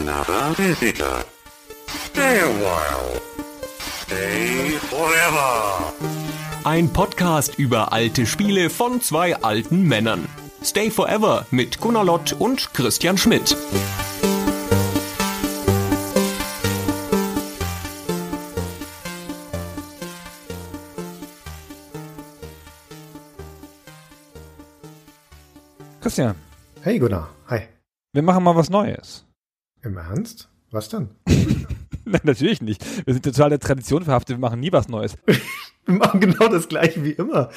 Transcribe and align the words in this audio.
another 0.00 0.54
visitor. 0.56 1.24
Stay 1.86 2.40
a 2.40 2.48
while. 2.60 3.20
Stay 4.02 4.78
forever. 4.90 5.92
Ein 6.64 6.92
Podcast 6.92 7.58
über 7.58 7.92
alte 7.92 8.26
Spiele 8.26 8.70
von 8.70 9.00
zwei 9.00 9.36
alten 9.36 9.82
Männern. 9.82 10.28
Stay 10.62 10.90
Forever 10.90 11.46
mit 11.50 11.80
Gunnar 11.80 12.04
Lott 12.04 12.32
und 12.38 12.74
Christian 12.74 13.16
Schmidt. 13.16 13.56
Christian, 26.00 26.36
Hey 26.82 26.98
Gunnar, 26.98 27.28
hi. 27.48 27.60
wir 28.12 28.22
machen 28.22 28.44
mal 28.44 28.54
was 28.54 28.70
Neues. 28.70 29.24
Im 29.86 29.98
Ernst? 29.98 30.48
Was 30.72 30.88
denn? 30.88 31.10
Nein, 32.04 32.20
natürlich 32.24 32.60
nicht. 32.60 32.84
Wir 33.06 33.14
sind 33.14 33.24
total 33.24 33.50
der 33.50 33.60
Tradition 33.60 34.02
verhaftet, 34.02 34.36
wir 34.36 34.40
machen 34.40 34.58
nie 34.58 34.72
was 34.72 34.88
Neues. 34.88 35.16
Wir 35.88 35.94
machen 35.94 36.18
genau 36.18 36.48
das 36.48 36.66
gleiche 36.66 37.04
wie 37.04 37.12
immer. 37.12 37.50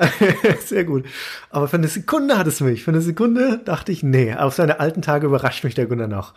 Sehr 0.64 0.84
gut. 0.84 1.04
Aber 1.50 1.66
für 1.66 1.78
eine 1.78 1.88
Sekunde 1.88 2.38
hat 2.38 2.46
es 2.46 2.60
mich. 2.60 2.84
Für 2.84 2.92
eine 2.92 3.00
Sekunde 3.00 3.60
dachte 3.64 3.90
ich, 3.90 4.04
nee, 4.04 4.32
auf 4.32 4.54
seine 4.54 4.78
alten 4.78 5.02
Tage 5.02 5.26
überrascht 5.26 5.64
mich 5.64 5.74
der 5.74 5.86
Gunnar 5.86 6.06
noch. 6.06 6.34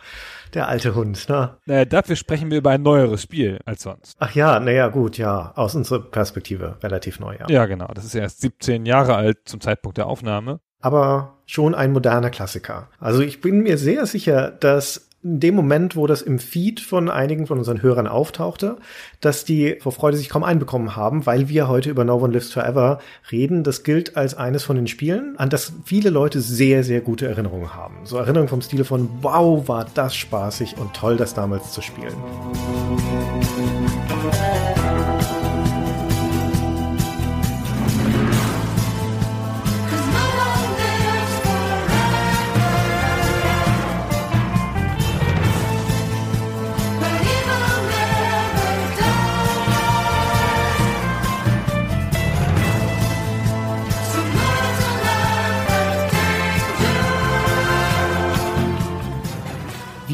Der 0.54 0.66
alte 0.66 0.96
Hund, 0.96 1.28
ne? 1.28 1.56
Naja, 1.66 1.84
dafür 1.84 2.16
sprechen 2.16 2.50
wir 2.50 2.58
über 2.58 2.70
ein 2.70 2.82
neueres 2.82 3.22
Spiel 3.22 3.60
als 3.64 3.82
sonst. 3.82 4.16
Ach 4.18 4.34
ja, 4.34 4.58
naja, 4.58 4.88
gut, 4.88 5.18
ja. 5.18 5.52
Aus 5.54 5.76
unserer 5.76 6.00
Perspektive 6.00 6.78
relativ 6.82 7.20
neu, 7.20 7.36
ja. 7.38 7.46
Ja, 7.48 7.66
genau. 7.66 7.86
Das 7.94 8.04
ist 8.04 8.16
erst 8.16 8.40
17 8.40 8.84
Jahre 8.84 9.14
alt 9.14 9.38
zum 9.44 9.60
Zeitpunkt 9.60 9.98
der 9.98 10.08
Aufnahme. 10.08 10.58
Aber 10.80 11.36
schon 11.46 11.76
ein 11.76 11.92
moderner 11.92 12.30
Klassiker. 12.30 12.88
Also 12.98 13.22
ich 13.22 13.40
bin 13.40 13.62
mir 13.62 13.78
sehr 13.78 14.06
sicher, 14.06 14.50
dass 14.50 15.05
in 15.26 15.40
dem 15.40 15.56
Moment, 15.56 15.96
wo 15.96 16.06
das 16.06 16.22
im 16.22 16.38
Feed 16.38 16.78
von 16.80 17.10
einigen 17.10 17.46
von 17.46 17.58
unseren 17.58 17.82
Hörern 17.82 18.06
auftauchte, 18.06 18.76
dass 19.20 19.44
die 19.44 19.76
vor 19.80 19.90
Freude 19.90 20.16
sich 20.16 20.28
kaum 20.28 20.44
einbekommen 20.44 20.94
haben, 20.94 21.26
weil 21.26 21.48
wir 21.48 21.68
heute 21.68 21.90
über 21.90 22.04
No 22.04 22.16
One 22.16 22.32
Lives 22.32 22.52
Forever 22.52 23.00
reden. 23.32 23.64
Das 23.64 23.82
gilt 23.82 24.16
als 24.16 24.34
eines 24.34 24.62
von 24.62 24.76
den 24.76 24.86
Spielen, 24.86 25.36
an 25.36 25.50
das 25.50 25.72
viele 25.84 26.10
Leute 26.10 26.40
sehr, 26.40 26.84
sehr 26.84 27.00
gute 27.00 27.26
Erinnerungen 27.26 27.74
haben. 27.74 27.96
So 28.04 28.18
Erinnerungen 28.18 28.48
vom 28.48 28.62
Stile 28.62 28.84
von, 28.84 29.08
wow, 29.20 29.66
war 29.66 29.86
das 29.94 30.14
spaßig 30.14 30.76
und 30.78 30.94
toll, 30.94 31.16
das 31.16 31.34
damals 31.34 31.72
zu 31.72 31.82
spielen. 31.82 32.14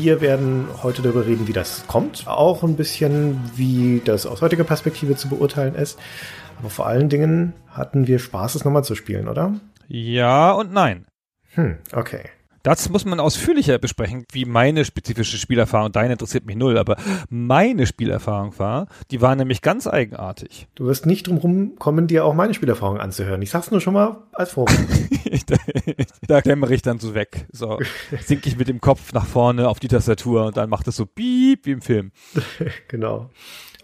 Wir 0.02 0.20
werden 0.20 0.66
heute 0.82 1.00
darüber 1.00 1.26
reden, 1.26 1.46
wie 1.46 1.52
das 1.52 1.86
kommt. 1.86 2.26
Auch 2.26 2.64
ein 2.64 2.74
bisschen, 2.74 3.38
wie 3.54 4.02
das 4.04 4.26
aus 4.26 4.42
heutiger 4.42 4.64
Perspektive 4.64 5.14
zu 5.14 5.28
beurteilen 5.28 5.76
ist. 5.76 5.96
Aber 6.58 6.70
vor 6.70 6.88
allen 6.88 7.08
Dingen 7.08 7.52
hatten 7.68 8.08
wir 8.08 8.18
Spaß, 8.18 8.56
es 8.56 8.64
nochmal 8.64 8.82
zu 8.82 8.96
spielen, 8.96 9.28
oder? 9.28 9.54
Ja 9.86 10.50
und 10.50 10.72
nein. 10.72 11.06
Hm, 11.54 11.78
okay. 11.92 12.30
Das 12.62 12.88
muss 12.88 13.04
man 13.04 13.18
ausführlicher 13.18 13.78
besprechen, 13.78 14.24
wie 14.30 14.44
meine 14.44 14.84
spezifische 14.84 15.36
Spielerfahrung, 15.36 15.90
deine 15.90 16.12
interessiert 16.12 16.46
mich 16.46 16.54
null, 16.54 16.78
aber 16.78 16.96
meine 17.28 17.86
Spielerfahrung 17.86 18.56
war, 18.58 18.86
die 19.10 19.20
war 19.20 19.34
nämlich 19.34 19.62
ganz 19.62 19.88
eigenartig. 19.88 20.68
Du 20.76 20.86
wirst 20.86 21.04
nicht 21.04 21.26
drum 21.26 21.38
rumkommen, 21.38 22.06
dir 22.06 22.24
auch 22.24 22.34
meine 22.34 22.54
Spielerfahrung 22.54 22.98
anzuhören. 22.98 23.42
Ich 23.42 23.50
sag's 23.50 23.72
nur 23.72 23.80
schon 23.80 23.94
mal 23.94 24.18
als 24.32 24.52
Vorwurf. 24.52 24.78
da, 25.46 25.56
da 26.28 26.40
klemmere 26.40 26.72
ich 26.72 26.82
dann 26.82 27.00
so 27.00 27.14
weg. 27.14 27.46
So 27.50 27.80
sink 28.20 28.46
ich 28.46 28.56
mit 28.56 28.68
dem 28.68 28.80
Kopf 28.80 29.12
nach 29.12 29.26
vorne 29.26 29.68
auf 29.68 29.80
die 29.80 29.88
Tastatur 29.88 30.46
und 30.46 30.56
dann 30.56 30.70
macht 30.70 30.86
es 30.86 30.94
so 30.94 31.04
piep 31.04 31.66
wie 31.66 31.72
im 31.72 31.80
Film. 31.80 32.12
genau. 32.88 33.30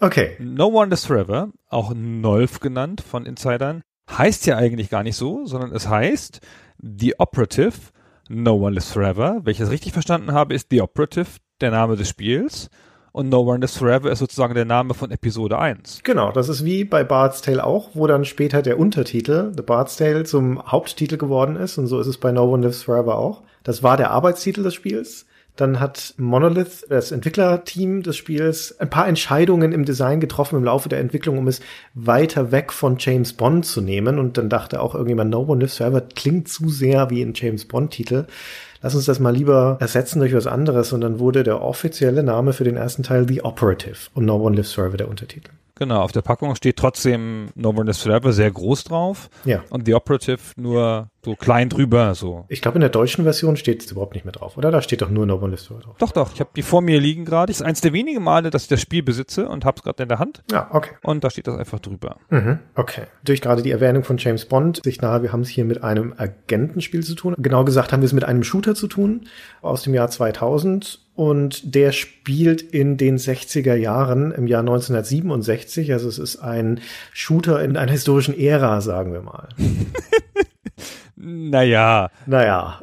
Okay. 0.01 0.37
No 0.39 0.67
One 0.67 0.91
Lives 0.91 1.07
Forever, 1.07 1.49
auch 1.69 1.93
Nolf 1.95 2.61
genannt 2.61 3.01
von 3.01 3.27
Insidern, 3.27 3.83
heißt 4.09 4.47
ja 4.47 4.57
eigentlich 4.57 4.89
gar 4.89 5.03
nicht 5.03 5.17
so, 5.17 5.45
sondern 5.47 5.73
es 5.73 5.89
heißt 5.89 6.41
The 6.79 7.19
Operative 7.19 7.73
No 8.29 8.55
One 8.55 8.75
Lives 8.75 8.93
Forever. 8.93 9.41
Wenn 9.43 9.53
ich 9.53 9.59
das 9.59 9.71
richtig 9.71 9.93
verstanden 9.93 10.33
habe, 10.33 10.55
ist 10.55 10.69
The 10.71 10.83
Operative 10.83 11.27
der 11.61 11.71
Name 11.71 11.97
des 11.97 12.09
Spiels 12.09 12.71
und 13.13 13.31
No 13.31 13.41
One 13.41 13.59
Lives 13.59 13.77
Forever 13.77 14.11
ist 14.11 14.19
sozusagen 14.19 14.55
der 14.55 14.65
Name 14.65 14.95
von 14.95 15.11
Episode 15.11 15.59
1. 15.59 16.01
Genau, 16.05 16.31
das 16.31 16.49
ist 16.49 16.65
wie 16.65 16.85
bei 16.85 17.05
Bard's 17.05 17.43
Tale 17.43 17.65
auch, 17.65 17.91
wo 17.95 18.07
dann 18.07 18.25
später 18.25 18.63
der 18.63 18.79
Untertitel, 18.79 19.53
The 19.57 19.63
Bard's 19.63 19.97
Tale, 19.97 20.25
zum 20.25 20.63
Haupttitel 20.71 21.17
geworden 21.17 21.57
ist 21.57 21.79
und 21.79 21.87
so 21.87 21.99
ist 21.99 22.07
es 22.07 22.19
bei 22.19 22.31
No 22.33 22.45
One 22.45 22.63
Lives 22.63 22.83
Forever 22.83 23.19
auch. 23.19 23.43
Das 23.65 23.83
war 23.83 23.97
der 23.97 24.11
Arbeitstitel 24.11 24.63
des 24.63 24.75
Spiels. 24.75 25.27
Dann 25.59 25.81
hat 25.81 26.15
Monolith, 26.19 26.87
das 26.89 27.11
Entwicklerteam 27.11 28.05
des 28.05 28.17
Spiels, 28.17 28.79
ein 28.79 28.89
paar 28.89 29.09
Entscheidungen 29.09 29.73
im 29.73 29.85
Design 29.85 30.21
getroffen 30.21 30.55
im 30.55 30.63
Laufe 30.63 30.89
der 30.89 31.01
Entwicklung, 31.01 31.37
um 31.37 31.49
es 31.49 31.61
weiter 31.95 32.53
weg 32.53 32.73
von 32.73 32.95
James 33.01 33.33
Bond 33.33 33.67
zu 33.67 33.81
nehmen. 33.81 34.21
Und 34.21 34.39
dann 34.39 34.49
dachte 34.49 34.81
auch 34.81 34.95
irgendjemand, 34.95 35.33
No 35.33 35.41
One 35.41 35.61
Lives 35.61 35.79
Forever 35.79 36.01
klingt 36.01 36.49
zu 36.49 36.69
sehr 36.69 37.11
wie 37.11 37.23
ein 37.23 37.33
James 37.35 37.65
Bond-Titel. 37.65 38.27
Lass 38.83 38.95
uns 38.95 39.07
das 39.07 39.19
mal 39.19 39.35
lieber 39.35 39.79
ersetzen 39.81 40.21
durch 40.21 40.33
was 40.33 40.47
anderes. 40.47 40.93
Und 40.93 41.01
dann 41.01 41.19
wurde 41.19 41.43
der 41.43 41.61
offizielle 41.61 42.23
Name 42.23 42.53
für 42.53 42.63
den 42.63 42.77
ersten 42.77 43.03
Teil 43.03 43.27
The 43.27 43.43
Operative 43.43 43.97
und 44.15 44.27
No 44.27 44.37
One 44.37 44.55
Lives 44.55 44.75
Forever 44.75 44.97
der 44.97 45.09
Untertitel. 45.09 45.51
Genau, 45.79 46.03
auf 46.03 46.13
der 46.13 46.23
Packung 46.23 46.55
steht 46.57 46.77
trotzdem 46.77 47.49
No 47.55 47.71
One 47.71 47.85
Lives 47.85 48.03
Forever 48.03 48.33
sehr 48.33 48.51
groß 48.51 48.85
drauf. 48.85 49.31
Ja. 49.45 49.63
Und 49.71 49.87
The 49.87 49.95
Operative 49.95 50.41
nur 50.57 51.09
so 51.25 51.37
klein 51.37 51.69
drüber, 51.69 52.15
so. 52.15 52.47
Ich 52.49 52.63
glaube, 52.63 52.77
in 52.77 52.81
der 52.81 52.91
deutschen 52.91 53.25
Version 53.25 53.57
steht 53.57 53.85
es 53.85 53.93
überhaupt 53.93 54.15
nicht 54.15 54.25
mehr 54.25 54.33
drauf, 54.33 54.57
oder? 54.57 54.71
Da 54.71 54.83
steht 54.83 55.03
doch 55.03 55.11
nur 55.11 55.27
No 55.27 55.37
One 55.37 55.49
Lives 55.49 55.67
Forever 55.67 55.85
drauf. 55.85 55.97
Doch, 55.99 56.13
doch. 56.13 56.33
Ich 56.35 56.41
habe 56.41 56.51
die 56.57 56.63
vor 56.63 56.81
mir 56.81 57.01
liegen 57.01 57.25
gerade. 57.25 57.53
Das 57.53 57.61
ist 57.61 57.67
eins 57.67 57.81
der 57.81 57.93
wenigen 57.93 58.23
Male, 58.23 58.51
dass 58.51 58.63
ich 58.63 58.69
das 58.69 58.81
Spiel 58.81 59.03
besitze 59.03 59.49
und 59.49 59.65
habe 59.65 59.77
es 59.77 59.83
gerade 59.83 60.03
in 60.03 60.09
der 60.09 60.19
Hand. 60.19 60.43
Ja, 60.51 60.69
okay. 60.73 60.91
Und 61.03 61.23
da 61.23 61.31
steht 61.31 61.47
das 61.47 61.57
einfach 61.57 61.79
drüber. 61.79 62.17
Mhm, 62.31 62.59
okay. 62.75 63.03
Durch 63.25 63.41
gerade 63.41 63.63
die 63.63 63.71
Erwähnung 63.71 64.03
von 64.03 64.19
James 64.19 64.47
Bond 64.47 64.81
sich 64.83 65.01
nahe, 65.01 65.23
wir 65.23 65.33
haben 65.33 65.43
es 65.43 65.49
hier 65.49 65.65
mit 65.65 65.85
einem 65.85 66.15
Agentenspiel 66.17 67.05
zu 67.05 67.15
tun. 67.15 67.35
Genau 67.39 67.65
gesagt 67.65 67.93
haben 67.93 68.01
wir 68.01 68.07
es 68.07 68.13
mit 68.13 68.25
einem 68.25 68.43
Shooter 68.43 68.75
zu 68.75 68.89
tun 68.89 69.27
aus 69.63 69.83
dem 69.83 69.95
Jahr 69.95 70.09
2000 70.09 71.08
und 71.19 71.75
der 71.75 71.91
spielt 71.91 72.63
in 72.63 72.97
den 72.97 73.19
60er 73.19 73.75
Jahren 73.75 74.31
im 74.31 74.47
Jahr 74.47 74.61
1967. 74.61 75.93
Also 75.93 76.09
es 76.09 76.21
ist 76.21 76.37
ein 76.37 76.81
Shooter 77.13 77.61
in 77.61 77.77
einer 77.77 77.91
historischen 77.91 78.39
Ära, 78.39 78.81
sagen 78.81 79.13
wir 79.13 79.23
mal. 79.23 79.49
Naja, 81.21 82.11
Naja. 82.27 82.81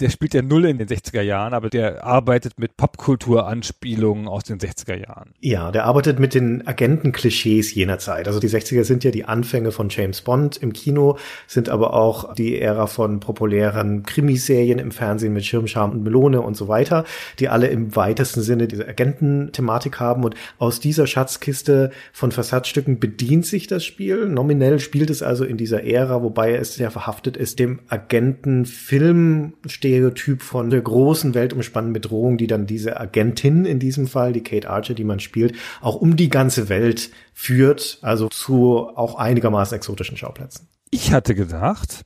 Der 0.00 0.10
spielt 0.10 0.34
ja 0.34 0.42
null 0.42 0.64
in 0.66 0.78
den 0.78 0.88
60er 0.88 1.20
Jahren, 1.20 1.52
aber 1.54 1.68
der 1.70 2.04
arbeitet 2.04 2.58
mit 2.58 2.76
Popkultur-Anspielungen 2.76 4.28
aus 4.28 4.44
den 4.44 4.58
60er 4.58 4.96
Jahren. 4.96 5.30
Ja, 5.40 5.70
der 5.70 5.84
arbeitet 5.84 6.18
mit 6.18 6.34
den 6.34 6.66
Agentenklischees 6.66 7.74
jener 7.74 7.98
Zeit. 7.98 8.26
Also 8.26 8.40
die 8.40 8.48
60er 8.48 8.84
sind 8.84 9.04
ja 9.04 9.10
die 9.10 9.24
Anfänge 9.24 9.72
von 9.72 9.88
James 9.88 10.22
Bond 10.22 10.56
im 10.56 10.72
Kino, 10.72 11.18
sind 11.46 11.68
aber 11.68 11.94
auch 11.94 12.34
die 12.34 12.60
Ära 12.60 12.86
von 12.86 13.20
populären 13.20 14.02
Krimiserien 14.04 14.78
im 14.78 14.90
Fernsehen 14.90 15.32
mit 15.32 15.44
Schirmscham 15.44 15.92
und 15.92 16.02
Melone 16.02 16.40
und 16.40 16.56
so 16.56 16.68
weiter, 16.68 17.04
die 17.38 17.48
alle 17.48 17.68
im 17.68 17.94
weitesten 17.96 18.42
Sinne 18.42 18.68
diese 18.68 18.86
Agententhematik 18.88 20.00
haben. 20.00 20.24
Und 20.24 20.34
aus 20.58 20.80
dieser 20.80 21.06
Schatzkiste 21.06 21.90
von 22.12 22.32
Versatzstücken 22.32 22.98
bedient 22.98 23.46
sich 23.46 23.66
das 23.66 23.84
Spiel. 23.84 24.28
Nominell 24.28 24.78
spielt 24.78 25.10
es 25.10 25.22
also 25.22 25.44
in 25.44 25.56
dieser 25.56 25.84
Ära, 25.84 26.22
wobei 26.22 26.54
es 26.54 26.74
sehr 26.74 26.90
verhaftet 26.90 27.36
ist, 27.36 27.58
dem 27.58 27.80
Agentenfilm 27.88 29.52
Stereotyp 29.66 30.42
von 30.42 30.70
der 30.70 30.80
großen 30.80 31.34
weltumspannenden 31.34 31.94
Bedrohung, 31.94 32.38
die 32.38 32.46
dann 32.46 32.66
diese 32.66 32.98
Agentin 33.00 33.64
in 33.64 33.78
diesem 33.78 34.06
Fall, 34.06 34.32
die 34.32 34.42
Kate 34.42 34.68
Archer, 34.68 34.94
die 34.94 35.04
man 35.04 35.20
spielt, 35.20 35.54
auch 35.80 35.96
um 35.96 36.16
die 36.16 36.28
ganze 36.28 36.68
Welt 36.68 37.10
führt, 37.34 37.98
also 38.02 38.28
zu 38.28 38.88
auch 38.94 39.16
einigermaßen 39.16 39.76
exotischen 39.76 40.16
Schauplätzen. 40.16 40.68
Ich 40.90 41.12
hatte 41.12 41.34
gedacht, 41.34 42.02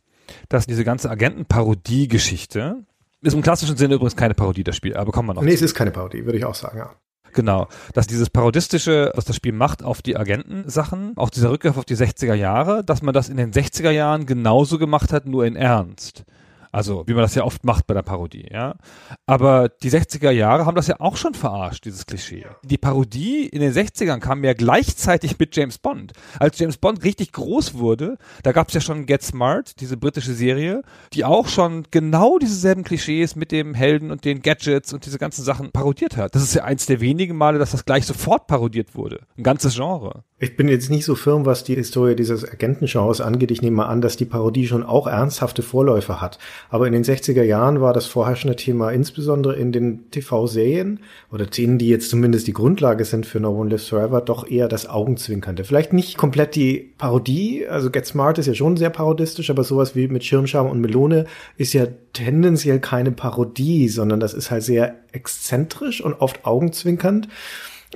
dass 0.49 0.67
diese 0.67 0.85
ganze 0.85 1.11
Agentenparodie-Geschichte 1.11 2.85
ist 3.23 3.35
im 3.35 3.43
klassischen 3.43 3.77
Sinne 3.77 3.95
übrigens 3.95 4.17
keine 4.17 4.35
Parodie, 4.35 4.65
das 4.65 4.77
Spiel, 4.77 4.97
aber 4.97 5.13
kommen 5.13 5.29
wir 5.29 5.35
noch. 5.35 5.43
Nee, 5.43 5.51
zu. 5.51 5.57
es 5.57 5.63
ist 5.63 5.75
keine 5.75 5.93
Parodie, 5.93 6.25
würde 6.25 6.39
ich 6.39 6.45
auch 6.45 6.55
sagen, 6.55 6.79
ja. 6.79 6.91
Genau, 7.33 7.69
dass 7.95 8.07
dieses 8.07 8.29
Parodistische, 8.29 9.11
was 9.15 9.25
das 9.25 9.37
Spiel 9.37 9.53
macht 9.53 9.83
auf 9.83 10.03
die 10.03 10.17
Agentensachen, 10.17 11.13
auch 11.17 11.31
dieser 11.31 11.51
Rückgriff 11.51 11.79
auf 11.79 11.87
die 11.87 11.97
60er 11.97 12.35
Jahre, 12.35 12.85
dass 12.85 13.01
man 13.01 13.15
das 13.15 13.31
in 13.31 13.39
den 13.39 13.53
60er 13.53 13.91
Jahren 13.91 14.27
genauso 14.27 14.79
gemacht 14.79 15.13
hat, 15.13 15.27
nur 15.27 15.47
in 15.47 15.57
Ernst. 15.57 16.25
Also, 16.73 17.05
wie 17.07 17.13
man 17.13 17.23
das 17.23 17.35
ja 17.35 17.45
oft 17.45 17.65
macht 17.65 17.87
bei 17.87 17.93
der 17.93 18.03
Parodie, 18.03 18.49
ja. 18.51 18.77
Aber 19.27 19.69
die 19.69 19.91
60er 19.91 20.31
Jahre 20.31 20.65
haben 20.65 20.75
das 20.75 20.87
ja 20.87 20.97
auch 21.01 21.17
schon 21.19 21.35
verarscht, 21.35 21.85
dieses 21.85 22.07
Klischee. 22.07 22.47
Die 22.65 22.79
Parodie 22.79 23.47
in 23.47 23.61
den 23.61 23.73
60ern 23.73 24.21
kam 24.21 24.43
ja 24.43 24.55
gleichzeitig 24.55 25.39
mit 25.39 25.55
James 25.55 25.77
Bond. 25.77 26.15
Als 26.39 26.59
James 26.59 26.79
Bond 26.79 27.05
richtig 27.05 27.33
groß 27.33 27.75
wurde, 27.75 28.17
da 28.43 28.53
gab 28.53 28.69
es 28.69 28.75
ja 28.75 28.81
schon 28.81 29.05
Get 29.05 29.23
Smart, 29.23 29.81
diese 29.81 29.99
britische 29.99 30.33
Serie, 30.33 30.83
die 31.13 31.27
auch 31.27 31.47
schon 31.47 31.85
genau 31.91 32.39
dieselben 32.39 32.85
Klischees 32.85 33.37
mit 33.37 33.53
dem 33.53 33.75
Helden 33.75 34.11
und 34.11 34.25
den 34.25 34.41
Gadgets 34.41 34.95
und 34.95 35.05
diese 35.05 35.19
ganzen 35.19 35.45
Sachen 35.45 35.73
parodiert 35.73 36.17
hat. 36.17 36.35
Das 36.35 36.43
ist 36.43 36.55
ja 36.55 36.65
eins 36.65 36.87
der 36.87 37.03
wenigen 37.03 37.37
Male, 37.37 37.59
dass 37.59 37.73
das 37.73 37.85
gleich 37.85 38.07
sofort 38.07 38.47
parodiert 38.47 38.95
wurde. 38.95 39.21
Ein 39.37 39.43
ganzes 39.43 39.75
Genre. 39.75 40.25
Ich 40.39 40.57
bin 40.57 40.67
jetzt 40.67 40.91
nicht 40.91 41.05
so 41.05 41.15
firm, 41.15 41.47
was 41.47 41.63
die 41.63 41.77
Historie 41.77 42.17
dieses 42.17 42.45
Agentengenres 42.45 43.21
angeht. 43.21 43.53
Ich 43.53 43.63
nehme 43.63 43.77
mal 43.77 43.87
an, 43.87 44.01
dass 44.01 44.17
die 44.17 44.25
Parodie 44.25 44.67
schon 44.67 44.83
auch 44.83 45.07
ernsthafte 45.07 45.63
Vorläufer 45.63 46.21
hat. 46.21 46.39
Aber 46.73 46.87
in 46.87 46.95
den 46.95 47.05
60er 47.05 47.43
Jahren 47.43 47.83
war 47.83 47.93
das 47.93 48.07
vorherrschende 48.07 48.57
Thema 48.57 48.93
insbesondere 48.93 49.57
in 49.57 49.73
den 49.73 50.11
TV-Serien 50.11 51.01
oder 51.31 51.45
denen, 51.45 51.77
die 51.77 51.91
jetzt 51.91 52.09
zumindest 52.09 52.47
die 52.47 52.55
Grundlage 52.55 53.05
sind 53.05 53.27
für 53.27 53.41
No 53.41 53.51
One 53.51 53.69
Lives 53.69 53.89
Forever, 53.89 54.23
doch 54.23 54.51
eher 54.51 54.69
das 54.69 54.89
Augenzwinkernde. 54.89 55.65
Vielleicht 55.65 55.93
nicht 55.93 56.17
komplett 56.17 56.55
die 56.55 56.95
Parodie, 56.97 57.67
also 57.69 57.91
Get 57.91 58.07
Smart 58.07 58.39
ist 58.39 58.47
ja 58.47 58.55
schon 58.55 58.79
sehr 58.79 58.89
parodistisch, 58.89 59.51
aber 59.51 59.65
sowas 59.65 59.95
wie 59.95 60.09
mit 60.09 60.25
Schirmscham 60.25 60.67
und 60.67 60.81
Melone 60.81 61.27
ist 61.59 61.75
ja 61.75 61.87
tendenziell 62.15 62.81
keine 62.81 63.13
Parodie, 63.13 63.89
sondern 63.89 64.19
das 64.19 64.33
ist 64.33 64.51
halt 64.51 64.63
sehr 64.63 64.95
exzentrisch 65.13 66.03
und 66.03 66.23
oft 66.23 66.47
augenzwinkernd 66.47 67.29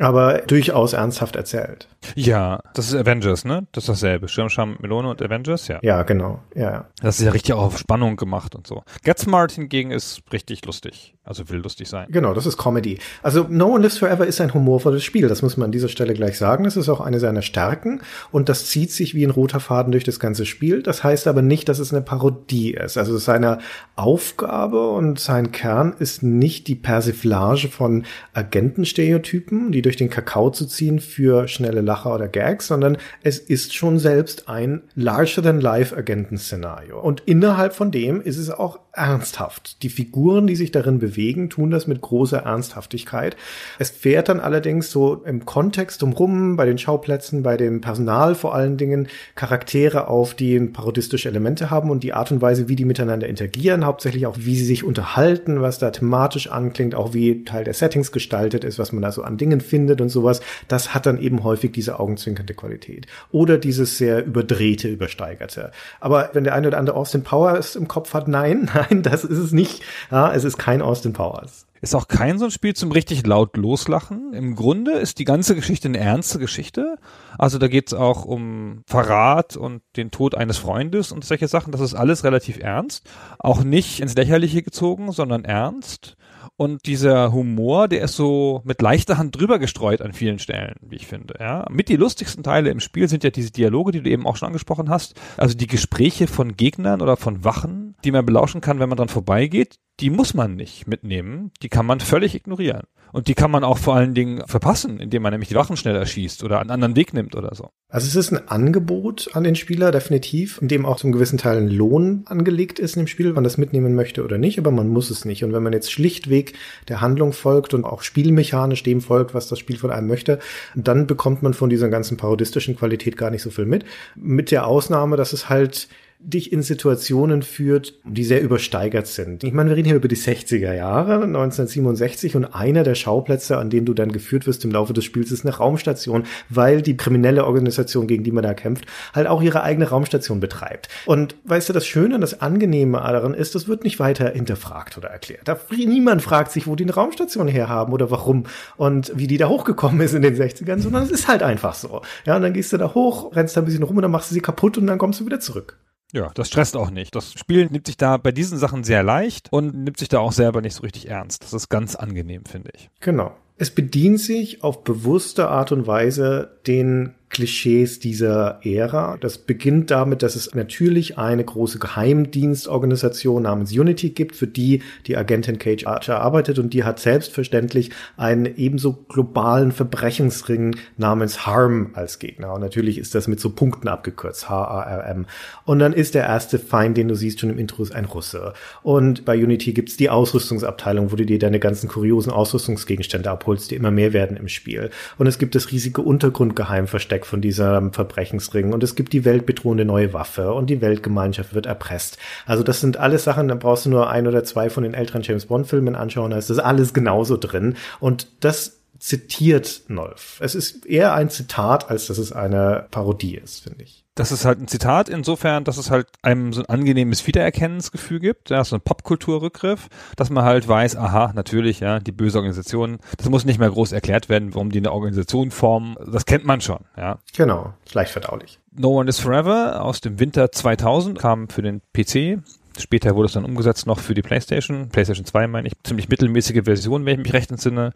aber 0.01 0.43
durchaus 0.47 0.93
ernsthaft 0.93 1.37
erzählt. 1.37 1.89
Ja, 2.15 2.61
das 2.75 2.89
ist 2.89 2.95
Avengers, 2.95 3.45
ne? 3.45 3.67
Das 3.73 3.85
ist 3.85 3.89
dasselbe. 3.89 4.29
Schirmscham, 4.29 4.77
Melone 4.81 5.09
und 5.09 5.23
Avengers, 5.23 5.69
ja. 5.69 5.79
Ja, 5.83 6.03
genau. 6.03 6.41
Ja, 6.55 6.71
ja. 6.71 6.89
Das 7.01 7.19
ist 7.19 7.25
ja 7.25 7.33
richtig 7.33 7.55
auch 7.55 7.63
auf 7.63 7.79
Spannung 7.79 8.17
gemacht 8.17 8.55
und 8.55 8.67
so. 8.67 8.83
Get 9.03 9.19
Smart 9.19 9.53
hingegen 9.53 9.91
ist 9.91 10.23
richtig 10.33 10.65
lustig. 10.65 11.15
Also 11.25 11.49
will 11.51 11.59
lustig 11.59 11.89
sein. 11.89 12.07
Genau, 12.09 12.35
das 12.35 12.47
ist 12.47 12.57
Comedy. 12.57 13.01
Also 13.21 13.47
No 13.49 13.67
One 13.73 13.83
Lives 13.83 13.99
Forever 13.99 14.25
ist 14.27 14.41
ein 14.41 14.55
humorvolles 14.55 15.03
Spiel. 15.03 15.27
Das 15.27 15.43
muss 15.43 15.57
man 15.57 15.67
an 15.67 15.73
dieser 15.73 15.89
Stelle 15.89 16.15
gleich 16.15 16.39
sagen. 16.39 16.63
Das 16.63 16.77
ist 16.77 16.89
auch 16.89 17.01
eine 17.01 17.19
seiner 17.19 17.43
Stärken 17.43 18.01
und 18.31 18.49
das 18.49 18.67
zieht 18.67 18.93
sich 18.93 19.17
wie 19.17 19.25
ein 19.25 19.31
roter 19.31 19.59
Faden 19.59 19.91
durch 19.91 20.05
das 20.05 20.21
ganze 20.21 20.47
Spiel. 20.47 20.85
Das 20.85 21.03
heißt 21.03 21.27
aber 21.27 21.43
nicht, 21.43 21.69
dass 21.69 21.81
es 21.81 21.93
eine 21.93 22.03
Parodie 22.03 22.75
ist. 22.75 22.97
Also 22.97 23.19
seine 23.19 23.59
Aufgabe 23.97 24.91
und 24.91 25.19
sein 25.19 25.51
Kern 25.51 25.97
ist 25.99 26.23
nicht 26.23 26.69
die 26.69 26.77
Persiflage 26.77 27.69
von 27.69 28.05
Agentenstereotypen, 28.33 29.73
die 29.73 29.83
durch 29.87 29.97
den 29.97 30.11
Kakao 30.11 30.51
zu 30.51 30.67
ziehen 30.67 30.99
für 30.99 31.47
schnelle 31.47 31.81
Lacher 31.81 32.13
oder 32.13 32.27
Gags, 32.27 32.67
sondern 32.67 32.99
es 33.23 33.39
ist 33.39 33.73
schon 33.73 34.01
selbst 34.01 34.49
ein 34.49 34.83
larger-than-life-Agenten-Szenario. 34.97 37.01
Und 37.01 37.23
innerhalb 37.25 37.73
von 37.73 37.93
dem 37.93 38.21
ist 38.21 38.37
es 38.37 38.51
auch 38.51 38.81
ernsthaft. 38.97 39.83
Die 39.83 39.89
Figuren, 39.89 40.47
die 40.47 40.57
sich 40.57 40.73
darin 40.73 40.99
bewegen, 40.99 41.51
tun 41.51 41.71
das 41.71 41.87
mit 41.87 42.01
großer 42.01 42.39
Ernsthaftigkeit. 42.39 43.37
Es 43.79 43.91
fährt 43.91 44.29
dann 44.29 44.41
allerdings 44.41 44.91
so 44.91 45.23
im 45.25 45.45
Kontext 45.45 46.03
umrum, 46.03 46.57
bei 46.57 46.67
den 46.67 46.79
Schauplätzen, 46.79 47.43
bei 47.43 47.57
dem 47.57 47.81
Personal 47.81 48.35
vor 48.35 48.55
allen 48.55 48.77
Dingen, 48.77 49.09
Charaktere 49.35 50.09
auf, 50.09 50.35
die 50.35 50.59
parodistische 50.61 51.29
Elemente 51.29 51.71
haben 51.71 51.91
und 51.91 52.03
die 52.03 52.13
Art 52.13 52.33
und 52.33 52.41
Weise, 52.41 52.69
wie 52.69 52.77
die 52.77 52.85
miteinander 52.85 53.29
interagieren, 53.29 53.85
hauptsächlich 53.85 54.27
auch, 54.27 54.37
wie 54.39 54.57
sie 54.57 54.65
sich 54.65 54.85
unterhalten, 54.85 55.61
was 55.61 55.79
da 55.79 55.91
thematisch 55.91 56.51
anklingt, 56.51 56.95
auch 56.95 57.13
wie 57.13 57.45
Teil 57.45 57.65
der 57.65 57.75
Settings 57.75 58.13
gestaltet 58.13 58.65
ist, 58.65 58.79
was 58.79 58.93
man 58.93 59.03
da 59.03 59.13
so 59.13 59.23
an 59.23 59.37
Dingen 59.37 59.61
findet 59.61 60.01
und 60.01 60.09
sowas. 60.09 60.41
Das 60.69 60.95
hat 60.95 61.07
dann 61.07 61.19
eben 61.19 61.45
häufig 61.45 61.73
diese 61.73 62.01
augenzwinkernde 62.01 62.55
Qualität. 62.55 63.07
Oder 63.31 63.59
dieses 63.59 63.99
sehr 63.99 64.25
überdrehte, 64.25 64.89
übersteigerte. 64.89 65.71
Aber 66.01 66.31
wenn 66.33 66.45
der 66.45 66.55
eine 66.55 66.69
oder 66.69 66.79
andere 66.79 66.97
Austin 66.97 67.23
Powers 67.23 67.77
im 67.77 67.89
Kopf 67.89 68.15
hat, 68.15 68.29
nein, 68.29 68.71
nein, 68.91 69.03
das 69.03 69.25
ist 69.25 69.39
es 69.39 69.53
nicht. 69.53 69.83
Ja, 70.11 70.33
es 70.33 70.45
ist 70.45 70.59
kein 70.59 70.83
Austin 70.83 71.13
Powers. 71.13 71.67
Ist 71.83 71.95
auch 71.95 72.09
kein 72.09 72.39
so 72.39 72.47
ein 72.47 72.51
Spiel 72.51 72.75
zum 72.75 72.91
richtig 72.91 73.27
laut 73.27 73.57
loslachen. 73.57 74.33
Im 74.33 74.57
Grunde 74.57 74.93
ist 74.93 75.19
die 75.19 75.25
ganze 75.25 75.55
Geschichte 75.55 75.89
eine 75.89 75.99
ernste 75.99 76.39
Geschichte. 76.39 76.97
Also 77.39 77.59
da 77.59 77.69
geht 77.69 77.89
es 77.89 77.95
auch 77.95 78.25
um 78.25 78.83
Verrat 78.87 79.57
und 79.57 79.83
den 79.97 80.11
Tod 80.11 80.35
eines 80.35 80.57
Freundes 80.57 81.13
und 81.13 81.25
solche 81.25 81.49
Sachen. 81.49 81.73
Das 81.73 81.83
ist 81.83 81.95
alles 81.95 82.25
relativ 82.25 82.59
ernst. 82.59 83.09
Auch 83.39 83.63
nicht 83.63 84.01
ins 84.01 84.15
Lächerliche 84.15 84.63
gezogen, 84.63 85.13
sondern 85.13 85.45
ernst. 85.45 86.17
Und 86.57 86.87
dieser 86.87 87.33
Humor, 87.33 87.89
der 87.89 88.03
ist 88.03 88.17
so 88.17 88.63
mit 88.65 88.81
leichter 88.81 89.19
Hand 89.19 89.39
drüber 89.39 89.59
gestreut 89.59 90.01
an 90.01 90.13
vielen 90.13 90.39
Stellen, 90.39 90.77
wie 90.81 90.97
ich 90.97 91.07
finde. 91.07 91.35
Ja, 91.41 91.67
mit 91.71 91.89
die 91.89 91.97
lustigsten 91.97 92.43
Teile 92.43 92.71
im 92.71 92.81
Spiel 92.81 93.09
sind 93.09 93.25
ja 93.25 93.31
diese 93.31 93.51
Dialoge, 93.51 93.93
die 93.93 94.03
du 94.03 94.11
eben 94.11 94.27
auch 94.27 94.37
schon 94.37 94.49
angesprochen 94.49 94.89
hast. 94.89 95.21
Also 95.37 95.57
die 95.57 95.67
Gespräche 95.67 96.27
von 96.27 96.57
Gegnern 96.57 97.03
oder 97.03 97.17
von 97.17 97.45
Wachen, 97.45 97.97
die 98.05 98.13
man 98.13 98.27
belauschen 98.27 98.61
kann, 98.61 98.79
wenn 98.79 98.89
man 98.89 98.99
dran 98.99 99.09
vorbeigeht. 99.09 99.79
Die 100.01 100.11
muss 100.11 100.35
man 100.35 100.57
nicht 100.57 100.87
mitnehmen. 100.87 101.53
Die 101.63 101.69
kann 101.69 101.87
man 101.87 102.01
völlig 102.01 102.35
ignorieren. 102.35 102.83
Und 103.13 103.29
die 103.29 103.35
kann 103.35 103.51
man 103.51 103.65
auch 103.65 103.79
vor 103.79 103.95
allen 103.95 104.13
Dingen 104.13 104.43
verpassen, 104.47 105.01
indem 105.01 105.23
man 105.23 105.33
nämlich 105.33 105.49
die 105.49 105.55
Wachen 105.55 105.79
schneller 105.79 106.05
schießt 106.05 106.45
oder 106.45 106.61
einen 106.61 106.71
anderen 106.71 106.97
Weg 106.97 107.15
nimmt 107.15 107.35
oder 107.35 107.55
so. 107.55 107.71
Also 107.89 108.07
es 108.09 108.17
ist 108.17 108.31
ein 108.31 108.49
Angebot 108.49 109.31
an 109.33 109.45
den 109.45 109.55
Spieler, 109.55 109.91
definitiv, 109.91 110.59
in 110.61 110.69
dem 110.69 110.85
auch 110.85 110.97
zum 110.97 111.13
gewissen 111.13 111.39
Teil 111.39 111.57
ein 111.57 111.69
Lohn 111.69 112.25
angelegt 112.27 112.79
ist 112.79 112.97
in 112.97 113.05
dem 113.05 113.07
Spiel, 113.07 113.33
man 113.33 113.45
das 113.45 113.57
mitnehmen 113.57 113.95
möchte 113.95 114.23
oder 114.23 114.37
nicht, 114.37 114.59
aber 114.59 114.71
man 114.71 114.89
muss 114.89 115.09
es 115.09 115.25
nicht. 115.25 115.45
Und 115.45 115.55
wenn 115.55 115.63
man 115.63 115.73
jetzt 115.73 115.91
schlichtweg 115.91 116.55
der 116.89 117.01
Handlung 117.01 117.33
folgt 117.33 117.73
und 117.73 117.85
auch 117.85 118.03
spielmechanisch 118.03 118.83
dem 118.83 119.01
folgt, 119.01 119.33
was 119.33 119.49
das 119.49 119.59
Spiel 119.59 119.79
von 119.79 119.91
einem 119.91 120.09
möchte, 120.09 120.39
dann 120.75 121.07
bekommt 121.07 121.43
man 121.43 121.55
von 121.55 121.71
dieser 121.71 121.89
ganzen 121.89 122.19
parodistischen 122.19 122.77
Qualität 122.77 123.17
gar 123.17 123.31
nicht 123.31 123.43
so 123.43 123.51
viel 123.51 123.67
mit. 123.67 123.87
Mit 124.15 124.51
der 124.51 124.67
Ausnahme, 124.67 125.17
dass 125.17 125.33
es 125.33 125.49
halt 125.49 125.89
dich 126.27 126.53
in 126.53 126.63
Situationen 126.63 127.43
führt, 127.43 127.95
die 128.05 128.25
sehr 128.25 128.43
übersteigert 128.43 129.07
sind. 129.07 129.45
Ich 129.45 129.53
meine, 129.53 129.71
wir 129.71 129.77
reden 129.77 129.87
hier 129.87 129.97
über 129.97 130.09
die 130.09 130.17
60er 130.17 130.75
Jahre, 130.75 131.15
1967, 131.15 132.37
und 132.37 132.45
einer 132.47 132.83
der 132.83 132.95
Schauplätze, 132.95 133.59
an 133.59 133.71
denen 133.71 133.87
du 133.87 133.95
dann 133.95 134.13
geführt 134.13 134.47
wirst 134.47 134.65
im 134.65 134.73
Laufe 134.73 134.93
des 134.93 135.05
Spiels, 135.05 135.31
ist 135.31 135.45
eine 135.45 135.57
Raumstation, 135.57 136.25
weil 136.49 136.83
die 136.83 136.97
kriminelle 136.97 137.45
Organisation, 137.45 138.07
gegen 138.07 138.25
die 138.25 138.33
man 138.33 138.43
da 138.43 138.55
kämpft, 138.55 138.87
halt 139.15 139.27
auch 139.27 139.43
ihre 139.43 139.63
eigene 139.63 139.89
Raumstation 139.89 140.41
betreibt. 140.41 140.89
Und 141.07 141.37
weißt 141.45 141.69
du, 141.69 141.73
das 141.73 141.87
Schöne 141.87 142.17
und 142.17 142.21
das 142.21 142.41
Angenehme 142.41 142.99
daran 142.99 143.35
ist, 143.35 143.55
das 143.55 143.69
wird 143.69 143.85
nicht 143.85 143.99
weiter 143.99 144.31
hinterfragt 144.31 144.99
oder 144.99 145.09
erklärt. 145.09 145.43
Da, 145.45 145.59
niemand 145.71 146.23
fragt 146.23 146.53
sich, 146.53 146.67
wo 146.67 146.75
die 146.75 146.85
eine 146.85 146.95
Raumstation 146.95 147.49
herhaben 147.49 147.93
oder 147.93 148.11
warum 148.11 148.45
und 148.77 149.13
wie 149.15 149.27
die 149.27 149.39
da 149.39 149.49
hochgekommen 149.49 150.01
ist 150.01 150.15
in 150.15 150.23
den 150.23 150.37
60ern, 150.37 150.81
sondern 150.81 151.05
es 151.05 151.11
ist 151.11 151.29
halt 151.29 151.43
einfach 151.43 151.75
so. 151.75 152.03
Ja, 152.25 152.37
und 152.37 152.43
dann 152.43 152.53
gehst 152.53 152.73
du 152.73 152.77
da 152.79 152.95
hoch, 152.95 153.35
rennst 153.35 153.57
da 153.57 153.63
ein 153.63 153.65
bisschen 153.65 153.85
rum 153.85 153.97
und 153.97 154.03
dann 154.03 154.11
machst 154.11 154.31
du 154.31 154.35
sie 154.35 154.41
kaputt 154.41 154.77
und 154.77 154.87
dann 154.87 154.99
kommst 154.99 155.21
du 155.21 155.27
wieder 155.27 155.41
zurück. 155.41 155.77
Ja, 156.13 156.31
das 156.35 156.49
stresst 156.49 156.77
auch 156.77 156.91
nicht. 156.91 157.15
Das 157.15 157.33
Spiel 157.33 157.67
nimmt 157.67 157.87
sich 157.87 157.97
da 157.97 158.17
bei 158.17 158.33
diesen 158.33 158.59
Sachen 158.59 158.85
sehr 158.85 159.03
leicht 159.03 159.53
und 159.53 159.75
nimmt 159.75 159.99
sich 159.99 160.09
da 160.09 160.21
auch 160.21 160.33
selber 160.33 160.61
nicht 160.61 160.75
so 160.75 160.83
richtig 160.83 161.09
ernst. 161.09 161.43
Das 161.43 161.53
ist 161.53 161.69
ganz 161.69 161.97
angenehm, 161.97 162.45
finde 162.45 162.71
ich. 162.75 162.91
Genau. 163.01 163.35
Es 163.59 163.75
bedient 163.75 164.21
sich 164.21 164.63
auf 164.63 164.85
bewusste 164.85 165.49
Art 165.49 165.73
und 165.73 165.87
Weise 165.87 166.59
den 166.67 167.15
Klischees 167.29 167.99
dieser 167.99 168.61
Ära. 168.65 169.17
Das 169.21 169.39
beginnt 169.39 169.91
damit, 169.91 170.23
dass 170.23 170.37
es 170.37 170.55
natürlich 170.55 171.19
eine 171.19 171.45
große 171.45 171.79
Geheimdienstorganisation 171.79 173.43
namens 173.43 173.73
Unity 173.73 174.11
gibt, 174.11 174.37
für 174.37 174.47
die 174.47 174.83
die 175.07 175.17
Agentin 175.17 175.59
Cage 175.59 175.87
Archer 175.87 176.21
arbeitet 176.21 176.59
und 176.59 176.73
die 176.73 176.85
hat 176.85 177.01
selbstverständlich 177.01 177.91
einen 178.17 178.47
ebenso 178.57 178.93
globalen 179.09 179.73
Verbrechensring 179.73 180.77
namens 180.97 181.47
Harm 181.47 181.91
als 181.95 182.21
Gegner. 182.21 182.55
Und 182.55 182.61
natürlich 182.61 182.97
ist 182.97 183.15
das 183.15 183.27
mit 183.27 183.41
so 183.41 183.51
Punkten 183.51 183.89
abgekürzt, 183.89 184.49
H-A-R-M. 184.49 185.27
Und 185.65 185.81
dann 185.81 185.93
ist 185.93 186.15
der 186.15 186.25
erste 186.25 186.59
Feind, 186.61 186.97
den 186.97 187.09
du 187.09 187.17
siehst 187.17 187.41
schon 187.41 187.51
im 187.51 187.59
Intro, 187.59 187.83
ist 187.83 187.95
ein 187.95 188.05
Russe. 188.05 188.53
Und 188.83 189.25
bei 189.25 189.37
Unity 189.37 189.73
gibt's 189.73 189.97
die 189.97 190.11
Ausrüstungsabteilung, 190.11 191.11
wo 191.11 191.17
du 191.17 191.27
dir 191.27 191.41
deine 191.41 191.59
ganzen 191.59 191.89
kuriosen 191.89 192.31
Ausrüstungsgegenstände 192.31 193.31
abholst, 193.31 193.73
die 193.73 193.75
immer 193.75 193.91
mehr 193.91 194.13
werden 194.13 194.37
im 194.37 194.49
Spiel. 194.49 194.91
Und 195.19 195.27
es 195.27 195.39
gibt 195.39 195.55
das 195.57 195.73
riesige 195.73 196.03
Untergrundgeheimversteck 196.03 197.16
Versteck 197.17 197.27
von 197.27 197.41
dieser 197.41 197.91
Verbrechensring 197.93 198.73
und 198.73 198.83
es 198.83 198.95
gibt 198.95 199.13
die 199.13 199.25
weltbedrohende 199.25 199.85
neue 199.85 200.13
Waffe 200.13 200.53
und 200.53 200.69
die 200.69 200.81
Weltgemeinschaft 200.81 201.55
wird 201.55 201.67
erpresst. 201.67 202.19
Also 202.47 202.63
das 202.63 202.81
sind 202.81 202.97
alles 202.97 203.25
Sachen, 203.25 203.49
da 203.49 203.55
brauchst 203.55 203.87
du 203.87 203.91
nur 203.91 204.11
ein 204.11 204.27
oder 204.27 204.45
zwei 204.45 204.71
von 204.71 204.83
den 204.83 204.95
älteren 204.95 205.23
James 205.23 205.47
Bond 205.47 205.67
Filmen 205.67 205.95
anschauen, 205.95 206.31
da 206.31 206.39
ist 206.39 206.51
das 206.51 206.59
alles 206.59 206.93
genauso 206.93 207.37
drin 207.37 207.77
und 208.01 208.29
das 208.41 208.81
zitiert 208.99 209.83
Nolf. 209.89 210.39
Es 210.41 210.55
ist 210.55 210.87
eher 210.87 211.15
ein 211.15 211.31
Zitat, 211.31 211.91
als 211.91 212.07
dass 212.07 212.19
es 212.19 212.33
eine 212.33 212.87
Parodie 212.91 213.37
ist, 213.37 213.63
finde 213.63 213.85
ich 213.85 214.06
das 214.17 214.33
ist 214.33 214.45
halt 214.47 214.59
ein 214.59 214.67
Zitat 214.67 215.09
insofern, 215.09 215.63
dass 215.65 215.77
es 215.77 215.91
halt 215.91 216.09
einem 216.23 216.53
so 216.53 216.63
ein 216.63 216.69
angenehmes 216.69 217.25
Wiedererkennensgefühl 217.27 218.19
gibt, 218.19 218.51
ja, 218.51 218.65
so 218.65 218.77
ein 218.77 218.81
Popkulturrückgriff, 218.81 219.89
dass 220.17 220.31
man 220.31 220.45
halt 220.45 220.67
weiß, 220.67 220.97
aha, 220.97 221.33
natürlich, 221.35 221.81
ja, 221.81 222.01
die 222.01 222.13
böse 222.13 222.39
Organisation, 222.39 222.99
das 223.19 223.29
muss 223.29 223.45
nicht 223.45 223.61
mehr 223.61 223.71
groß 223.71 223.93
erklärt 223.93 224.29
werden, 224.29 224.55
warum 224.55 224.71
die 224.71 224.79
eine 224.79 224.91
Organisation 224.91 225.51
formen, 225.51 225.97
das 226.11 226.25
kennt 226.25 226.47
man 226.47 226.63
schon, 226.63 226.81
ja. 226.97 227.19
Genau, 227.37 227.75
leicht 227.93 228.11
verdaulich. 228.11 228.59
No 228.73 228.99
One 228.99 229.09
is 229.09 229.21
Forever 229.21 229.83
aus 229.83 230.01
dem 230.01 230.19
Winter 230.19 230.51
2000 230.51 231.19
kam 231.19 231.49
für 231.49 231.63
den 231.63 231.83
PC, 231.93 232.43
Später 232.79 233.17
wurde 233.17 233.27
es 233.27 233.33
dann 233.33 233.47
umgesetzt 233.47 233.87
noch 233.87 234.01
für 234.01 234.13
die 234.13 234.21
PlayStation, 234.21 234.91
PlayStation 234.91 235.25
2 235.25 235.47
meine 235.47 235.69
ich, 235.69 235.75
ziemlich 235.83 236.11
mittelmäßige 236.11 236.65
Version, 236.65 237.07
wenn 237.07 237.15
ich 237.15 237.25
mich 237.25 237.33
recht 237.33 237.51
entsinne. 237.51 237.93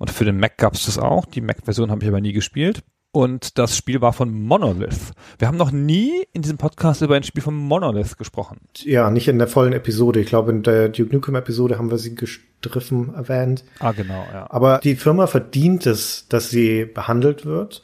Und 0.00 0.10
für 0.10 0.24
den 0.24 0.38
Mac 0.38 0.56
gab 0.56 0.74
es 0.74 0.86
das 0.86 0.98
auch. 0.98 1.26
Die 1.26 1.40
Mac-Version 1.40 1.92
habe 1.92 2.02
ich 2.02 2.08
aber 2.08 2.20
nie 2.20 2.32
gespielt. 2.32 2.82
Und 3.12 3.58
das 3.58 3.76
Spiel 3.76 4.00
war 4.00 4.12
von 4.12 4.32
Monolith. 4.32 5.12
Wir 5.38 5.48
haben 5.48 5.56
noch 5.56 5.72
nie 5.72 6.24
in 6.32 6.42
diesem 6.42 6.58
Podcast 6.58 7.02
über 7.02 7.16
ein 7.16 7.24
Spiel 7.24 7.42
von 7.42 7.56
Monolith 7.56 8.16
gesprochen. 8.16 8.60
Ja, 8.78 9.10
nicht 9.10 9.26
in 9.26 9.38
der 9.38 9.48
vollen 9.48 9.72
Episode. 9.72 10.20
Ich 10.20 10.28
glaube, 10.28 10.52
in 10.52 10.62
der 10.62 10.90
Duke 10.90 11.12
Nukem 11.12 11.34
Episode 11.34 11.76
haben 11.76 11.90
wir 11.90 11.98
sie 11.98 12.14
gestriffen 12.14 13.12
erwähnt. 13.12 13.64
Ah, 13.80 13.92
genau, 13.92 14.24
ja. 14.32 14.46
Aber 14.48 14.78
die 14.78 14.94
Firma 14.94 15.26
verdient 15.26 15.86
es, 15.86 16.26
dass 16.28 16.50
sie 16.50 16.84
behandelt 16.84 17.44
wird. 17.44 17.82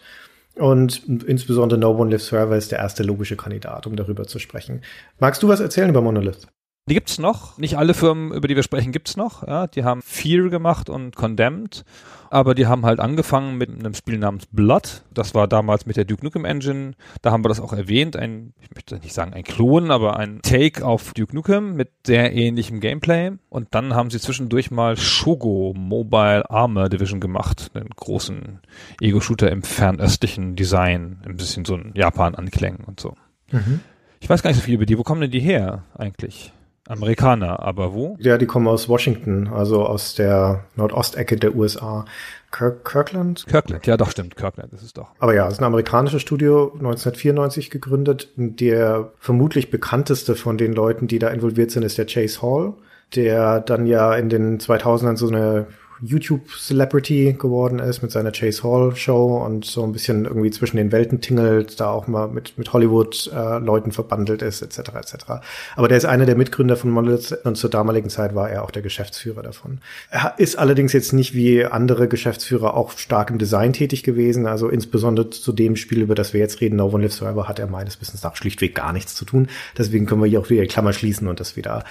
Und 0.54 1.02
insbesondere 1.26 1.78
No 1.78 1.90
One 1.90 2.10
Lives 2.10 2.28
Forever 2.28 2.56
ist 2.56 2.72
der 2.72 2.78
erste 2.78 3.02
logische 3.02 3.36
Kandidat, 3.36 3.86
um 3.86 3.96
darüber 3.96 4.26
zu 4.26 4.38
sprechen. 4.38 4.82
Magst 5.18 5.42
du 5.42 5.48
was 5.48 5.60
erzählen 5.60 5.90
über 5.90 6.00
Monolith? 6.00 6.46
Die 6.88 6.94
gibt's 6.94 7.18
noch. 7.18 7.58
Nicht 7.58 7.76
alle 7.76 7.94
Firmen, 7.94 8.32
über 8.32 8.46
die 8.46 8.54
wir 8.54 8.62
sprechen, 8.62 8.92
gibt's 8.92 9.16
noch. 9.16 9.44
Ja, 9.44 9.66
die 9.66 9.82
haben 9.82 10.02
Fear 10.02 10.50
gemacht 10.50 10.88
und 10.88 11.16
Condemned. 11.16 11.84
Aber 12.30 12.54
die 12.54 12.66
haben 12.66 12.86
halt 12.86 13.00
angefangen 13.00 13.56
mit 13.58 13.70
einem 13.70 13.94
Spiel 13.94 14.18
namens 14.18 14.46
Blood. 14.46 15.02
Das 15.12 15.34
war 15.34 15.48
damals 15.48 15.86
mit 15.86 15.96
der 15.96 16.04
Duke 16.04 16.24
Nukem 16.24 16.44
Engine. 16.44 16.92
Da 17.22 17.32
haben 17.32 17.44
wir 17.44 17.48
das 17.48 17.60
auch 17.60 17.72
erwähnt. 17.72 18.14
Ein, 18.16 18.52
ich 18.60 18.70
möchte 18.72 18.96
nicht 18.96 19.14
sagen 19.14 19.32
ein 19.32 19.42
Klon, 19.42 19.90
aber 19.90 20.16
ein 20.16 20.42
Take 20.42 20.86
auf 20.86 21.12
Duke 21.12 21.34
Nukem 21.34 21.74
mit 21.74 21.90
sehr 22.06 22.32
ähnlichem 22.32 22.78
Gameplay. 22.78 23.32
Und 23.48 23.74
dann 23.74 23.94
haben 23.94 24.10
sie 24.10 24.20
zwischendurch 24.20 24.70
mal 24.70 24.96
Shogo 24.96 25.74
Mobile 25.76 26.48
Armor 26.48 26.88
Division 26.88 27.18
gemacht. 27.18 27.70
Einen 27.74 27.90
großen 27.90 28.60
Ego-Shooter 29.00 29.50
im 29.50 29.62
fernöstlichen 29.62 30.54
Design. 30.54 31.18
Ein 31.26 31.36
bisschen 31.36 31.64
so 31.64 31.74
ein 31.74 31.92
Japan-Anklängen 31.96 32.84
und 32.84 33.00
so. 33.00 33.16
Mhm. 33.50 33.80
Ich 34.20 34.30
weiß 34.30 34.42
gar 34.42 34.50
nicht 34.50 34.58
so 34.58 34.64
viel 34.64 34.74
über 34.74 34.86
die. 34.86 34.98
Wo 34.98 35.02
kommen 35.02 35.20
denn 35.20 35.30
die 35.32 35.40
her 35.40 35.84
eigentlich? 35.96 36.52
Amerikaner, 36.88 37.60
aber 37.60 37.92
wo? 37.94 38.16
Ja, 38.20 38.38
die 38.38 38.46
kommen 38.46 38.68
aus 38.68 38.88
Washington, 38.88 39.48
also 39.48 39.84
aus 39.84 40.14
der 40.14 40.64
Nordostecke 40.76 41.36
der 41.36 41.54
USA. 41.54 42.04
Kirk 42.52 42.84
Kirkland? 42.84 43.44
Kirkland, 43.46 43.86
ja 43.86 43.96
doch, 43.96 44.10
stimmt, 44.10 44.36
Kirkland 44.36 44.72
ist 44.72 44.82
es 44.82 44.92
doch. 44.92 45.08
Aber 45.18 45.34
ja, 45.34 45.46
es 45.46 45.54
ist 45.54 45.60
ein 45.60 45.64
amerikanisches 45.64 46.22
Studio, 46.22 46.72
1994 46.74 47.70
gegründet. 47.70 48.28
Der 48.36 49.10
vermutlich 49.18 49.70
bekannteste 49.70 50.36
von 50.36 50.56
den 50.56 50.72
Leuten, 50.72 51.06
die 51.06 51.18
da 51.18 51.28
involviert 51.28 51.70
sind, 51.70 51.82
ist 51.82 51.98
der 51.98 52.06
Chase 52.06 52.40
Hall, 52.42 52.74
der 53.14 53.60
dann 53.60 53.86
ja 53.86 54.14
in 54.14 54.28
den 54.28 54.58
2000ern 54.58 55.16
so 55.16 55.28
eine 55.28 55.66
YouTube-Celebrity 56.02 57.36
geworden 57.38 57.78
ist 57.78 58.02
mit 58.02 58.10
seiner 58.10 58.32
Chase 58.32 58.62
Hall-Show 58.62 59.44
und 59.44 59.64
so 59.64 59.82
ein 59.82 59.92
bisschen 59.92 60.24
irgendwie 60.24 60.50
zwischen 60.50 60.76
den 60.76 60.92
Welten 60.92 61.20
tingelt, 61.20 61.80
da 61.80 61.90
auch 61.90 62.06
mal 62.06 62.28
mit, 62.28 62.58
mit 62.58 62.72
Hollywood-Leuten 62.72 63.90
äh, 63.90 63.94
verbandelt 63.94 64.42
ist, 64.42 64.62
etc. 64.62 64.78
etc. 64.94 65.14
Aber 65.74 65.88
der 65.88 65.96
ist 65.96 66.04
einer 66.04 66.26
der 66.26 66.36
Mitgründer 66.36 66.76
von 66.76 66.90
Monolith 66.90 67.32
und 67.44 67.56
zur 67.56 67.70
damaligen 67.70 68.10
Zeit 68.10 68.34
war 68.34 68.50
er 68.50 68.64
auch 68.64 68.70
der 68.70 68.82
Geschäftsführer 68.82 69.42
davon. 69.42 69.78
Er 70.10 70.34
ist 70.38 70.56
allerdings 70.56 70.92
jetzt 70.92 71.12
nicht 71.12 71.34
wie 71.34 71.64
andere 71.64 72.08
Geschäftsführer 72.08 72.74
auch 72.74 72.92
stark 72.98 73.30
im 73.30 73.38
Design 73.38 73.72
tätig 73.72 74.02
gewesen, 74.02 74.46
also 74.46 74.68
insbesondere 74.68 75.30
zu 75.30 75.52
dem 75.52 75.76
Spiel, 75.76 76.02
über 76.02 76.14
das 76.14 76.32
wir 76.32 76.40
jetzt 76.40 76.60
reden, 76.60 76.76
No 76.76 76.86
One 76.86 77.04
Lives 77.04 77.18
Forever, 77.18 77.48
hat 77.48 77.58
er 77.58 77.66
meines 77.66 78.00
Wissens 78.00 78.22
nach 78.22 78.36
schlichtweg 78.36 78.74
gar 78.74 78.92
nichts 78.92 79.14
zu 79.14 79.24
tun. 79.24 79.48
Deswegen 79.76 80.06
können 80.06 80.22
wir 80.22 80.28
hier 80.28 80.40
auch 80.40 80.50
wieder 80.50 80.62
die 80.62 80.68
Klammer 80.68 80.92
schließen 80.92 81.28
und 81.28 81.40
das 81.40 81.56
wieder 81.56 81.84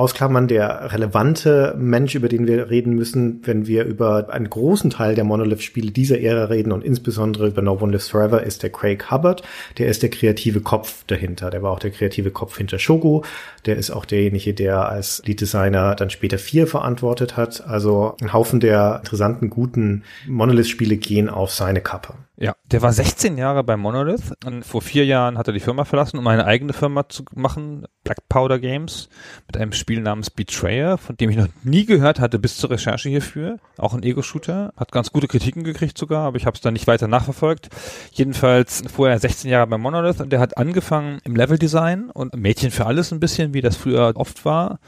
ausklammern. 0.00 0.48
Der 0.48 0.92
relevante 0.92 1.74
Mensch, 1.78 2.14
über 2.14 2.28
den 2.28 2.46
wir 2.46 2.70
reden 2.70 2.94
müssen, 2.94 3.40
wenn 3.44 3.66
wir 3.66 3.84
über 3.84 4.30
einen 4.30 4.48
großen 4.48 4.90
Teil 4.90 5.14
der 5.14 5.24
Monolith-Spiele 5.24 5.92
dieser 5.92 6.20
Ära 6.20 6.44
reden 6.44 6.72
und 6.72 6.82
insbesondere 6.82 7.48
über 7.48 7.62
No 7.62 7.78
One 7.80 7.92
Lives 7.92 8.08
Forever, 8.08 8.42
ist 8.42 8.62
der 8.62 8.70
Craig 8.70 9.10
Hubbard. 9.10 9.42
Der 9.78 9.88
ist 9.88 10.02
der 10.02 10.10
kreative 10.10 10.60
Kopf 10.60 11.04
dahinter. 11.06 11.50
Der 11.50 11.62
war 11.62 11.70
auch 11.70 11.78
der 11.78 11.90
kreative 11.90 12.30
Kopf 12.30 12.56
hinter 12.56 12.78
Shogo. 12.78 13.24
Der 13.66 13.76
ist 13.76 13.90
auch 13.90 14.06
derjenige, 14.06 14.54
der 14.54 14.88
als 14.88 15.22
Lead-Designer 15.26 15.94
dann 15.94 16.10
später 16.10 16.38
vier 16.38 16.66
verantwortet 16.66 17.36
hat. 17.36 17.66
Also 17.66 18.16
ein 18.22 18.32
Haufen 18.32 18.58
der 18.58 18.96
interessanten, 19.00 19.50
guten 19.50 20.02
Monolith-Spiele 20.26 20.96
gehen 20.96 21.28
auf 21.28 21.52
seine 21.52 21.82
Kappe. 21.82 22.14
Ja, 22.40 22.54
der 22.72 22.80
war 22.80 22.90
16 22.90 23.36
Jahre 23.36 23.62
bei 23.62 23.76
Monolith 23.76 24.32
und 24.46 24.64
vor 24.64 24.80
vier 24.80 25.04
Jahren 25.04 25.36
hat 25.36 25.46
er 25.46 25.52
die 25.52 25.60
Firma 25.60 25.84
verlassen, 25.84 26.16
um 26.16 26.26
eine 26.26 26.46
eigene 26.46 26.72
Firma 26.72 27.06
zu 27.06 27.22
machen, 27.34 27.86
Black 28.10 28.28
Powder 28.28 28.58
Games, 28.58 29.08
mit 29.46 29.56
einem 29.56 29.72
Spiel 29.72 30.00
namens 30.00 30.30
Betrayer, 30.30 30.98
von 30.98 31.16
dem 31.16 31.30
ich 31.30 31.36
noch 31.36 31.46
nie 31.62 31.86
gehört 31.86 32.18
hatte 32.18 32.40
bis 32.40 32.56
zur 32.56 32.70
Recherche 32.70 33.08
hierfür. 33.08 33.58
Auch 33.78 33.94
ein 33.94 34.02
Ego-Shooter, 34.02 34.72
hat 34.76 34.90
ganz 34.90 35.12
gute 35.12 35.28
Kritiken 35.28 35.62
gekriegt 35.62 35.96
sogar, 35.96 36.26
aber 36.26 36.36
ich 36.36 36.44
habe 36.44 36.56
es 36.56 36.60
dann 36.60 36.72
nicht 36.72 36.88
weiter 36.88 37.06
nachverfolgt. 37.06 37.68
Jedenfalls 38.10 38.82
vorher 38.92 39.16
16 39.16 39.48
Jahre 39.48 39.68
bei 39.68 39.78
Monolith 39.78 40.20
und 40.20 40.32
der 40.32 40.40
hat 40.40 40.58
angefangen 40.58 41.20
im 41.22 41.36
Level-Design 41.36 42.10
und 42.10 42.34
Mädchen 42.34 42.72
für 42.72 42.86
alles 42.86 43.12
ein 43.12 43.20
bisschen, 43.20 43.54
wie 43.54 43.60
das 43.60 43.76
früher 43.76 44.10
oft 44.16 44.44
war 44.44 44.80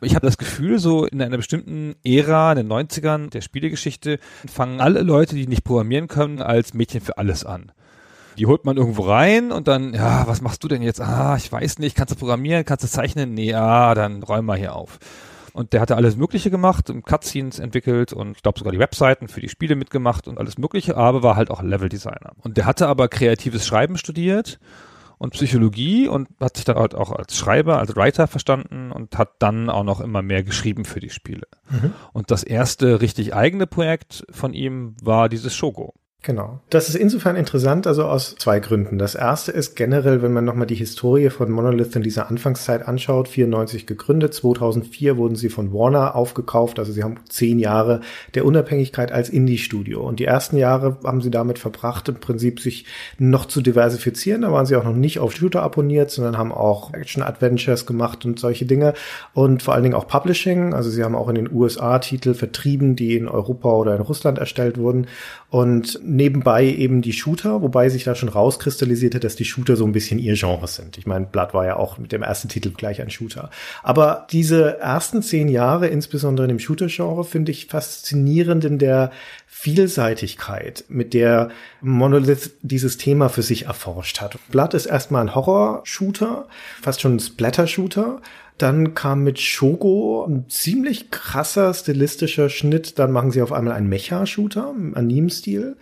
ich 0.00 0.14
habe 0.14 0.24
das 0.24 0.38
Gefühl, 0.38 0.78
so 0.78 1.06
in 1.06 1.20
einer 1.20 1.38
bestimmten 1.38 1.96
Ära, 2.04 2.52
in 2.52 2.58
den 2.58 2.68
90ern 2.68 3.30
der 3.30 3.40
Spielegeschichte, 3.40 4.20
fangen 4.46 4.80
alle 4.80 5.02
Leute, 5.02 5.34
die 5.34 5.48
nicht 5.48 5.64
programmieren 5.64 6.06
können, 6.06 6.40
als 6.40 6.72
Mädchen 6.72 7.00
für 7.00 7.18
alles 7.18 7.44
an. 7.44 7.72
Die 8.38 8.46
holt 8.46 8.64
man 8.64 8.76
irgendwo 8.76 9.02
rein 9.02 9.50
und 9.50 9.66
dann, 9.66 9.94
ja, 9.94 10.26
was 10.28 10.40
machst 10.40 10.62
du 10.62 10.68
denn 10.68 10.82
jetzt? 10.82 11.00
Ah, 11.00 11.36
ich 11.36 11.50
weiß 11.50 11.78
nicht, 11.80 11.96
kannst 11.96 12.14
du 12.14 12.18
programmieren, 12.18 12.64
kannst 12.64 12.84
du 12.84 12.88
zeichnen? 12.88 13.34
Nee, 13.34 13.54
ah, 13.54 13.94
dann 13.94 14.22
räum 14.22 14.46
mal 14.46 14.56
hier 14.56 14.76
auf. 14.76 14.98
Und 15.52 15.72
der 15.72 15.80
hatte 15.80 15.96
alles 15.96 16.16
Mögliche 16.16 16.50
gemacht, 16.50 16.92
Cutscenes 17.04 17.58
entwickelt 17.58 18.12
und 18.12 18.36
ich 18.36 18.42
glaube 18.42 18.58
sogar 18.58 18.72
die 18.72 18.78
Webseiten 18.78 19.26
für 19.26 19.40
die 19.40 19.48
Spiele 19.48 19.74
mitgemacht 19.74 20.28
und 20.28 20.38
alles 20.38 20.56
Mögliche, 20.56 20.96
aber 20.96 21.24
war 21.24 21.34
halt 21.34 21.50
auch 21.50 21.62
Level-Designer. 21.62 22.32
Und 22.42 22.56
der 22.56 22.64
hatte 22.64 22.86
aber 22.86 23.08
kreatives 23.08 23.66
Schreiben 23.66 23.98
studiert 23.98 24.60
und 25.18 25.32
Psychologie 25.32 26.06
und 26.06 26.28
hat 26.38 26.56
sich 26.56 26.64
dann 26.64 26.76
halt 26.76 26.94
auch 26.94 27.10
als 27.10 27.36
Schreiber, 27.36 27.80
als 27.80 27.96
Writer 27.96 28.28
verstanden 28.28 28.92
und 28.92 29.18
hat 29.18 29.30
dann 29.40 29.68
auch 29.68 29.82
noch 29.82 30.00
immer 30.00 30.22
mehr 30.22 30.44
geschrieben 30.44 30.84
für 30.84 31.00
die 31.00 31.10
Spiele. 31.10 31.48
Mhm. 31.70 31.92
Und 32.12 32.30
das 32.30 32.44
erste 32.44 33.00
richtig 33.00 33.34
eigene 33.34 33.66
Projekt 33.66 34.24
von 34.30 34.54
ihm 34.54 34.94
war 35.02 35.28
dieses 35.28 35.56
Shogo. 35.56 35.94
Genau. 36.22 36.60
Das 36.68 36.88
ist 36.88 36.96
insofern 36.96 37.36
interessant, 37.36 37.86
also 37.86 38.04
aus 38.04 38.34
zwei 38.36 38.58
Gründen. 38.58 38.98
Das 38.98 39.14
erste 39.14 39.52
ist 39.52 39.76
generell, 39.76 40.20
wenn 40.20 40.32
man 40.32 40.44
nochmal 40.44 40.66
die 40.66 40.74
Historie 40.74 41.30
von 41.30 41.48
Monolith 41.48 41.94
in 41.94 42.02
dieser 42.02 42.28
Anfangszeit 42.28 42.88
anschaut, 42.88 43.28
94 43.28 43.86
gegründet, 43.86 44.34
2004 44.34 45.16
wurden 45.16 45.36
sie 45.36 45.48
von 45.48 45.72
Warner 45.72 46.16
aufgekauft, 46.16 46.80
also 46.80 46.90
sie 46.90 47.04
haben 47.04 47.20
zehn 47.28 47.60
Jahre 47.60 48.00
der 48.34 48.44
Unabhängigkeit 48.44 49.12
als 49.12 49.28
Indie-Studio. 49.28 50.00
Und 50.00 50.18
die 50.18 50.24
ersten 50.24 50.56
Jahre 50.56 50.98
haben 51.04 51.20
sie 51.20 51.30
damit 51.30 51.60
verbracht, 51.60 52.08
im 52.08 52.16
Prinzip 52.16 52.58
sich 52.58 52.86
noch 53.18 53.46
zu 53.46 53.60
diversifizieren. 53.60 54.42
Da 54.42 54.50
waren 54.50 54.66
sie 54.66 54.74
auch 54.74 54.84
noch 54.84 54.96
nicht 54.96 55.20
auf 55.20 55.32
Shooter 55.32 55.62
abonniert, 55.62 56.10
sondern 56.10 56.36
haben 56.36 56.52
auch 56.52 56.94
Action-Adventures 56.94 57.86
gemacht 57.86 58.24
und 58.24 58.40
solche 58.40 58.66
Dinge. 58.66 58.94
Und 59.34 59.62
vor 59.62 59.74
allen 59.74 59.84
Dingen 59.84 59.94
auch 59.94 60.08
Publishing, 60.08 60.74
also 60.74 60.90
sie 60.90 61.04
haben 61.04 61.14
auch 61.14 61.28
in 61.28 61.36
den 61.36 61.52
USA 61.52 62.00
Titel 62.00 62.34
vertrieben, 62.34 62.96
die 62.96 63.16
in 63.16 63.28
Europa 63.28 63.70
oder 63.70 63.94
in 63.94 64.02
Russland 64.02 64.38
erstellt 64.38 64.78
wurden. 64.78 65.06
Und 65.50 66.00
nebenbei 66.08 66.64
eben 66.64 67.02
die 67.02 67.12
Shooter, 67.12 67.62
wobei 67.62 67.88
sich 67.88 68.04
da 68.04 68.14
schon 68.14 68.28
rauskristallisierte, 68.28 69.20
dass 69.20 69.36
die 69.36 69.44
Shooter 69.44 69.76
so 69.76 69.84
ein 69.84 69.92
bisschen 69.92 70.18
ihr 70.18 70.34
Genre 70.34 70.66
sind. 70.66 70.98
Ich 70.98 71.06
meine, 71.06 71.26
Blood 71.26 71.54
war 71.54 71.66
ja 71.66 71.76
auch 71.76 71.98
mit 71.98 72.12
dem 72.12 72.22
ersten 72.22 72.48
Titel 72.48 72.70
gleich 72.70 73.00
ein 73.00 73.10
Shooter. 73.10 73.50
Aber 73.82 74.26
diese 74.30 74.78
ersten 74.78 75.22
zehn 75.22 75.48
Jahre, 75.48 75.88
insbesondere 75.88 76.46
in 76.46 76.48
dem 76.48 76.58
Shooter-Genre, 76.58 77.24
finde 77.24 77.52
ich 77.52 77.66
faszinierend 77.66 78.64
in 78.64 78.78
der 78.78 79.10
Vielseitigkeit, 79.46 80.84
mit 80.88 81.14
der 81.14 81.50
Monolith 81.80 82.52
dieses 82.62 82.96
Thema 82.96 83.28
für 83.28 83.42
sich 83.42 83.66
erforscht 83.66 84.20
hat. 84.20 84.38
Blood 84.50 84.74
ist 84.74 84.86
erstmal 84.86 85.22
ein 85.22 85.34
Horror-Shooter, 85.34 86.46
fast 86.80 87.00
schon 87.00 87.16
ein 87.16 87.20
Splatter-Shooter, 87.20 88.20
dann 88.58 88.94
kam 88.94 89.22
mit 89.22 89.40
Shogo 89.40 90.24
ein 90.28 90.48
ziemlich 90.48 91.10
krasser 91.10 91.72
stilistischer 91.72 92.50
Schnitt. 92.50 92.98
Dann 92.98 93.12
machen 93.12 93.30
sie 93.30 93.42
auf 93.42 93.52
einmal 93.52 93.74
einen 93.74 93.88
Mecha-Shooter 93.88 94.74
im 94.76 94.96
Anime-Stil. 94.96 95.76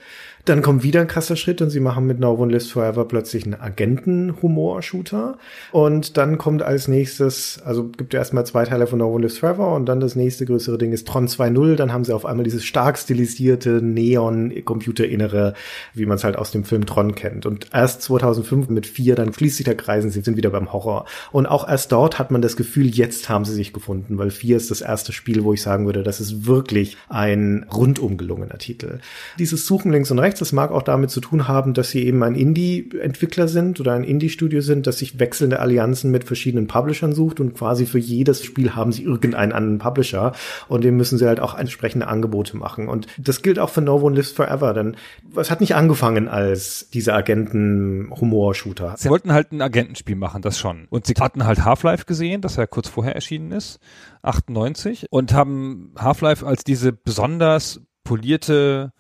Dann 0.47 0.63
kommt 0.63 0.85
wieder 0.85 1.01
ein 1.01 1.09
krasser 1.09 1.35
Schritt 1.35 1.61
und 1.61 1.71
sie 1.71 1.81
machen 1.81 2.07
mit 2.07 2.21
No 2.21 2.33
One 2.33 2.53
Lives 2.53 2.71
Forever 2.71 3.05
plötzlich 3.05 3.45
einen 3.45 3.61
Agenten-Humor-Shooter. 3.61 5.39
Und 5.73 6.17
dann 6.17 6.39
kommt 6.39 6.63
als 6.63 6.87
nächstes, 6.87 7.61
also 7.65 7.89
gibt 7.89 8.15
ja 8.15 8.21
erstmal 8.21 8.47
zwei 8.47 8.65
Teile 8.65 8.87
von 8.87 9.01
No 9.01 9.09
One 9.09 9.23
Lives 9.23 9.39
Forever 9.39 9.75
und 9.75 9.87
dann 9.87 9.99
das 9.99 10.15
nächste 10.15 10.47
größere 10.47 10.79
Ding 10.79 10.93
ist 10.93 11.09
Tron 11.09 11.27
2.0. 11.27 11.75
Dann 11.75 11.93
haben 11.93 12.05
sie 12.05 12.15
auf 12.15 12.25
einmal 12.25 12.45
dieses 12.45 12.65
stark 12.65 12.97
stilisierte 12.97 13.83
Neon-Computerinere, 13.83 15.55
wie 15.95 16.07
man 16.07 16.15
es 16.15 16.23
halt 16.23 16.37
aus 16.37 16.53
dem 16.53 16.63
Film 16.63 16.87
Tron 16.87 17.17
kennt. 17.17 17.45
Und 17.45 17.71
erst 17.73 18.03
2005 18.03 18.69
mit 18.69 18.87
vier, 18.87 19.17
dann 19.17 19.33
fließt 19.33 19.57
sich 19.57 19.65
der 19.65 19.77
Kreisen, 19.77 20.11
sie 20.11 20.21
sind 20.21 20.37
wieder 20.37 20.51
beim 20.51 20.73
Horror. 20.73 21.07
Und 21.33 21.47
auch 21.47 21.69
erst 21.69 21.91
dort 21.91 22.21
hat 22.21 22.31
man 22.31 22.41
das 22.41 22.57
Gefühl, 22.57 22.87
jetzt 22.87 23.29
haben 23.29 23.45
sie 23.45 23.55
sich 23.55 23.73
gefunden, 23.73 24.17
weil 24.17 24.31
vier 24.31 24.57
ist 24.57 24.71
das 24.71 24.81
erste 24.81 25.13
Spiel, 25.13 25.43
wo 25.43 25.53
ich 25.53 25.63
sagen 25.63 25.87
würde, 25.87 26.05
das 26.05 26.21
ist 26.21 26.47
wirklich 26.47 26.97
ein 27.09 27.67
rundum 27.75 28.17
gelungener 28.17 28.59
Titel. 28.59 29.01
Dieses 29.41 29.67
Suchen 29.67 29.91
links 29.91 30.13
und 30.13 30.21
rechts 30.21 30.36
rechts. 30.37 30.41
Das 30.41 30.53
mag 30.53 30.71
auch 30.71 30.83
damit 30.83 31.11
zu 31.11 31.21
tun 31.21 31.49
haben, 31.49 31.75
dass 31.75 31.91
sie 31.91 32.07
eben 32.07 32.23
ein 32.23 32.35
Indie-Entwickler 32.35 33.49
sind 33.49 33.81
oder 33.81 33.93
ein 33.93 34.05
Indie-Studio 34.05 34.61
sind, 34.61 34.87
das 34.87 34.99
sich 34.99 35.19
wechselnde 35.19 35.61
Allianzen 35.61 36.11
mit 36.11 36.25
verschiedenen 36.25 36.67
Publishern 36.67 37.13
sucht 37.13 37.41
und 37.41 37.55
quasi 37.55 37.87
für 37.87 37.99
jedes 37.99 38.45
Spiel 38.45 38.75
haben 38.75 38.93
sie 38.93 39.03
irgendeinen 39.03 39.53
anderen 39.53 39.79
Publisher 39.79 40.33
und 40.69 40.85
dem 40.85 40.97
müssen 40.97 41.19
sie 41.19 41.27
halt 41.27 41.41
auch 41.41 41.57
entsprechende 41.57 42.09
Angebote 42.09 42.57
machen. 42.57 42.89
Und 42.89 43.07
das 43.19 43.43
gilt 43.43 43.59
auch 43.59 43.71
für 43.71 43.83
No 43.83 43.97
One 43.97 44.17
Lives 44.17 44.31
Forever, 44.31 44.75
denn 44.75 44.97
es 45.37 45.51
hat 45.51 45.61
nicht 45.61 45.75
angefangen 45.75 46.29
als 46.29 46.89
diese 46.93 47.15
Agenten-Humor-Shooter. 47.15 48.95
Sie 48.99 49.11
wollten 49.11 49.33
halt 49.33 49.53
ein 49.53 49.63
Agentenspiel 49.63 50.17
machen, 50.17 50.43
das 50.43 50.59
schon. 50.59 50.87
Und 50.91 51.07
sie 51.07 51.15
hatten 51.19 51.45
halt 51.45 51.65
Half-Life 51.65 52.05
gesehen, 52.05 52.41
das 52.41 52.57
ja 52.57 52.67
kurz 52.67 52.89
vorher 52.89 53.15
erschienen 53.15 53.53
ist, 53.53 53.79
98, 54.23 55.07
und 55.11 55.33
haben 55.33 55.93
Half-Life 55.99 56.47
als 56.47 56.65
diese 56.65 56.93
besonders 56.93 57.81
polierte 58.05 58.93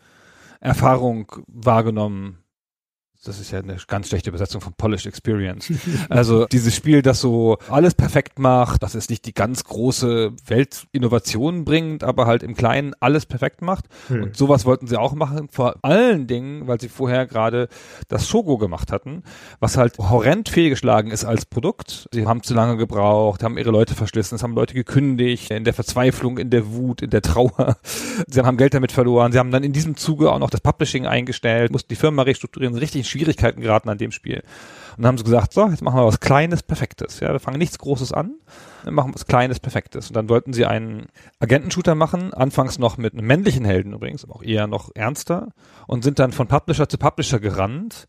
Erfahrung 0.67 1.31
wahrgenommen 1.47 2.39
das 3.27 3.41
ist 3.41 3.51
ja 3.51 3.59
eine 3.59 3.77
ganz 3.87 4.09
schlechte 4.09 4.31
Übersetzung 4.31 4.61
von 4.61 4.73
Polished 4.75 5.07
Experience. 5.07 5.73
also 6.09 6.47
dieses 6.47 6.75
Spiel, 6.75 7.03
das 7.03 7.21
so 7.21 7.59
alles 7.69 7.95
perfekt 7.95 8.39
macht, 8.39 8.83
das 8.83 8.95
es 8.95 9.09
nicht 9.09 9.27
die 9.27 9.35
ganz 9.35 9.65
große 9.65 10.33
Weltinnovation 10.47 11.65
bringt, 11.65 12.05
aber 12.05 12.27
halt 12.27 12.43
im 12.43 12.55
Kleinen 12.55 12.95
alles 13.01 13.27
perfekt 13.27 13.63
macht. 13.63 13.87
Hm. 14.09 14.25
Und 14.25 14.37
sowas 14.37 14.65
wollten 14.65 14.87
sie 14.87 14.99
auch 14.99 15.15
machen, 15.15 15.49
vor 15.51 15.77
allen 15.83 16.27
Dingen, 16.27 16.67
weil 16.67 16.81
sie 16.81 16.89
vorher 16.89 17.27
gerade 17.27 17.69
das 18.09 18.29
Shogo 18.29 18.59
gemacht 18.59 18.93
hatten, 18.93 19.23
was 19.61 19.77
halt 19.77 19.99
horrend 19.99 20.49
fehlgeschlagen 20.49 21.11
ist 21.11 21.25
als 21.25 21.47
Produkt. 21.47 22.09
Sie 22.13 22.27
haben 22.27 22.43
zu 22.43 22.55
lange 22.55 22.77
gebraucht, 22.77 23.43
haben 23.43 23.59
ihre 23.59 23.71
Leute 23.71 23.95
verschlissen, 23.95 24.37
es 24.37 24.43
haben 24.43 24.55
Leute 24.55 24.75
gekündigt, 24.75 25.51
in 25.51 25.65
der 25.65 25.75
Verzweiflung, 25.75 26.39
in 26.39 26.51
der 26.51 26.73
Wut, 26.73 27.03
in 27.03 27.11
der 27.11 27.23
Trauer. 27.23 27.77
Sie 28.29 28.41
haben 28.41 28.57
Geld 28.57 28.75
damit 28.75 28.93
verloren. 28.93 29.33
Sie 29.33 29.39
haben 29.39 29.51
dann 29.51 29.65
in 29.65 29.73
diesem 29.73 29.97
Zuge 29.97 30.31
auch 30.33 30.39
noch 30.39 30.51
das 30.51 30.61
Publishing 30.61 31.07
eingestellt, 31.07 31.73
mussten 31.73 31.89
die 31.89 31.97
Firma 31.97 32.23
restrukturieren, 32.23 32.77
richtig 32.77 33.09
Schwierigkeiten 33.17 33.61
geraten 33.61 33.89
an 33.89 33.99
dem 33.99 34.13
Spiel. 34.13 34.43
Und 34.97 35.03
dann 35.03 35.09
haben 35.09 35.19
sie 35.19 35.25
gesagt, 35.25 35.53
so, 35.53 35.67
jetzt 35.69 35.83
machen 35.83 35.99
wir 35.99 36.07
was 36.07 36.21
Kleines, 36.21 36.63
Perfektes. 36.63 37.21
Ja, 37.21 37.33
wir 37.33 37.41
fangen 37.41 37.59
nichts 37.59 37.79
Großes 37.79 38.13
an, 38.13 38.35
wir 38.83 38.93
machen 38.93 39.13
was 39.15 39.27
Kleines, 39.27 39.61
Perfektes. 39.61 40.09
Und 40.09 40.17
dann 40.17 40.29
wollten 40.29 40.53
sie 40.53 40.67
einen 40.67 41.07
Agentenshooter 41.39 41.95
machen, 41.95 42.33
anfangs 42.33 42.79
noch 42.79 42.97
mit 42.97 43.13
einem 43.13 43.27
männlichen 43.27 43.65
Helden 43.65 43.93
übrigens, 43.93 44.25
aber 44.25 44.37
auch 44.37 44.43
eher 44.43 44.67
noch 44.67 44.91
ernster, 44.95 45.49
und 45.87 46.03
sind 46.03 46.19
dann 46.19 46.33
von 46.33 46.47
Publisher 46.47 46.89
zu 46.89 46.99
Publisher 46.99 47.41
gerannt 47.41 48.07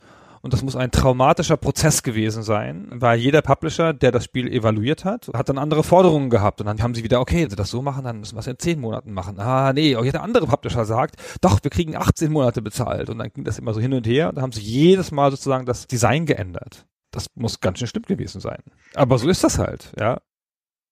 und 0.47 0.53
das 0.53 0.63
muss 0.63 0.77
ein 0.77 0.91
traumatischer 0.91 1.57
Prozess 1.57 2.03
gewesen 2.03 2.41
sein, 2.41 2.87
weil 2.89 3.19
jeder 3.19 3.41
Publisher, 3.41 3.91
der 3.91 4.13
das 4.13 4.23
Spiel 4.23 4.47
evaluiert 4.47 5.03
hat, 5.03 5.29
hat 5.33 5.49
dann 5.49 5.57
andere 5.57 5.83
Forderungen 5.83 6.29
gehabt 6.29 6.61
und 6.61 6.67
dann 6.67 6.81
haben 6.81 6.95
sie 6.95 7.03
wieder, 7.03 7.19
okay, 7.19 7.43
wenn 7.43 7.49
sie 7.49 7.57
das 7.57 7.69
so 7.69 7.81
machen, 7.81 8.05
dann 8.05 8.21
müssen 8.21 8.37
wir 8.37 8.39
es 8.39 8.47
in 8.47 8.57
zehn 8.57 8.79
Monaten 8.79 9.11
machen. 9.11 9.41
Ah, 9.41 9.73
nee, 9.73 9.97
auch 9.97 10.05
jeder 10.05 10.23
andere 10.23 10.47
Publisher 10.47 10.85
sagt, 10.85 11.17
doch, 11.41 11.59
wir 11.63 11.69
kriegen 11.69 11.97
18 11.97 12.31
Monate 12.31 12.61
bezahlt 12.61 13.09
und 13.09 13.17
dann 13.17 13.29
ging 13.33 13.43
das 13.43 13.59
immer 13.59 13.73
so 13.73 13.81
hin 13.81 13.93
und 13.93 14.07
her 14.07 14.29
und 14.29 14.35
dann 14.35 14.43
haben 14.43 14.53
sie 14.53 14.61
jedes 14.61 15.11
Mal 15.11 15.31
sozusagen 15.31 15.65
das 15.65 15.85
Design 15.85 16.25
geändert. 16.25 16.85
Das 17.11 17.27
muss 17.35 17.59
ganz 17.59 17.79
schön 17.79 17.89
schlimm 17.89 18.03
gewesen 18.03 18.39
sein. 18.39 18.63
Aber 18.95 19.17
so 19.17 19.27
ist 19.27 19.43
das 19.43 19.59
halt, 19.59 19.91
ja 19.99 20.19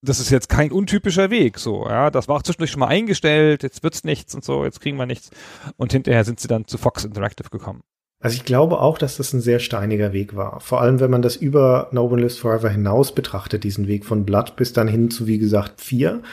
das 0.02 0.20
ist 0.20 0.30
jetzt 0.30 0.50
kein 0.50 0.72
untypischer 0.72 1.32
Weg, 1.32 1.58
so, 1.58 1.88
ja. 1.90 2.12
Das 2.12 2.28
war 2.28 2.36
auch 2.36 2.44
zwischendurch 2.44 2.70
schon 2.70 2.82
mal 2.82 2.90
eingestellt, 2.90 3.64
jetzt 3.64 3.82
wird's 3.82 4.04
nichts 4.04 4.36
und 4.36 4.44
so, 4.44 4.64
jetzt 4.64 4.80
kriegen 4.80 4.98
wir 4.98 5.08
nichts. 5.08 5.32
Und 5.78 5.94
hinterher 5.94 6.24
sind 6.24 6.40
sie 6.40 6.48
dann 6.48 6.68
zu 6.68 6.78
Fox 6.78 7.06
Interactive 7.06 7.50
gekommen. 7.50 7.82
Also 8.26 8.38
ich 8.38 8.44
glaube 8.44 8.80
auch, 8.80 8.98
dass 8.98 9.18
das 9.18 9.34
ein 9.34 9.40
sehr 9.40 9.60
steiniger 9.60 10.12
Weg 10.12 10.36
war. 10.36 10.60
Vor 10.60 10.82
allem, 10.82 11.00
wenn 11.00 11.12
man 11.12 11.22
das 11.22 11.36
über 11.36 11.90
No 11.92 12.06
One 12.06 12.24
Lives 12.24 12.40
Forever 12.40 12.70
hinaus 12.70 13.14
betrachtet, 13.14 13.64
diesen 13.64 13.88
Weg 13.88 14.04
von 14.04 14.26
Blood 14.26 14.56
bis 14.56 14.74
dann 14.74 14.88
hin 14.88 15.12
zu, 15.12 15.28
wie 15.28 15.38
gesagt, 15.38 15.80
vier. 15.80 16.24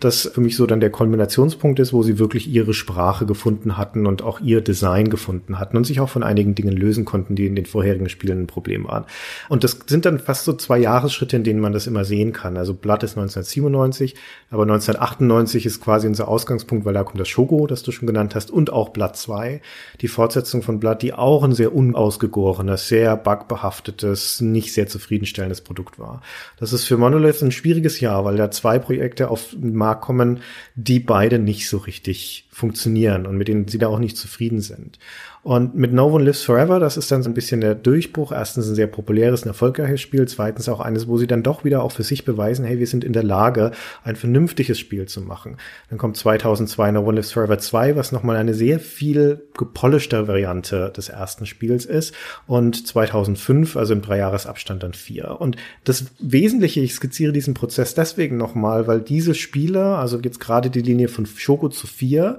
Das 0.00 0.30
für 0.32 0.40
mich 0.40 0.56
so 0.56 0.64
dann 0.64 0.80
der 0.80 0.88
Kombinationspunkt 0.88 1.78
ist, 1.78 1.92
wo 1.92 2.02
sie 2.02 2.18
wirklich 2.18 2.48
ihre 2.48 2.72
Sprache 2.72 3.26
gefunden 3.26 3.76
hatten 3.76 4.06
und 4.06 4.22
auch 4.22 4.40
ihr 4.40 4.62
Design 4.62 5.10
gefunden 5.10 5.58
hatten 5.58 5.76
und 5.76 5.84
sich 5.84 6.00
auch 6.00 6.08
von 6.08 6.22
einigen 6.22 6.54
Dingen 6.54 6.74
lösen 6.74 7.04
konnten, 7.04 7.36
die 7.36 7.46
in 7.46 7.54
den 7.54 7.66
vorherigen 7.66 8.08
Spielen 8.08 8.44
ein 8.44 8.46
Problem 8.46 8.88
waren. 8.88 9.04
Und 9.50 9.62
das 9.62 9.78
sind 9.86 10.06
dann 10.06 10.20
fast 10.20 10.46
so 10.46 10.54
zwei 10.54 10.78
Jahresschritte, 10.78 11.36
in 11.36 11.44
denen 11.44 11.60
man 11.60 11.74
das 11.74 11.86
immer 11.86 12.06
sehen 12.06 12.32
kann. 12.32 12.56
Also 12.56 12.72
Blood 12.72 13.02
ist 13.02 13.18
1997, 13.18 14.14
aber 14.50 14.62
1998 14.62 15.66
ist 15.66 15.82
quasi 15.82 16.06
unser 16.06 16.28
Ausgangspunkt, 16.28 16.86
weil 16.86 16.94
da 16.94 17.04
kommt 17.04 17.20
das 17.20 17.28
Shogo, 17.28 17.66
das 17.66 17.82
du 17.82 17.92
schon 17.92 18.06
genannt 18.06 18.34
hast, 18.34 18.50
und 18.50 18.72
auch 18.72 18.88
Blood 18.88 19.16
2, 19.16 19.60
die 20.00 20.08
Fortsetzung 20.08 20.62
von 20.62 20.80
Blood, 20.80 21.02
die 21.02 21.12
auch 21.12 21.41
auch 21.42 21.48
ein 21.48 21.54
sehr 21.54 21.74
unausgegorenes, 21.74 22.88
sehr 22.88 23.16
bugbehaftetes, 23.16 24.40
nicht 24.40 24.72
sehr 24.72 24.86
zufriedenstellendes 24.86 25.60
Produkt 25.60 25.98
war. 25.98 26.22
Das 26.58 26.72
ist 26.72 26.84
für 26.84 26.96
Monolith 26.96 27.42
ein 27.42 27.50
schwieriges 27.50 28.00
Jahr, 28.00 28.24
weil 28.24 28.36
da 28.36 28.50
zwei 28.50 28.78
Projekte 28.78 29.28
auf 29.28 29.50
den 29.52 29.74
Markt 29.74 30.02
kommen, 30.02 30.40
die 30.76 31.00
beide 31.00 31.38
nicht 31.38 31.68
so 31.68 31.78
richtig 31.78 32.48
funktionieren 32.62 33.26
und 33.26 33.36
mit 33.36 33.48
denen 33.48 33.66
sie 33.66 33.78
da 33.78 33.88
auch 33.88 33.98
nicht 33.98 34.16
zufrieden 34.16 34.60
sind. 34.60 35.00
Und 35.44 35.74
mit 35.74 35.92
No 35.92 36.06
One 36.06 36.22
Lives 36.22 36.44
Forever, 36.44 36.78
das 36.78 36.96
ist 36.96 37.10
dann 37.10 37.24
so 37.24 37.28
ein 37.28 37.34
bisschen 37.34 37.60
der 37.60 37.74
Durchbruch. 37.74 38.30
Erstens 38.30 38.68
ein 38.68 38.76
sehr 38.76 38.86
populäres, 38.86 39.44
ein 39.44 39.48
erfolgreiches 39.48 40.00
Spiel. 40.00 40.28
Zweitens 40.28 40.68
auch 40.68 40.78
eines, 40.78 41.08
wo 41.08 41.18
sie 41.18 41.26
dann 41.26 41.42
doch 41.42 41.64
wieder 41.64 41.82
auch 41.82 41.90
für 41.90 42.04
sich 42.04 42.24
beweisen, 42.24 42.64
hey, 42.64 42.78
wir 42.78 42.86
sind 42.86 43.02
in 43.02 43.12
der 43.12 43.24
Lage, 43.24 43.72
ein 44.04 44.14
vernünftiges 44.14 44.78
Spiel 44.78 45.06
zu 45.06 45.20
machen. 45.20 45.56
Dann 45.90 45.98
kommt 45.98 46.16
2002 46.16 46.92
No 46.92 47.00
One 47.00 47.16
Lives 47.16 47.32
Forever 47.32 47.58
2, 47.58 47.96
was 47.96 48.12
nochmal 48.12 48.36
eine 48.36 48.54
sehr 48.54 48.78
viel 48.78 49.42
gepolischter 49.58 50.28
Variante 50.28 50.92
des 50.96 51.08
ersten 51.08 51.44
Spiels 51.44 51.86
ist. 51.86 52.14
Und 52.46 52.86
2005, 52.86 53.76
also 53.76 53.94
im 53.94 54.02
Dreijahresabstand 54.02 54.84
dann 54.84 54.94
vier. 54.94 55.40
Und 55.40 55.56
das 55.82 56.04
Wesentliche, 56.20 56.78
ich 56.78 56.94
skizziere 56.94 57.32
diesen 57.32 57.54
Prozess 57.54 57.94
deswegen 57.94 58.36
nochmal, 58.36 58.86
weil 58.86 59.00
diese 59.00 59.34
Spiele, 59.34 59.96
also 59.96 60.20
jetzt 60.20 60.38
gerade 60.38 60.70
die 60.70 60.82
Linie 60.82 61.08
von 61.08 61.26
Shoko 61.26 61.68
zu 61.68 61.88
vier, 61.88 62.38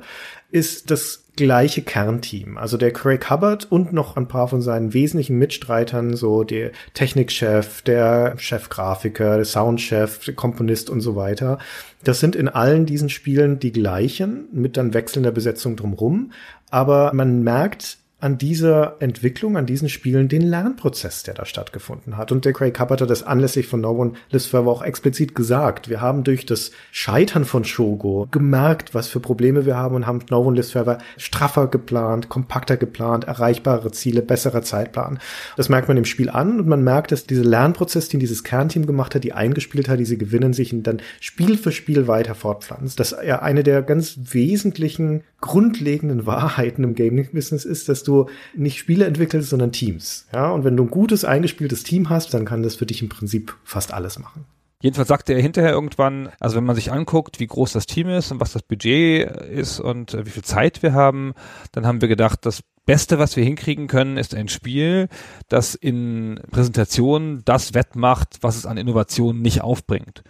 ist 0.52 0.92
das 0.92 1.24
gleiche 1.36 1.82
Kernteam. 1.82 2.58
Also 2.58 2.78
der 2.78 2.94
Craig 2.94 3.30
Hubbard 3.30 3.72
und 3.72 3.92
noch 3.92 4.18
ein 4.18 4.28
paar 4.28 4.48
von 4.48 4.62
seinen 4.62 4.94
wesentlichen 4.94 5.38
Mitstreitern, 5.40 6.16
so 6.16 6.44
der 6.44 6.72
Technikchef, 6.94 7.82
der 7.82 8.36
Chefgrafiker, 8.38 9.38
der 9.38 9.46
Soundchef, 9.46 10.24
der 10.26 10.36
Komponist 10.36 10.90
und 10.90 11.02
so 11.02 11.16
weiter. 11.16 11.58
Das 12.04 12.20
sind 12.20 12.36
in 12.36 12.50
allen 12.50 12.86
diesen 12.86 13.10
Spielen 13.10 13.60
die 13.60 13.72
gleichen, 13.72 14.48
mit 14.52 14.78
dann 14.78 14.94
wechselnder 14.94 15.32
Besetzung 15.32 15.76
drumrum. 15.76 16.32
Aber 16.70 17.12
man 17.14 17.42
merkt, 17.44 17.98
an 18.24 18.38
dieser 18.38 18.96
Entwicklung, 19.00 19.58
an 19.58 19.66
diesen 19.66 19.90
Spielen 19.90 20.30
den 20.30 20.44
Lernprozess, 20.44 21.24
der 21.24 21.34
da 21.34 21.46
stattgefunden 21.46 22.16
hat. 22.16 22.32
Und 22.32 22.46
der 22.46 22.54
Craig 22.54 22.80
Hubbard 22.80 23.02
hat 23.02 23.10
das 23.10 23.22
anlässlich 23.22 23.68
von 23.68 23.82
No 23.82 23.92
One 23.92 24.14
Lives 24.30 24.46
Forever 24.46 24.72
auch 24.72 24.82
explizit 24.82 25.36
gesagt. 25.36 25.90
Wir 25.90 26.00
haben 26.00 26.24
durch 26.24 26.46
das 26.46 26.72
Scheitern 26.92 27.44
von 27.44 27.66
Shogo 27.66 28.30
gemerkt, 28.32 28.94
was 28.94 29.10
für 29.10 29.20
Probleme 29.20 29.66
wir 29.66 29.76
haben 29.76 29.96
und 29.96 30.08
haben 30.08 30.20
No 30.30 30.40
One 30.40 30.56
Lives 30.56 30.72
Forever 30.72 31.00
straffer 31.18 31.68
geplant, 31.68 32.30
kompakter 32.30 32.78
geplant, 32.78 33.26
erreichbare 33.26 33.92
Ziele, 33.92 34.22
besserer 34.22 34.62
Zeitplan. 34.62 35.20
Das 35.58 35.68
merkt 35.68 35.90
man 35.90 35.98
im 35.98 36.06
Spiel 36.06 36.30
an 36.30 36.62
und 36.62 36.68
man 36.70 36.82
merkt, 36.82 37.12
dass 37.12 37.28
dieser 37.28 37.44
Lernprozess, 37.44 38.08
den 38.08 38.22
dieses 38.22 38.46
Kernteam 38.46 38.86
gemacht 38.86 39.16
hat, 39.16 39.26
die 39.26 39.34
eingespielt 39.34 39.90
hat, 39.90 40.00
diese 40.00 40.16
gewinnen 40.16 40.54
sich 40.54 40.74
dann 40.74 41.02
Spiel 41.20 41.58
für 41.58 41.74
Spiel 41.74 42.08
weiter 42.08 42.36
fortpflanzt. 42.36 43.02
Dass 43.02 43.12
er 43.12 43.44
eine 43.44 43.64
der 43.64 43.82
ganz 43.82 44.18
wesentlichen 44.32 45.24
grundlegenden 45.44 46.26
Wahrheiten 46.26 46.86
im 46.86 46.96
Gaming-Business 46.96 47.66
ist, 47.66 47.90
dass 47.90 48.04
du 48.04 48.28
nicht 48.56 48.78
Spiele 48.80 49.06
entwickelst, 49.06 49.50
sondern 49.50 49.74
Teams. 49.74 50.26
Ja, 50.34 50.50
und 50.50 50.64
wenn 50.64 50.78
du 50.78 50.84
ein 50.84 50.90
gutes, 50.90 51.26
eingespieltes 51.26 51.84
Team 51.84 52.10
hast, 52.10 52.34
dann 52.34 52.46
kann 52.46 52.64
das 52.64 52.76
für 52.76 52.86
dich 52.86 53.02
im 53.02 53.10
Prinzip 53.10 53.54
fast 53.66 53.94
alles 53.94 54.18
machen. 54.20 54.46
Jedenfalls 54.82 55.08
sagte 55.08 55.34
er 55.34 55.42
hinterher 55.42 55.72
irgendwann, 55.72 56.30
also 56.40 56.56
wenn 56.56 56.64
man 56.64 56.76
sich 56.76 56.92
anguckt, 56.92 57.40
wie 57.40 57.48
groß 57.48 57.74
das 57.74 57.86
Team 57.86 58.10
ist 58.10 58.32
und 58.32 58.40
was 58.40 58.54
das 58.54 58.64
Budget 58.64 59.30
ist 59.42 59.80
und 59.80 60.14
äh, 60.14 60.26
wie 60.26 60.30
viel 60.30 60.44
Zeit 60.44 60.82
wir 60.82 60.94
haben, 60.94 61.34
dann 61.72 61.86
haben 61.86 62.02
wir 62.02 62.10
gedacht, 62.10 62.46
das 62.46 62.64
Beste, 62.86 63.18
was 63.18 63.36
wir 63.38 63.44
hinkriegen 63.46 63.88
können, 63.88 64.18
ist 64.18 64.36
ein 64.36 64.50
Spiel, 64.50 65.08
das 65.48 65.76
in 65.76 66.42
Präsentationen 66.52 67.44
das 67.46 67.74
wettmacht, 67.74 68.40
was 68.42 68.58
es 68.58 68.66
an 68.66 68.78
Innovationen 68.78 69.42
nicht 69.42 69.62
aufbringt. 69.62 70.24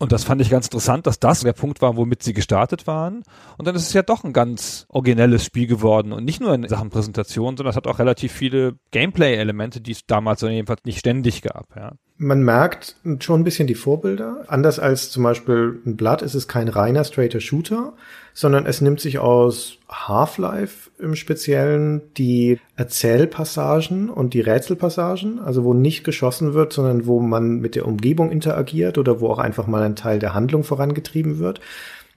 Und 0.00 0.12
das 0.12 0.24
fand 0.24 0.40
ich 0.40 0.48
ganz 0.48 0.66
interessant, 0.66 1.06
dass 1.06 1.20
das 1.20 1.40
der 1.40 1.52
Punkt 1.52 1.82
war, 1.82 1.94
womit 1.94 2.22
sie 2.22 2.32
gestartet 2.32 2.86
waren. 2.86 3.22
Und 3.58 3.68
dann 3.68 3.74
ist 3.74 3.82
es 3.82 3.92
ja 3.92 4.00
doch 4.00 4.24
ein 4.24 4.32
ganz 4.32 4.86
originelles 4.88 5.44
Spiel 5.44 5.66
geworden. 5.66 6.14
Und 6.14 6.24
nicht 6.24 6.40
nur 6.40 6.54
in 6.54 6.66
Sachen 6.68 6.88
Präsentation, 6.88 7.58
sondern 7.58 7.72
es 7.72 7.76
hat 7.76 7.86
auch 7.86 7.98
relativ 7.98 8.32
viele 8.32 8.78
Gameplay-Elemente, 8.92 9.82
die 9.82 9.92
es 9.92 10.06
damals 10.06 10.40
jedenfalls 10.40 10.84
nicht 10.84 11.00
ständig 11.00 11.42
gab. 11.42 11.76
Ja. 11.76 11.92
Man 12.22 12.42
merkt 12.42 12.96
schon 13.20 13.40
ein 13.40 13.44
bisschen 13.44 13.66
die 13.66 13.74
Vorbilder. 13.74 14.44
Anders 14.48 14.78
als 14.78 15.10
zum 15.10 15.22
Beispiel 15.22 15.80
ein 15.86 15.96
Blood 15.96 16.20
ist 16.20 16.34
es 16.34 16.48
kein 16.48 16.68
reiner 16.68 17.02
straighter 17.02 17.40
Shooter, 17.40 17.94
sondern 18.34 18.66
es 18.66 18.82
nimmt 18.82 19.00
sich 19.00 19.18
aus 19.18 19.78
Half-Life 19.88 20.90
im 20.98 21.14
Speziellen 21.14 22.02
die 22.18 22.60
Erzählpassagen 22.76 24.10
und 24.10 24.34
die 24.34 24.42
Rätselpassagen, 24.42 25.38
also 25.38 25.64
wo 25.64 25.72
nicht 25.72 26.04
geschossen 26.04 26.52
wird, 26.52 26.74
sondern 26.74 27.06
wo 27.06 27.20
man 27.20 27.60
mit 27.60 27.74
der 27.74 27.86
Umgebung 27.86 28.30
interagiert 28.30 28.98
oder 28.98 29.22
wo 29.22 29.30
auch 29.30 29.38
einfach 29.38 29.66
mal 29.66 29.82
ein 29.82 29.96
Teil 29.96 30.18
der 30.18 30.34
Handlung 30.34 30.62
vorangetrieben 30.62 31.38
wird. 31.38 31.62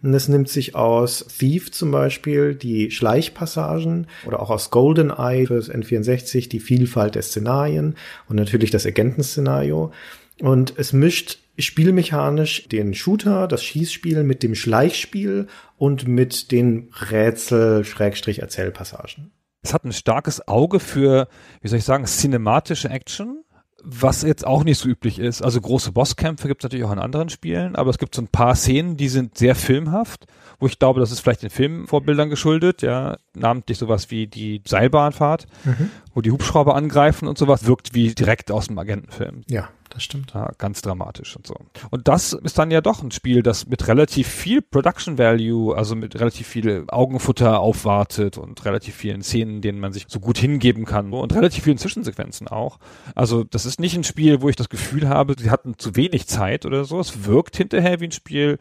Und 0.03 0.13
es 0.13 0.27
nimmt 0.27 0.49
sich 0.49 0.75
aus 0.75 1.25
Thief 1.39 1.71
zum 1.71 1.89
Beispiel 1.91 2.55
die 2.55 2.91
Schleichpassagen 2.91 4.07
oder 4.25 4.41
auch 4.41 4.49
aus 4.49 4.69
GoldenEye 4.69 5.47
fürs 5.47 5.71
N64 5.71 6.49
die 6.49 6.59
Vielfalt 6.59 7.15
der 7.15 7.21
Szenarien 7.21 7.95
und 8.27 8.35
natürlich 8.35 8.69
das 8.69 8.85
Agentenszenario. 8.85 9.93
Und 10.41 10.73
es 10.77 10.91
mischt 10.91 11.39
spielmechanisch 11.57 12.67
den 12.67 12.93
Shooter, 12.93 13.47
das 13.47 13.63
Schießspiel 13.63 14.23
mit 14.23 14.43
dem 14.43 14.55
Schleichspiel 14.55 15.47
und 15.77 16.05
mit 16.07 16.51
den 16.51 16.89
Rätsel-Erzählpassagen. 17.09 19.31
Es 19.61 19.73
hat 19.73 19.85
ein 19.85 19.93
starkes 19.93 20.45
Auge 20.49 20.81
für, 20.81 21.29
wie 21.61 21.69
soll 21.69 21.79
ich 21.79 21.85
sagen, 21.85 22.03
cinematische 22.05 22.89
Action, 22.89 23.42
was 23.83 24.21
jetzt 24.23 24.47
auch 24.47 24.63
nicht 24.63 24.77
so 24.77 24.87
üblich 24.87 25.19
ist. 25.19 25.41
Also 25.41 25.59
große 25.59 25.91
Bosskämpfe 25.91 26.47
gibt 26.47 26.61
es 26.61 26.63
natürlich 26.63 26.85
auch 26.85 26.91
in 26.91 26.99
anderen 26.99 27.29
Spielen, 27.29 27.75
aber 27.75 27.89
es 27.89 27.97
gibt 27.97 28.15
so 28.15 28.21
ein 28.21 28.27
paar 28.27 28.55
Szenen, 28.55 28.95
die 28.95 29.09
sind 29.09 29.37
sehr 29.37 29.55
filmhaft, 29.55 30.25
wo 30.59 30.67
ich 30.67 30.79
glaube, 30.79 31.01
das 31.01 31.11
ist 31.11 31.19
vielleicht 31.19 31.43
den 31.43 31.49
Filmvorbildern 31.49 32.29
geschuldet, 32.29 32.81
ja, 32.81 33.17
namentlich 33.35 33.77
sowas 33.77 34.09
wie 34.09 34.27
die 34.27 34.61
Seilbahnfahrt, 34.65 35.47
mhm. 35.65 35.89
wo 36.13 36.21
die 36.21 36.31
Hubschrauber 36.31 36.75
angreifen 36.75 37.27
und 37.27 37.37
sowas, 37.37 37.65
wirkt 37.65 37.93
wie 37.93 38.15
direkt 38.15 38.51
aus 38.51 38.67
dem 38.67 38.79
Agentenfilm. 38.79 39.41
Ja, 39.49 39.69
das 39.93 40.03
stimmt. 40.03 40.33
Ja, 40.33 40.51
ganz 40.57 40.81
dramatisch 40.81 41.35
und 41.35 41.45
so. 41.45 41.55
Und 41.91 42.07
das 42.07 42.33
ist 42.33 42.57
dann 42.57 42.71
ja 42.71 42.81
doch 42.81 43.03
ein 43.03 43.11
Spiel, 43.11 43.43
das 43.43 43.67
mit 43.67 43.87
relativ 43.87 44.27
viel 44.27 44.61
Production 44.61 45.17
Value, 45.17 45.75
also 45.75 45.95
mit 45.95 46.19
relativ 46.19 46.47
viel 46.47 46.85
Augenfutter 46.87 47.59
aufwartet 47.59 48.37
und 48.37 48.65
relativ 48.65 48.95
vielen 48.95 49.21
Szenen, 49.21 49.61
denen 49.61 49.79
man 49.79 49.93
sich 49.93 50.05
so 50.07 50.19
gut 50.19 50.37
hingeben 50.37 50.85
kann 50.85 51.13
und 51.13 51.35
relativ 51.35 51.65
vielen 51.65 51.77
Zwischensequenzen 51.77 52.47
auch. 52.47 52.79
Also 53.13 53.43
das 53.43 53.65
ist 53.65 53.79
nicht 53.79 53.95
ein 53.95 54.03
Spiel, 54.03 54.41
wo 54.41 54.49
ich 54.49 54.55
das 54.55 54.69
Gefühl 54.69 55.07
habe, 55.07 55.35
sie 55.37 55.51
hatten 55.51 55.77
zu 55.77 55.95
wenig 55.95 56.27
Zeit 56.27 56.65
oder 56.65 56.85
so. 56.85 56.99
Es 56.99 57.25
wirkt 57.25 57.55
hinterher 57.55 57.99
wie 57.99 58.05
ein 58.05 58.11
Spiel, 58.11 58.57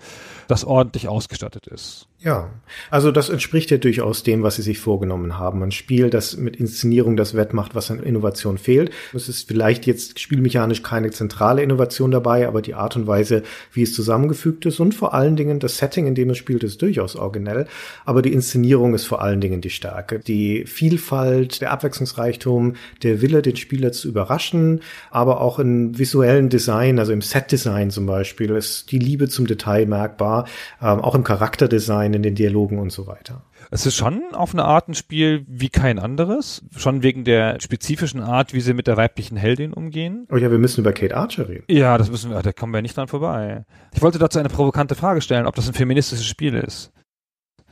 das 0.49 0.65
ordentlich 0.65 1.09
ausgestattet 1.09 1.67
ist. 1.67 2.09
Ja, 2.25 2.51
also 2.89 3.11
das 3.11 3.31
entspricht 3.31 3.73
ja 3.73 3.79
durchaus 3.79 4.23
dem, 4.23 4.45
was 4.45 4.55
sie 4.55 4.63
sich 4.63 4.79
vorgenommen 4.79 5.39
haben. 5.39 5.61
Ein 5.61 5.73
Spiel, 5.73 6.09
das 6.09 6.37
mit 6.37 6.55
Inszenierung 6.55 7.17
das 7.17 7.35
wettmacht, 7.35 7.75
was 7.75 7.91
an 7.91 8.01
Innovation 8.01 8.59
fehlt. 8.59 8.93
Es 9.13 9.29
ist 9.29 9.49
vielleicht 9.49 9.87
jetzt 9.87 10.21
spielmechanisch 10.21 10.85
keine 10.85 11.11
zentrale 11.11 11.65
Innovation 11.65 12.13
dabei, 12.13 12.47
aber 12.47 12.63
die 12.63 12.75
Art 12.75 12.95
und 12.95 13.09
Weise, 13.09 13.43
wie 13.73 13.83
es 13.83 13.93
zusammengefügt 13.93 14.67
ist 14.67 14.79
und 14.79 14.95
vor 14.95 15.15
allen 15.15 15.35
Dingen 15.35 15.59
das 15.59 15.79
Setting, 15.79 16.07
in 16.07 16.15
dem 16.15 16.31
es 16.31 16.39
spielt, 16.39 16.63
ist 16.63 16.81
durchaus 16.81 17.17
originell. 17.17 17.67
Aber 18.05 18.23
die 18.23 18.33
Inszenierung 18.33 18.95
ist 18.95 19.07
vor 19.07 19.21
allen 19.21 19.41
Dingen 19.41 19.61
die 19.61 19.71
Stärke. 19.71 20.21
Die 20.21 20.65
Vielfalt, 20.65 21.61
der 21.61 21.73
Abwechslungsreichtum, 21.73 22.75
der 23.03 23.21
Wille, 23.21 23.43
den 23.43 23.57
Spieler 23.57 23.91
zu 23.91 24.07
überraschen, 24.07 24.81
aber 25.11 25.41
auch 25.41 25.59
im 25.59 25.99
visuellen 25.99 26.51
Design, 26.51 27.01
also 27.01 27.13
im 27.13 27.21
Set-Design 27.21 27.91
zum 27.91 28.07
Beispiel, 28.07 28.51
ist 28.51 28.93
die 28.93 29.01
Liebe 29.01 29.29
zum 29.29 29.49
Detail 29.49 29.87
merkbar, 29.87 30.47
ähm, 30.81 31.01
auch 31.01 31.17
im 31.17 31.25
Charakterdesign 31.25 32.12
sein 32.13 32.15
in 32.15 32.23
den 32.23 32.35
Dialogen 32.35 32.79
und 32.79 32.91
so 32.91 33.07
weiter. 33.07 33.43
Es 33.71 33.87
ist 33.87 33.97
schon 33.97 34.23
auf 34.33 34.53
eine 34.53 34.65
Art 34.65 34.89
ein 34.89 34.95
Spiel 34.95 35.45
wie 35.49 35.69
kein 35.69 35.99
anderes, 35.99 36.65
schon 36.77 37.03
wegen 37.03 37.25
der 37.25 37.61
spezifischen 37.61 38.21
Art, 38.21 38.53
wie 38.53 38.61
sie 38.61 38.75
mit 38.75 38.87
der 38.87 38.97
weiblichen 38.97 39.37
Heldin 39.37 39.73
umgehen. 39.73 40.27
Oh 40.31 40.37
ja, 40.37 40.51
wir 40.51 40.59
müssen 40.59 40.81
über 40.81 40.93
Kate 40.93 41.17
Archer 41.17 41.49
reden. 41.49 41.65
Ja, 41.69 41.97
das 41.99 42.11
müssen 42.11 42.31
wir, 42.31 42.43
da 42.43 42.53
kommen 42.53 42.75
wir 42.75 42.83
nicht 42.83 42.97
dran 42.97 43.09
vorbei. 43.09 43.65
Ich 43.95 44.03
wollte 44.03 44.19
dazu 44.19 44.39
eine 44.39 44.49
provokante 44.49 44.95
Frage 44.95 45.21
stellen, 45.21 45.47
ob 45.47 45.55
das 45.55 45.69
ein 45.69 45.75
feministisches 45.75 46.27
Spiel 46.27 46.55
ist. 46.55 46.93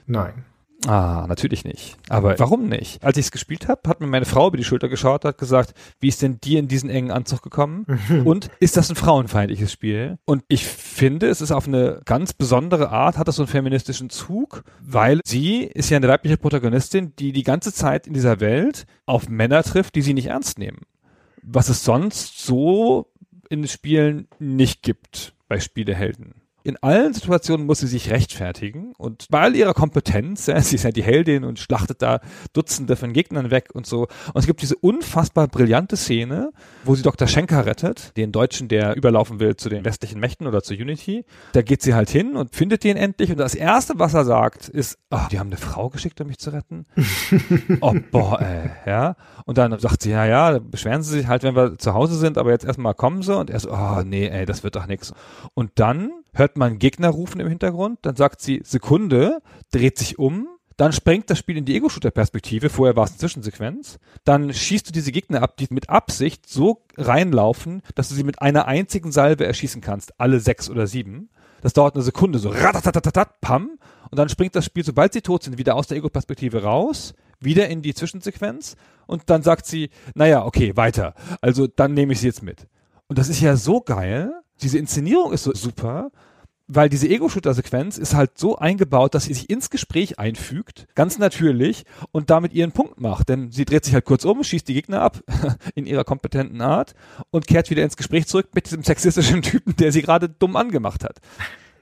Nein. 0.07 0.45
Ah, 0.87 1.27
natürlich 1.29 1.65
nicht. 1.65 1.99
Aber 2.09 2.39
warum 2.39 2.69
nicht? 2.69 3.05
Als 3.05 3.19
ich 3.19 3.27
es 3.27 3.31
gespielt 3.31 3.69
habe, 3.69 3.89
hat 3.89 4.01
mir 4.01 4.07
meine 4.07 4.25
Frau 4.25 4.49
über 4.49 4.57
die 4.57 4.65
Schulter 4.65 4.89
geschaut, 4.89 5.25
hat 5.25 5.37
gesagt, 5.37 5.75
wie 6.01 6.09
ist 6.09 6.23
denn 6.23 6.41
dir 6.41 6.59
in 6.59 6.69
diesen 6.69 6.89
engen 6.89 7.11
Anzug 7.11 7.43
gekommen? 7.43 7.85
Und 8.25 8.51
ist 8.61 8.77
das 8.77 8.89
ein 8.89 8.97
frauenfeindliches 8.97 9.71
Spiel? 9.71 10.19
Und 10.25 10.43
ich 10.49 10.65
finde, 10.65 11.29
es 11.29 11.43
ist 11.43 11.53
auf 11.53 11.69
eine 11.69 12.01
ganz 12.07 12.33
besondere 12.33 12.91
Art, 12.91 13.19
hat 13.19 13.29
das 13.29 13.37
so 13.37 13.43
einen 13.43 13.49
feministischen 13.49 14.09
Zug, 14.09 14.65
weil 14.81 15.21
sie 15.25 15.65
ist 15.65 15.91
ja 15.91 15.99
eine 15.99 16.09
weibliche 16.09 16.39
Protagonistin, 16.39 17.15
die 17.17 17.33
die 17.33 17.43
ganze 17.43 17.75
Zeit 17.75 18.07
in 18.07 18.15
dieser 18.15 18.41
Welt 18.41 18.87
auf 19.05 19.29
Männer 19.29 19.63
trifft, 19.63 19.95
die 19.97 20.03
sie 20.03 20.15
nicht 20.15 20.27
ernst 20.27 20.59
nehmen. 20.59 20.87
Was 21.43 21.69
es 21.69 21.85
sonst 21.85 22.39
so 22.45 23.13
in 23.51 23.67
Spielen 23.67 24.29
nicht 24.39 24.83
gibt 24.83 25.35
bei 25.49 25.61
Spielehelden 25.61 26.40
in 26.71 26.77
allen 26.83 27.13
Situationen 27.13 27.67
muss 27.67 27.81
sie 27.81 27.89
sich 27.89 28.11
rechtfertigen 28.11 28.93
und 28.97 29.27
bei 29.29 29.41
all 29.41 29.57
ihrer 29.57 29.75
Kompetenz, 29.75 30.47
ja, 30.47 30.61
sie 30.61 30.77
ist 30.77 30.85
ja 30.85 30.93
die 30.93 31.03
Heldin 31.03 31.43
und 31.43 31.59
schlachtet 31.59 32.01
da 32.01 32.21
Dutzende 32.53 32.95
von 32.95 33.13
Gegnern 33.13 33.51
weg 33.51 33.71
und 33.75 33.87
so. 33.87 34.03
Und 34.03 34.37
es 34.37 34.47
gibt 34.47 34.63
diese 34.63 34.77
unfassbar 34.77 35.49
brillante 35.49 35.97
Szene, 35.97 36.53
wo 36.85 36.95
sie 36.95 37.03
Dr. 37.03 37.27
Schenker 37.27 37.67
rettet, 37.67 38.17
den 38.17 38.31
Deutschen, 38.31 38.69
der 38.69 38.95
überlaufen 38.95 39.41
will 39.41 39.57
zu 39.57 39.69
den 39.69 39.85
westlichen 39.85 40.21
Mächten 40.21 40.47
oder 40.47 40.63
zu 40.63 40.75
Unity. 40.75 41.25
Da 41.53 41.63
geht 41.63 41.83
sie 41.83 41.95
halt 41.95 42.09
hin 42.09 42.37
und 42.37 42.55
findet 42.55 42.85
den 42.85 42.97
endlich 42.97 43.33
und 43.33 43.39
das 43.39 43.57
erste, 43.57 43.99
was 43.99 44.15
er 44.15 44.25
sagt, 44.25 44.69
ist, 44.69 44.97
oh, 45.11 45.19
die 45.33 45.41
haben 45.41 45.49
eine 45.49 45.57
Frau 45.57 45.91
geschickt, 45.91 46.21
um 46.21 46.29
mich 46.29 46.39
zu 46.39 46.51
retten. 46.51 46.87
oh, 47.81 47.97
boah, 48.13 48.41
ey, 48.41 48.71
ja. 48.87 49.17
Und 49.45 49.59
dann 49.59 49.77
sagt 49.81 50.05
sie, 50.05 50.11
ja, 50.11 50.25
ja, 50.25 50.61
beschweren 50.61 51.03
sie 51.03 51.19
sich 51.19 51.27
halt, 51.27 51.43
wenn 51.43 51.57
wir 51.57 51.79
zu 51.79 51.95
Hause 51.95 52.15
sind, 52.15 52.39
aber 52.39 52.51
jetzt 52.51 52.65
erstmal 52.65 52.95
kommen 52.95 53.23
sie 53.23 53.37
und 53.37 53.51
er 53.51 53.59
so, 53.59 53.73
oh, 53.73 54.03
nee, 54.05 54.29
ey, 54.29 54.47
das 54.47 54.63
wird 54.63 54.77
doch 54.77 54.87
nix. 54.87 55.13
Und 55.55 55.73
dann 55.75 56.13
hört 56.33 56.57
man 56.57 56.79
Gegner 56.79 57.09
rufen 57.09 57.41
im 57.41 57.49
Hintergrund, 57.49 57.99
dann 58.03 58.17
sagt 58.17 58.41
sie 58.41 58.61
Sekunde, 58.65 59.43
dreht 59.71 59.99
sich 59.99 60.19
um, 60.19 60.49
dann 60.77 60.93
sprengt 60.93 61.29
das 61.29 61.39
Spiel 61.39 61.59
in 61.59 61.67
die 61.67 61.77
Ego-Shooter-Perspektive, 61.77 62.71
vorher 62.71 62.97
war 62.97 63.05
es 63.05 63.11
eine 63.11 63.19
Zwischensequenz, 63.19 63.99
dann 64.25 64.53
schießt 64.53 64.89
du 64.89 64.93
diese 64.93 65.13
Gegner 65.13 65.43
ab, 65.43 65.57
die 65.59 65.67
mit 65.71 65.91
Absicht 65.91 66.49
so 66.49 66.85
reinlaufen, 66.97 67.83
dass 67.95 68.09
du 68.09 68.15
sie 68.15 68.25
mit 68.25 68.41
einer 68.41 68.67
einzigen 68.67 69.13
Salve 69.13 69.45
erschießen 69.45 69.83
kannst, 69.83 70.19
alle 70.19 70.41
sechs 70.41 70.71
oder 70.71 70.87
sieben. 70.87 71.29
Das 71.61 71.75
dauert 71.75 71.95
eine 71.95 72.03
Sekunde, 72.03 72.39
so 72.39 72.49
ratatatatat, 72.49 73.43
pam, 73.43 73.79
und 74.11 74.19
dann 74.19 74.29
springt 74.29 74.57
das 74.57 74.65
Spiel, 74.65 74.85
sobald 74.85 75.13
sie 75.13 75.21
tot 75.21 75.43
sind, 75.43 75.59
wieder 75.59 75.77
aus 75.77 75.87
der 75.87 75.99
Ego-Perspektive 75.99 76.63
raus, 76.63 77.15
wieder 77.41 77.69
in 77.69 77.83
die 77.83 77.95
Zwischensequenz 77.95 78.77
und 79.07 79.29
dann 79.31 79.43
sagt 79.43 79.67
sie, 79.67 79.91
naja, 80.15 80.45
okay, 80.45 80.77
weiter. 80.77 81.15
Also 81.41 81.67
dann 81.67 81.95
nehme 81.95 82.13
ich 82.13 82.21
sie 82.21 82.27
jetzt 82.27 82.43
mit. 82.43 82.67
Und 83.07 83.19
das 83.19 83.29
ist 83.29 83.41
ja 83.41 83.57
so 83.57 83.81
geil, 83.81 84.33
diese 84.63 84.79
Inszenierung 84.79 85.33
ist 85.33 85.45
so 85.45 85.55
super, 85.55 86.11
weil 86.73 86.89
diese 86.89 87.09
Ego-Shooter-Sequenz 87.09 87.99
ist 87.99 88.15
halt 88.15 88.39
so 88.39 88.57
eingebaut, 88.57 89.15
dass 89.15 89.25
sie 89.25 89.35
sich 89.35 89.51
ins 89.51 89.71
Gespräch 89.71 90.21
einfügt, 90.21 90.87
ganz 90.95 91.19
natürlich, 91.19 91.85
und 92.13 92.31
damit 92.31 92.53
ihren 92.53 92.71
Punkt 92.71 93.01
macht. 93.01 93.29
Denn 93.29 93.51
sie 93.51 93.65
dreht 93.65 93.85
sich 93.85 93.95
halt 93.95 94.05
kurz 94.05 94.25
um, 94.25 94.45
schießt 94.45 94.69
die 94.69 94.75
Gegner 94.75 95.03
ab 95.03 95.21
in 95.75 95.87
ihrer 95.87 96.05
kompetenten 96.05 96.61
Art 96.61 96.95
und 97.31 97.49
kehrt 97.49 97.71
wieder 97.71 97.83
ins 97.83 97.97
Gespräch 97.97 98.27
zurück 98.27 98.51
mit 98.55 98.67
diesem 98.67 98.85
sexistischen 98.85 99.43
Typen, 99.43 99.75
der 99.77 99.91
sie 99.91 100.03
gerade 100.03 100.29
dumm 100.29 100.55
angemacht 100.55 101.03
hat. 101.03 101.19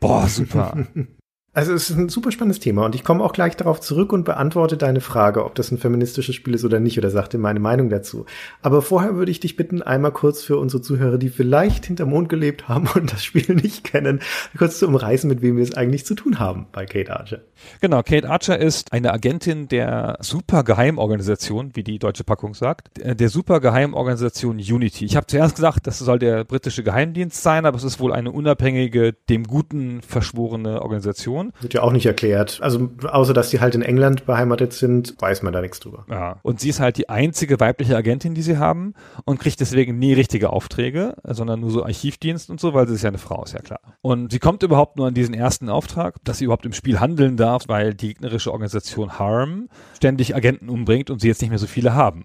Boah, 0.00 0.26
super. 0.26 0.86
Also 1.58 1.72
es 1.72 1.90
ist 1.90 1.96
ein 1.96 2.08
super 2.08 2.30
spannendes 2.30 2.60
Thema 2.60 2.84
und 2.84 2.94
ich 2.94 3.02
komme 3.02 3.24
auch 3.24 3.32
gleich 3.32 3.56
darauf 3.56 3.80
zurück 3.80 4.12
und 4.12 4.22
beantworte 4.22 4.76
deine 4.76 5.00
Frage, 5.00 5.44
ob 5.44 5.56
das 5.56 5.72
ein 5.72 5.78
feministisches 5.78 6.36
Spiel 6.36 6.54
ist 6.54 6.64
oder 6.64 6.78
nicht 6.78 6.96
oder 6.98 7.10
sagte 7.10 7.36
meine 7.36 7.58
Meinung 7.58 7.88
dazu. 7.88 8.26
Aber 8.62 8.80
vorher 8.80 9.16
würde 9.16 9.32
ich 9.32 9.40
dich 9.40 9.56
bitten, 9.56 9.82
einmal 9.82 10.12
kurz 10.12 10.44
für 10.44 10.56
unsere 10.56 10.82
Zuhörer, 10.82 11.18
die 11.18 11.30
vielleicht 11.30 11.86
hinter 11.86 12.06
Mond 12.06 12.28
gelebt 12.28 12.68
haben 12.68 12.86
und 12.94 13.12
das 13.12 13.24
Spiel 13.24 13.56
nicht 13.56 13.82
kennen, 13.82 14.20
kurz 14.56 14.78
zu 14.78 14.86
umreißen, 14.86 15.28
mit 15.28 15.42
wem 15.42 15.56
wir 15.56 15.64
es 15.64 15.74
eigentlich 15.74 16.06
zu 16.06 16.14
tun 16.14 16.38
haben 16.38 16.68
bei 16.70 16.86
Kate 16.86 17.18
Archer. 17.18 17.40
Genau, 17.80 18.04
Kate 18.04 18.30
Archer 18.30 18.56
ist 18.56 18.92
eine 18.92 19.12
Agentin 19.12 19.66
der 19.66 20.16
Supergeheimorganisation, 20.20 21.72
wie 21.74 21.82
die 21.82 21.98
deutsche 21.98 22.22
Packung 22.22 22.54
sagt, 22.54 22.88
der 23.02 23.28
Supergeheimorganisation 23.28 24.58
Unity. 24.58 25.06
Ich 25.06 25.16
habe 25.16 25.26
zuerst 25.26 25.56
gesagt, 25.56 25.88
das 25.88 25.98
soll 25.98 26.20
der 26.20 26.44
britische 26.44 26.84
Geheimdienst 26.84 27.42
sein, 27.42 27.66
aber 27.66 27.76
es 27.76 27.82
ist 27.82 27.98
wohl 27.98 28.12
eine 28.12 28.30
unabhängige, 28.30 29.12
dem 29.28 29.42
Guten 29.42 30.02
verschworene 30.02 30.82
Organisation. 30.82 31.47
Organisation. 31.48 31.52
Wird 31.60 31.74
ja 31.74 31.82
auch 31.82 31.92
nicht 31.92 32.06
erklärt. 32.06 32.58
Also 32.62 32.90
außer 33.04 33.34
dass 33.34 33.50
die 33.50 33.60
halt 33.60 33.74
in 33.74 33.82
England 33.82 34.26
beheimatet 34.26 34.72
sind, 34.72 35.14
weiß 35.18 35.42
man 35.42 35.52
da 35.52 35.60
nichts 35.60 35.80
drüber. 35.80 36.04
Ja. 36.10 36.38
Und 36.42 36.60
sie 36.60 36.68
ist 36.68 36.80
halt 36.80 36.96
die 36.96 37.08
einzige 37.08 37.60
weibliche 37.60 37.96
Agentin, 37.96 38.34
die 38.34 38.42
sie 38.42 38.58
haben 38.58 38.94
und 39.24 39.38
kriegt 39.40 39.60
deswegen 39.60 39.98
nie 39.98 40.12
richtige 40.12 40.50
Aufträge, 40.50 41.14
sondern 41.24 41.60
nur 41.60 41.70
so 41.70 41.84
Archivdienst 41.84 42.50
und 42.50 42.60
so, 42.60 42.74
weil 42.74 42.88
sie 42.88 42.94
ist 42.94 43.02
ja 43.02 43.08
eine 43.08 43.18
Frau, 43.18 43.42
ist 43.44 43.54
ja 43.54 43.60
klar. 43.60 43.80
Und 44.00 44.32
sie 44.32 44.38
kommt 44.38 44.62
überhaupt 44.62 44.96
nur 44.96 45.08
an 45.08 45.14
diesen 45.14 45.34
ersten 45.34 45.68
Auftrag, 45.68 46.16
dass 46.24 46.38
sie 46.38 46.44
überhaupt 46.44 46.66
im 46.66 46.72
Spiel 46.72 47.00
handeln 47.00 47.36
darf, 47.36 47.64
weil 47.68 47.94
die 47.94 48.08
gegnerische 48.08 48.52
Organisation 48.52 49.18
Harm 49.18 49.68
ständig 49.96 50.34
Agenten 50.34 50.68
umbringt 50.68 51.10
und 51.10 51.20
sie 51.20 51.28
jetzt 51.28 51.40
nicht 51.42 51.50
mehr 51.50 51.58
so 51.58 51.66
viele 51.66 51.94
haben. 51.94 52.24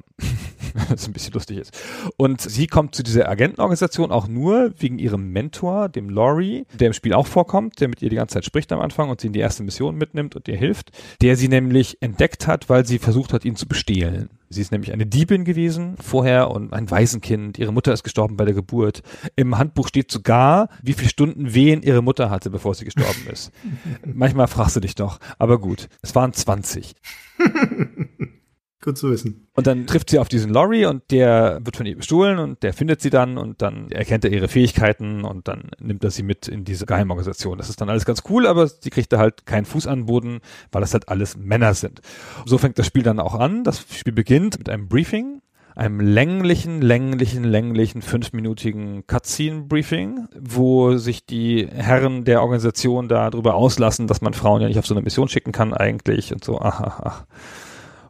was 0.89 1.07
ein 1.07 1.13
bisschen 1.13 1.33
lustig 1.33 1.57
ist. 1.57 1.77
Und 2.17 2.41
sie 2.41 2.67
kommt 2.67 2.95
zu 2.95 3.03
dieser 3.03 3.29
Agentenorganisation 3.29 4.11
auch 4.11 4.27
nur 4.27 4.73
wegen 4.77 4.99
ihrem 4.99 5.31
Mentor, 5.31 5.89
dem 5.89 6.09
Laurie, 6.09 6.65
der 6.73 6.87
im 6.87 6.93
Spiel 6.93 7.13
auch 7.13 7.27
vorkommt, 7.27 7.79
der 7.79 7.87
mit 7.87 8.01
ihr 8.01 8.09
die 8.09 8.15
ganze 8.15 8.35
Zeit 8.35 8.45
spricht 8.45 8.71
am 8.71 8.79
Anfang 8.79 9.02
und 9.09 9.21
sie 9.21 9.27
in 9.27 9.33
die 9.33 9.39
erste 9.39 9.63
Mission 9.63 9.95
mitnimmt 9.95 10.35
und 10.35 10.47
ihr 10.47 10.57
hilft, 10.57 10.91
der 11.21 11.35
sie 11.35 11.47
nämlich 11.47 12.01
entdeckt 12.01 12.47
hat, 12.47 12.69
weil 12.69 12.85
sie 12.85 12.99
versucht 12.99 13.33
hat, 13.33 13.45
ihn 13.45 13.55
zu 13.55 13.67
bestehlen. 13.67 14.29
Sie 14.49 14.61
ist 14.61 14.71
nämlich 14.71 14.93
eine 14.93 15.05
Diebin 15.05 15.45
gewesen 15.45 15.95
vorher 15.99 16.51
und 16.51 16.73
ein 16.73 16.89
Waisenkind. 16.89 17.57
Ihre 17.57 17.73
Mutter 17.73 17.91
ist 17.91 18.03
gestorben 18.03 18.37
bei 18.37 18.45
der 18.45 18.53
Geburt. 18.53 19.01
Im 19.35 19.57
Handbuch 19.57 19.87
steht 19.87 20.11
sogar, 20.11 20.69
wie 20.83 20.93
viele 20.93 21.09
Stunden 21.09 21.53
Wehen 21.53 21.81
ihre 21.81 22.03
Mutter 22.03 22.29
hatte, 22.29 22.51
bevor 22.51 22.75
sie 22.75 22.85
gestorben 22.85 23.27
ist. 23.31 23.51
Manchmal 24.05 24.47
fragst 24.47 24.75
du 24.75 24.79
dich 24.79 24.93
doch. 24.95 25.19
Aber 25.39 25.59
gut, 25.59 25.89
es 26.01 26.13
waren 26.13 26.33
20. 26.33 26.93
Gut 28.83 28.97
zu 28.97 29.09
wissen. 29.09 29.47
Und 29.53 29.65
dann 29.65 29.87
trifft 29.87 30.09
sie 30.09 30.19
auf 30.19 30.27
diesen 30.27 30.51
Laurie 30.51 30.85
und 30.85 31.03
der 31.09 31.61
wird 31.63 31.77
von 31.77 31.85
ihr 31.85 31.95
bestohlen 31.95 32.37
und 32.37 32.63
der 32.63 32.73
findet 32.73 32.99
sie 32.99 33.09
dann 33.09 33.37
und 33.37 33.61
dann 33.61 33.89
erkennt 33.91 34.25
er 34.25 34.31
ihre 34.31 34.49
Fähigkeiten 34.49 35.23
und 35.23 35.47
dann 35.47 35.71
nimmt 35.79 36.03
er 36.03 36.11
sie 36.11 36.21
mit 36.21 36.49
in 36.49 36.65
diese 36.65 36.85
Geheimorganisation. 36.85 37.57
Das 37.57 37.69
ist 37.69 37.79
dann 37.79 37.89
alles 37.89 38.03
ganz 38.03 38.23
cool, 38.29 38.45
aber 38.45 38.67
sie 38.67 38.89
kriegt 38.89 39.13
da 39.13 39.19
halt 39.19 39.45
keinen 39.45 39.63
Fuß 39.63 39.87
an 39.87 40.05
Boden, 40.05 40.41
weil 40.73 40.81
das 40.81 40.93
halt 40.93 41.07
alles 41.07 41.37
Männer 41.37 41.73
sind. 41.75 42.01
So 42.45 42.57
fängt 42.57 42.77
das 42.77 42.85
Spiel 42.85 43.03
dann 43.03 43.21
auch 43.21 43.35
an. 43.35 43.63
Das 43.63 43.85
Spiel 43.89 44.11
beginnt 44.11 44.57
mit 44.57 44.67
einem 44.67 44.89
Briefing 44.89 45.41
einem 45.75 45.99
länglichen, 45.99 46.81
länglichen, 46.81 47.43
länglichen 47.43 48.01
fünfminütigen 48.01 49.07
Cutscene-Briefing, 49.07 50.27
wo 50.39 50.97
sich 50.97 51.25
die 51.25 51.67
Herren 51.67 52.25
der 52.25 52.41
Organisation 52.41 53.07
darüber 53.07 53.55
auslassen, 53.55 54.07
dass 54.07 54.21
man 54.21 54.33
Frauen 54.33 54.61
ja 54.61 54.67
nicht 54.67 54.77
auf 54.77 54.85
so 54.85 54.93
eine 54.93 55.01
Mission 55.01 55.29
schicken 55.29 55.51
kann 55.51 55.73
eigentlich 55.73 56.31
und 56.31 56.43
so, 56.43 56.59
ach, 56.59 56.81
ach, 56.81 56.99
ach. 57.01 57.25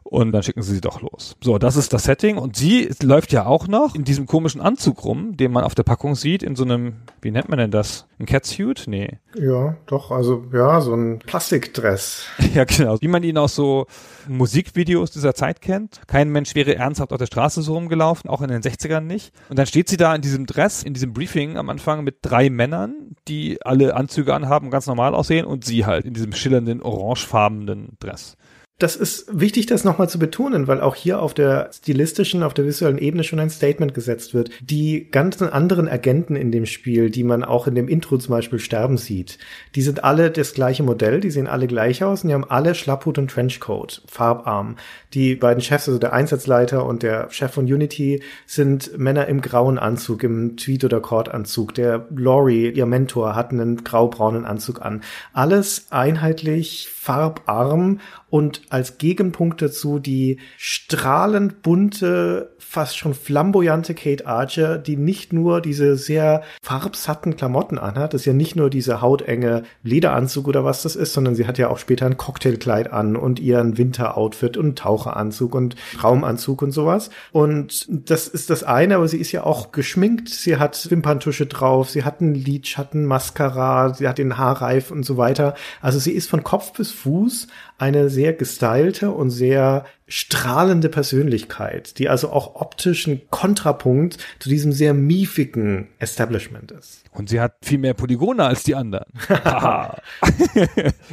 Und 0.04 0.32
dann 0.32 0.42
schicken 0.42 0.62
sie 0.62 0.74
sie 0.74 0.80
doch 0.82 1.00
los. 1.00 1.34
So, 1.42 1.58
das 1.58 1.76
ist 1.76 1.94
das 1.94 2.04
Setting. 2.04 2.36
Und 2.36 2.56
sie 2.56 2.90
läuft 3.02 3.32
ja 3.32 3.46
auch 3.46 3.66
noch 3.66 3.94
in 3.94 4.04
diesem 4.04 4.26
komischen 4.26 4.60
Anzug 4.60 5.02
rum, 5.04 5.36
den 5.36 5.50
man 5.50 5.64
auf 5.64 5.74
der 5.74 5.82
Packung 5.82 6.14
sieht, 6.14 6.42
in 6.42 6.56
so 6.56 6.64
einem, 6.64 6.96
wie 7.22 7.30
nennt 7.30 7.48
man 7.48 7.58
denn 7.58 7.70
das? 7.70 8.06
Ein 8.20 8.26
Catsuit? 8.26 8.84
Nee. 8.86 9.18
Ja, 9.34 9.76
doch, 9.86 10.10
also 10.10 10.44
ja, 10.52 10.80
so 10.82 10.94
ein 10.94 11.20
Plastikdress. 11.20 12.26
ja, 12.54 12.64
genau. 12.64 13.00
Wie 13.00 13.08
man 13.08 13.22
ihn 13.22 13.38
aus 13.38 13.54
so 13.54 13.86
Musikvideos 14.28 15.10
dieser 15.10 15.34
Zeit 15.34 15.62
kennt. 15.62 16.02
Kein 16.06 16.30
Mensch 16.30 16.54
wäre 16.54 16.76
ernsthaft 16.76 17.12
auf 17.12 17.18
der 17.18 17.26
Straße 17.26 17.62
so 17.62 17.74
rumgelaufen, 17.74 18.28
auch 18.28 18.42
in 18.42 18.48
den 18.48 18.62
60ern 18.62 19.00
nicht. 19.00 19.32
Und 19.48 19.58
dann 19.58 19.66
steht 19.66 19.88
sie 19.88 19.96
da 19.96 20.14
in 20.14 20.22
diesem 20.22 20.44
Dress, 20.46 20.82
in 20.82 20.92
diesem 20.92 21.14
Briefing 21.14 21.56
am 21.56 21.70
Anfang 21.70 22.04
mit 22.04 22.18
drei 22.22 22.50
Männern, 22.50 23.16
die 23.26 23.58
alle 23.64 23.96
Anzüge 23.96 24.34
anhaben, 24.34 24.70
ganz 24.70 24.86
normal 24.86 25.14
aussehen 25.14 25.46
und 25.46 25.64
sie 25.64 25.86
halt 25.86 26.04
in 26.04 26.14
diesem 26.14 26.32
schillernden, 26.32 26.82
orangefarbenen 26.82 27.96
Dress. 28.00 28.36
Das 28.80 28.96
ist 28.96 29.26
wichtig, 29.30 29.66
das 29.66 29.84
nochmal 29.84 30.08
zu 30.08 30.18
betonen, 30.18 30.66
weil 30.66 30.80
auch 30.80 30.96
hier 30.96 31.22
auf 31.22 31.32
der 31.32 31.70
stilistischen, 31.72 32.42
auf 32.42 32.54
der 32.54 32.66
visuellen 32.66 32.98
Ebene 32.98 33.22
schon 33.22 33.38
ein 33.38 33.48
Statement 33.48 33.94
gesetzt 33.94 34.34
wird. 34.34 34.50
Die 34.60 35.08
ganzen 35.12 35.48
anderen 35.48 35.86
Agenten 35.86 36.34
in 36.34 36.50
dem 36.50 36.66
Spiel, 36.66 37.08
die 37.08 37.22
man 37.22 37.44
auch 37.44 37.68
in 37.68 37.76
dem 37.76 37.86
Intro 37.86 38.18
zum 38.18 38.32
Beispiel 38.32 38.58
sterben 38.58 38.98
sieht, 38.98 39.38
die 39.76 39.82
sind 39.82 40.02
alle 40.02 40.32
das 40.32 40.54
gleiche 40.54 40.82
Modell, 40.82 41.20
die 41.20 41.30
sehen 41.30 41.46
alle 41.46 41.68
gleich 41.68 42.02
aus 42.02 42.24
und 42.24 42.28
die 42.28 42.34
haben 42.34 42.50
alle 42.50 42.74
Schlapphut 42.74 43.16
und 43.18 43.30
Trenchcoat, 43.30 44.02
farbarm. 44.08 44.74
Die 45.14 45.36
beiden 45.36 45.62
Chefs, 45.62 45.88
also 45.88 46.00
der 46.00 46.12
Einsatzleiter 46.12 46.84
und 46.84 47.04
der 47.04 47.30
Chef 47.30 47.52
von 47.52 47.66
Unity, 47.66 48.20
sind 48.46 48.98
Männer 48.98 49.28
im 49.28 49.40
grauen 49.40 49.78
Anzug, 49.78 50.24
im 50.24 50.56
Tweed- 50.56 50.84
oder 50.84 51.00
Kordanzug. 51.00 51.72
Der 51.74 52.06
Laurie, 52.14 52.70
ihr 52.70 52.86
Mentor, 52.86 53.36
hat 53.36 53.52
einen 53.52 53.84
graubraunen 53.84 54.44
Anzug 54.44 54.82
an. 54.82 55.02
Alles 55.32 55.86
einheitlich, 55.90 56.88
farbarm 56.92 58.00
und 58.28 58.62
als 58.70 58.98
Gegenpunkt 58.98 59.62
dazu 59.62 60.00
die 60.00 60.40
strahlend 60.56 61.62
bunte, 61.62 62.53
fast 62.66 62.96
schon 62.96 63.14
flamboyante 63.14 63.94
Kate 63.94 64.26
Archer, 64.26 64.78
die 64.78 64.96
nicht 64.96 65.32
nur 65.32 65.60
diese 65.60 65.96
sehr 65.96 66.42
farbsatten 66.62 67.36
Klamotten 67.36 67.78
anhat, 67.78 68.14
das 68.14 68.22
ist 68.22 68.26
ja 68.26 68.32
nicht 68.32 68.56
nur 68.56 68.70
diese 68.70 69.00
hautenge 69.00 69.62
Lederanzug 69.82 70.48
oder 70.48 70.64
was 70.64 70.82
das 70.82 70.96
ist, 70.96 71.12
sondern 71.12 71.34
sie 71.34 71.46
hat 71.46 71.58
ja 71.58 71.68
auch 71.68 71.78
später 71.78 72.06
ein 72.06 72.16
Cocktailkleid 72.16 72.92
an 72.92 73.16
und 73.16 73.38
ihren 73.38 73.78
Winteroutfit 73.78 74.56
und 74.56 74.78
Taucheranzug 74.78 75.54
und 75.54 75.76
Raumanzug 76.02 76.62
und 76.62 76.72
sowas. 76.72 77.10
Und 77.32 77.86
das 77.88 78.28
ist 78.28 78.50
das 78.50 78.64
eine, 78.64 78.96
aber 78.96 79.08
sie 79.08 79.18
ist 79.18 79.32
ja 79.32 79.44
auch 79.44 79.72
geschminkt, 79.72 80.28
sie 80.28 80.56
hat 80.56 80.90
Wimperntusche 80.90 81.46
drauf, 81.46 81.90
sie 81.90 82.04
hat 82.04 82.20
einen 82.20 82.34
Lidschatten, 82.34 83.04
Mascara, 83.04 83.94
sie 83.94 84.08
hat 84.08 84.18
den 84.18 84.38
Haarreif 84.38 84.90
und 84.90 85.04
so 85.04 85.16
weiter. 85.16 85.54
Also 85.80 85.98
sie 85.98 86.12
ist 86.12 86.28
von 86.28 86.42
Kopf 86.42 86.72
bis 86.72 86.90
Fuß 86.90 87.48
eine 87.78 88.08
sehr 88.08 88.32
gestylte 88.32 89.10
und 89.10 89.30
sehr 89.30 89.84
strahlende 90.06 90.88
Persönlichkeit, 90.88 91.98
die 91.98 92.08
also 92.08 92.30
auch 92.30 92.56
optisch 92.56 93.06
ein 93.06 93.22
Kontrapunkt 93.30 94.18
zu 94.38 94.48
diesem 94.48 94.72
sehr 94.72 94.92
miefigen 94.94 95.88
Establishment 95.98 96.72
ist. 96.72 97.04
Und 97.12 97.28
sie 97.28 97.40
hat 97.40 97.54
viel 97.62 97.78
mehr 97.78 97.94
Polygone 97.94 98.44
als 98.44 98.64
die 98.64 98.74
anderen. 98.74 99.06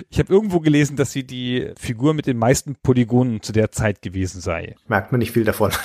ich 0.09 0.19
habe 0.19 0.33
irgendwo 0.33 0.59
gelesen, 0.59 0.97
dass 0.97 1.11
sie 1.11 1.23
die 1.23 1.71
Figur 1.79 2.13
mit 2.13 2.25
den 2.25 2.37
meisten 2.37 2.75
Polygonen 2.75 3.41
zu 3.41 3.53
der 3.53 3.71
Zeit 3.71 4.01
gewesen 4.01 4.41
sei. 4.41 4.75
Merkt 4.87 5.11
man 5.11 5.19
nicht 5.19 5.31
viel 5.31 5.45
davon. 5.45 5.71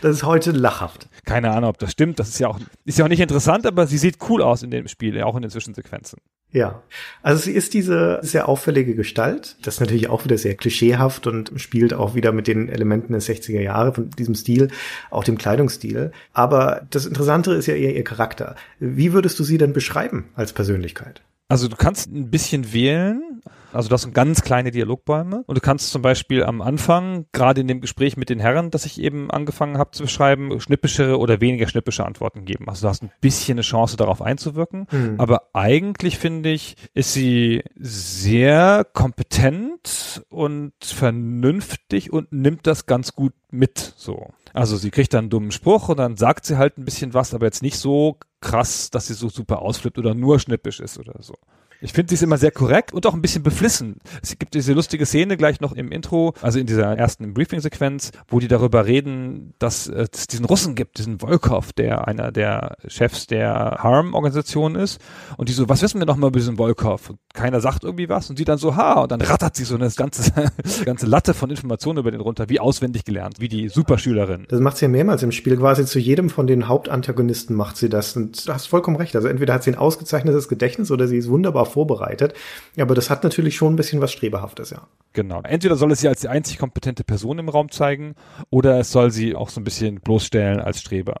Das 0.00 0.14
ist 0.14 0.22
heute 0.22 0.52
lachhaft. 0.52 1.08
Keine 1.24 1.50
Ahnung, 1.50 1.70
ob 1.70 1.78
das 1.78 1.90
stimmt. 1.90 2.20
Das 2.20 2.28
ist 2.28 2.38
ja 2.38 2.46
auch, 2.46 2.60
ist 2.84 2.98
ja 2.98 3.04
auch 3.04 3.08
nicht 3.08 3.18
interessant, 3.18 3.66
aber 3.66 3.88
sie 3.88 3.98
sieht 3.98 4.18
cool 4.28 4.40
aus 4.40 4.62
in 4.62 4.70
dem 4.70 4.86
Spiel, 4.86 5.20
auch 5.22 5.34
in 5.34 5.42
den 5.42 5.50
Zwischensequenzen. 5.50 6.20
Ja, 6.52 6.82
also 7.22 7.42
sie 7.42 7.52
ist 7.52 7.72
diese 7.72 8.18
sehr 8.22 8.46
auffällige 8.46 8.94
Gestalt. 8.94 9.56
Das 9.62 9.74
ist 9.74 9.80
natürlich 9.80 10.10
auch 10.10 10.26
wieder 10.26 10.36
sehr 10.36 10.54
klischeehaft 10.54 11.26
und 11.26 11.50
spielt 11.56 11.94
auch 11.94 12.14
wieder 12.14 12.32
mit 12.32 12.46
den 12.46 12.68
Elementen 12.68 13.12
der 13.12 13.22
60er 13.22 13.60
Jahre 13.60 13.94
von 13.94 14.10
diesem 14.10 14.34
Stil, 14.34 14.68
auch 15.10 15.24
dem 15.24 15.38
Kleidungsstil. 15.38 16.12
Aber 16.34 16.86
das 16.90 17.06
Interessante 17.06 17.52
ist 17.52 17.66
ja 17.66 17.74
eher 17.74 17.96
ihr 17.96 18.04
Charakter. 18.04 18.54
Wie 18.78 19.14
würdest 19.14 19.38
du 19.38 19.44
sie 19.44 19.56
denn 19.56 19.72
beschreiben 19.72 20.26
als 20.34 20.52
Persönlichkeit? 20.52 21.22
Also 21.48 21.68
du 21.68 21.76
kannst 21.76 22.10
ein 22.10 22.30
bisschen 22.30 22.74
wählen. 22.74 23.40
Also 23.72 23.88
das 23.88 24.02
sind 24.02 24.14
ganz 24.14 24.42
kleine 24.42 24.70
Dialogbäume. 24.70 25.44
Und 25.46 25.56
du 25.56 25.60
kannst 25.60 25.90
zum 25.90 26.02
Beispiel 26.02 26.44
am 26.44 26.62
Anfang, 26.62 27.26
gerade 27.32 27.60
in 27.60 27.68
dem 27.68 27.80
Gespräch 27.80 28.16
mit 28.16 28.28
den 28.28 28.40
Herren, 28.40 28.70
das 28.70 28.86
ich 28.86 29.00
eben 29.00 29.30
angefangen 29.30 29.78
habe 29.78 29.92
zu 29.92 30.04
beschreiben, 30.04 30.60
schnippische 30.60 31.18
oder 31.18 31.40
weniger 31.40 31.68
schnippische 31.68 32.04
Antworten 32.04 32.44
geben. 32.44 32.68
Also 32.68 32.82
du 32.82 32.88
hast 32.88 33.02
ein 33.02 33.12
bisschen 33.20 33.54
eine 33.54 33.62
Chance, 33.62 33.96
darauf 33.96 34.22
einzuwirken. 34.22 34.86
Mhm. 34.90 35.14
Aber 35.18 35.48
eigentlich 35.52 36.18
finde 36.18 36.50
ich, 36.50 36.76
ist 36.94 37.12
sie 37.12 37.62
sehr 37.76 38.86
kompetent 38.92 40.24
und 40.28 40.72
vernünftig 40.82 42.12
und 42.12 42.32
nimmt 42.32 42.66
das 42.66 42.86
ganz 42.86 43.14
gut 43.14 43.32
mit, 43.50 43.94
so. 43.96 44.30
Also 44.54 44.76
sie 44.76 44.90
kriegt 44.90 45.14
dann 45.14 45.24
einen 45.24 45.30
dummen 45.30 45.50
Spruch 45.50 45.88
und 45.88 45.98
dann 45.98 46.16
sagt 46.16 46.46
sie 46.46 46.58
halt 46.58 46.78
ein 46.78 46.84
bisschen 46.84 47.14
was, 47.14 47.34
aber 47.34 47.46
jetzt 47.46 47.62
nicht 47.62 47.78
so 47.78 48.18
krass, 48.40 48.90
dass 48.90 49.06
sie 49.06 49.14
so 49.14 49.28
super 49.28 49.62
ausflippt 49.62 49.98
oder 49.98 50.14
nur 50.14 50.38
schnippisch 50.40 50.80
ist 50.80 50.98
oder 50.98 51.14
so. 51.20 51.34
Ich 51.82 51.92
finde, 51.92 52.10
sie 52.10 52.14
ist 52.14 52.22
immer 52.22 52.38
sehr 52.38 52.52
korrekt 52.52 52.92
und 52.92 53.04
auch 53.06 53.14
ein 53.14 53.20
bisschen 53.20 53.42
beflissen. 53.42 53.96
Es 54.22 54.38
gibt 54.38 54.54
diese 54.54 54.72
lustige 54.72 55.04
Szene 55.04 55.36
gleich 55.36 55.60
noch 55.60 55.72
im 55.72 55.90
Intro, 55.90 56.32
also 56.40 56.60
in 56.60 56.66
dieser 56.66 56.96
ersten 56.96 57.34
Briefing-Sequenz, 57.34 58.12
wo 58.28 58.38
die 58.38 58.46
darüber 58.46 58.86
reden, 58.86 59.54
dass 59.58 59.88
es 59.88 60.28
diesen 60.28 60.44
Russen 60.44 60.76
gibt, 60.76 60.98
diesen 60.98 61.18
Volkov, 61.18 61.72
der 61.72 62.06
einer 62.06 62.30
der 62.30 62.76
Chefs 62.86 63.26
der 63.26 63.78
Harm-Organisation 63.80 64.76
ist. 64.76 65.00
Und 65.36 65.48
die 65.48 65.52
so, 65.52 65.68
was 65.68 65.82
wissen 65.82 65.98
wir 65.98 66.06
noch 66.06 66.16
mal 66.16 66.28
über 66.28 66.38
diesen 66.38 66.56
Volkov? 66.56 67.10
Und 67.10 67.18
keiner 67.34 67.60
sagt 67.60 67.82
irgendwie 67.82 68.08
was 68.08 68.30
und 68.30 68.36
sie 68.36 68.44
dann 68.44 68.58
so, 68.58 68.76
ha, 68.76 69.00
und 69.00 69.10
dann 69.10 69.20
rattert 69.20 69.56
sie 69.56 69.64
so 69.64 69.74
eine 69.74 69.90
ganze, 69.90 70.30
ganze 70.84 71.06
Latte 71.06 71.34
von 71.34 71.50
Informationen 71.50 71.98
über 71.98 72.12
den 72.12 72.20
runter, 72.20 72.48
wie 72.48 72.60
auswendig 72.60 73.04
gelernt, 73.04 73.40
wie 73.40 73.48
die 73.48 73.68
Superschülerin. 73.68 74.46
Das 74.48 74.60
macht 74.60 74.76
sie 74.76 74.84
ja 74.84 74.88
mehrmals 74.88 75.24
im 75.24 75.32
Spiel. 75.32 75.56
Quasi 75.56 75.84
zu 75.84 75.98
jedem 75.98 76.30
von 76.30 76.46
den 76.46 76.68
Hauptantagonisten 76.68 77.56
macht 77.56 77.76
sie 77.76 77.88
das. 77.88 78.16
Und 78.16 78.46
du 78.46 78.52
hast 78.52 78.66
vollkommen 78.66 78.98
recht. 78.98 79.16
Also 79.16 79.26
entweder 79.26 79.54
hat 79.54 79.64
sie 79.64 79.72
ein 79.72 79.78
ausgezeichnetes 79.78 80.48
Gedächtnis 80.48 80.92
oder 80.92 81.08
sie 81.08 81.18
ist 81.18 81.28
wunderbar 81.28 81.66
vorbereitet. 81.72 82.34
Aber 82.78 82.94
das 82.94 83.10
hat 83.10 83.24
natürlich 83.24 83.56
schon 83.56 83.74
ein 83.74 83.76
bisschen 83.76 84.00
was 84.00 84.12
Strebehaftes, 84.12 84.70
ja. 84.70 84.86
Genau. 85.12 85.42
Entweder 85.42 85.76
soll 85.76 85.92
es 85.92 86.00
sie 86.00 86.08
als 86.08 86.20
die 86.20 86.28
einzig 86.28 86.58
kompetente 86.58 87.04
Person 87.04 87.38
im 87.38 87.48
Raum 87.48 87.70
zeigen 87.70 88.14
oder 88.50 88.78
es 88.78 88.92
soll 88.92 89.10
sie 89.10 89.34
auch 89.34 89.50
so 89.50 89.60
ein 89.60 89.64
bisschen 89.64 90.00
bloßstellen 90.00 90.60
als 90.60 90.80
Streber. 90.80 91.20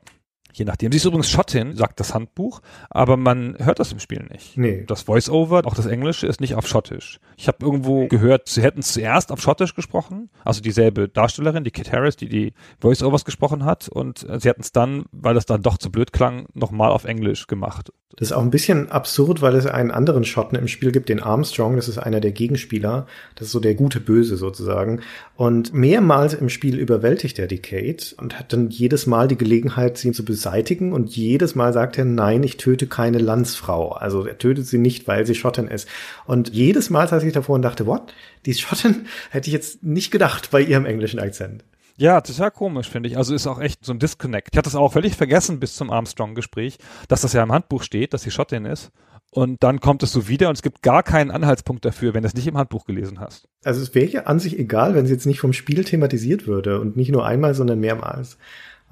Je 0.52 0.64
nachdem. 0.64 0.92
Sie 0.92 0.98
ist 0.98 1.04
übrigens 1.04 1.30
Schottin, 1.30 1.76
sagt 1.76 1.98
das 1.98 2.14
Handbuch, 2.14 2.60
aber 2.90 3.16
man 3.16 3.56
hört 3.58 3.78
das 3.78 3.92
im 3.92 3.98
Spiel 3.98 4.22
nicht. 4.30 4.56
Nee. 4.56 4.84
Das 4.86 5.02
Voice-Over, 5.02 5.66
auch 5.66 5.74
das 5.74 5.86
Englische, 5.86 6.26
ist 6.26 6.40
nicht 6.40 6.54
auf 6.54 6.66
Schottisch. 6.66 7.20
Ich 7.36 7.48
habe 7.48 7.58
irgendwo 7.60 8.06
gehört, 8.08 8.48
sie 8.48 8.62
hätten 8.62 8.82
zuerst 8.82 9.32
auf 9.32 9.40
Schottisch 9.40 9.74
gesprochen, 9.74 10.30
also 10.44 10.60
dieselbe 10.60 11.08
Darstellerin, 11.08 11.64
die 11.64 11.70
Kit 11.70 11.90
Harris, 11.90 12.16
die 12.16 12.28
die 12.28 12.52
Voice-Overs 12.80 13.24
gesprochen 13.24 13.64
hat, 13.64 13.88
und 13.88 14.26
sie 14.38 14.48
hatten 14.48 14.62
es 14.62 14.72
dann, 14.72 15.04
weil 15.10 15.34
das 15.34 15.46
dann 15.46 15.62
doch 15.62 15.78
zu 15.78 15.90
blöd 15.90 16.12
klang, 16.12 16.46
nochmal 16.54 16.90
auf 16.90 17.04
Englisch 17.04 17.46
gemacht. 17.46 17.90
Das 18.16 18.28
ist 18.28 18.32
auch 18.32 18.42
ein 18.42 18.50
bisschen 18.50 18.90
absurd, 18.90 19.40
weil 19.40 19.54
es 19.54 19.66
einen 19.66 19.90
anderen 19.90 20.24
Schotten 20.24 20.58
im 20.58 20.68
Spiel 20.68 20.92
gibt, 20.92 21.08
den 21.08 21.20
Armstrong, 21.20 21.76
das 21.76 21.88
ist 21.88 21.96
einer 21.96 22.20
der 22.20 22.32
Gegenspieler, 22.32 23.06
das 23.36 23.46
ist 23.46 23.52
so 23.52 23.60
der 23.60 23.74
gute 23.74 24.00
Böse 24.00 24.36
sozusagen. 24.36 25.00
Und 25.34 25.72
mehrmals 25.72 26.34
im 26.34 26.50
Spiel 26.50 26.78
überwältigt 26.78 27.38
er 27.38 27.46
die 27.46 27.60
Kate 27.60 28.14
und 28.18 28.38
hat 28.38 28.52
dann 28.52 28.68
jedes 28.68 29.06
Mal 29.06 29.28
die 29.28 29.38
Gelegenheit, 29.38 29.96
sie 29.96 30.12
zu 30.12 30.26
beseitigen 30.42 30.92
und 30.92 31.14
jedes 31.14 31.54
Mal 31.54 31.72
sagt 31.72 31.98
er, 31.98 32.04
nein, 32.04 32.42
ich 32.42 32.56
töte 32.56 32.88
keine 32.88 33.18
Landsfrau. 33.18 33.92
Also 33.92 34.26
er 34.26 34.38
tötet 34.38 34.66
sie 34.66 34.78
nicht, 34.78 35.06
weil 35.06 35.24
sie 35.24 35.36
Schottin 35.36 35.68
ist. 35.68 35.88
Und 36.26 36.52
jedes 36.52 36.90
Mal 36.90 37.06
saß 37.06 37.22
ich 37.22 37.32
davor 37.32 37.54
und 37.54 37.62
dachte, 37.62 37.86
what? 37.86 38.12
Die 38.44 38.50
ist 38.50 38.60
Schottin? 38.60 39.06
Hätte 39.30 39.48
ich 39.48 39.52
jetzt 39.52 39.84
nicht 39.84 40.10
gedacht 40.10 40.50
bei 40.50 40.60
ihrem 40.60 40.84
englischen 40.84 41.20
Akzent. 41.20 41.64
Ja, 41.96 42.20
total 42.20 42.50
komisch, 42.50 42.88
finde 42.88 43.08
ich. 43.08 43.16
Also 43.16 43.34
ist 43.34 43.46
auch 43.46 43.60
echt 43.60 43.84
so 43.84 43.92
ein 43.92 44.00
Disconnect. 44.00 44.48
Ich 44.50 44.58
hatte 44.58 44.66
das 44.66 44.74
auch 44.74 44.92
völlig 44.92 45.14
vergessen 45.14 45.60
bis 45.60 45.76
zum 45.76 45.90
Armstrong-Gespräch, 45.90 46.78
dass 47.06 47.20
das 47.20 47.34
ja 47.34 47.42
im 47.42 47.52
Handbuch 47.52 47.84
steht, 47.84 48.12
dass 48.12 48.22
sie 48.22 48.32
Schottin 48.32 48.64
ist. 48.64 48.90
Und 49.30 49.62
dann 49.62 49.80
kommt 49.80 50.02
es 50.02 50.12
so 50.12 50.28
wieder 50.28 50.48
und 50.48 50.56
es 50.56 50.62
gibt 50.62 50.82
gar 50.82 51.02
keinen 51.02 51.30
Anhaltspunkt 51.30 51.84
dafür, 51.84 52.12
wenn 52.12 52.22
du 52.22 52.28
es 52.28 52.34
nicht 52.34 52.46
im 52.46 52.58
Handbuch 52.58 52.84
gelesen 52.84 53.18
hast. 53.20 53.48
Also 53.64 53.80
es 53.80 53.94
wäre 53.94 54.10
ja 54.10 54.22
an 54.24 54.40
sich 54.40 54.58
egal, 54.58 54.94
wenn 54.94 55.06
sie 55.06 55.12
jetzt 55.12 55.24
nicht 55.24 55.40
vom 55.40 55.54
Spiel 55.54 55.84
thematisiert 55.84 56.46
würde 56.46 56.80
und 56.80 56.96
nicht 56.96 57.10
nur 57.10 57.24
einmal, 57.24 57.54
sondern 57.54 57.80
mehrmals. 57.80 58.36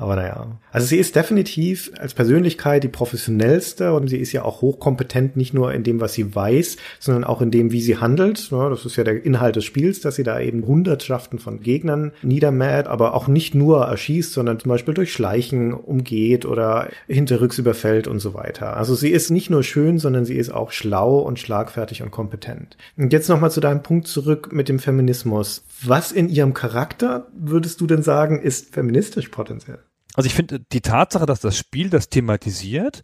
Aber 0.00 0.16
naja. 0.16 0.58
Also 0.72 0.86
sie 0.86 0.96
ist 0.96 1.14
definitiv 1.14 1.92
als 1.98 2.14
Persönlichkeit 2.14 2.82
die 2.84 2.88
professionellste 2.88 3.92
und 3.92 4.08
sie 4.08 4.16
ist 4.16 4.32
ja 4.32 4.46
auch 4.46 4.62
hochkompetent, 4.62 5.36
nicht 5.36 5.52
nur 5.52 5.74
in 5.74 5.82
dem, 5.82 6.00
was 6.00 6.14
sie 6.14 6.34
weiß, 6.34 6.78
sondern 6.98 7.22
auch 7.22 7.42
in 7.42 7.50
dem, 7.50 7.70
wie 7.70 7.82
sie 7.82 7.98
handelt. 7.98 8.50
Das 8.50 8.86
ist 8.86 8.96
ja 8.96 9.04
der 9.04 9.22
Inhalt 9.22 9.56
des 9.56 9.66
Spiels, 9.66 10.00
dass 10.00 10.14
sie 10.16 10.22
da 10.22 10.40
eben 10.40 10.66
Hundertschaften 10.66 11.38
von 11.38 11.60
Gegnern 11.60 12.12
niedermäht, 12.22 12.86
aber 12.86 13.12
auch 13.12 13.28
nicht 13.28 13.54
nur 13.54 13.84
erschießt, 13.84 14.32
sondern 14.32 14.58
zum 14.58 14.70
Beispiel 14.70 14.94
durch 14.94 15.12
Schleichen 15.12 15.74
umgeht 15.74 16.46
oder 16.46 16.88
hinterrücks 17.06 17.58
überfällt 17.58 18.08
und 18.08 18.20
so 18.20 18.32
weiter. 18.32 18.78
Also 18.78 18.94
sie 18.94 19.10
ist 19.10 19.28
nicht 19.28 19.50
nur 19.50 19.62
schön, 19.62 19.98
sondern 19.98 20.24
sie 20.24 20.36
ist 20.36 20.50
auch 20.50 20.72
schlau 20.72 21.18
und 21.18 21.38
schlagfertig 21.38 22.02
und 22.02 22.10
kompetent. 22.10 22.78
Und 22.96 23.12
jetzt 23.12 23.28
nochmal 23.28 23.50
zu 23.50 23.60
deinem 23.60 23.82
Punkt 23.82 24.06
zurück 24.06 24.48
mit 24.50 24.70
dem 24.70 24.78
Feminismus. 24.78 25.62
Was 25.82 26.10
in 26.10 26.30
ihrem 26.30 26.54
Charakter 26.54 27.26
würdest 27.34 27.82
du 27.82 27.86
denn 27.86 28.02
sagen, 28.02 28.40
ist 28.40 28.72
feministisch 28.72 29.28
potenziell? 29.28 29.80
Also 30.14 30.26
ich 30.26 30.34
finde 30.34 30.60
die 30.72 30.80
Tatsache, 30.80 31.26
dass 31.26 31.40
das 31.40 31.56
Spiel 31.56 31.90
das 31.90 32.08
thematisiert, 32.08 33.02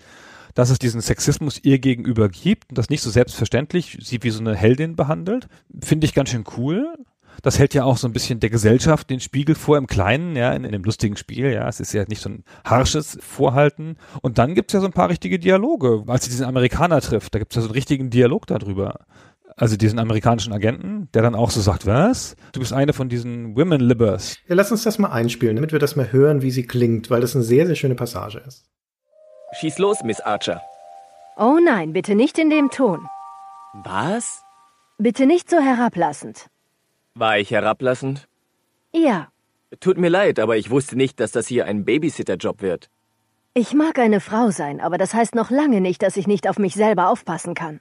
dass 0.55 0.71
es 0.71 0.79
diesen 0.79 1.01
Sexismus 1.01 1.61
ihr 1.63 1.79
gegenüber 1.79 2.29
gibt 2.29 2.71
und 2.71 2.79
das 2.79 2.89
nicht 2.89 3.03
so 3.03 3.11
selbstverständlich 3.11 3.99
sie 4.01 4.23
wie 4.23 4.31
so 4.31 4.41
eine 4.41 4.57
Heldin 4.57 4.97
behandelt, 4.97 5.49
finde 5.83 6.07
ich 6.07 6.15
ganz 6.15 6.31
schön 6.31 6.45
cool. 6.57 6.97
Das 7.43 7.59
hält 7.59 7.75
ja 7.75 7.85
auch 7.85 7.99
so 7.99 8.09
ein 8.09 8.15
bisschen 8.15 8.41
der 8.41 8.49
Gesellschaft 8.49 9.11
den 9.11 9.21
Spiegel 9.21 9.55
vor 9.55 9.77
im 9.77 9.87
Kleinen, 9.87 10.37
ja, 10.37 10.53
in, 10.53 10.65
in 10.65 10.75
einem 10.75 10.85
lustigen 10.85 11.19
Spiel, 11.19 11.53
ja. 11.53 11.69
Es 11.69 11.81
ist 11.81 11.93
ja 11.93 12.05
nicht 12.09 12.23
so 12.23 12.31
ein 12.31 12.45
harsches 12.65 13.19
Vorhalten. 13.21 13.97
Und 14.23 14.39
dann 14.39 14.55
gibt's 14.55 14.73
ja 14.73 14.81
so 14.81 14.87
ein 14.87 14.93
paar 14.93 15.11
richtige 15.11 15.39
Dialoge. 15.39 16.05
Als 16.07 16.25
sie 16.25 16.31
diesen 16.31 16.47
Amerikaner 16.47 17.01
trifft, 17.03 17.35
da 17.35 17.39
gibt's 17.39 17.55
ja 17.55 17.61
so 17.61 17.69
einen 17.69 17.75
richtigen 17.75 18.09
Dialog 18.09 18.47
darüber. 18.47 19.01
Also 19.59 19.77
diesen 19.77 19.99
amerikanischen 19.99 20.53
Agenten, 20.53 21.09
der 21.15 21.23
dann 21.23 21.35
auch 21.35 21.51
so 21.51 21.61
sagt, 21.63 21.87
was? 21.87 22.37
Du 22.53 22.61
bist 22.61 22.73
eine 22.75 22.93
von 22.93 23.09
diesen 23.09 23.57
Women 23.57 23.81
Libbers. 23.81 24.37
Ja, 24.49 24.55
lass 24.55 24.71
uns 24.71 24.83
das 24.85 24.99
mal 24.99 25.11
einspielen, 25.11 25.57
damit 25.57 25.73
wir 25.73 25.79
das 25.79 25.97
mal 25.97 26.13
hören, 26.13 26.43
wie 26.43 26.51
sie 26.51 26.67
klingt, 26.67 27.09
weil 27.11 27.23
das 27.23 27.35
eine 27.35 27.45
sehr, 27.45 27.67
sehr 27.67 27.75
schöne 27.75 27.95
Passage 27.95 28.39
ist. 28.47 28.67
Schieß 29.59 29.79
los, 29.79 30.03
Miss 30.05 30.21
Archer. 30.21 30.61
Oh 31.39 31.59
nein, 31.65 31.93
bitte 31.95 32.15
nicht 32.15 32.39
in 32.39 32.51
dem 32.51 32.71
Ton. 32.71 33.07
Was? 33.85 34.43
Bitte 34.99 35.27
nicht 35.27 35.49
so 35.49 35.59
herablassend. 35.59 36.49
War 37.15 37.39
ich 37.39 37.51
herablassend? 37.51 38.29
Ja, 38.93 39.29
Tut 39.81 39.99
mir 39.99 40.09
leid, 40.09 40.39
aber 40.39 40.57
ich 40.57 40.71
wusste 40.71 40.97
nicht, 40.97 41.19
dass 41.19 41.33
das 41.33 41.49
hier 41.49 41.67
ein 41.67 41.85
Babysitter-Job 41.85 42.63
wird. 42.63 42.89
ich 43.53 43.75
mag 43.75 43.99
eine 43.99 44.21
Frau 44.21 44.51
sein, 44.51 44.81
aber 44.81 44.97
das 44.97 45.13
heißt 45.13 45.35
noch 45.35 45.51
lange 45.51 45.81
nicht, 45.81 46.03
dass 46.03 46.17
ich 46.17 46.27
nicht 46.27 46.49
auf 46.49 46.59
mich 46.59 46.75
selber 46.75 47.09
aufpassen 47.11 47.55
kann. 47.55 47.81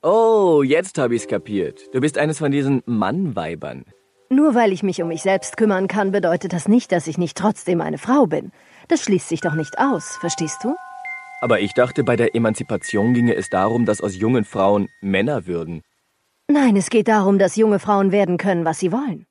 Oh, 0.00 0.62
jetzt 0.64 0.96
habe 0.96 1.16
ich's 1.16 1.26
kapiert. 1.26 1.92
Du 1.92 2.00
bist 2.00 2.18
eines 2.18 2.38
von 2.38 2.52
diesen 2.52 2.82
Mannweibern. 2.86 3.84
Nur 4.30 4.54
weil 4.54 4.72
ich 4.72 4.84
mich 4.84 5.02
um 5.02 5.08
mich 5.08 5.22
selbst 5.22 5.56
kümmern 5.56 5.88
kann, 5.88 6.12
bedeutet 6.12 6.52
das 6.52 6.68
nicht, 6.68 6.92
dass 6.92 7.08
ich 7.08 7.18
nicht 7.18 7.36
trotzdem 7.36 7.80
eine 7.80 7.98
Frau 7.98 8.26
bin. 8.26 8.52
Das 8.86 9.02
schließt 9.02 9.28
sich 9.28 9.40
doch 9.40 9.54
nicht 9.54 9.76
aus, 9.78 10.16
verstehst 10.20 10.58
du? 10.62 10.76
Aber 11.40 11.58
ich 11.58 11.74
dachte, 11.74 12.04
bei 12.04 12.14
der 12.14 12.36
Emanzipation 12.36 13.12
ginge 13.12 13.34
es 13.34 13.48
darum, 13.48 13.86
dass 13.86 14.00
aus 14.00 14.16
jungen 14.16 14.44
Frauen 14.44 14.86
Männer 15.00 15.48
würden. 15.48 15.82
Nein, 16.46 16.76
es 16.76 16.90
geht 16.90 17.08
darum, 17.08 17.40
dass 17.40 17.56
junge 17.56 17.80
Frauen 17.80 18.12
werden 18.12 18.36
können, 18.36 18.64
was 18.64 18.78
sie 18.78 18.92
wollen. 18.92 19.26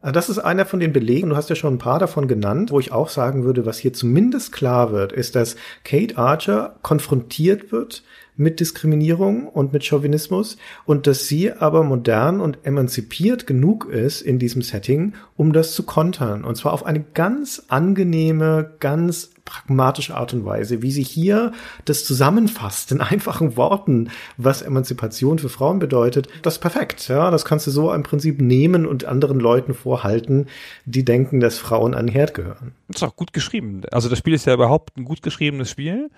Also 0.00 0.12
das 0.12 0.28
ist 0.28 0.38
einer 0.38 0.66
von 0.66 0.78
den 0.78 0.92
Belegen, 0.92 1.30
du 1.30 1.36
hast 1.36 1.50
ja 1.50 1.56
schon 1.56 1.74
ein 1.74 1.78
paar 1.78 1.98
davon 1.98 2.28
genannt, 2.28 2.70
wo 2.70 2.78
ich 2.78 2.92
auch 2.92 3.08
sagen 3.08 3.42
würde, 3.42 3.66
was 3.66 3.78
hier 3.78 3.92
zumindest 3.92 4.52
klar 4.52 4.92
wird, 4.92 5.12
ist, 5.12 5.34
dass 5.34 5.56
Kate 5.82 6.16
Archer 6.16 6.76
konfrontiert 6.82 7.72
wird 7.72 8.04
mit 8.36 8.60
Diskriminierung 8.60 9.48
und 9.48 9.72
mit 9.72 9.84
Chauvinismus 9.84 10.56
und 10.84 11.06
dass 11.06 11.26
sie 11.26 11.52
aber 11.52 11.82
modern 11.82 12.40
und 12.40 12.58
emanzipiert 12.64 13.46
genug 13.46 13.86
ist 13.86 14.22
in 14.22 14.38
diesem 14.38 14.62
Setting, 14.62 15.14
um 15.36 15.52
das 15.52 15.72
zu 15.72 15.84
kontern. 15.84 16.44
Und 16.44 16.56
zwar 16.56 16.72
auf 16.72 16.84
eine 16.84 17.00
ganz 17.00 17.64
angenehme, 17.68 18.74
ganz 18.80 19.30
pragmatische 19.46 20.14
Art 20.14 20.34
und 20.34 20.44
Weise, 20.44 20.82
wie 20.82 20.90
sie 20.90 21.02
hier 21.02 21.52
das 21.86 22.04
zusammenfasst 22.04 22.92
in 22.92 23.00
einfachen 23.00 23.56
Worten, 23.56 24.10
was 24.36 24.60
Emanzipation 24.60 25.38
für 25.38 25.48
Frauen 25.48 25.78
bedeutet, 25.78 26.28
das 26.42 26.54
ist 26.54 26.60
perfekt. 26.60 27.08
Ja, 27.08 27.30
das 27.30 27.46
kannst 27.46 27.66
du 27.66 27.70
so 27.70 27.94
im 27.94 28.02
Prinzip 28.02 28.42
nehmen 28.42 28.84
und 28.84 29.06
anderen 29.06 29.40
Leuten 29.40 29.72
vorhalten, 29.72 30.48
die 30.84 31.04
denken, 31.04 31.40
dass 31.40 31.58
Frauen 31.58 31.94
an 31.94 32.06
den 32.06 32.12
Herd 32.12 32.34
gehören. 32.34 32.72
Das 32.88 33.02
ist 33.02 33.08
auch 33.08 33.16
gut 33.16 33.32
geschrieben. 33.32 33.82
Also 33.90 34.08
das 34.10 34.18
Spiel 34.18 34.34
ist 34.34 34.46
ja 34.46 34.54
überhaupt 34.54 34.96
ein 34.98 35.04
gut 35.04 35.22
geschriebenes 35.22 35.70
Spiel, 35.70 36.10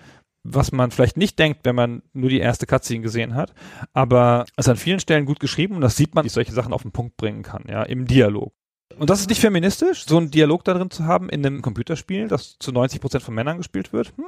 was 0.43 0.71
man 0.71 0.91
vielleicht 0.91 1.17
nicht 1.17 1.37
denkt, 1.37 1.61
wenn 1.63 1.75
man 1.75 2.01
nur 2.13 2.29
die 2.29 2.39
erste 2.39 2.65
Cutscene 2.65 3.01
gesehen 3.01 3.35
hat. 3.35 3.53
Aber 3.93 4.45
es 4.55 4.65
ist 4.65 4.69
an 4.69 4.77
vielen 4.77 4.99
Stellen 4.99 5.25
gut 5.25 5.39
geschrieben 5.39 5.75
und 5.75 5.81
das 5.81 5.95
sieht 5.95 6.15
man, 6.15 6.25
wie 6.25 6.29
solche 6.29 6.53
Sachen 6.53 6.73
auf 6.73 6.81
den 6.81 6.91
Punkt 6.91 7.17
bringen 7.17 7.43
kann, 7.43 7.65
ja, 7.67 7.83
im 7.83 8.05
Dialog. 8.05 8.53
Und 8.97 9.09
das 9.09 9.21
ist 9.21 9.29
nicht 9.29 9.41
feministisch, 9.41 10.05
so 10.05 10.17
einen 10.17 10.31
Dialog 10.31 10.63
da 10.63 10.73
drin 10.73 10.89
zu 10.89 11.05
haben 11.05 11.29
in 11.29 11.45
einem 11.45 11.61
Computerspiel, 11.61 12.27
das 12.27 12.57
zu 12.59 12.71
90 12.71 12.99
Prozent 12.99 13.23
von 13.23 13.35
Männern 13.35 13.57
gespielt 13.57 13.93
wird. 13.93 14.13
Hm, 14.17 14.25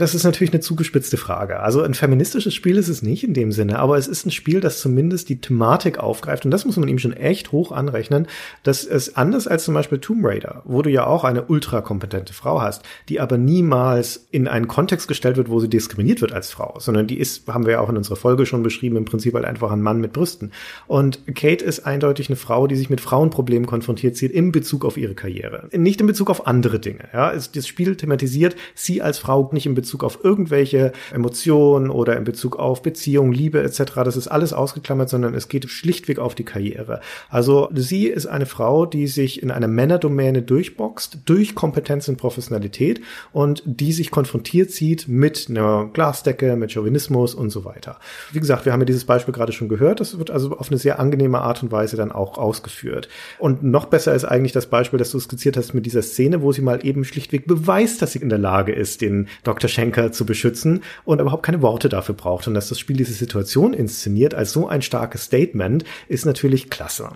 das 0.00 0.12
ist 0.12 0.24
natürlich 0.24 0.52
eine 0.52 0.60
zugespitzte 0.60 1.16
Frage. 1.16 1.60
Also 1.60 1.82
ein 1.82 1.94
feministisches 1.94 2.52
Spiel 2.52 2.78
ist 2.78 2.88
es 2.88 3.02
nicht 3.02 3.22
in 3.22 3.32
dem 3.32 3.52
Sinne, 3.52 3.78
aber 3.78 3.96
es 3.96 4.08
ist 4.08 4.26
ein 4.26 4.32
Spiel, 4.32 4.60
das 4.60 4.80
zumindest 4.80 5.28
die 5.28 5.40
Thematik 5.40 5.98
aufgreift. 5.98 6.44
Und 6.44 6.50
das 6.50 6.64
muss 6.64 6.76
man 6.76 6.88
ihm 6.88 6.98
schon 6.98 7.12
echt 7.12 7.52
hoch 7.52 7.70
anrechnen, 7.70 8.26
dass 8.64 8.84
es 8.84 9.14
anders 9.14 9.46
als 9.46 9.64
zum 9.64 9.74
Beispiel 9.74 9.98
Tomb 9.98 10.24
Raider, 10.24 10.62
wo 10.64 10.82
du 10.82 10.90
ja 10.90 11.06
auch 11.06 11.22
eine 11.22 11.44
ultrakompetente 11.44 12.32
Frau 12.32 12.60
hast, 12.60 12.82
die 13.08 13.20
aber 13.20 13.38
niemals 13.38 14.26
in 14.32 14.48
einen 14.48 14.66
Kontext 14.66 15.06
gestellt 15.06 15.36
wird, 15.36 15.48
wo 15.48 15.60
sie 15.60 15.70
diskriminiert 15.70 16.20
wird 16.20 16.32
als 16.32 16.50
Frau, 16.50 16.76
sondern 16.80 17.06
die 17.06 17.20
ist, 17.20 17.46
haben 17.46 17.64
wir 17.64 17.74
ja 17.74 17.80
auch 17.80 17.88
in 17.88 17.96
unserer 17.96 18.16
Folge 18.16 18.46
schon 18.46 18.64
beschrieben, 18.64 18.96
im 18.96 19.04
Prinzip 19.04 19.34
halt 19.34 19.44
einfach 19.44 19.70
ein 19.70 19.80
Mann 19.80 20.00
mit 20.00 20.12
Brüsten. 20.12 20.50
Und 20.88 21.24
Kate 21.36 21.64
ist 21.64 21.86
eindeutig 21.86 22.28
eine 22.28 22.36
Frau, 22.36 22.66
die 22.66 22.74
sich 22.74 22.90
mit 22.90 23.00
Frauenproblemen 23.00 23.68
konfrontiert 23.68 24.16
sieht 24.16 24.32
in 24.32 24.50
Bezug 24.50 24.84
auf 24.84 24.96
ihre 24.96 25.14
Karriere. 25.14 25.68
Nicht 25.72 26.00
in 26.00 26.08
Bezug 26.08 26.30
auf 26.30 26.48
andere 26.48 26.80
Dinge. 26.80 27.08
Ja, 27.12 27.32
das 27.32 27.68
Spiel 27.68 27.94
thematisiert 27.94 28.56
sie 28.74 29.00
als 29.00 29.18
Frau 29.18 29.48
nicht 29.52 29.66
in 29.66 29.74
Bezug 29.74 29.83
auf 30.02 30.24
irgendwelche 30.24 30.92
Emotionen 31.12 31.90
oder 31.90 32.16
in 32.16 32.24
Bezug 32.24 32.58
auf 32.58 32.82
Beziehung, 32.82 33.32
Liebe 33.32 33.62
etc. 33.62 33.94
Das 34.04 34.16
ist 34.16 34.28
alles 34.28 34.52
ausgeklammert, 34.52 35.08
sondern 35.08 35.34
es 35.34 35.48
geht 35.48 35.68
schlichtweg 35.68 36.18
auf 36.18 36.34
die 36.34 36.44
Karriere. 36.44 37.00
Also 37.28 37.68
sie 37.74 38.06
ist 38.06 38.26
eine 38.26 38.46
Frau, 38.46 38.86
die 38.86 39.06
sich 39.06 39.42
in 39.42 39.50
einer 39.50 39.68
Männerdomäne 39.68 40.42
durchboxt, 40.42 41.18
durch 41.26 41.54
Kompetenz 41.54 42.08
und 42.08 42.16
Professionalität 42.16 43.00
und 43.32 43.62
die 43.66 43.92
sich 43.92 44.10
konfrontiert 44.10 44.70
sieht 44.70 45.08
mit 45.08 45.46
einer 45.48 45.90
Glasdecke, 45.92 46.56
mit 46.56 46.72
Chauvinismus 46.72 47.34
und 47.34 47.50
so 47.50 47.64
weiter. 47.64 47.98
Wie 48.32 48.40
gesagt, 48.40 48.64
wir 48.64 48.72
haben 48.72 48.80
ja 48.80 48.86
dieses 48.86 49.04
Beispiel 49.04 49.34
gerade 49.34 49.52
schon 49.52 49.68
gehört. 49.68 50.00
Das 50.00 50.18
wird 50.18 50.30
also 50.30 50.56
auf 50.56 50.70
eine 50.70 50.78
sehr 50.78 50.98
angenehme 50.98 51.40
Art 51.40 51.62
und 51.62 51.72
Weise 51.72 51.96
dann 51.96 52.12
auch 52.12 52.38
ausgeführt. 52.38 53.08
Und 53.38 53.62
noch 53.62 53.86
besser 53.86 54.14
ist 54.14 54.24
eigentlich 54.24 54.52
das 54.52 54.66
Beispiel, 54.66 54.98
das 54.98 55.10
du 55.10 55.18
skizziert 55.18 55.56
hast 55.56 55.74
mit 55.74 55.86
dieser 55.86 56.02
Szene, 56.02 56.42
wo 56.42 56.52
sie 56.52 56.62
mal 56.62 56.84
eben 56.84 57.04
schlichtweg 57.04 57.46
beweist, 57.46 58.02
dass 58.02 58.12
sie 58.12 58.20
in 58.20 58.28
der 58.28 58.38
Lage 58.38 58.72
ist, 58.72 59.00
den 59.00 59.28
Dr. 59.42 59.68
Schenker 59.74 60.12
zu 60.12 60.24
beschützen 60.24 60.82
und 61.04 61.20
überhaupt 61.20 61.42
keine 61.42 61.60
Worte 61.62 61.88
dafür 61.88 62.14
braucht. 62.14 62.48
Und 62.48 62.54
dass 62.54 62.68
das 62.68 62.78
Spiel 62.78 62.96
diese 62.96 63.12
Situation 63.12 63.74
inszeniert 63.74 64.34
als 64.34 64.52
so 64.52 64.68
ein 64.68 64.82
starkes 64.82 65.24
Statement, 65.24 65.84
ist 66.08 66.24
natürlich 66.24 66.70
klasse. 66.70 67.10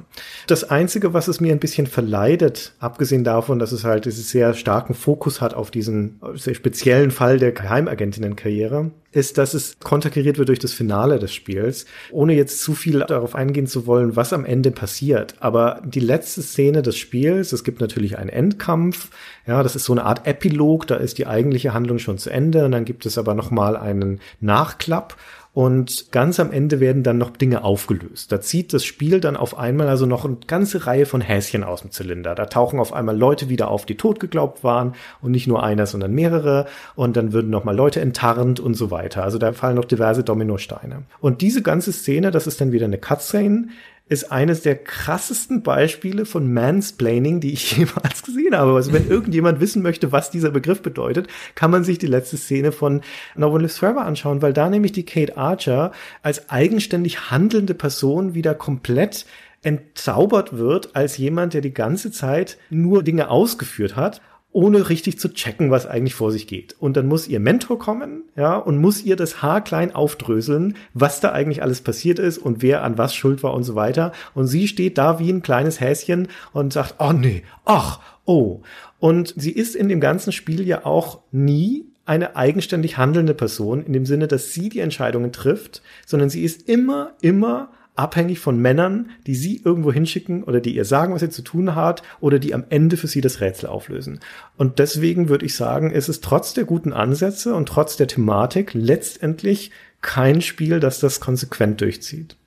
Das 0.46 0.64
Einzige, 0.64 1.14
was 1.14 1.28
es 1.28 1.40
mir 1.40 1.52
ein 1.52 1.60
bisschen 1.60 1.86
verleidet, 1.86 2.74
abgesehen 2.80 3.24
davon, 3.24 3.58
dass 3.58 3.72
es 3.72 3.84
halt 3.84 4.04
diesen 4.04 4.24
sehr 4.24 4.54
starken 4.54 4.94
Fokus 4.94 5.40
hat 5.40 5.54
auf 5.54 5.70
diesen 5.70 6.20
sehr 6.34 6.54
speziellen 6.54 7.10
Fall 7.10 7.38
der 7.38 7.52
Geheimagentinnenkarriere, 7.52 8.90
ist, 9.10 9.38
dass 9.38 9.54
es 9.54 9.78
konterkariert 9.80 10.36
wird 10.38 10.48
durch 10.48 10.58
das 10.58 10.74
Finale 10.74 11.18
des 11.18 11.32
Spiels, 11.32 11.86
ohne 12.10 12.34
jetzt 12.34 12.60
zu 12.60 12.74
viel 12.74 13.00
darauf 13.00 13.34
eingehen 13.34 13.66
zu 13.66 13.86
wollen, 13.86 14.16
was 14.16 14.32
am 14.32 14.44
Ende 14.44 14.70
passiert. 14.70 15.34
Aber 15.40 15.82
die 15.84 16.00
letzte 16.00 16.42
Szene 16.42 16.82
des 16.82 16.98
Spiels, 16.98 17.52
es 17.52 17.64
gibt 17.64 17.80
natürlich 17.80 18.18
einen 18.18 18.28
Endkampf, 18.28 19.08
ja, 19.46 19.62
das 19.62 19.76
ist 19.76 19.84
so 19.84 19.94
eine 19.94 20.04
Art 20.04 20.26
Epilog, 20.26 20.86
da 20.86 20.96
ist 20.96 21.16
die 21.16 21.26
eigentliche 21.26 21.72
Handlung 21.72 21.98
schon 21.98 22.18
zu 22.18 22.28
Ende 22.28 22.47
und 22.56 22.72
dann 22.72 22.84
gibt 22.84 23.06
es 23.06 23.18
aber 23.18 23.34
noch 23.34 23.50
mal 23.50 23.76
einen 23.76 24.20
Nachklapp 24.40 25.16
und 25.58 26.12
ganz 26.12 26.38
am 26.38 26.52
Ende 26.52 26.78
werden 26.78 27.02
dann 27.02 27.18
noch 27.18 27.30
Dinge 27.30 27.64
aufgelöst. 27.64 28.30
Da 28.30 28.40
zieht 28.40 28.72
das 28.72 28.84
Spiel 28.84 29.18
dann 29.18 29.36
auf 29.36 29.58
einmal 29.58 29.88
also 29.88 30.06
noch 30.06 30.24
eine 30.24 30.36
ganze 30.46 30.86
Reihe 30.86 31.04
von 31.04 31.20
Häschen 31.20 31.64
aus 31.64 31.80
dem 31.80 31.90
Zylinder. 31.90 32.36
Da 32.36 32.46
tauchen 32.46 32.78
auf 32.78 32.92
einmal 32.92 33.18
Leute 33.18 33.48
wieder 33.48 33.68
auf, 33.68 33.84
die 33.84 33.96
tot 33.96 34.20
geglaubt 34.20 34.62
waren 34.62 34.94
und 35.20 35.32
nicht 35.32 35.48
nur 35.48 35.64
einer, 35.64 35.86
sondern 35.86 36.12
mehrere. 36.12 36.66
Und 36.94 37.16
dann 37.16 37.32
würden 37.32 37.50
noch 37.50 37.64
mal 37.64 37.74
Leute 37.74 38.00
enttarnt 38.00 38.60
und 38.60 38.74
so 38.74 38.92
weiter. 38.92 39.24
Also 39.24 39.38
da 39.38 39.52
fallen 39.52 39.74
noch 39.74 39.86
diverse 39.86 40.22
Dominosteine. 40.22 41.02
Und 41.18 41.40
diese 41.40 41.60
ganze 41.60 41.92
Szene, 41.92 42.30
das 42.30 42.46
ist 42.46 42.60
dann 42.60 42.70
wieder 42.70 42.84
eine 42.84 42.98
Cutscene, 42.98 43.66
ist 44.08 44.32
eines 44.32 44.62
der 44.62 44.76
krassesten 44.76 45.62
Beispiele 45.62 46.24
von 46.24 46.52
Mansplaining, 46.52 47.40
die 47.40 47.52
ich 47.52 47.72
jemals 47.76 48.22
gesehen 48.22 48.56
habe. 48.56 48.74
Also 48.74 48.92
wenn 48.92 49.08
irgendjemand 49.08 49.60
wissen 49.60 49.82
möchte, 49.82 50.12
was 50.12 50.30
dieser 50.30 50.50
Begriff 50.50 50.82
bedeutet, 50.82 51.28
kann 51.54 51.70
man 51.70 51.84
sich 51.84 51.98
die 51.98 52.06
letzte 52.06 52.36
Szene 52.36 52.72
von 52.72 53.02
No 53.36 53.48
One 53.48 53.62
Lives 53.62 53.78
Forever 53.78 54.04
anschauen, 54.04 54.42
weil 54.42 54.52
da 54.52 54.70
nämlich 54.70 54.92
die 54.92 55.04
Kate 55.04 55.36
Archer 55.36 55.92
als 56.22 56.50
eigenständig 56.50 57.30
handelnde 57.30 57.74
Person 57.74 58.34
wieder 58.34 58.54
komplett 58.54 59.26
entzaubert 59.62 60.56
wird 60.56 60.94
als 60.94 61.16
jemand, 61.18 61.52
der 61.54 61.60
die 61.60 61.74
ganze 61.74 62.12
Zeit 62.12 62.58
nur 62.70 63.02
Dinge 63.02 63.28
ausgeführt 63.28 63.96
hat 63.96 64.20
ohne 64.58 64.88
richtig 64.88 65.20
zu 65.20 65.32
checken, 65.32 65.70
was 65.70 65.86
eigentlich 65.86 66.16
vor 66.16 66.32
sich 66.32 66.48
geht. 66.48 66.74
Und 66.80 66.96
dann 66.96 67.06
muss 67.06 67.28
ihr 67.28 67.38
Mentor 67.38 67.78
kommen, 67.78 68.24
ja, 68.34 68.56
und 68.56 68.78
muss 68.78 69.04
ihr 69.04 69.14
das 69.14 69.40
haarklein 69.40 69.94
aufdröseln, 69.94 70.74
was 70.94 71.20
da 71.20 71.30
eigentlich 71.30 71.62
alles 71.62 71.80
passiert 71.80 72.18
ist 72.18 72.38
und 72.38 72.60
wer 72.60 72.82
an 72.82 72.98
was 72.98 73.14
schuld 73.14 73.44
war 73.44 73.54
und 73.54 73.62
so 73.62 73.76
weiter. 73.76 74.10
Und 74.34 74.48
sie 74.48 74.66
steht 74.66 74.98
da 74.98 75.20
wie 75.20 75.30
ein 75.30 75.42
kleines 75.42 75.80
Häschen 75.80 76.26
und 76.52 76.72
sagt, 76.72 76.96
oh 76.98 77.12
nee, 77.12 77.44
ach, 77.66 78.00
oh. 78.24 78.62
Und 78.98 79.32
sie 79.36 79.52
ist 79.52 79.76
in 79.76 79.88
dem 79.88 80.00
ganzen 80.00 80.32
Spiel 80.32 80.66
ja 80.66 80.84
auch 80.84 81.20
nie 81.30 81.86
eine 82.04 82.34
eigenständig 82.34 82.98
handelnde 82.98 83.34
Person 83.34 83.84
in 83.84 83.92
dem 83.92 84.06
Sinne, 84.06 84.26
dass 84.26 84.54
sie 84.54 84.70
die 84.70 84.80
Entscheidungen 84.80 85.30
trifft, 85.30 85.82
sondern 86.04 86.30
sie 86.30 86.42
ist 86.42 86.68
immer, 86.68 87.12
immer 87.20 87.70
abhängig 87.98 88.38
von 88.38 88.58
Männern, 88.58 89.10
die 89.26 89.34
sie 89.34 89.60
irgendwo 89.62 89.92
hinschicken 89.92 90.44
oder 90.44 90.60
die 90.60 90.74
ihr 90.74 90.84
sagen, 90.84 91.12
was 91.12 91.20
sie 91.20 91.30
zu 91.30 91.42
tun 91.42 91.74
hat 91.74 92.02
oder 92.20 92.38
die 92.38 92.54
am 92.54 92.64
Ende 92.70 92.96
für 92.96 93.08
sie 93.08 93.20
das 93.20 93.40
Rätsel 93.40 93.68
auflösen. 93.68 94.20
Und 94.56 94.78
deswegen 94.78 95.28
würde 95.28 95.44
ich 95.44 95.54
sagen, 95.54 95.90
ist 95.90 96.08
es 96.08 96.20
trotz 96.20 96.54
der 96.54 96.64
guten 96.64 96.92
Ansätze 96.92 97.54
und 97.54 97.68
trotz 97.68 97.96
der 97.96 98.06
Thematik 98.06 98.72
letztendlich 98.72 99.70
kein 100.00 100.40
Spiel, 100.40 100.80
das 100.80 101.00
das 101.00 101.20
konsequent 101.20 101.80
durchzieht. 101.80 102.37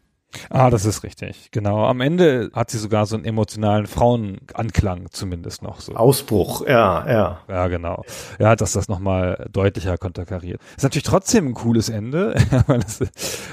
Ah, 0.50 0.70
das 0.70 0.86
ist 0.86 1.04
richtig. 1.04 1.50
Genau. 1.52 1.86
Am 1.86 2.02
Ende 2.02 2.50
hat 2.54 2.70
sie 2.70 2.78
sogar 2.78 3.06
so 3.06 3.16
einen 3.16 3.26
emotionalen 3.26 3.88
Frauenanklang 3.88 5.08
zumindest 5.12 5.62
noch 5.62 5.82
so. 5.82 5.94
Ausbruch, 5.96 6.66
ja, 6.68 7.06
ja. 7.08 7.40
Ja, 7.48 7.68
genau. 7.68 8.04
Ja, 8.40 8.56
dass 8.56 8.74
das 8.74 8.88
nochmal 8.88 9.48
deutlicher 9.52 9.98
konterkariert. 9.98 10.62
Ist 10.76 10.84
natürlich 10.84 11.04
trotzdem 11.04 11.48
ein 11.48 11.54
cooles 11.54 11.90
Ende, 11.90 12.36
weil 12.68 12.80
es, 12.80 13.02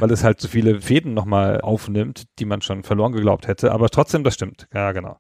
weil 0.01 0.11
es 0.11 0.25
halt 0.25 0.41
so 0.41 0.49
viele 0.49 0.81
Fäden 0.81 1.14
nochmal 1.14 1.61
aufnimmt, 1.61 2.25
die 2.38 2.45
man 2.45 2.62
schon 2.62 2.83
verloren 2.83 3.12
geglaubt 3.12 3.49
hätte. 3.49 3.73
Aber 3.73 3.88
trotzdem, 3.88 4.25
das 4.25 4.35
stimmt. 4.35 4.69
Ja, 4.73 4.93
genau. 4.93 5.19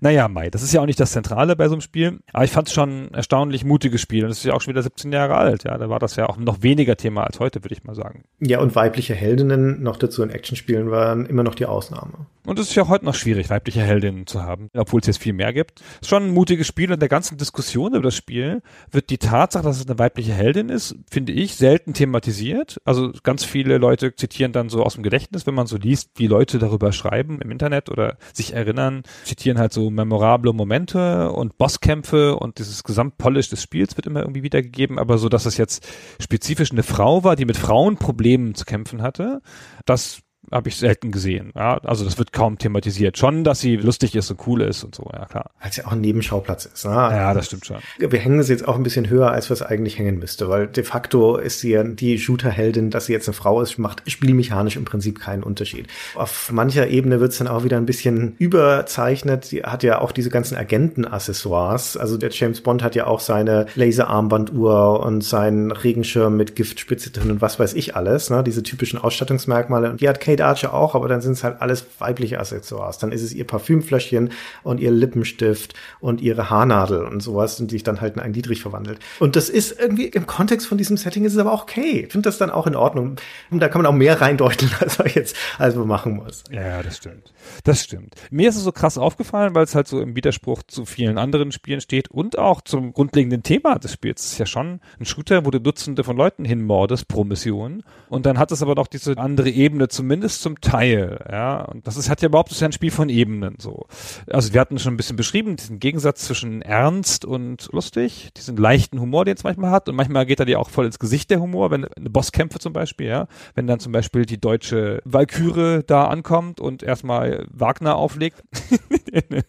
Naja, 0.00 0.28
Mai, 0.28 0.50
das 0.50 0.62
ist 0.62 0.72
ja 0.72 0.80
auch 0.80 0.86
nicht 0.86 1.00
das 1.00 1.12
Zentrale 1.12 1.56
bei 1.56 1.68
so 1.68 1.74
einem 1.74 1.80
Spiel, 1.80 2.20
aber 2.32 2.44
ich 2.44 2.50
fand 2.50 2.68
es 2.68 2.74
schon 2.74 3.06
ein 3.06 3.14
erstaunlich 3.14 3.64
mutiges 3.64 4.00
Spiel 4.00 4.24
und 4.24 4.30
es 4.30 4.38
ist 4.38 4.44
ja 4.44 4.52
auch 4.52 4.60
schon 4.60 4.72
wieder 4.72 4.82
17 4.82 5.12
Jahre 5.12 5.36
alt, 5.36 5.64
ja, 5.64 5.76
da 5.78 5.88
war 5.88 5.98
das 5.98 6.16
ja 6.16 6.28
auch 6.28 6.36
noch 6.36 6.62
weniger 6.62 6.96
Thema 6.96 7.24
als 7.24 7.40
heute, 7.40 7.64
würde 7.64 7.74
ich 7.74 7.84
mal 7.84 7.94
sagen. 7.94 8.24
Ja, 8.40 8.60
und 8.60 8.74
weibliche 8.74 9.14
Heldinnen 9.14 9.82
noch 9.82 9.96
dazu 9.96 10.22
in 10.22 10.30
Actionspielen 10.30 10.90
waren 10.90 11.26
immer 11.26 11.42
noch 11.42 11.54
die 11.54 11.66
Ausnahme. 11.66 12.26
Und 12.46 12.58
es 12.58 12.68
ist 12.68 12.74
ja 12.74 12.88
heute 12.88 13.06
noch 13.06 13.14
schwierig, 13.14 13.48
weibliche 13.48 13.80
Heldinnen 13.80 14.26
zu 14.26 14.42
haben, 14.42 14.68
obwohl 14.76 15.00
es 15.00 15.06
jetzt 15.06 15.18
viel 15.18 15.32
mehr 15.32 15.54
gibt. 15.54 15.80
Ist 16.02 16.10
schon 16.10 16.24
ein 16.24 16.30
mutiges 16.30 16.66
Spiel 16.66 16.92
und 16.92 17.00
der 17.00 17.08
ganzen 17.08 17.38
Diskussion 17.38 17.94
über 17.94 18.02
das 18.02 18.16
Spiel 18.16 18.60
wird 18.90 19.08
die 19.08 19.16
Tatsache, 19.16 19.64
dass 19.64 19.78
es 19.80 19.86
eine 19.86 19.98
weibliche 19.98 20.34
Heldin 20.34 20.68
ist, 20.68 20.94
finde 21.10 21.32
ich, 21.32 21.56
selten 21.56 21.94
thematisiert. 21.94 22.80
Also 22.84 23.12
ganz 23.22 23.44
viele 23.44 23.78
Leute 23.78 24.14
zitieren 24.14 24.52
dann 24.52 24.68
so 24.68 24.82
aus 24.82 24.94
dem 24.94 25.02
Gedächtnis, 25.02 25.46
wenn 25.46 25.54
man 25.54 25.66
so 25.66 25.78
liest, 25.78 26.10
wie 26.16 26.26
Leute 26.26 26.58
darüber 26.58 26.92
schreiben 26.92 27.40
im 27.40 27.50
Internet 27.50 27.88
oder 27.88 28.18
sich 28.34 28.52
erinnern, 28.52 29.04
zitieren 29.24 29.58
halt 29.58 29.72
so 29.72 29.88
memorable 29.88 30.52
Momente 30.52 31.32
und 31.32 31.56
Bosskämpfe 31.56 32.36
und 32.36 32.58
dieses 32.58 32.84
Gesamtpolish 32.84 33.48
des 33.48 33.62
Spiels 33.62 33.96
wird 33.96 34.06
immer 34.06 34.20
irgendwie 34.20 34.42
wiedergegeben, 34.42 34.98
aber 34.98 35.16
so, 35.16 35.30
dass 35.30 35.46
es 35.46 35.56
jetzt 35.56 35.86
spezifisch 36.20 36.72
eine 36.72 36.82
Frau 36.82 37.24
war, 37.24 37.36
die 37.36 37.46
mit 37.46 37.56
Frauenproblemen 37.56 38.54
zu 38.54 38.66
kämpfen 38.66 39.00
hatte, 39.00 39.40
das 39.86 40.23
habe 40.50 40.68
ich 40.68 40.76
selten 40.76 41.10
gesehen. 41.10 41.52
Ja, 41.54 41.78
also 41.78 42.04
das 42.04 42.18
wird 42.18 42.32
kaum 42.32 42.58
thematisiert. 42.58 43.18
Schon, 43.18 43.44
dass 43.44 43.60
sie 43.60 43.76
lustig 43.76 44.14
ist 44.14 44.30
und 44.30 44.46
cool 44.46 44.62
ist 44.62 44.84
und 44.84 44.94
so, 44.94 45.08
ja 45.12 45.26
klar. 45.26 45.50
Weil 45.60 45.70
es 45.70 45.76
ja 45.76 45.86
auch 45.86 45.92
ein 45.92 46.00
Nebenschauplatz 46.00 46.66
ist. 46.66 46.84
Ne? 46.84 46.92
Ja, 46.92 47.34
das 47.34 47.46
stimmt 47.46 47.66
schon. 47.66 47.78
Wir 47.98 48.18
hängen 48.18 48.42
sie 48.42 48.52
jetzt 48.52 48.66
auch 48.66 48.76
ein 48.76 48.82
bisschen 48.82 49.08
höher, 49.08 49.30
als 49.30 49.50
was 49.50 49.62
eigentlich 49.62 49.98
hängen 49.98 50.18
müsste, 50.18 50.48
weil 50.48 50.66
de 50.66 50.84
facto 50.84 51.36
ist 51.36 51.60
sie 51.60 51.70
ja 51.70 51.82
die 51.82 52.18
Shooter-Heldin, 52.18 52.90
dass 52.90 53.06
sie 53.06 53.12
jetzt 53.12 53.28
eine 53.28 53.34
Frau 53.34 53.60
ist, 53.60 53.78
macht 53.78 54.02
spielmechanisch 54.10 54.76
im 54.76 54.84
Prinzip 54.84 55.20
keinen 55.20 55.42
Unterschied. 55.42 55.88
Auf 56.14 56.50
mancher 56.52 56.88
Ebene 56.88 57.20
wird 57.20 57.32
es 57.32 57.38
dann 57.38 57.48
auch 57.48 57.64
wieder 57.64 57.76
ein 57.76 57.86
bisschen 57.86 58.34
überzeichnet. 58.38 59.44
Sie 59.46 59.62
hat 59.62 59.82
ja 59.82 60.00
auch 60.00 60.12
diese 60.12 60.30
ganzen 60.30 60.56
Agenten-Accessoires. 60.56 61.96
Also 61.96 62.16
der 62.16 62.30
James 62.30 62.60
Bond 62.60 62.82
hat 62.82 62.94
ja 62.94 63.06
auch 63.06 63.20
seine 63.20 63.66
Laserarmbanduhr 63.74 65.00
und 65.00 65.22
seinen 65.22 65.70
Regenschirm 65.70 66.36
mit 66.36 66.56
Giftspitze 66.56 67.10
drin 67.10 67.30
und 67.30 67.40
was 67.40 67.58
weiß 67.58 67.74
ich 67.74 67.96
alles. 67.96 68.30
Ne? 68.30 68.42
Diese 68.44 68.62
typischen 68.62 68.98
Ausstattungsmerkmale. 68.98 69.90
Und 69.90 70.00
die 70.00 70.08
hat 70.08 70.20
Kate 70.20 70.33
Archer 70.40 70.74
auch, 70.74 70.94
aber 70.94 71.08
dann 71.08 71.20
sind 71.20 71.32
es 71.32 71.44
halt 71.44 71.60
alles 71.60 71.86
weibliche 71.98 72.38
Accessoires. 72.38 72.98
Dann 72.98 73.12
ist 73.12 73.22
es 73.22 73.32
ihr 73.32 73.46
Parfümfläschchen 73.46 74.30
und 74.62 74.80
ihr 74.80 74.90
Lippenstift 74.90 75.74
und 76.00 76.20
ihre 76.20 76.50
Haarnadel 76.50 77.04
und 77.04 77.20
sowas, 77.20 77.56
die 77.56 77.70
sich 77.70 77.82
dann 77.82 78.00
halt 78.00 78.14
in 78.14 78.20
einen 78.20 78.32
Dietrich 78.32 78.62
verwandelt. 78.62 78.98
Und 79.20 79.36
das 79.36 79.48
ist 79.48 79.78
irgendwie 79.78 80.06
im 80.06 80.26
Kontext 80.26 80.66
von 80.66 80.78
diesem 80.78 80.96
Setting 80.96 81.24
ist 81.24 81.32
es 81.32 81.38
aber 81.38 81.52
auch 81.52 81.62
okay. 81.62 82.04
Ich 82.06 82.12
finde 82.12 82.28
das 82.28 82.38
dann 82.38 82.50
auch 82.50 82.66
in 82.66 82.76
Ordnung. 82.76 83.16
Und 83.50 83.60
da 83.60 83.68
kann 83.68 83.82
man 83.82 83.90
auch 83.90 83.96
mehr 83.96 84.20
reindeuteln, 84.20 84.70
als 84.80 84.98
er 84.98 85.08
jetzt, 85.08 85.36
als 85.58 85.74
man 85.74 85.86
machen 85.86 86.16
muss. 86.16 86.44
Ja, 86.50 86.82
das 86.82 86.98
stimmt. 86.98 87.32
Das 87.64 87.82
stimmt. 87.82 88.14
Mir 88.30 88.48
ist 88.48 88.56
es 88.56 88.64
so 88.64 88.72
krass 88.72 88.98
aufgefallen, 88.98 89.54
weil 89.54 89.64
es 89.64 89.74
halt 89.74 89.88
so 89.88 90.00
im 90.00 90.16
Widerspruch 90.16 90.62
zu 90.66 90.84
vielen 90.84 91.18
anderen 91.18 91.52
Spielen 91.52 91.80
steht 91.80 92.10
und 92.10 92.38
auch 92.38 92.60
zum 92.60 92.92
grundlegenden 92.92 93.42
Thema 93.42 93.78
des 93.78 93.92
Spiels. 93.92 94.24
Es 94.24 94.32
ist 94.32 94.38
ja 94.38 94.46
schon 94.46 94.80
ein 94.98 95.04
Shooter, 95.04 95.44
wo 95.44 95.50
du 95.50 95.60
Dutzende 95.60 96.04
von 96.04 96.16
Leuten 96.16 96.44
hinmordest 96.44 97.08
pro 97.08 97.24
Mission. 97.24 97.82
Und 98.08 98.26
dann 98.26 98.38
hat 98.38 98.52
es 98.52 98.62
aber 98.62 98.74
noch 98.74 98.86
diese 98.86 99.16
andere 99.18 99.50
Ebene, 99.50 99.88
zumindest 99.88 100.23
zum 100.28 100.60
Teil. 100.60 101.24
Ja, 101.30 101.62
und 101.62 101.86
das 101.86 101.96
ist, 101.96 102.08
hat 102.08 102.22
ja 102.22 102.28
überhaupt, 102.28 102.50
das 102.50 102.58
ist 102.58 102.60
ja 102.60 102.68
ein 102.68 102.72
Spiel 102.72 102.90
von 102.90 103.08
Ebenen 103.08 103.56
so. 103.58 103.86
Also 104.30 104.52
wir 104.52 104.60
hatten 104.60 104.78
schon 104.78 104.94
ein 104.94 104.96
bisschen 104.96 105.16
beschrieben, 105.16 105.56
diesen 105.56 105.78
Gegensatz 105.78 106.24
zwischen 106.24 106.62
ernst 106.62 107.24
und 107.24 107.68
lustig, 107.72 108.30
diesen 108.36 108.56
leichten 108.56 109.00
Humor, 109.00 109.24
den 109.24 109.36
es 109.36 109.44
manchmal 109.44 109.70
hat. 109.70 109.88
Und 109.88 109.96
manchmal 109.96 110.26
geht 110.26 110.40
er 110.40 110.46
dir 110.46 110.60
auch 110.60 110.70
voll 110.70 110.86
ins 110.86 110.98
Gesicht 110.98 111.30
der 111.30 111.40
Humor, 111.40 111.70
wenn 111.70 111.84
eine 111.84 112.10
Bosskämpfe 112.10 112.58
zum 112.58 112.72
Beispiel, 112.72 113.06
ja. 113.06 113.26
Wenn 113.54 113.66
dann 113.66 113.80
zum 113.80 113.92
Beispiel 113.92 114.24
die 114.24 114.40
deutsche 114.40 115.00
Walküre 115.04 115.84
da 115.84 116.06
ankommt 116.06 116.60
und 116.60 116.82
erstmal 116.82 117.46
Wagner 117.50 117.96
auflegt 117.96 118.42
in, 119.12 119.42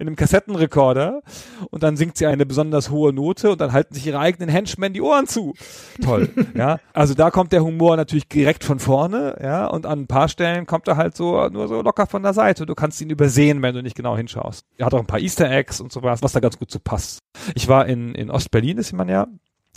einem 0.00 0.16
Kassettenrekorder 0.16 1.22
und 1.70 1.82
dann 1.82 1.96
singt 1.96 2.16
sie 2.16 2.26
eine 2.26 2.46
besonders 2.46 2.90
hohe 2.90 3.12
Note 3.12 3.50
und 3.50 3.60
dann 3.60 3.72
halten 3.72 3.94
sich 3.94 4.06
ihre 4.06 4.18
eigenen 4.18 4.48
Henchmen 4.48 4.92
die 4.92 5.00
Ohren 5.00 5.26
zu. 5.26 5.54
Toll, 6.02 6.28
ja. 6.54 6.80
Also 6.92 7.14
da 7.14 7.30
kommt 7.30 7.52
der 7.52 7.62
Humor 7.62 7.96
natürlich 7.96 8.28
direkt 8.28 8.64
von 8.64 8.78
vorne, 8.78 9.38
ja, 9.42 9.66
und 9.66 9.86
an 9.86 10.06
paar 10.08 10.28
Stellen 10.28 10.66
kommt 10.66 10.88
er 10.88 10.96
halt 10.96 11.16
so 11.16 11.48
nur 11.48 11.68
so 11.68 11.82
locker 11.82 12.06
von 12.06 12.22
der 12.22 12.32
Seite. 12.32 12.66
Du 12.66 12.74
kannst 12.74 13.00
ihn 13.00 13.10
übersehen, 13.10 13.62
wenn 13.62 13.74
du 13.74 13.82
nicht 13.82 13.96
genau 13.96 14.16
hinschaust. 14.16 14.66
Er 14.76 14.86
hat 14.86 14.94
auch 14.94 15.00
ein 15.00 15.06
paar 15.06 15.20
Easter 15.20 15.50
Eggs 15.50 15.80
und 15.80 15.92
sowas, 15.92 16.22
was 16.22 16.32
da 16.32 16.40
ganz 16.40 16.58
gut 16.58 16.70
zu 16.70 16.78
so 16.78 16.82
passt. 16.82 17.20
Ich 17.54 17.68
war 17.68 17.86
in, 17.86 18.14
in 18.14 18.30
Ostberlin, 18.30 18.78
ist 18.78 18.92
man 18.92 19.08
ja, 19.08 19.28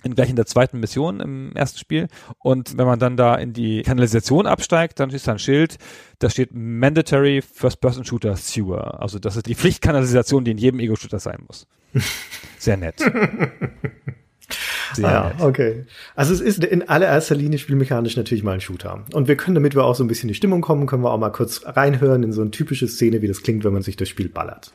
in, 0.04 0.16
gleich 0.16 0.30
in 0.30 0.36
der 0.36 0.46
zweiten 0.46 0.80
Mission 0.80 1.20
im 1.20 1.56
ersten 1.56 1.80
Spiel. 1.80 2.08
Und 2.40 2.78
wenn 2.78 2.86
man 2.86 3.00
dann 3.00 3.18
da 3.18 3.36
in 3.36 3.54
die 3.54 3.84
Kanalisation 3.84 4.48
absteigt, 4.48 5.00
dann 5.00 5.10
ist 5.12 5.28
da 5.28 5.34
ein 5.34 5.40
Schild, 5.40 5.78
da 6.20 6.30
steht 6.30 6.50
Mandatory 6.54 7.42
First-Person-Shooter 7.42 8.36
Sewer. 8.36 9.02
Also 9.02 9.20
das 9.20 9.36
ist 9.36 9.46
die 9.46 9.56
Pflichtkanalisation, 9.56 10.44
die 10.44 10.52
in 10.52 10.58
jedem 10.58 10.80
Ego-Shooter 10.80 11.20
sein 11.20 11.44
muss. 11.48 11.68
Sehr 12.58 12.78
nett. 12.78 13.02
Ah, 15.04 15.30
nett. 15.30 15.42
okay. 15.42 15.86
Also 16.16 16.34
es 16.34 16.42
ist 16.42 16.64
in 16.64 16.88
allererster 16.88 17.36
Linie 17.36 17.60
spielmechanisch 17.60 18.18
natürlich 18.18 18.44
mal 18.44 18.54
ein 18.54 18.62
Shooter. 18.62 19.06
Und 19.14 19.28
wir 19.28 19.36
können, 19.36 19.56
damit 19.56 19.76
wir 19.76 19.84
auch 19.84 19.96
so 19.96 20.04
ein 20.04 20.08
bisschen 20.08 20.30
in 20.30 20.34
die 20.34 20.38
Stimmung 20.38 20.62
kommen, 20.62 20.86
können 20.88 21.04
wir 21.04 21.12
auch 21.12 21.20
mal 21.20 21.32
kurz 21.32 21.62
reinhören 21.66 22.24
in 22.24 22.34
so 22.34 22.42
eine 22.42 22.52
typische 22.52 22.88
Szene, 22.88 23.22
wie 23.22 23.28
das 23.28 23.44
klingt, 23.44 23.64
wenn 23.64 23.74
man 23.74 23.82
sich 23.82 23.96
das 23.96 24.10
Spiel 24.10 24.30
ballert. 24.30 24.72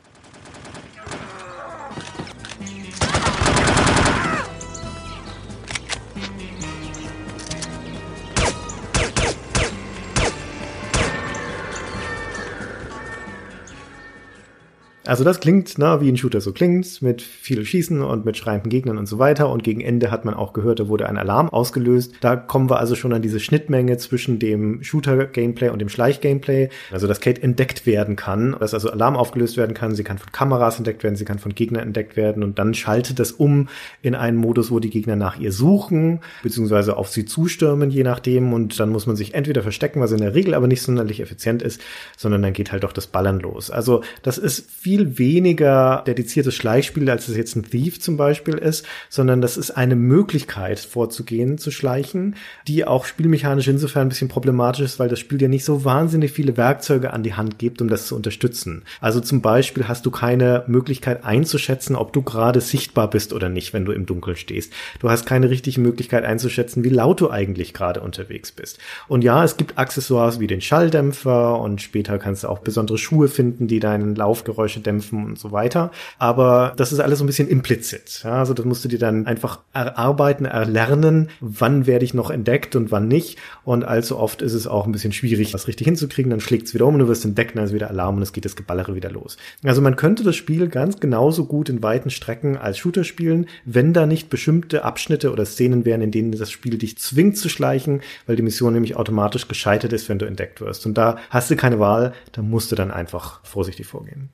Also 15.07 15.23
das 15.23 15.39
klingt, 15.39 15.75
na, 15.79 16.01
wie 16.01 16.09
ein 16.09 16.17
Shooter 16.17 16.41
so 16.41 16.53
klingt, 16.53 17.01
mit 17.01 17.23
viel 17.23 17.65
Schießen 17.65 18.03
und 18.03 18.25
mit 18.25 18.37
schreienden 18.37 18.71
Gegnern 18.71 18.99
und 18.99 19.07
so 19.07 19.19
weiter. 19.21 19.49
Und 19.51 19.63
gegen 19.63 19.81
Ende 19.81 20.11
hat 20.11 20.25
man 20.25 20.35
auch 20.35 20.53
gehört, 20.53 20.81
da 20.81 20.89
wurde 20.89 21.09
ein 21.09 21.17
Alarm 21.17 21.49
ausgelöst. 21.49 22.15
Da 22.21 22.35
kommen 22.35 22.69
wir 22.69 22.81
also 22.81 22.97
schon 22.97 23.13
an 23.13 23.23
diese 23.23 23.39
Schnittmenge 23.39 23.99
zwischen 23.99 24.41
dem 24.41 24.83
Shooter-Gameplay 24.83 25.69
und 25.69 25.79
dem 25.79 25.89
Schleich-Gameplay. 25.89 26.71
Also, 26.91 27.07
dass 27.07 27.21
Kate 27.21 27.43
entdeckt 27.43 27.87
werden 27.87 28.17
kann, 28.17 28.57
dass 28.59 28.75
also 28.75 28.91
Alarm 28.91 29.17
aufgelöst 29.17 29.57
werden 29.57 29.75
kann. 29.75 29.95
Sie 29.95 30.03
kann 30.03 30.19
von 30.19 30.33
Kameras 30.33 30.79
entdeckt 30.79 31.05
werden, 31.05 31.15
sie 31.15 31.25
kann 31.25 31.39
von 31.39 31.55
Gegnern 31.55 31.85
entdeckt 31.85 32.17
werden. 32.17 32.43
Und 32.43 32.59
dann 32.59 32.75
schaltet 32.75 33.21
das 33.21 33.31
um 33.31 33.69
in 34.03 34.17
einen 34.17 34.37
Modus, 34.37 34.73
wo 34.73 34.81
die 34.81 34.91
Gegner 34.91 35.15
nach 35.15 35.39
ihr 35.39 35.53
suchen, 35.53 36.21
beziehungsweise 36.43 36.97
auf 36.97 37.09
sie 37.09 37.25
zustürmen, 37.25 37.91
je 37.91 38.03
nachdem. 38.03 38.53
Und 38.53 38.81
dann 38.81 38.91
muss 38.91 39.07
man 39.07 39.15
sich 39.15 39.35
entweder 39.35 39.63
verstecken, 39.63 40.01
was 40.01 40.11
in 40.11 40.19
der 40.19 40.35
Regel 40.35 40.55
aber 40.55 40.67
nicht 40.67 40.83
sonderlich 40.83 41.21
effizient 41.21 41.63
ist, 41.63 41.81
sondern 42.17 42.43
dann 42.43 42.53
geht 42.53 42.73
halt 42.73 42.83
doch 42.83 42.93
das 42.93 43.07
Ballern 43.07 43.39
los. 43.39 43.71
Also, 43.71 44.03
das 44.23 44.37
ist 44.39 44.69
viel 44.71 44.96
viel 44.97 45.19
weniger 45.19 46.03
dediziertes 46.07 46.55
Schleichspiel, 46.55 47.11
als 47.11 47.29
es 47.29 47.37
jetzt 47.37 47.55
ein 47.57 47.65
Thief 47.65 48.01
zum 48.01 48.17
Beispiel 48.17 48.55
ist, 48.55 48.87
sondern 49.11 49.41
das 49.41 49.57
ist 49.57 49.73
eine 49.73 49.97
Möglichkeit 49.97 50.79
vorzugehen, 50.81 51.59
zu 51.59 51.71
schleichen, 51.71 52.37
die 52.67 52.87
auch 52.87 53.05
spielmechanisch 53.05 53.69
insofern 53.69 54.07
ein 54.07 54.09
bisschen 54.09 54.29
problematisch 54.29 54.85
ist, 54.85 54.99
weil 54.99 55.09
das 55.09 55.19
Spiel 55.19 55.39
dir 55.39 55.49
nicht 55.49 55.65
so 55.65 55.85
wahnsinnig 55.85 56.33
viele 56.33 56.57
Werkzeuge 56.57 57.13
an 57.13 57.23
die 57.23 57.35
Hand 57.35 57.59
gibt, 57.59 57.83
um 57.83 57.89
das 57.89 58.07
zu 58.07 58.17
unterstützen. 58.17 58.85
Also 59.01 59.21
zum 59.21 59.43
Beispiel 59.43 59.89
hast 59.89 60.07
du 60.07 60.11
keine 60.11 60.65
Möglichkeit 60.67 61.25
einzuschätzen, 61.25 61.97
ob 61.97 62.13
du 62.13 62.23
gerade 62.23 62.61
sichtbar 62.61 63.11
bist 63.11 63.33
oder 63.33 63.49
nicht, 63.49 63.73
wenn 63.73 63.85
du 63.85 63.93
im 63.93 64.07
Dunkeln 64.07 64.37
stehst. 64.37 64.73
Du 65.01 65.11
hast 65.11 65.27
keine 65.27 65.51
richtige 65.51 65.81
Möglichkeit 65.81 66.25
einzuschätzen, 66.25 66.85
wie 66.85 66.89
laut 66.89 67.21
du 67.21 67.31
eigentlich 67.31 67.75
gerade 67.75 68.01
unterwegs 68.01 68.53
bist. 68.53 68.79
Und 69.09 69.25
ja, 69.25 69.45
es 69.45 69.57
gibt 69.57 69.79
Accessoires 69.79 70.41
wie 70.41 70.47
den 70.47 70.61
Schalldämpfer 70.61 71.61
und 71.61 71.83
später 71.83 72.19
kannst 72.19 72.45
du 72.45 72.49
auch 72.49 72.61
besondere 72.61 72.99
Schuhe 72.99 73.29
finden, 73.29 73.69
die 73.69 73.81
deinen 73.81 74.15
Laufgeräusche 74.15 74.81
dämpfen 74.87 75.25
und 75.25 75.39
so 75.39 75.53
weiter. 75.53 75.91
Aber 76.19 76.73
das 76.77 76.93
ist 76.93 77.01
alles 77.01 77.19
so 77.19 77.25
ein 77.25 77.27
bisschen 77.27 77.49
implizit. 77.49 78.23
Ja, 78.25 78.39
also 78.39 78.55
das 78.55 78.65
musst 78.65 78.85
du 78.85 78.89
dir 78.89 78.99
dann 78.99 79.27
einfach 79.27 79.61
erarbeiten, 79.73 80.45
erlernen, 80.45 81.29
wann 81.41 81.87
werde 81.87 82.05
ich 82.05 82.15
noch 82.15 82.31
entdeckt 82.31 82.77
und 82.77 82.91
wann 82.91 83.09
nicht. 83.09 83.39
Und 83.65 83.85
allzu 83.85 84.19
oft 84.19 84.43
ist 84.43 84.55
es 84.55 84.67
auch 84.67 84.87
ein 84.87 84.93
bisschen 84.93 85.13
schwierig, 85.13 85.53
das 85.53 85.69
richtig 85.69 85.87
hinzukriegen. 85.87 86.31
Dann 86.31 86.41
schlägt 86.41 86.69
es 86.69 86.75
wieder 86.75 86.87
um 86.87 86.95
und 86.95 87.01
du 87.01 87.09
wirst 87.09 87.25
entdeckt, 87.25 87.57
dann 87.57 87.65
ist 87.65 87.73
wieder 87.73 87.91
Alarm 87.91 88.17
und 88.17 88.23
es 88.23 88.33
geht 88.33 88.45
das 88.45 88.57
Geballere 88.57 88.95
wieder 88.95 89.11
los. 89.11 89.37
Also 89.65 89.81
man 89.81 89.97
könnte 89.97 90.23
das 90.23 90.37
Spiel 90.37 90.69
ganz 90.69 91.01
genauso 91.01 91.47
gut 91.47 91.69
in 91.69 91.83
weiten 91.83 92.11
Strecken 92.11 92.57
als 92.57 92.79
Shooter 92.79 93.05
spielen, 93.05 93.47
wenn 93.65 93.93
da 93.93 94.07
nicht 94.07 94.31
bestimmte 94.31 94.85
Abschnitte 94.85 95.33
oder 95.33 95.45
Szenen 95.45 95.85
wären, 95.85 96.03
in 96.03 96.11
denen 96.11 96.33
das 96.33 96.51
Spiel 96.51 96.79
dich 96.79 96.99
zwingt 96.99 97.37
zu 97.37 97.49
schleichen, 97.49 98.01
weil 98.27 98.37
die 98.37 98.43
Mission 98.43 98.73
nämlich 98.73 98.97
automatisch 98.97 99.49
gescheitert 99.49 99.93
ist, 99.93 100.09
wenn 100.09 100.19
du 100.19 100.27
entdeckt 100.27 100.61
wirst. 100.61 100.87
Und 100.87 100.99
da 100.99 101.17
hast 101.31 101.51
du 101.51 101.57
keine 101.57 101.79
Wahl, 101.79 102.13
da 102.33 102.43
musst 102.43 102.71
du 102.73 102.77
dann 102.77 102.91
einfach 102.91 103.45
vorsichtig 103.45 103.87
vorgehen. 103.87 104.31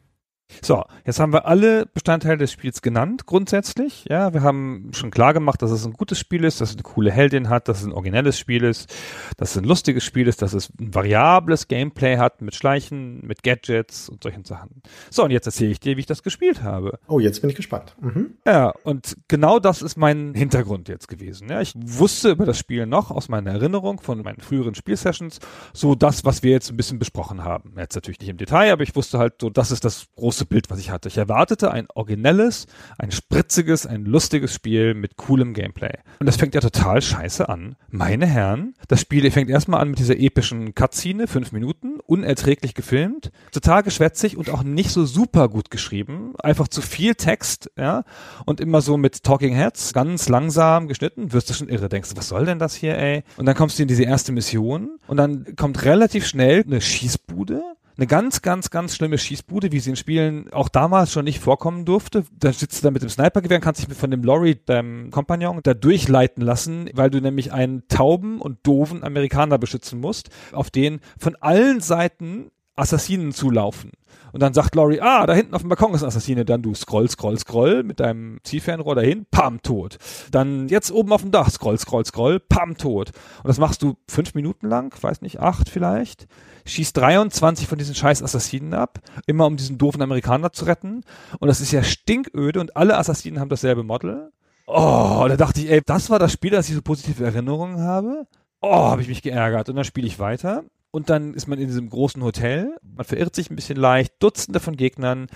So, 0.60 0.84
jetzt 1.04 1.20
haben 1.20 1.32
wir 1.32 1.46
alle 1.46 1.86
Bestandteile 1.86 2.38
des 2.38 2.52
Spiels 2.52 2.82
genannt, 2.82 3.26
grundsätzlich. 3.26 4.04
Ja, 4.08 4.32
wir 4.34 4.42
haben 4.42 4.90
schon 4.92 5.10
klar 5.10 5.32
gemacht, 5.32 5.62
dass 5.62 5.70
es 5.70 5.86
ein 5.86 5.92
gutes 5.92 6.18
Spiel 6.18 6.44
ist, 6.44 6.60
dass 6.60 6.70
es 6.70 6.76
eine 6.76 6.82
coole 6.82 7.10
Heldin 7.10 7.48
hat, 7.48 7.68
dass 7.68 7.80
es 7.80 7.86
ein 7.86 7.92
originelles 7.92 8.38
Spiel 8.38 8.64
ist, 8.64 8.94
dass 9.36 9.52
es 9.52 9.58
ein 9.58 9.64
lustiges 9.64 10.04
Spiel 10.04 10.28
ist, 10.28 10.42
dass 10.42 10.52
es 10.52 10.70
ein 10.78 10.94
variables 10.94 11.68
Gameplay 11.68 12.18
hat 12.18 12.42
mit 12.42 12.54
Schleichen, 12.54 13.24
mit 13.26 13.42
Gadgets 13.42 14.08
und 14.08 14.22
solchen 14.22 14.44
Sachen. 14.44 14.82
So, 15.10 15.24
und 15.24 15.30
jetzt 15.30 15.46
erzähle 15.46 15.70
ich 15.70 15.80
dir, 15.80 15.96
wie 15.96 16.00
ich 16.00 16.06
das 16.06 16.22
gespielt 16.22 16.62
habe. 16.62 16.98
Oh, 17.06 17.20
jetzt 17.20 17.40
bin 17.40 17.50
ich 17.50 17.56
gespannt. 17.56 17.96
Mhm. 18.00 18.34
Ja, 18.46 18.72
und 18.84 19.16
genau 19.28 19.58
das 19.58 19.82
ist 19.82 19.96
mein 19.96 20.34
Hintergrund 20.34 20.88
jetzt 20.88 21.08
gewesen. 21.08 21.48
Ja, 21.48 21.60
ich 21.60 21.74
wusste 21.76 22.30
über 22.30 22.46
das 22.46 22.58
Spiel 22.58 22.86
noch 22.86 23.10
aus 23.10 23.28
meiner 23.28 23.50
Erinnerung 23.50 24.00
von 24.00 24.22
meinen 24.22 24.40
früheren 24.40 24.74
Spielsessions, 24.74 25.40
so 25.72 25.94
das, 25.94 26.24
was 26.24 26.42
wir 26.42 26.50
jetzt 26.52 26.70
ein 26.70 26.76
bisschen 26.76 26.98
besprochen 26.98 27.44
haben. 27.44 27.74
Jetzt 27.76 27.94
natürlich 27.94 28.20
nicht 28.20 28.30
im 28.30 28.36
Detail, 28.36 28.72
aber 28.72 28.82
ich 28.82 28.94
wusste 28.96 29.18
halt 29.18 29.34
so, 29.40 29.50
das 29.50 29.70
ist 29.70 29.84
das 29.84 30.06
große 30.16 30.41
Bild, 30.46 30.70
was 30.70 30.78
ich 30.78 30.90
hatte. 30.90 31.08
Ich 31.08 31.18
erwartete 31.18 31.70
ein 31.70 31.86
originelles, 31.94 32.66
ein 32.98 33.10
spritziges, 33.10 33.86
ein 33.86 34.04
lustiges 34.04 34.54
Spiel 34.54 34.94
mit 34.94 35.16
coolem 35.16 35.54
Gameplay. 35.54 35.92
Und 36.20 36.26
das 36.26 36.36
fängt 36.36 36.54
ja 36.54 36.60
total 36.60 37.02
scheiße 37.02 37.48
an. 37.48 37.76
Meine 37.90 38.26
Herren, 38.26 38.74
das 38.88 39.00
Spiel 39.00 39.30
fängt 39.30 39.50
erstmal 39.50 39.80
an 39.80 39.90
mit 39.90 39.98
dieser 39.98 40.18
epischen 40.18 40.74
Cutscene, 40.74 41.26
fünf 41.26 41.52
Minuten, 41.52 42.00
unerträglich 42.06 42.74
gefilmt, 42.74 43.30
total 43.52 43.82
geschwätzig 43.82 44.36
und 44.36 44.50
auch 44.50 44.62
nicht 44.62 44.90
so 44.90 45.04
super 45.04 45.48
gut 45.48 45.70
geschrieben. 45.70 46.34
Einfach 46.42 46.68
zu 46.68 46.82
viel 46.82 47.14
Text, 47.14 47.70
ja, 47.76 48.04
und 48.46 48.60
immer 48.60 48.80
so 48.80 48.96
mit 48.96 49.22
Talking 49.22 49.54
Heads, 49.54 49.92
ganz 49.92 50.28
langsam 50.28 50.88
geschnitten, 50.88 51.32
wirst 51.32 51.50
du 51.50 51.54
schon 51.54 51.68
irre, 51.68 51.88
denkst 51.88 52.10
du, 52.10 52.16
was 52.16 52.28
soll 52.28 52.46
denn 52.46 52.58
das 52.58 52.74
hier, 52.74 52.96
ey? 52.98 53.22
Und 53.36 53.46
dann 53.46 53.54
kommst 53.54 53.78
du 53.78 53.82
in 53.82 53.88
diese 53.88 54.04
erste 54.04 54.32
Mission 54.32 54.98
und 55.06 55.16
dann 55.16 55.56
kommt 55.56 55.84
relativ 55.84 56.26
schnell 56.26 56.64
eine 56.66 56.80
Schießbude 56.80 57.62
eine 57.96 58.06
ganz, 58.06 58.42
ganz, 58.42 58.70
ganz 58.70 58.96
schlimme 58.96 59.18
Schießbude, 59.18 59.72
wie 59.72 59.80
sie 59.80 59.90
in 59.90 59.96
Spielen 59.96 60.52
auch 60.52 60.68
damals 60.68 61.12
schon 61.12 61.24
nicht 61.24 61.40
vorkommen 61.40 61.84
durfte. 61.84 62.24
Da 62.38 62.52
sitzt 62.52 62.78
du 62.78 62.86
da 62.86 62.90
mit 62.90 63.02
dem 63.02 63.08
Snipergewehr 63.08 63.58
und 63.58 63.64
kannst 63.64 63.86
dich 63.86 63.96
von 63.96 64.10
dem 64.10 64.22
Lorry, 64.22 64.58
deinem 64.64 65.10
Kompagnon, 65.10 65.60
da 65.62 65.74
durchleiten 65.74 66.42
lassen, 66.42 66.88
weil 66.94 67.10
du 67.10 67.20
nämlich 67.20 67.52
einen 67.52 67.86
tauben 67.88 68.40
und 68.40 68.58
doofen 68.62 69.04
Amerikaner 69.04 69.58
beschützen 69.58 70.00
musst, 70.00 70.30
auf 70.52 70.70
den 70.70 71.00
von 71.18 71.36
allen 71.36 71.80
Seiten 71.80 72.50
Assassinen 72.76 73.32
zulaufen. 73.32 73.92
Und 74.32 74.40
dann 74.40 74.54
sagt 74.54 74.74
Laurie, 74.74 75.00
ah, 75.00 75.26
da 75.26 75.34
hinten 75.34 75.54
auf 75.54 75.60
dem 75.60 75.68
Balkon 75.68 75.92
ist 75.94 76.02
ein 76.02 76.08
Assassine. 76.08 76.44
Dann 76.46 76.62
du 76.62 76.74
scroll, 76.74 77.08
scroll, 77.08 77.38
scroll 77.38 77.82
mit 77.82 78.00
deinem 78.00 78.38
Zielfernrohr 78.44 78.94
dahin, 78.94 79.26
pam, 79.30 79.60
tot. 79.60 79.98
Dann 80.30 80.68
jetzt 80.68 80.90
oben 80.90 81.12
auf 81.12 81.20
dem 81.20 81.30
Dach, 81.30 81.50
scroll, 81.50 81.78
scroll, 81.78 82.06
scroll, 82.06 82.40
pam, 82.40 82.78
tot. 82.78 83.12
Und 83.42 83.48
das 83.48 83.58
machst 83.58 83.82
du 83.82 83.96
fünf 84.08 84.34
Minuten 84.34 84.68
lang, 84.68 84.94
weiß 84.98 85.20
nicht, 85.20 85.40
acht 85.40 85.68
vielleicht. 85.68 86.26
Schießt 86.64 86.96
23 86.96 87.66
von 87.66 87.76
diesen 87.76 87.94
scheiß 87.94 88.22
Assassinen 88.22 88.72
ab, 88.72 89.00
immer 89.26 89.46
um 89.46 89.56
diesen 89.56 89.76
doofen 89.76 90.00
Amerikaner 90.00 90.52
zu 90.52 90.64
retten. 90.64 91.02
Und 91.38 91.48
das 91.48 91.60
ist 91.60 91.72
ja 91.72 91.82
stinköde 91.82 92.60
und 92.60 92.76
alle 92.76 92.96
Assassinen 92.96 93.38
haben 93.38 93.50
dasselbe 93.50 93.82
Model. 93.82 94.32
Oh, 94.66 95.26
da 95.28 95.36
dachte 95.36 95.60
ich, 95.60 95.70
ey, 95.70 95.82
das 95.84 96.08
war 96.08 96.18
das 96.18 96.32
Spiel, 96.32 96.52
das 96.52 96.68
ich 96.68 96.74
so 96.74 96.82
positive 96.82 97.22
Erinnerungen 97.22 97.80
habe. 97.80 98.26
Oh, 98.62 98.72
habe 98.72 99.02
ich 99.02 99.08
mich 99.08 99.20
geärgert. 99.20 99.68
Und 99.68 99.76
dann 99.76 99.84
spiele 99.84 100.06
ich 100.06 100.18
weiter 100.18 100.64
und 100.92 101.10
dann 101.10 101.34
ist 101.34 101.48
man 101.48 101.58
in 101.58 101.66
diesem 101.66 101.88
großen 101.90 102.22
Hotel, 102.22 102.76
man 102.82 103.04
verirrt 103.04 103.34
sich 103.34 103.50
ein 103.50 103.56
bisschen 103.56 103.78
leicht, 103.78 104.14
Dutzende 104.20 104.60
von 104.60 104.76
Gegnern, 104.76 105.26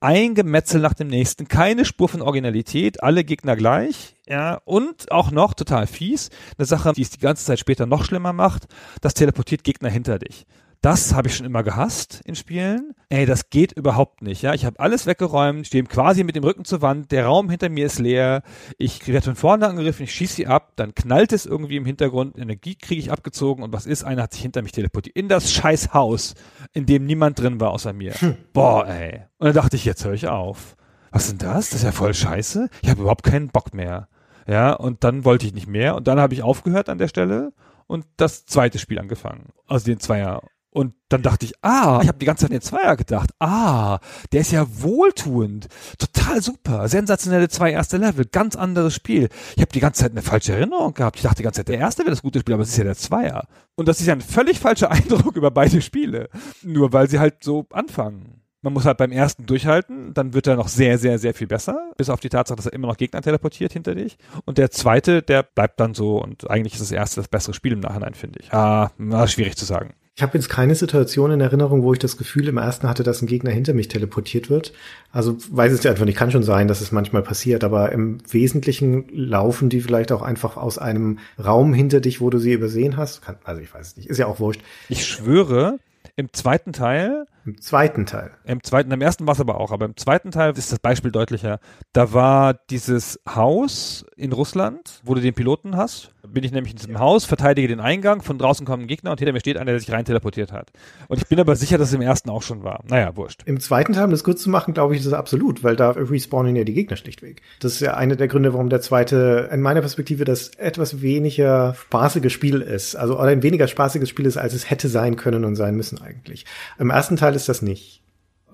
ein 0.00 0.34
Gemetzel 0.34 0.80
nach 0.80 0.92
dem 0.92 1.08
nächsten, 1.08 1.48
keine 1.48 1.84
Spur 1.84 2.08
von 2.08 2.20
Originalität, 2.20 3.02
alle 3.02 3.24
Gegner 3.24 3.56
gleich, 3.56 4.16
ja, 4.26 4.60
und 4.64 5.10
auch 5.12 5.30
noch 5.30 5.54
total 5.54 5.86
fies, 5.86 6.30
eine 6.58 6.66
Sache, 6.66 6.92
die 6.92 7.02
es 7.02 7.10
die 7.10 7.20
ganze 7.20 7.44
Zeit 7.44 7.60
später 7.60 7.86
noch 7.86 8.04
schlimmer 8.04 8.32
macht, 8.32 8.66
das 9.00 9.14
teleportiert 9.14 9.64
Gegner 9.64 9.88
hinter 9.88 10.18
dich. 10.18 10.46
Das 10.84 11.14
habe 11.14 11.28
ich 11.28 11.36
schon 11.36 11.46
immer 11.46 11.62
gehasst 11.62 12.20
in 12.26 12.34
Spielen. 12.34 12.92
Ey, 13.08 13.24
das 13.24 13.48
geht 13.48 13.72
überhaupt 13.72 14.20
nicht. 14.20 14.42
Ja, 14.42 14.52
ich 14.52 14.66
habe 14.66 14.78
alles 14.80 15.06
weggeräumt, 15.06 15.66
stehe 15.66 15.82
quasi 15.84 16.24
mit 16.24 16.36
dem 16.36 16.44
Rücken 16.44 16.66
zur 16.66 16.82
Wand. 16.82 17.10
Der 17.10 17.24
Raum 17.24 17.48
hinter 17.48 17.70
mir 17.70 17.86
ist 17.86 17.98
leer. 17.98 18.42
Ich 18.76 19.08
werde 19.08 19.24
von 19.24 19.34
vorne 19.34 19.66
angegriffen, 19.66 20.04
ich 20.04 20.12
schieße 20.12 20.34
sie 20.34 20.46
ab, 20.46 20.72
dann 20.76 20.94
knallt 20.94 21.32
es 21.32 21.46
irgendwie 21.46 21.76
im 21.76 21.86
Hintergrund. 21.86 22.36
Energie 22.36 22.74
kriege 22.74 23.00
ich 23.00 23.10
abgezogen 23.10 23.64
und 23.64 23.72
was 23.72 23.86
ist? 23.86 24.04
Einer 24.04 24.24
hat 24.24 24.34
sich 24.34 24.42
hinter 24.42 24.60
mich 24.60 24.72
teleportiert 24.72 25.16
in 25.16 25.30
das 25.30 25.50
scheiß 25.52 25.94
Haus, 25.94 26.34
in 26.74 26.84
dem 26.84 27.06
niemand 27.06 27.40
drin 27.40 27.60
war 27.60 27.70
außer 27.70 27.94
mir. 27.94 28.12
Hm. 28.12 28.36
Boah, 28.52 28.86
ey. 28.86 29.22
Und 29.38 29.46
dann 29.46 29.54
dachte 29.54 29.76
ich, 29.76 29.86
jetzt 29.86 30.04
höre 30.04 30.12
ich 30.12 30.28
auf. 30.28 30.76
Was 31.12 31.28
ist 31.28 31.40
denn 31.40 31.48
das? 31.48 31.70
Das 31.70 31.78
ist 31.78 31.84
ja 31.84 31.92
voll 31.92 32.12
scheiße. 32.12 32.68
Ich 32.82 32.90
habe 32.90 33.00
überhaupt 33.00 33.24
keinen 33.24 33.48
Bock 33.48 33.72
mehr. 33.72 34.08
Ja, 34.46 34.74
und 34.74 35.02
dann 35.02 35.24
wollte 35.24 35.46
ich 35.46 35.54
nicht 35.54 35.66
mehr 35.66 35.94
und 35.94 36.06
dann 36.08 36.20
habe 36.20 36.34
ich 36.34 36.42
aufgehört 36.42 36.90
an 36.90 36.98
der 36.98 37.08
Stelle 37.08 37.54
und 37.86 38.04
das 38.18 38.44
zweite 38.44 38.78
Spiel 38.78 38.98
angefangen. 38.98 39.48
Also 39.66 39.86
den 39.86 39.98
Zweier. 39.98 40.42
Und 40.74 40.94
dann 41.08 41.22
dachte 41.22 41.46
ich, 41.46 41.52
ah, 41.62 42.00
ich 42.02 42.08
habe 42.08 42.18
die 42.18 42.26
ganze 42.26 42.42
Zeit 42.42 42.50
an 42.50 42.56
den 42.56 42.60
Zweier 42.60 42.96
gedacht. 42.96 43.30
Ah, 43.38 44.00
der 44.32 44.40
ist 44.40 44.50
ja 44.50 44.66
wohltuend. 44.82 45.68
Total 45.98 46.42
super. 46.42 46.88
Sensationelle 46.88 47.48
zwei 47.48 47.70
erste 47.70 47.96
Level. 47.96 48.24
Ganz 48.24 48.56
anderes 48.56 48.92
Spiel. 48.92 49.28
Ich 49.54 49.62
habe 49.62 49.70
die 49.70 49.78
ganze 49.78 50.02
Zeit 50.02 50.10
eine 50.10 50.22
falsche 50.22 50.52
Erinnerung 50.52 50.92
gehabt. 50.92 51.14
Ich 51.14 51.22
dachte 51.22 51.36
die 51.36 51.42
ganze 51.44 51.60
Zeit, 51.60 51.68
der 51.68 51.78
erste 51.78 52.02
wäre 52.02 52.10
das 52.10 52.22
gute 52.22 52.40
Spiel, 52.40 52.54
aber 52.54 52.64
es 52.64 52.70
ist 52.70 52.76
ja 52.76 52.82
der 52.82 52.96
Zweier. 52.96 53.46
Und 53.76 53.86
das 53.86 54.00
ist 54.00 54.08
ja 54.08 54.14
ein 54.14 54.20
völlig 54.20 54.58
falscher 54.58 54.90
Eindruck 54.90 55.36
über 55.36 55.52
beide 55.52 55.80
Spiele. 55.80 56.28
Nur 56.64 56.92
weil 56.92 57.08
sie 57.08 57.20
halt 57.20 57.44
so 57.44 57.66
anfangen. 57.70 58.42
Man 58.60 58.72
muss 58.72 58.84
halt 58.84 58.98
beim 58.98 59.12
ersten 59.12 59.46
durchhalten, 59.46 60.12
dann 60.12 60.34
wird 60.34 60.48
er 60.48 60.56
noch 60.56 60.68
sehr, 60.68 60.98
sehr, 60.98 61.20
sehr 61.20 61.34
viel 61.34 61.46
besser, 61.46 61.92
bis 61.96 62.10
auf 62.10 62.18
die 62.18 62.30
Tatsache, 62.30 62.56
dass 62.56 62.66
er 62.66 62.72
immer 62.72 62.88
noch 62.88 62.96
Gegner 62.96 63.22
teleportiert 63.22 63.72
hinter 63.72 63.94
dich. 63.94 64.16
Und 64.44 64.58
der 64.58 64.72
zweite, 64.72 65.22
der 65.22 65.44
bleibt 65.44 65.78
dann 65.78 65.94
so 65.94 66.20
und 66.20 66.50
eigentlich 66.50 66.72
ist 66.72 66.80
das 66.82 66.90
erste 66.90 67.20
das 67.20 67.28
bessere 67.28 67.54
Spiel 67.54 67.74
im 67.74 67.80
Nachhinein, 67.80 68.14
finde 68.14 68.40
ich. 68.40 68.52
Ah, 68.52 68.90
schwierig 69.28 69.56
zu 69.56 69.66
sagen. 69.66 69.94
Ich 70.16 70.22
habe 70.22 70.38
jetzt 70.38 70.48
keine 70.48 70.76
Situation 70.76 71.32
in 71.32 71.40
Erinnerung, 71.40 71.82
wo 71.82 71.92
ich 71.92 71.98
das 71.98 72.16
Gefühl 72.16 72.46
im 72.46 72.56
ersten 72.56 72.88
hatte, 72.88 73.02
dass 73.02 73.20
ein 73.20 73.26
Gegner 73.26 73.50
hinter 73.50 73.74
mich 73.74 73.88
teleportiert 73.88 74.48
wird. 74.48 74.72
Also 75.10 75.36
weiß 75.50 75.72
es 75.72 75.82
ja 75.82 75.90
einfach 75.90 76.04
nicht. 76.04 76.16
Kann 76.16 76.30
schon 76.30 76.44
sein, 76.44 76.68
dass 76.68 76.80
es 76.80 76.92
manchmal 76.92 77.22
passiert, 77.22 77.64
aber 77.64 77.90
im 77.90 78.18
Wesentlichen 78.30 79.08
laufen 79.12 79.70
die 79.70 79.80
vielleicht 79.80 80.12
auch 80.12 80.22
einfach 80.22 80.56
aus 80.56 80.78
einem 80.78 81.18
Raum 81.44 81.74
hinter 81.74 82.00
dich, 82.00 82.20
wo 82.20 82.30
du 82.30 82.38
sie 82.38 82.52
übersehen 82.52 82.96
hast. 82.96 83.22
Kann, 83.22 83.36
also 83.42 83.60
ich 83.60 83.74
weiß 83.74 83.88
es 83.88 83.96
nicht. 83.96 84.08
Ist 84.08 84.18
ja 84.18 84.26
auch 84.26 84.38
wurscht. 84.38 84.60
Ich 84.88 85.04
schwöre, 85.04 85.80
im 86.14 86.32
zweiten 86.32 86.72
Teil. 86.72 87.26
Im 87.44 87.60
zweiten 87.60 88.06
Teil. 88.06 88.30
Im 88.44 88.62
zweiten, 88.62 88.90
im 88.90 89.00
ersten 89.00 89.26
war 89.26 89.34
es 89.34 89.40
aber 89.40 89.60
auch, 89.60 89.70
aber 89.70 89.84
im 89.84 89.96
zweiten 89.96 90.30
Teil 90.30 90.52
ist 90.56 90.72
das 90.72 90.78
Beispiel 90.78 91.10
deutlicher. 91.10 91.60
Da 91.92 92.12
war 92.12 92.54
dieses 92.54 93.20
Haus 93.28 94.06
in 94.16 94.32
Russland, 94.32 95.00
wo 95.04 95.14
du 95.14 95.20
den 95.20 95.34
Piloten 95.34 95.76
hast 95.76 96.14
bin 96.28 96.44
ich 96.44 96.52
nämlich 96.52 96.72
in 96.72 96.78
diesem 96.78 96.98
Haus, 96.98 97.24
verteidige 97.24 97.68
den 97.68 97.80
Eingang, 97.80 98.22
von 98.22 98.38
draußen 98.38 98.66
kommen 98.66 98.86
Gegner 98.86 99.10
und 99.10 99.18
hinter 99.18 99.32
mir 99.32 99.40
steht 99.40 99.56
einer, 99.56 99.70
der 99.70 99.80
sich 99.80 99.92
rein 99.92 100.04
teleportiert 100.04 100.52
hat. 100.52 100.70
Und 101.08 101.18
ich 101.18 101.26
bin 101.26 101.38
aber 101.38 101.56
sicher, 101.56 101.78
dass 101.78 101.88
es 101.88 101.94
im 101.94 102.00
ersten 102.00 102.30
auch 102.30 102.42
schon 102.42 102.64
war. 102.64 102.82
Naja, 102.88 103.16
wurscht. 103.16 103.42
Im 103.44 103.60
zweiten 103.60 103.92
Teil, 103.92 104.04
um 104.04 104.10
das 104.10 104.24
kurz 104.24 104.42
zu 104.42 104.50
machen, 104.50 104.74
glaube 104.74 104.94
ich, 104.94 105.00
ist 105.00 105.06
das 105.06 105.14
absolut, 105.14 105.62
weil 105.62 105.76
da 105.76 105.90
respawnen 105.90 106.56
ja 106.56 106.64
die 106.64 106.72
Gegner 106.72 106.96
schlichtweg. 106.96 107.42
Das 107.60 107.72
ist 107.72 107.80
ja 107.80 107.94
einer 107.94 108.16
der 108.16 108.28
Gründe, 108.28 108.52
warum 108.52 108.68
der 108.68 108.80
zweite, 108.80 109.48
in 109.52 109.60
meiner 109.60 109.80
Perspektive, 109.80 110.24
das 110.24 110.48
etwas 110.56 111.02
weniger 111.02 111.74
spaßiges 111.74 112.32
Spiel 112.32 112.60
ist. 112.60 112.96
Also, 112.96 113.14
oder 113.14 113.28
ein 113.28 113.42
weniger 113.42 113.68
spaßiges 113.68 114.08
Spiel 114.08 114.26
ist, 114.26 114.36
als 114.36 114.54
es 114.54 114.70
hätte 114.70 114.88
sein 114.88 115.16
können 115.16 115.44
und 115.44 115.56
sein 115.56 115.76
müssen 115.76 116.00
eigentlich. 116.00 116.46
Im 116.78 116.90
ersten 116.90 117.16
Teil 117.16 117.33
ist 117.36 117.48
das 117.48 117.62
nicht. 117.62 118.03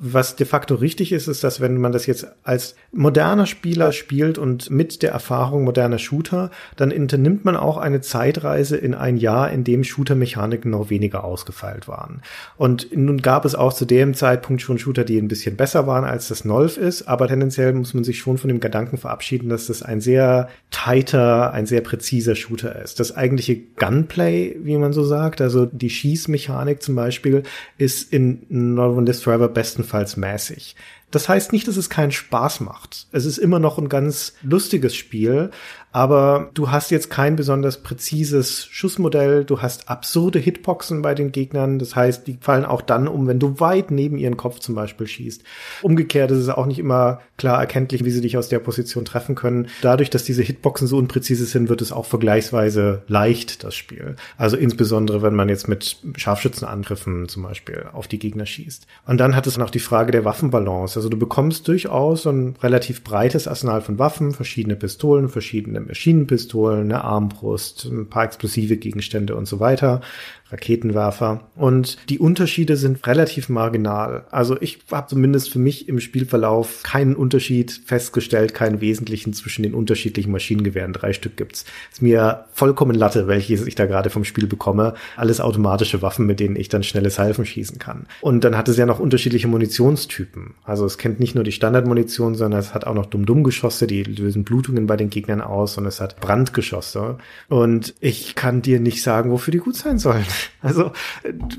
Was 0.03 0.35
de 0.35 0.47
facto 0.47 0.77
richtig 0.77 1.13
ist, 1.13 1.29
ist, 1.29 1.45
dass 1.45 1.61
wenn 1.61 1.77
man 1.79 1.93
das 1.93 2.07
jetzt 2.07 2.27
als 2.43 2.75
moderner 2.91 3.45
Spieler 3.45 3.93
spielt 3.93 4.39
und 4.39 4.71
mit 4.71 5.03
der 5.03 5.13
Erfahrung 5.13 5.63
moderner 5.65 5.99
Shooter, 5.99 6.51
dann 6.77 6.91
unternimmt 6.91 7.45
man 7.45 7.55
auch 7.55 7.77
eine 7.77 8.01
Zeitreise 8.01 8.79
in 8.79 8.95
ein 8.95 9.19
Jahr, 9.19 9.51
in 9.51 9.63
dem 9.63 9.85
Shooter-Mechaniken 9.85 10.71
noch 10.71 10.89
weniger 10.89 11.23
ausgefeilt 11.23 11.87
waren. 11.87 12.23
Und 12.57 12.97
nun 12.97 13.21
gab 13.21 13.45
es 13.45 13.55
auch 13.55 13.75
zu 13.75 13.85
dem 13.85 14.15
Zeitpunkt 14.15 14.63
schon 14.63 14.79
Shooter, 14.79 15.05
die 15.05 15.19
ein 15.19 15.29
bisschen 15.29 15.57
besser 15.57 15.87
waren, 15.87 16.05
als 16.05 16.29
das 16.29 16.47
Nolf 16.47 16.79
ist, 16.79 17.07
aber 17.07 17.29
tendenziell 17.29 17.75
muss 17.75 17.93
man 17.93 18.03
sich 18.03 18.21
schon 18.21 18.39
von 18.39 18.49
dem 18.49 18.61
Gedanken 18.61 18.97
verabschieden, 18.97 19.51
dass 19.51 19.67
das 19.67 19.83
ein 19.83 20.01
sehr 20.01 20.49
tighter, 20.71 21.53
ein 21.53 21.67
sehr 21.67 21.83
präziser 21.83 22.37
Shooter 22.37 22.81
ist. 22.83 23.01
Das 23.01 23.15
eigentliche 23.15 23.59
Gunplay, 23.77 24.57
wie 24.63 24.79
man 24.79 24.95
so 24.95 25.05
sagt, 25.05 25.43
also 25.43 25.67
die 25.67 25.91
Schießmechanik 25.91 26.83
zum 26.83 26.95
Beispiel, 26.95 27.43
ist 27.77 28.11
in 28.15 28.47
No 28.49 28.95
One 28.97 29.05
Lives 29.05 29.21
Forever 29.23 29.49
besten 29.49 29.85
jedenfalls 29.91 30.17
mäßig. 30.17 30.77
Das 31.11 31.29
heißt 31.29 31.53
nicht, 31.53 31.67
dass 31.67 31.77
es 31.77 31.91
keinen 31.91 32.13
Spaß 32.13 32.61
macht. 32.61 33.07
Es 33.13 33.25
ist 33.25 33.39
immer 33.39 33.59
noch 33.59 33.79
ein 33.79 33.89
ganz 33.89 34.35
lustiges 34.43 34.95
Spiel, 34.95 35.51
aber 35.93 36.51
du 36.55 36.71
hast 36.71 36.93
jetzt 36.93 37.11
kein 37.11 37.35
besonders 37.35 37.83
präzises 37.83 38.67
Schussmodell, 38.67 39.45
du 39.45 39.61
hast 39.61 39.89
absurde 39.89 40.39
Hitboxen 40.39 41.03
bei 41.03 41.15
den 41.15 41.33
Gegnern, 41.33 41.81
das 41.81 41.97
heißt, 41.97 42.29
die 42.29 42.39
fallen 42.41 42.65
auch 42.65 42.81
dann 42.81 43.09
um, 43.09 43.27
wenn 43.27 43.41
du 43.41 43.59
weit 43.59 43.91
neben 43.91 44.17
ihren 44.17 44.37
Kopf 44.37 44.61
zum 44.61 44.77
Beispiel 44.77 45.09
schießt. 45.09 45.43
Umgekehrt 45.83 46.31
ist 46.31 46.39
es 46.39 46.49
auch 46.49 46.67
nicht 46.67 46.79
immer 46.79 47.21
klar 47.39 47.59
erkenntlich, 47.59 48.05
wie 48.05 48.11
sie 48.11 48.21
dich 48.21 48.37
aus 48.37 48.49
der 48.49 48.61
Position 48.61 49.05
treffen 49.05 49.35
können. 49.35 49.69
Dadurch, 49.83 50.11
dass 50.11 50.23
diese 50.23 50.43
Hitboxen 50.43 50.87
so 50.87 50.97
unpräzise 50.97 51.47
sind, 51.47 51.69
wird 51.69 51.83
es 51.83 51.91
auch 51.91 52.07
vergleichsweise 52.07 53.03
leicht, 53.09 53.65
das 53.65 53.75
Spiel. 53.75 54.15
Also 54.37 54.57
insbesondere, 54.57 55.23
wenn 55.23 55.35
man 55.35 55.49
jetzt 55.49 55.67
mit 55.67 55.99
Scharfschützenangriffen 56.17 57.29
zum 57.29 57.43
Beispiel 57.43 57.87
auf 57.93 58.07
die 58.07 58.19
Gegner 58.21 58.47
schießt. 58.47 58.87
Und 59.07 59.19
dann 59.19 59.35
hat 59.35 59.49
es 59.49 59.57
noch 59.57 59.71
die 59.71 59.81
Frage 59.81 60.13
der 60.13 60.25
Waffenbalance. 60.25 61.00
Also 61.01 61.09
du 61.09 61.17
bekommst 61.17 61.67
durchaus 61.67 62.25
so 62.25 62.31
ein 62.31 62.57
relativ 62.63 63.03
breites 63.03 63.49
Arsenal 63.49 63.81
von 63.81 63.99
Waffen, 63.99 64.33
verschiedene 64.33 64.77
Pistolen, 64.77 65.31
verschiedene 65.31 65.81
Maschinenpistolen, 65.81 66.93
eine 66.93 67.05
Armbrust, 67.05 67.87
ein 67.87 68.11
paar 68.11 68.25
explosive 68.25 68.77
Gegenstände 68.77 69.35
und 69.35 69.49
so 69.49 69.61
weiter. 69.61 70.03
Raketenwerfer. 70.51 71.41
Und 71.57 71.99
die 72.09 72.19
Unterschiede 72.19 72.77
sind 72.77 73.07
relativ 73.07 73.49
marginal. 73.49 74.25
Also 74.31 74.57
ich 74.61 74.81
habe 74.91 75.09
zumindest 75.09 75.51
für 75.51 75.59
mich 75.59 75.89
im 75.89 76.01
Spielverlauf 76.01 76.83
keinen 76.83 77.17
Unterschied 77.17 77.81
festgestellt, 77.85 78.55
keinen 78.55 78.81
wesentlichen 78.81 79.33
zwischen 79.33 79.63
den 79.63 79.75
unterschiedlichen 79.75 80.33
Maschinengewehren. 80.33 80.93
Drei 80.93 81.13
Stück 81.13 81.37
gibt's. 81.37 81.65
Ist 81.93 82.03
mir 82.03 82.47
vollkommen 82.53 82.95
Latte, 82.95 83.27
welches 83.27 83.67
ich 83.67 83.75
da 83.75 83.87
gerade 83.87 84.11
vom 84.11 84.25
Spiel 84.25 84.47
bekomme. 84.47 84.95
Alles 85.17 85.41
automatische 85.41 86.03
Waffen, 86.03 86.27
mit 86.27 86.41
denen 86.41 86.57
ich 86.57 86.69
dann 86.69 86.83
schnelles 86.83 87.19
Halfen 87.19 87.47
schießen 87.47 87.79
kann. 87.79 88.07
Und 88.21 88.45
dann 88.45 88.57
hat 88.57 88.69
es 88.69 88.77
ja 88.77 88.87
noch 88.87 89.01
unterschiedliche 89.01 89.49
Munitionstypen. 89.49 90.55
Also 90.65 90.85
es 90.85 90.99
kennt 90.99 91.21
nicht 91.21 91.35
nur 91.35 91.45
die 91.45 91.53
Standardmunition, 91.53 92.35
sondern 92.35 92.61
es 92.61 92.75
hat 92.75 92.87
auch 92.87 92.95
noch 92.95 93.07
Dumm-Dumm-Geschosse, 93.07 93.87
die 93.87 94.03
lösen 94.03 94.45
Blutungen 94.45 94.87
bei 94.87 94.97
den 94.97 95.11
Gegnern 95.11 95.41
aus 95.41 95.79
und 95.79 95.87
es 95.87 96.01
hat 96.01 96.21
Brandgeschosse. 96.21 97.19
Und 97.49 97.95
ich 98.01 98.35
kann 98.35 98.63
dir 98.63 98.81
nicht 98.81 99.03
sagen, 99.03 99.31
wofür 99.31 99.53
die 99.53 99.59
gut 99.59 99.77
sein 99.77 99.99
sollen. 99.99 100.25
Also, 100.63 100.93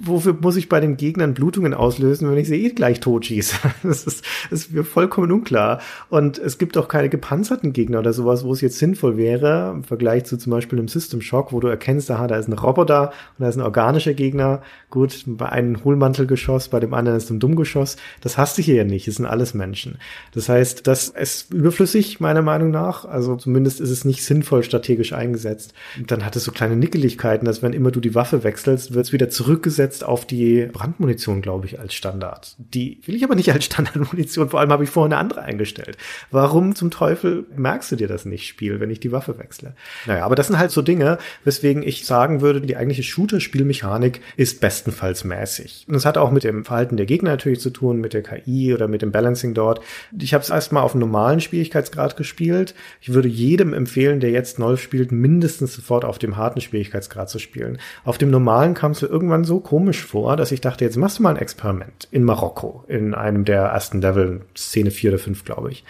wofür 0.04 0.38
muss 0.40 0.58
ich 0.58 0.70
bei 0.70 0.80
den 0.80 0.96
Gegnern 0.96 1.34
Blutungen 1.34 1.74
auslösen, 1.74 2.30
wenn 2.30 2.38
ich 2.38 2.48
sie 2.48 2.64
eh 2.64 2.70
gleich 2.70 3.00
tot 3.00 3.26
schieße? 3.26 3.56
Das 3.84 4.04
ist, 4.04 4.24
das 4.50 4.60
ist 4.62 4.74
mir 4.74 4.84
vollkommen 4.84 5.32
unklar. 5.32 5.82
Und 6.10 6.38
es 6.38 6.58
gibt 6.58 6.78
auch 6.78 6.88
keine 6.88 7.10
gepanzerten 7.10 7.74
Gegner 7.74 8.00
oder 8.00 8.14
sowas, 8.14 8.44
wo 8.44 8.54
es 8.54 8.62
jetzt 8.62 8.78
sinnvoll 8.78 9.18
wäre, 9.18 9.72
im 9.76 9.84
Vergleich 9.84 10.26
zu 10.26 10.38
zum 10.38 10.52
Beispiel 10.52 10.78
einem 10.78 10.88
System 10.88 11.22
Shock, 11.22 11.52
wo 11.52 11.60
du 11.60 11.68
erkennst, 11.68 12.12
aha, 12.12 12.28
da 12.28 12.38
ist 12.38 12.48
ein 12.48 12.54
Roboter 12.54 13.12
und 13.38 13.44
da 13.44 13.50
ist 13.50 13.58
ein 13.58 13.62
organischer 13.62 14.14
Gegner. 14.14 14.62
Gut, 14.90 15.24
bei 15.26 15.50
einem 15.50 15.84
Hohlmantelgeschoss, 15.84 16.70
bei 16.70 16.80
dem 16.80 16.94
anderen 16.94 17.18
ist 17.18 17.30
ein 17.30 17.40
Dummgeschoss. 17.40 17.98
Das 18.22 18.38
hast 18.38 18.58
du 18.58 18.62
hier 18.62 18.76
ja 18.76 18.84
nicht. 18.84 19.08
Es 19.08 19.16
sind 19.16 19.26
alles 19.26 19.54
Menschen. 19.54 19.98
Das 20.34 20.48
heißt, 20.48 20.86
das 20.88 21.10
ist 21.10 21.54
überflüssig, 21.54 22.20
meiner 22.20 22.42
Meinung 22.42 22.72
nach. 22.72 23.06
Also 23.06 23.36
zumindest 23.36 23.80
ist 23.82 23.90
es 23.90 24.06
nicht 24.06 24.24
sinnvoll 24.24 24.64
strategisch 24.64 25.14
eingesetzt. 25.14 25.74
Und 25.98 26.12
dann 26.12 26.26
hat 26.26 26.36
es 26.36 26.44
so 26.44 26.52
kleine 26.52 26.76
Nickeligkeiten, 26.76 27.46
dass 27.46 27.62
wenn 27.62 27.74
immer 27.74 27.92
du 27.92 28.00
die 28.00 28.16
Waffe 28.16 28.44
wechselst, 28.44 28.71
wird 28.78 29.06
es 29.06 29.14
wieder 29.14 29.30
zurückgesetzt 29.30 30.04
auf 30.04 30.26
die 30.26 30.68
Brandmunition, 30.72 31.42
glaube 31.42 31.66
ich, 31.66 31.80
als 31.80 31.94
Standard. 31.94 32.56
Die 32.58 33.00
will 33.06 33.16
ich 33.16 33.24
aber 33.24 33.36
nicht 33.36 33.52
als 33.52 33.66
Standardmunition. 33.72 34.50
Vor 34.50 34.60
allem 34.60 34.72
habe 34.72 34.84
ich 34.84 34.90
vorher 34.90 35.16
eine 35.16 35.22
andere 35.22 35.42
eingestellt. 35.42 35.98
Warum 36.30 36.76
zum 36.76 36.92
Teufel 36.92 37.46
merkst 37.56 37.92
du 37.92 37.96
dir 37.96 38.08
das 38.08 38.26
nicht, 38.26 38.48
Spiel, 38.48 38.80
wenn 38.80 38.90
ich 38.90 39.00
die 39.00 39.12
Waffe 39.12 39.38
wechsle? 39.40 39.74
Naja, 40.06 40.26
aber 40.26 40.36
das 40.36 40.48
sind 40.48 40.60
halt 40.60 40.72
so 40.72 40.82
Dinge, 40.82 41.18
weswegen 41.44 41.84
ich 41.84 42.06
sagen 42.06 42.42
würde, 42.42 42.62
die 42.62 42.76
eigentliche 42.78 43.04
Shooter-Spielmechanik 43.04 44.22
ist 44.38 44.62
bestenfalls 44.62 45.24
mäßig. 45.24 45.86
Und 45.88 45.96
das 45.96 46.06
hat 46.06 46.18
auch 46.18 46.32
mit 46.32 46.44
dem 46.44 46.66
Verhalten 46.66 46.98
der 46.98 47.06
Gegner 47.06 47.32
natürlich 47.32 47.60
zu 47.60 47.70
tun, 47.70 48.00
mit 48.00 48.14
der 48.14 48.24
KI 48.24 48.74
oder 48.74 48.88
mit 48.88 49.02
dem 49.02 49.12
Balancing 49.12 49.54
dort. 49.54 49.82
Ich 50.18 50.34
habe 50.34 50.44
es 50.44 50.50
erstmal 50.50 50.84
auf 50.84 50.94
einem 50.94 51.02
normalen 51.02 51.42
Schwierigkeitsgrad 51.42 52.18
gespielt. 52.18 52.76
Ich 53.02 53.14
würde 53.14 53.28
jedem 53.28 53.74
empfehlen, 53.74 54.20
der 54.20 54.32
jetzt 54.32 54.60
neu 54.60 54.76
spielt, 54.76 55.12
mindestens 55.12 55.74
sofort 55.74 56.06
auf 56.06 56.20
dem 56.20 56.38
harten 56.38 56.62
Schwierigkeitsgrad 56.62 57.30
zu 57.30 57.40
spielen. 57.40 57.80
Auf 58.04 58.18
dem 58.18 58.30
normalen 58.30 58.61
kam 58.70 58.92
es 58.92 59.02
mir 59.02 59.08
irgendwann 59.08 59.44
so 59.44 59.60
komisch 59.60 60.06
vor, 60.06 60.38
dass 60.38 60.52
ich 60.52 60.62
dachte, 60.62 60.86
jetzt 60.86 60.98
machst 60.98 61.20
du 61.20 61.24
mal 61.24 61.32
ein 61.32 61.42
Experiment 61.42 62.08
in 62.12 62.24
Marokko, 62.24 62.84
in 62.88 63.14
einem 63.14 63.46
der 63.46 63.64
ersten 63.64 64.02
Level, 64.02 64.42
Szene 64.56 64.92
4 64.92 65.12
oder 65.12 65.20
5, 65.20 65.44
glaube 65.44 65.72
ich. 65.72 65.84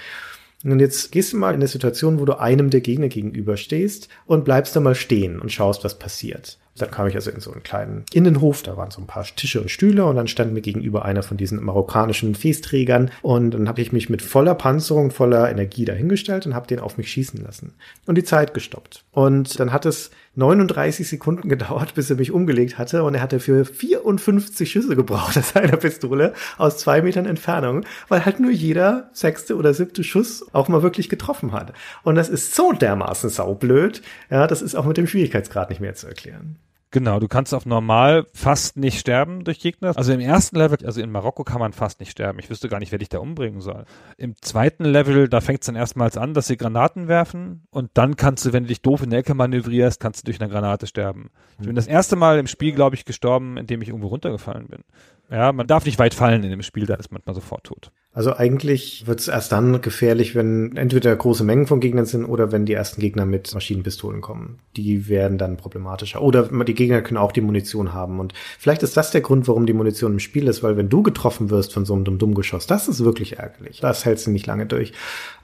Und 0.64 0.80
jetzt 0.80 1.12
gehst 1.12 1.34
du 1.34 1.38
mal 1.38 1.50
in 1.50 1.56
eine 1.56 1.68
Situation, 1.68 2.20
wo 2.20 2.26
du 2.26 2.40
einem 2.40 2.70
der 2.70 2.82
Gegner 2.82 3.08
gegenüberstehst 3.08 4.10
und 4.26 4.46
bleibst 4.46 4.76
da 4.76 4.80
mal 4.80 4.96
stehen 4.96 5.40
und 5.40 5.52
schaust, 5.52 5.84
was 5.84 5.98
passiert. 5.98 6.60
Dann 6.78 6.92
kam 6.92 7.08
ich 7.08 7.16
also 7.16 7.32
in 7.32 7.42
so 7.42 7.52
einen 7.52 7.64
kleinen 7.64 8.06
Innenhof, 8.14 8.64
da 8.64 8.78
waren 8.78 8.92
so 8.92 9.02
ein 9.02 9.08
paar 9.08 9.24
Tische 9.24 9.60
und 9.60 9.70
Stühle 9.70 10.06
und 10.06 10.16
dann 10.16 10.28
stand 10.28 10.54
mir 10.54 10.62
gegenüber 10.62 11.04
einer 11.04 11.22
von 11.22 11.36
diesen 11.36 11.62
marokkanischen 11.62 12.34
Fäßträgern 12.34 13.12
und 13.22 13.52
dann 13.52 13.68
habe 13.68 13.82
ich 13.82 13.92
mich 13.92 14.10
mit 14.10 14.22
voller 14.22 14.56
Panzerung, 14.56 15.12
voller 15.12 15.52
Energie 15.52 15.84
dahingestellt 15.84 16.46
und 16.46 16.56
habe 16.56 16.68
den 16.68 16.80
auf 16.80 16.98
mich 16.98 17.12
schießen 17.12 17.44
lassen 17.44 17.74
und 18.06 18.18
die 18.18 18.24
Zeit 18.24 18.54
gestoppt. 18.54 19.04
Und 19.12 19.60
dann 19.60 19.74
hat 19.74 19.86
es 19.86 20.10
39 20.36 21.08
Sekunden 21.08 21.50
gedauert, 21.50 21.96
bis 21.96 22.10
er 22.10 22.16
mich 22.16 22.32
umgelegt 22.32 22.78
hatte 22.78 23.04
und 23.04 23.14
er 23.14 23.22
hatte 23.22 23.42
für 23.42 23.66
54 23.66 24.72
Schüsse 24.72 24.96
gebraucht 24.96 25.38
aus 25.38 25.50
seiner 25.50 25.76
Pistole 25.76 26.34
aus 26.58 26.78
zwei 26.78 27.02
Metern 27.02 27.26
Entfernung, 27.26 27.84
weil 28.08 28.26
halt 28.26 28.40
nur 28.40 28.52
jeder 28.52 29.10
sechste 29.12 29.58
oder 29.58 29.74
siebte 29.74 30.06
Schuss 30.06 30.46
auch 30.54 30.70
mal 30.70 30.82
wirklich 30.82 31.10
getroffen 31.10 31.52
hat. 31.52 31.74
Und 32.04 32.16
das 32.16 32.30
ist 32.30 32.56
so 32.56 32.72
dermaßen 32.72 33.30
saublöd, 33.30 34.02
ja, 34.30 34.48
das 34.48 34.62
ist 34.62 34.76
auch 34.76 34.86
mit 34.86 34.96
dem 34.96 35.08
Schwierigkeitsgrad 35.08 35.70
nicht 35.70 35.82
mehr 35.82 35.96
zu 35.96 36.08
erklären. 36.08 36.58
Genau, 36.92 37.22
du 37.22 37.30
kannst 37.30 37.54
auf 37.54 37.66
normal 37.66 38.28
fast 38.34 38.76
nicht 38.76 39.00
sterben 39.00 39.46
durch 39.46 39.60
Gegner. 39.60 39.94
Also 39.96 40.12
im 40.12 40.20
ersten 40.20 40.58
Level, 40.58 40.78
also 40.86 41.02
in 41.02 41.10
Marokko 41.10 41.46
kann 41.46 41.60
man 41.60 41.72
fast 41.72 42.02
nicht 42.02 42.12
sterben. 42.12 42.38
Ich 42.40 42.50
wüsste 42.50 42.68
gar 42.68 42.80
nicht, 42.80 42.92
wer 42.92 43.00
dich 43.00 43.08
da 43.08 43.20
umbringen 43.20 43.62
soll. 43.62 43.86
Im 44.18 44.36
zweiten 44.42 44.84
Level, 44.84 45.30
da 45.30 45.40
fängt 45.40 45.62
es 45.62 45.68
dann 45.68 45.78
erstmals 45.78 46.18
an, 46.18 46.34
dass 46.34 46.48
sie 46.48 46.58
Granaten 46.58 47.08
werfen 47.08 47.66
und 47.72 47.92
dann 47.94 48.18
kannst 48.18 48.46
du, 48.46 48.52
wenn 48.52 48.64
du 48.64 48.68
dich 48.68 48.82
doof 48.82 49.04
in 49.04 49.10
der 49.10 49.20
Ecke 49.20 49.34
manövrierst, 49.34 50.02
kannst 50.02 50.22
du 50.22 50.26
durch 50.26 50.42
eine 50.42 50.52
Granate 50.52 50.86
sterben. 50.86 51.32
Ich 51.60 51.66
bin 51.66 51.76
das 51.78 51.88
erste 51.88 52.18
Mal 52.18 52.38
im 52.40 52.48
Spiel, 52.48 52.74
glaube 52.74 52.98
ich, 52.98 53.06
gestorben, 53.06 53.56
indem 53.56 53.82
ich 53.82 53.88
irgendwo 53.88 54.08
runtergefallen 54.08 54.68
bin. 54.68 54.84
Ja, 55.32 55.54
man 55.54 55.66
darf 55.66 55.86
nicht 55.86 55.98
weit 55.98 56.14
fallen 56.14 56.44
in 56.44 56.50
dem 56.50 56.62
Spiel, 56.62 56.86
da 56.86 56.96
ist 56.96 57.10
man 57.12 57.22
sofort 57.34 57.64
tot. 57.64 57.92
Also 58.14 58.36
eigentlich 58.36 59.08
wird 59.08 59.22
es 59.22 59.30
erst 59.30 59.54
dann 59.54 59.80
gefährlich, 59.80 60.36
wenn 60.36 60.76
entweder 60.76 61.16
große 61.16 61.46
Mengen 61.46 61.66
von 61.66 61.80
Gegnern 61.80 62.06
sind 62.06 62.26
oder 62.26 62.52
wenn 62.52 62.66
die 62.66 62.74
ersten 62.74 63.00
Gegner 63.00 63.26
mit 63.26 63.54
Maschinenpistolen 63.54 64.20
kommen. 64.20 64.60
Die 64.76 65.08
werden 65.08 65.38
dann 65.38 65.56
problematischer. 65.56 66.22
Oder 66.22 66.50
die 66.66 66.74
Gegner 66.74 67.02
können 67.02 67.18
auch 67.18 67.32
die 67.32 67.40
Munition 67.40 67.94
haben. 67.94 68.20
Und 68.20 68.34
vielleicht 68.60 68.84
ist 68.84 68.98
das 68.98 69.12
der 69.12 69.22
Grund, 69.22 69.48
warum 69.48 69.66
die 69.66 69.72
Munition 69.72 70.12
im 70.12 70.20
Spiel 70.20 70.50
ist, 70.50 70.62
weil 70.62 70.76
wenn 70.76 70.90
du 70.90 71.02
getroffen 71.04 71.50
wirst 71.50 71.74
von 71.74 71.86
so 71.86 71.94
einem 71.94 72.18
Dummgeschoss, 72.18 72.68
das 72.68 72.90
ist 72.90 73.02
wirklich 73.02 73.40
ärgerlich. 73.40 73.80
Das 73.80 74.04
hältst 74.04 74.28
du 74.28 74.32
nicht 74.32 74.48
lange 74.48 74.66
durch. 74.66 74.92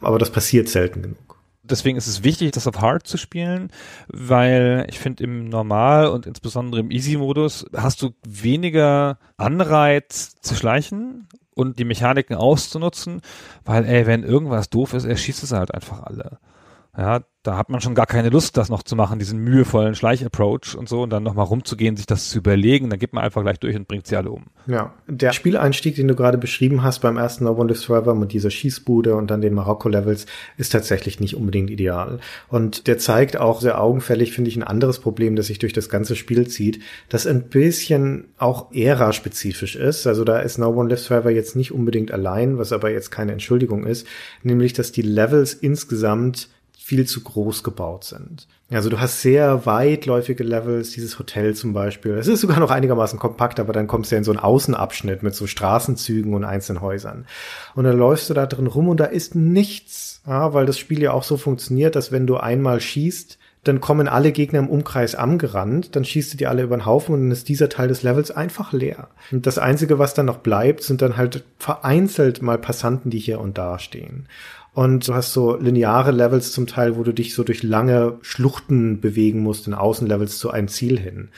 Aber 0.01 0.19
das 0.19 0.29
passiert 0.29 0.67
selten 0.67 1.01
genug 1.01 1.36
deswegen 1.69 1.97
ist 1.97 2.07
es 2.07 2.23
wichtig, 2.23 2.51
das 2.51 2.67
auf 2.67 2.79
Hard 2.81 3.07
zu 3.07 3.17
spielen, 3.17 3.71
weil 4.07 4.85
ich 4.89 4.99
finde, 4.99 5.23
im 5.23 5.49
Normal 5.49 6.07
und 6.07 6.25
insbesondere 6.25 6.81
im 6.81 6.91
Easy-Modus 6.91 7.65
hast 7.75 8.01
du 8.01 8.11
weniger 8.25 9.19
Anreiz 9.37 10.35
zu 10.41 10.55
schleichen 10.55 11.27
und 11.53 11.79
die 11.79 11.85
Mechaniken 11.85 12.35
auszunutzen, 12.35 13.21
weil, 13.65 13.85
ey, 13.85 14.05
wenn 14.05 14.23
irgendwas 14.23 14.69
doof 14.69 14.93
ist, 14.93 15.05
er 15.05 15.17
schießt 15.17 15.43
es 15.43 15.51
halt 15.51 15.73
einfach 15.73 16.03
alle. 16.03 16.39
Ja, 16.97 17.23
da 17.43 17.55
hat 17.57 17.69
man 17.69 17.79
schon 17.79 17.95
gar 17.95 18.07
keine 18.07 18.29
Lust, 18.29 18.57
das 18.57 18.69
noch 18.69 18.83
zu 18.83 18.95
machen, 18.95 19.19
diesen 19.19 19.39
mühevollen 19.39 19.95
Schleichapproach 19.95 20.75
und 20.75 20.89
so 20.89 21.03
und 21.03 21.11
dann 21.11 21.23
nochmal 21.23 21.45
rumzugehen, 21.45 21.95
sich 21.95 22.07
das 22.07 22.29
zu 22.29 22.39
überlegen, 22.39 22.89
dann 22.89 22.99
geht 22.99 23.13
man 23.13 23.23
einfach 23.23 23.43
gleich 23.43 23.59
durch 23.59 23.75
und 23.75 23.87
bringt 23.87 24.05
sie 24.07 24.17
alle 24.17 24.31
um. 24.31 24.47
Ja, 24.65 24.93
der 25.07 25.31
Spieleinstieg, 25.31 25.95
den 25.95 26.09
du 26.09 26.15
gerade 26.15 26.37
beschrieben 26.37 26.83
hast 26.83 26.99
beim 26.99 27.15
ersten 27.15 27.45
No 27.45 27.51
One 27.51 27.69
Lives 27.69 27.85
Forever 27.85 28.15
mit 28.15 28.33
dieser 28.33 28.49
Schießbude 28.49 29.15
und 29.15 29.31
dann 29.31 29.41
den 29.41 29.53
Marokko-Levels, 29.53 30.25
ist 30.57 30.71
tatsächlich 30.71 31.19
nicht 31.19 31.37
unbedingt 31.37 31.69
ideal. 31.69 32.19
Und 32.49 32.87
der 32.87 32.97
zeigt 32.97 33.37
auch 33.37 33.61
sehr 33.61 33.79
augenfällig, 33.79 34.33
finde 34.33 34.49
ich, 34.49 34.57
ein 34.57 34.63
anderes 34.63 34.99
Problem, 34.99 35.35
das 35.37 35.47
sich 35.47 35.59
durch 35.59 35.73
das 35.73 35.87
ganze 35.87 36.15
Spiel 36.15 36.47
zieht, 36.47 36.81
das 37.07 37.27
ein 37.27 37.47
bisschen 37.47 38.25
auch 38.39 38.73
ära-spezifisch 38.73 39.75
ist. 39.77 40.07
Also 40.07 40.25
da 40.25 40.39
ist 40.39 40.57
No 40.57 40.69
One 40.69 40.89
Lives 40.89 41.07
Forever 41.07 41.29
jetzt 41.29 41.55
nicht 41.55 41.71
unbedingt 41.71 42.11
allein, 42.11 42.57
was 42.57 42.73
aber 42.73 42.89
jetzt 42.89 43.11
keine 43.11 43.31
Entschuldigung 43.31 43.85
ist, 43.85 44.07
nämlich, 44.43 44.73
dass 44.73 44.91
die 44.91 45.03
Levels 45.03 45.53
insgesamt 45.53 46.49
viel 46.87 47.05
zu 47.05 47.21
groß 47.21 47.63
gebaut 47.63 48.05
sind. 48.05 48.47
Also 48.71 48.89
du 48.89 48.97
hast 49.01 49.21
sehr 49.21 49.65
weitläufige 49.65 50.45
Levels, 50.45 50.91
dieses 50.91 51.19
Hotel 51.19 51.53
zum 51.53 51.73
Beispiel. 51.73 52.13
Es 52.13 52.29
ist 52.29 52.39
sogar 52.39 52.61
noch 52.61 52.71
einigermaßen 52.71 53.19
kompakt, 53.19 53.59
aber 53.59 53.73
dann 53.73 53.87
kommst 53.87 54.09
du 54.09 54.15
ja 54.15 54.19
in 54.19 54.23
so 54.23 54.31
einen 54.31 54.39
Außenabschnitt 54.39 55.21
mit 55.21 55.35
so 55.35 55.47
Straßenzügen 55.47 56.33
und 56.33 56.45
einzelnen 56.45 56.79
Häusern. 56.79 57.25
Und 57.75 57.83
dann 57.83 57.97
läufst 57.97 58.29
du 58.29 58.33
da 58.33 58.45
drin 58.45 58.67
rum 58.67 58.87
und 58.87 59.01
da 59.01 59.03
ist 59.03 59.35
nichts, 59.35 60.21
ja, 60.25 60.53
weil 60.53 60.65
das 60.65 60.79
Spiel 60.79 61.01
ja 61.01 61.11
auch 61.11 61.23
so 61.23 61.35
funktioniert, 61.35 61.97
dass 61.97 62.13
wenn 62.13 62.25
du 62.25 62.37
einmal 62.37 62.79
schießt, 62.79 63.37
dann 63.65 63.81
kommen 63.81 64.07
alle 64.07 64.31
Gegner 64.31 64.59
im 64.59 64.69
Umkreis 64.69 65.13
angerannt, 65.13 65.95
dann 65.97 66.05
schießt 66.05 66.31
du 66.31 66.37
die 66.37 66.47
alle 66.47 66.63
über 66.63 66.77
den 66.77 66.85
Haufen 66.85 67.13
und 67.13 67.21
dann 67.23 67.31
ist 67.31 67.49
dieser 67.49 67.67
Teil 67.67 67.89
des 67.89 68.01
Levels 68.01 68.31
einfach 68.31 68.71
leer. 68.71 69.09
Und 69.29 69.45
das 69.45 69.57
Einzige, 69.57 69.99
was 69.99 70.13
dann 70.13 70.27
noch 70.27 70.37
bleibt, 70.37 70.83
sind 70.83 71.01
dann 71.01 71.17
halt 71.17 71.43
vereinzelt 71.59 72.41
mal 72.41 72.57
Passanten, 72.57 73.09
die 73.09 73.19
hier 73.19 73.41
und 73.41 73.57
da 73.57 73.77
stehen. 73.77 74.27
Und 74.77 75.07
du 75.07 75.15
hast 75.15 75.33
so 75.33 75.55
lineare 75.55 76.11
Levels 76.11 76.51
zum 76.51 76.67
Teil, 76.67 76.97
wo 76.97 77.01
du 77.01 77.11
dich 77.11 77.33
so 77.33 77.43
durch 77.43 77.63
lange 77.63 78.19
Schluchten 78.21 79.01
bewegen 79.01 79.39
musst 79.39 79.65
in 79.65 79.73
Außenlevels 79.73 80.37
zu 80.37 80.51
einem 80.51 80.67
Ziel 80.67 80.99
hin. 80.99 81.29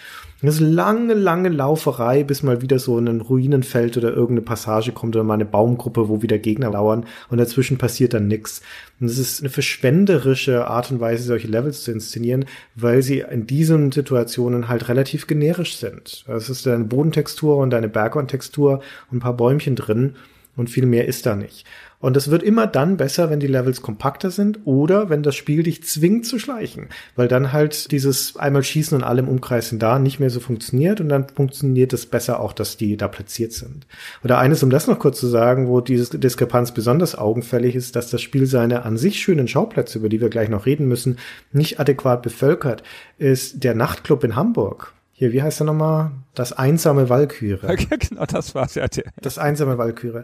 Das 0.41 0.55
ist 0.55 0.59
lange, 0.59 1.13
lange 1.13 1.47
Lauferei, 1.47 2.25
bis 2.25 2.43
mal 2.43 2.61
wieder 2.61 2.79
so 2.79 2.97
ein 2.97 3.21
Ruinenfeld 3.21 3.95
oder 3.95 4.09
irgendeine 4.09 4.41
Passage 4.41 4.91
kommt 4.91 5.15
oder 5.15 5.23
mal 5.23 5.35
eine 5.35 5.45
Baumgruppe, 5.45 6.09
wo 6.09 6.21
wieder 6.21 6.37
Gegner 6.37 6.71
lauern 6.71 7.05
und 7.29 7.37
dazwischen 7.37 7.77
passiert 7.77 8.13
dann 8.13 8.27
nix. 8.27 8.61
Und 8.99 9.07
es 9.07 9.17
ist 9.17 9.39
eine 9.39 9.49
verschwenderische 9.49 10.67
Art 10.67 10.91
und 10.91 10.99
Weise, 10.99 11.23
solche 11.23 11.47
Levels 11.47 11.85
zu 11.85 11.93
inszenieren, 11.93 12.43
weil 12.75 13.01
sie 13.01 13.19
in 13.19 13.47
diesen 13.47 13.93
Situationen 13.93 14.67
halt 14.67 14.89
relativ 14.89 15.27
generisch 15.27 15.77
sind. 15.77 16.25
Es 16.27 16.49
ist 16.49 16.67
eine 16.67 16.83
Bodentextur 16.83 17.55
und 17.55 17.73
eine 17.73 17.87
Bergwandtextur 17.87 18.81
und 19.09 19.17
ein 19.17 19.21
paar 19.21 19.37
Bäumchen 19.37 19.77
drin 19.77 20.15
und 20.59 20.69
viel 20.69 20.85
mehr 20.85 21.07
ist 21.07 21.25
da 21.25 21.35
nicht. 21.35 21.65
Und 22.01 22.15
es 22.15 22.29
wird 22.29 22.43
immer 22.43 22.67
dann 22.67 22.97
besser, 22.97 23.29
wenn 23.29 23.39
die 23.39 23.47
Levels 23.47 23.81
kompakter 23.81 24.29
sind 24.29 24.59
oder 24.65 25.09
wenn 25.09 25.23
das 25.23 25.35
Spiel 25.35 25.63
dich 25.63 25.83
zwingt 25.83 26.25
zu 26.25 26.37
schleichen, 26.37 26.87
weil 27.15 27.27
dann 27.27 27.51
halt 27.51 27.91
dieses 27.91 28.37
einmal 28.37 28.63
schießen 28.63 28.97
und 28.97 29.03
alle 29.03 29.19
im 29.19 29.27
Umkreis 29.27 29.73
da 29.77 29.99
nicht 29.99 30.19
mehr 30.19 30.29
so 30.29 30.39
funktioniert 30.39 31.01
und 31.01 31.09
dann 31.09 31.27
funktioniert 31.27 31.91
es 31.93 32.05
besser 32.05 32.39
auch, 32.39 32.53
dass 32.53 32.77
die 32.77 32.95
da 32.95 33.07
platziert 33.07 33.53
sind. 33.53 33.85
Oder 34.23 34.37
eines, 34.37 34.63
um 34.63 34.69
das 34.69 34.87
noch 34.87 34.99
kurz 34.99 35.19
zu 35.19 35.27
sagen, 35.27 35.67
wo 35.67 35.81
diese 35.81 36.17
Diskrepanz 36.17 36.73
besonders 36.73 37.17
augenfällig 37.17 37.75
ist, 37.75 37.95
dass 37.95 38.09
das 38.09 38.21
Spiel 38.21 38.45
seine 38.45 38.83
an 38.83 38.97
sich 38.97 39.19
schönen 39.19 39.47
Schauplätze, 39.47 39.99
über 39.99 40.09
die 40.09 40.21
wir 40.21 40.29
gleich 40.29 40.49
noch 40.49 40.65
reden 40.65 40.87
müssen, 40.87 41.17
nicht 41.51 41.79
adäquat 41.79 42.21
bevölkert, 42.21 42.83
ist 43.17 43.63
der 43.63 43.75
Nachtclub 43.75 44.23
in 44.23 44.35
Hamburg 44.35 44.93
hier, 45.19 45.33
wie 45.33 45.43
heißt 45.43 45.59
er 45.59 45.65
nochmal? 45.65 46.11
Das 46.33 46.53
einsame 46.53 47.09
Walküre. 47.09 47.67
Ja, 47.89 47.97
genau, 47.97 48.25
das 48.25 48.55
war's 48.55 48.75
ja. 48.75 48.85
Das 49.21 49.37
einsame 49.37 49.77
Walküre. 49.77 50.23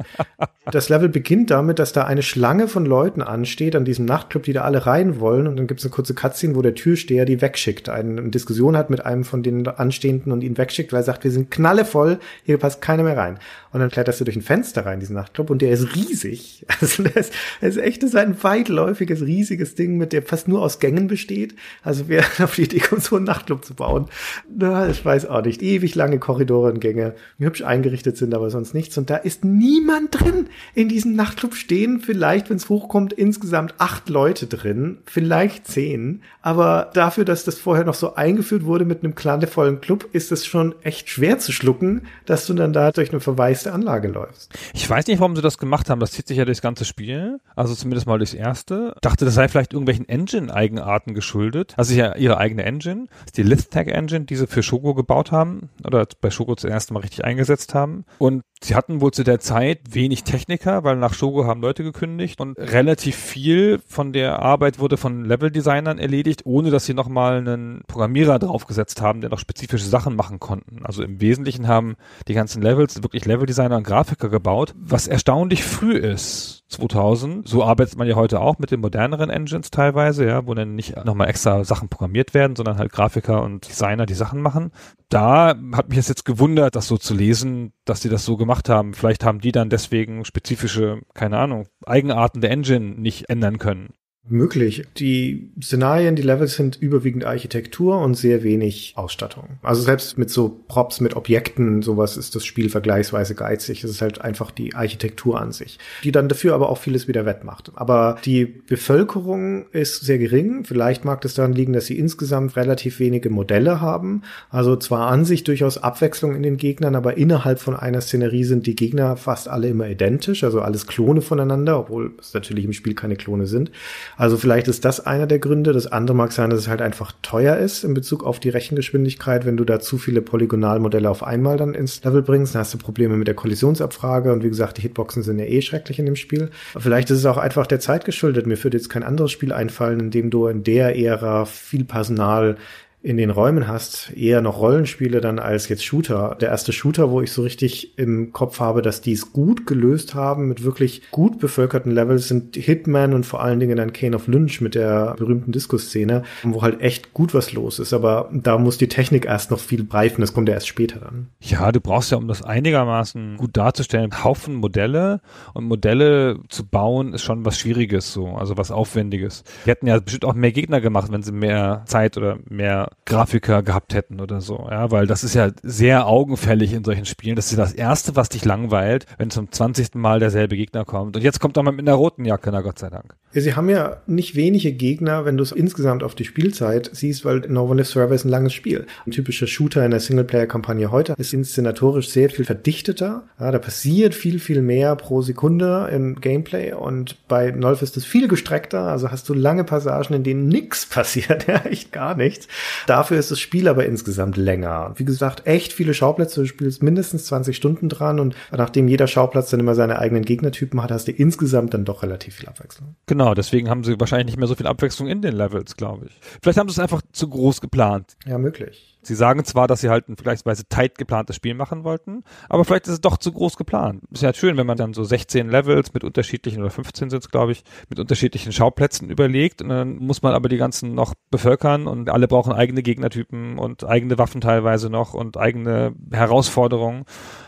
Das 0.71 0.87
Level 0.87 1.09
beginnt 1.09 1.51
damit, 1.51 1.79
dass 1.79 1.91
da 1.91 2.05
eine 2.05 2.21
Schlange 2.21 2.69
von 2.69 2.85
Leuten 2.85 3.21
ansteht 3.21 3.75
an 3.75 3.83
diesem 3.83 4.05
Nachtclub, 4.05 4.43
die 4.43 4.53
da 4.53 4.61
alle 4.61 4.85
rein 4.85 5.19
wollen. 5.19 5.47
Und 5.47 5.57
dann 5.57 5.67
gibt's 5.67 5.83
eine 5.83 5.91
kurze 5.91 6.13
Cutscene, 6.13 6.55
wo 6.55 6.61
der 6.61 6.75
Türsteher 6.75 7.25
die 7.25 7.41
wegschickt, 7.41 7.89
eine, 7.89 8.21
eine 8.21 8.29
Diskussion 8.29 8.77
hat 8.77 8.89
mit 8.89 9.05
einem 9.05 9.25
von 9.25 9.43
den 9.43 9.67
Anstehenden 9.67 10.31
und 10.31 10.45
ihn 10.45 10.57
wegschickt, 10.57 10.93
weil 10.93 11.01
er 11.01 11.03
sagt, 11.03 11.25
wir 11.25 11.31
sind 11.31 11.51
knallevoll, 11.51 12.19
hier 12.45 12.57
passt 12.57 12.81
keiner 12.81 13.03
mehr 13.03 13.17
rein. 13.17 13.37
Und 13.75 13.81
dann 13.81 13.89
kletterst 13.89 14.21
du 14.21 14.23
durch 14.23 14.37
ein 14.37 14.41
Fenster 14.41 14.85
rein, 14.85 15.01
diesen 15.01 15.17
Nachtclub, 15.17 15.49
und 15.49 15.61
der 15.61 15.71
ist 15.71 15.97
riesig. 15.97 16.65
Also 16.79 17.03
ist, 17.03 17.33
der 17.61 17.69
ist 17.69 17.77
echt 17.77 18.03
das 18.03 18.11
ist 18.11 18.15
ein 18.15 18.41
weitläufiges, 18.41 19.21
riesiges 19.21 19.75
Ding, 19.75 19.97
mit 19.97 20.13
der 20.13 20.21
fast 20.21 20.47
nur 20.47 20.61
aus 20.61 20.79
Gängen 20.79 21.07
besteht. 21.07 21.55
Also 21.83 22.07
wer 22.07 22.23
auf 22.39 22.55
die 22.55 22.63
Idee 22.63 22.79
kommt, 22.79 23.03
so 23.03 23.17
einen 23.17 23.25
Nachtclub 23.25 23.65
zu 23.65 23.73
bauen, 23.73 24.07
na, 24.49 24.87
ich 24.87 25.03
weiß 25.03 25.25
auch 25.25 25.43
nicht. 25.43 25.61
Ewig 25.61 25.93
lange 25.93 26.19
Korridore 26.19 26.71
und 26.71 26.79
Gänge, 26.79 27.15
die 27.37 27.45
hübsch 27.45 27.63
eingerichtet 27.63 28.15
sind, 28.15 28.33
aber 28.33 28.49
sonst 28.49 28.73
nichts. 28.73 28.97
Und 28.97 29.09
da 29.09 29.17
ist 29.17 29.43
niemand 29.43 30.21
drin. 30.21 30.47
In 30.73 30.87
diesem 30.87 31.13
Nachtclub 31.17 31.53
stehen 31.53 31.99
vielleicht, 31.99 32.49
wenn 32.49 32.57
es 32.57 32.69
hochkommt, 32.69 33.11
insgesamt 33.11 33.73
acht 33.77 34.07
Leute 34.07 34.47
drin, 34.47 34.99
vielleicht 35.05 35.67
zehn. 35.67 36.21
Aber 36.41 36.91
dafür, 36.93 37.25
dass 37.25 37.43
das 37.43 37.59
vorher 37.59 37.83
noch 37.83 37.95
so 37.95 38.15
eingeführt 38.15 38.63
wurde 38.63 38.85
mit 38.85 39.03
einem 39.03 39.15
klandevollen 39.15 39.81
Club, 39.81 40.07
ist 40.13 40.31
es 40.31 40.45
schon 40.45 40.75
echt 40.81 41.09
schwer 41.09 41.39
zu 41.39 41.51
schlucken, 41.51 42.03
dass 42.25 42.47
du 42.47 42.53
dann 42.53 42.71
da 42.71 42.91
durch 42.91 43.11
eine 43.11 43.19
verwaiste 43.65 43.73
Anlage 43.73 44.07
läufst. 44.07 44.53
Ich 44.73 44.89
weiß 44.89 45.07
nicht, 45.07 45.19
warum 45.19 45.35
sie 45.35 45.41
das 45.41 45.57
gemacht 45.57 45.89
haben. 45.89 45.99
Das 45.99 46.11
zieht 46.11 46.27
sich 46.27 46.37
ja 46.37 46.45
durchs 46.45 46.61
ganze 46.61 46.85
Spiel. 46.85 47.39
Also 47.55 47.75
zumindest 47.75 48.07
mal 48.07 48.17
durchs 48.17 48.33
erste. 48.33 48.93
Ich 48.95 49.01
dachte, 49.01 49.25
das 49.25 49.33
sei 49.33 49.47
vielleicht 49.47 49.73
irgendwelchen 49.73 50.07
Engine-Eigenarten 50.07 51.13
geschuldet. 51.13 51.73
Also 51.77 51.93
ja 51.93 52.15
ihre 52.15 52.37
eigene 52.37 52.63
Engine. 52.63 53.05
Das 53.07 53.25
ist 53.27 53.37
die 53.37 53.43
Lithtag 53.43 53.87
Engine, 53.87 54.25
die 54.25 54.35
sie 54.35 54.47
für 54.47 54.63
Shogo 54.63 54.93
gebaut 54.93 55.31
haben. 55.31 55.69
Oder 55.83 56.07
bei 56.21 56.29
Shogo 56.29 56.55
zuerst 56.55 56.91
mal 56.91 56.99
richtig 56.99 57.25
eingesetzt 57.25 57.73
haben. 57.73 58.05
Und 58.17 58.43
sie 58.61 58.75
hatten 58.75 59.01
wohl 59.01 59.11
zu 59.11 59.23
der 59.23 59.39
Zeit 59.39 59.79
wenig 59.89 60.23
Techniker, 60.23 60.83
weil 60.83 60.95
nach 60.95 61.13
Shogo 61.13 61.45
haben 61.45 61.61
Leute 61.61 61.83
gekündigt 61.83 62.39
und 62.39 62.57
relativ 62.57 63.15
viel 63.15 63.79
von 63.87 64.13
der 64.13 64.39
Arbeit 64.39 64.79
wurde 64.79 64.97
von 64.97 65.25
Level-Designern 65.25 65.99
erledigt, 65.99 66.45
ohne 66.45 66.71
dass 66.71 66.85
sie 66.85 66.93
nochmal 66.93 67.37
einen 67.37 67.83
Programmierer 67.87 68.39
draufgesetzt 68.39 69.01
haben, 69.01 69.21
der 69.21 69.29
noch 69.29 69.39
spezifische 69.39 69.85
Sachen 69.85 70.15
machen 70.15 70.39
konnten. 70.39 70.85
Also 70.85 71.03
im 71.03 71.21
Wesentlichen 71.21 71.67
haben 71.67 71.95
die 72.27 72.33
ganzen 72.33 72.61
Levels 72.61 73.03
wirklich 73.03 73.25
Level-Designer 73.25 73.54
und 73.59 73.83
Grafiker 73.83 74.29
gebaut, 74.29 74.73
was 74.77 75.07
erstaunlich 75.07 75.63
früh 75.63 75.97
ist. 75.97 76.63
2000. 76.67 77.47
So 77.47 77.63
arbeitet 77.63 77.97
man 77.97 78.07
ja 78.07 78.15
heute 78.15 78.39
auch 78.39 78.57
mit 78.57 78.71
den 78.71 78.81
moderneren 78.81 79.29
Engines 79.29 79.69
teilweise, 79.69 80.25
ja, 80.25 80.45
wo 80.47 80.53
dann 80.53 80.75
nicht 80.75 81.03
nochmal 81.05 81.29
extra 81.29 81.63
Sachen 81.63 81.89
programmiert 81.89 82.33
werden, 82.33 82.55
sondern 82.55 82.77
halt 82.77 82.91
Grafiker 82.91 83.43
und 83.43 83.67
Designer 83.67 84.05
die 84.05 84.13
Sachen 84.15 84.41
machen. 84.41 84.71
Da 85.09 85.55
hat 85.73 85.89
mich 85.89 85.97
es 85.97 86.07
jetzt 86.07 86.25
gewundert, 86.25 86.75
das 86.75 86.87
so 86.87 86.97
zu 86.97 87.13
lesen, 87.13 87.71
dass 87.85 87.99
die 87.99 88.09
das 88.09 88.25
so 88.25 88.35
gemacht 88.35 88.67
haben. 88.67 88.93
Vielleicht 88.93 89.23
haben 89.23 89.39
die 89.39 89.51
dann 89.51 89.69
deswegen 89.69 90.25
spezifische, 90.25 91.01
keine 91.13 91.37
Ahnung, 91.37 91.67
Eigenarten 91.85 92.41
der 92.41 92.51
Engine 92.51 92.99
nicht 92.99 93.29
ändern 93.29 93.59
können. 93.59 93.93
Möglich. 94.27 94.83
Die 94.97 95.51
Szenarien, 95.61 96.15
die 96.15 96.23
Levels 96.23 96.55
sind 96.55 96.77
überwiegend 96.81 97.25
Architektur 97.25 98.01
und 98.01 98.15
sehr 98.15 98.41
wenig 98.41 98.93
Ausstattung. 98.95 99.59
Also 99.61 99.83
selbst 99.83 100.17
mit 100.17 100.31
so 100.31 100.63
Props, 100.67 100.99
mit 100.99 101.15
Objekten, 101.15 101.83
sowas 101.83 102.17
ist 102.17 102.35
das 102.35 102.43
Spiel 102.43 102.69
vergleichsweise 102.69 103.35
geizig. 103.35 103.83
Es 103.83 103.91
ist 103.91 104.01
halt 104.01 104.21
einfach 104.21 104.49
die 104.49 104.73
Architektur 104.73 105.39
an 105.39 105.51
sich, 105.51 105.77
die 106.03 106.11
dann 106.11 106.27
dafür 106.27 106.55
aber 106.55 106.69
auch 106.69 106.79
vieles 106.79 107.07
wieder 107.07 107.27
wettmacht. 107.27 107.71
Aber 107.75 108.17
die 108.25 108.45
Bevölkerung 108.45 109.67
ist 109.71 110.03
sehr 110.03 110.17
gering. 110.17 110.65
Vielleicht 110.65 111.05
mag 111.05 111.23
es 111.23 111.35
daran 111.35 111.53
liegen, 111.53 111.73
dass 111.73 111.85
sie 111.85 111.99
insgesamt 111.99 112.55
relativ 112.55 112.99
wenige 112.99 113.29
Modelle 113.29 113.79
haben. 113.79 114.23
Also 114.49 114.75
zwar 114.75 115.07
an 115.07 115.25
sich 115.25 115.43
durchaus 115.43 115.77
Abwechslung 115.77 116.35
in 116.35 116.41
den 116.41 116.57
Gegnern, 116.57 116.95
aber 116.95 117.15
innerhalb 117.17 117.59
von 117.59 117.75
einer 117.75 118.01
Szenerie 118.01 118.43
sind 118.43 118.65
die 118.65 118.75
Gegner 118.75 119.17
fast 119.17 119.47
alle 119.47 119.69
immer 119.69 119.87
identisch, 119.87 120.43
also 120.43 120.61
alles 120.61 120.87
Klone 120.87 121.21
voneinander, 121.21 121.79
obwohl 121.79 122.13
es 122.19 122.33
natürlich 122.33 122.65
im 122.65 122.73
Spiel 122.73 122.95
keine 122.95 123.17
Klone 123.17 123.45
sind. 123.45 123.69
Also 124.17 124.37
vielleicht 124.37 124.67
ist 124.67 124.85
das 124.85 125.05
einer 125.05 125.27
der 125.27 125.39
Gründe. 125.39 125.73
Das 125.73 125.87
andere 125.87 126.15
mag 126.15 126.31
sein, 126.31 126.49
dass 126.49 126.59
es 126.59 126.67
halt 126.67 126.81
einfach 126.81 127.11
teuer 127.21 127.57
ist 127.57 127.83
in 127.83 127.93
Bezug 127.93 128.23
auf 128.23 128.39
die 128.39 128.49
Rechengeschwindigkeit. 128.49 129.45
Wenn 129.45 129.57
du 129.57 129.65
da 129.65 129.79
zu 129.79 129.97
viele 129.97 130.21
Polygonalmodelle 130.21 131.09
auf 131.09 131.23
einmal 131.23 131.57
dann 131.57 131.73
ins 131.73 132.03
Level 132.03 132.21
bringst, 132.21 132.55
dann 132.55 132.61
hast 132.61 132.73
du 132.73 132.77
Probleme 132.77 133.17
mit 133.17 133.27
der 133.27 133.35
Kollisionsabfrage. 133.35 134.31
Und 134.31 134.43
wie 134.43 134.49
gesagt, 134.49 134.77
die 134.77 134.81
Hitboxen 134.81 135.23
sind 135.23 135.39
ja 135.39 135.45
eh 135.45 135.61
schrecklich 135.61 135.99
in 135.99 136.05
dem 136.05 136.15
Spiel. 136.15 136.49
vielleicht 136.77 137.09
ist 137.09 137.19
es 137.19 137.25
auch 137.25 137.37
einfach 137.37 137.67
der 137.67 137.79
Zeit 137.79 138.05
geschuldet. 138.05 138.47
Mir 138.47 138.61
würde 138.63 138.77
jetzt 138.77 138.89
kein 138.89 139.03
anderes 139.03 139.31
Spiel 139.31 139.51
einfallen, 139.51 139.99
in 139.99 140.11
dem 140.11 140.29
du 140.29 140.47
in 140.47 140.63
der 140.63 140.97
Ära 140.97 141.45
viel 141.45 141.83
Personal 141.83 142.57
in 143.05 143.17
den 143.17 143.29
Räumen 143.29 143.67
hast, 143.67 144.11
eher 144.15 144.41
noch 144.41 144.59
Rollenspiele 144.59 145.21
dann 145.21 145.37
als 145.37 145.69
jetzt 145.69 145.85
Shooter. 145.85 146.35
Der 146.41 146.49
erste 146.49 146.73
Shooter, 146.73 147.11
wo 147.11 147.21
ich 147.21 147.31
so 147.31 147.43
richtig 147.43 147.99
im 147.99 148.33
Kopf 148.33 148.59
habe, 148.59 148.81
dass 148.81 148.99
die 148.99 149.11
es 149.11 149.31
gut 149.31 149.67
gelöst 149.67 150.15
haben 150.15 150.47
mit 150.47 150.63
wirklich 150.63 151.03
gut 151.11 151.37
bevölkerten 151.37 151.91
Levels, 151.91 152.27
sind 152.27 152.55
Hitman 152.55 153.13
und 153.13 153.23
vor 153.23 153.43
allen 153.43 153.59
Dingen 153.59 153.77
dann 153.77 153.93
Kane 153.93 154.15
of 154.15 154.25
Lynch 154.25 154.59
mit 154.59 154.73
der 154.73 155.13
berühmten 155.19 155.51
Disco-Szene, 155.51 156.23
wo 156.41 156.63
halt 156.63 156.81
echt 156.81 157.13
gut 157.13 157.35
was 157.35 157.53
los 157.53 157.77
ist. 157.77 157.93
Aber 157.93 158.31
da 158.33 158.57
muss 158.57 158.79
die 158.79 158.87
Technik 158.87 159.25
erst 159.25 159.51
noch 159.51 159.59
viel 159.59 159.83
breifen. 159.83 160.21
Das 160.21 160.33
kommt 160.33 160.49
ja 160.49 160.55
erst 160.55 160.67
später 160.67 160.99
dann. 160.99 161.27
Ja, 161.41 161.71
du 161.71 161.81
brauchst 161.81 162.09
ja, 162.09 162.17
um 162.17 162.27
das 162.27 162.41
einigermaßen 162.41 163.37
gut 163.37 163.55
darzustellen, 163.55 164.23
Haufen 164.23 164.55
Modelle. 164.55 165.21
Und 165.53 165.65
Modelle 165.65 166.39
zu 166.49 166.65
bauen 166.65 167.13
ist 167.13 167.21
schon 167.21 167.45
was 167.45 167.59
Schwieriges 167.59 168.11
so, 168.11 168.29
also 168.29 168.57
was 168.57 168.71
Aufwendiges. 168.71 169.43
Die 169.63 169.69
hätten 169.69 169.85
ja 169.85 169.99
bestimmt 169.99 170.25
auch 170.25 170.33
mehr 170.33 170.51
Gegner 170.51 170.81
gemacht, 170.81 171.11
wenn 171.11 171.21
sie 171.21 171.31
mehr 171.31 171.83
Zeit 171.85 172.17
oder 172.17 172.39
mehr 172.49 172.89
Grafiker 173.05 173.61
gehabt 173.61 173.93
hätten 173.93 174.19
oder 174.19 174.41
so, 174.41 174.67
ja, 174.69 174.89
weil 174.89 175.05
das 175.05 175.23
ist 175.23 175.35
ja 175.35 175.51
sehr 175.61 176.07
augenfällig 176.07 176.73
in 176.73 176.83
solchen 176.83 177.05
Spielen. 177.05 177.35
Das 177.35 177.51
ist 177.51 177.57
das 177.57 177.73
Erste, 177.73 178.15
was 178.15 178.29
dich 178.29 178.45
langweilt, 178.45 179.05
wenn 179.17 179.29
zum 179.29 179.51
20. 179.51 179.93
Mal 179.95 180.19
derselbe 180.19 180.55
Gegner 180.55 180.85
kommt. 180.85 181.15
Und 181.15 181.21
jetzt 181.21 181.39
kommt 181.39 181.55
er 181.55 181.63
mal 181.63 181.71
mit 181.71 181.87
einer 181.87 181.93
roten 181.93 182.25
Jacke, 182.25 182.51
na 182.51 182.61
Gott 182.61 182.79
sei 182.79 182.89
Dank. 182.89 183.15
Ja, 183.33 183.41
sie 183.41 183.53
haben 183.55 183.69
ja 183.69 183.97
nicht 184.07 184.35
wenige 184.35 184.71
Gegner, 184.71 185.25
wenn 185.25 185.37
du 185.37 185.43
es 185.43 185.51
insgesamt 185.51 186.03
auf 186.03 186.15
die 186.15 186.25
Spielzeit 186.25 186.89
siehst, 186.93 187.25
weil 187.25 187.41
No 187.49 187.65
One 187.65 187.75
Lives 187.75 187.91
Forever 187.91 188.15
ist 188.15 188.25
ein 188.25 188.29
langes 188.29 188.53
Spiel. 188.53 188.87
Ein 189.05 189.11
typischer 189.11 189.45
Shooter 189.45 189.83
in 189.83 189.91
der 189.91 189.99
Singleplayer-Kampagne 189.99 190.89
heute 190.89 191.15
ist 191.17 191.33
inszenatorisch 191.33 192.09
sehr 192.09 192.29
viel 192.29 192.45
verdichteter. 192.45 193.23
Ja, 193.39 193.51
da 193.51 193.59
passiert 193.59 194.15
viel, 194.15 194.39
viel 194.39 194.61
mehr 194.61 194.95
pro 194.95 195.21
Sekunde 195.21 195.89
im 195.91 196.21
Gameplay 196.21 196.73
und 196.73 197.27
bei 197.27 197.51
Nolf 197.51 197.81
ist 197.81 197.97
es 197.97 198.05
viel 198.05 198.27
gestreckter. 198.29 198.83
Also 198.83 199.11
hast 199.11 199.27
du 199.27 199.33
lange 199.33 199.65
Passagen, 199.65 200.13
in 200.13 200.23
denen 200.23 200.47
nichts 200.47 200.85
passiert, 200.89 201.47
ja, 201.47 201.57
echt 201.65 201.91
gar 201.91 202.15
nichts. 202.15 202.47
Dafür 202.87 203.17
ist 203.17 203.31
das 203.31 203.39
Spiel 203.39 203.67
aber 203.67 203.85
insgesamt 203.85 204.37
länger. 204.37 204.93
Wie 204.95 205.05
gesagt, 205.05 205.47
echt 205.47 205.73
viele 205.73 205.93
Schauplätze. 205.93 206.41
Du 206.41 206.47
spielst 206.47 206.83
mindestens 206.83 207.25
20 207.25 207.55
Stunden 207.55 207.89
dran 207.89 208.19
und 208.19 208.35
nachdem 208.51 208.87
jeder 208.87 209.07
Schauplatz 209.07 209.49
dann 209.49 209.59
immer 209.59 209.75
seine 209.75 209.99
eigenen 209.99 210.23
Gegnertypen 210.23 210.81
hat, 210.81 210.91
hast 210.91 211.07
du 211.07 211.11
insgesamt 211.11 211.73
dann 211.73 211.85
doch 211.85 212.03
relativ 212.03 212.35
viel 212.35 212.47
Abwechslung. 212.47 212.95
Genau, 213.07 213.33
deswegen 213.33 213.69
haben 213.69 213.83
sie 213.83 213.99
wahrscheinlich 213.99 214.27
nicht 214.27 214.37
mehr 214.37 214.47
so 214.47 214.55
viel 214.55 214.67
Abwechslung 214.67 215.07
in 215.07 215.21
den 215.21 215.35
Levels, 215.35 215.75
glaube 215.75 216.07
ich. 216.07 216.19
Vielleicht 216.41 216.57
haben 216.57 216.69
sie 216.69 216.73
es 216.73 216.79
einfach 216.79 217.01
zu 217.11 217.27
groß 217.27 217.61
geplant. 217.61 218.15
Ja, 218.25 218.37
möglich. 218.37 218.94
Sie 219.05 219.15
sagen 219.15 219.43
zwar, 219.45 219.67
dass 219.67 219.81
sie 219.81 219.89
halt 219.89 220.09
ein 220.09 220.15
vergleichsweise 220.15 220.67
tight 220.67 220.97
geplantes 220.97 221.35
Spiel 221.35 221.53
machen 221.53 221.83
wollten, 221.83 222.23
aber 222.49 222.65
vielleicht 222.65 222.87
ist 222.87 222.93
es 222.93 223.01
doch 223.01 223.17
zu 223.17 223.31
groß 223.31 223.57
geplant. 223.57 224.03
Ist 224.11 224.23
ja 224.23 224.33
schön, 224.33 224.57
wenn 224.57 224.67
man 224.67 224.77
dann 224.77 224.93
so 224.93 225.03
16 225.03 225.49
Levels 225.49 225.93
mit 225.93 226.03
unterschiedlichen, 226.03 226.61
oder 226.61 226.71
15 226.71 227.09
sind 227.09 227.23
es, 227.23 227.29
glaube 227.29 227.51
ich, 227.51 227.63
mit 227.89 227.99
unterschiedlichen 227.99 228.51
Schauplätzen 228.51 229.09
überlegt 229.09 229.61
und 229.61 229.69
dann 229.69 229.97
muss 229.97 230.21
man 230.21 230.33
aber 230.33 230.49
die 230.49 230.57
ganzen 230.57 230.95
noch 230.95 231.13
bevölkern 231.29 231.87
und 231.87 232.09
alle 232.09 232.27
brauchen 232.27 232.53
eigene 232.53 232.81
Gegnertypen 232.83 233.57
und 233.57 233.83
eigene 233.83 234.17
Waffen 234.17 234.41
teilweise 234.41 234.89
noch 234.89 235.13
und 235.13 235.37
eigene 235.37 235.93
Herausforderungen 236.11 237.05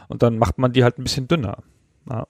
und 0.07 0.23
dann 0.23 0.37
macht 0.37 0.57
man 0.57 0.73
die 0.73 0.83
halt 0.83 0.99
ein 0.99 1.03
bisschen 1.03 1.27
dünner. 1.27 1.63
Ja. 2.09 2.27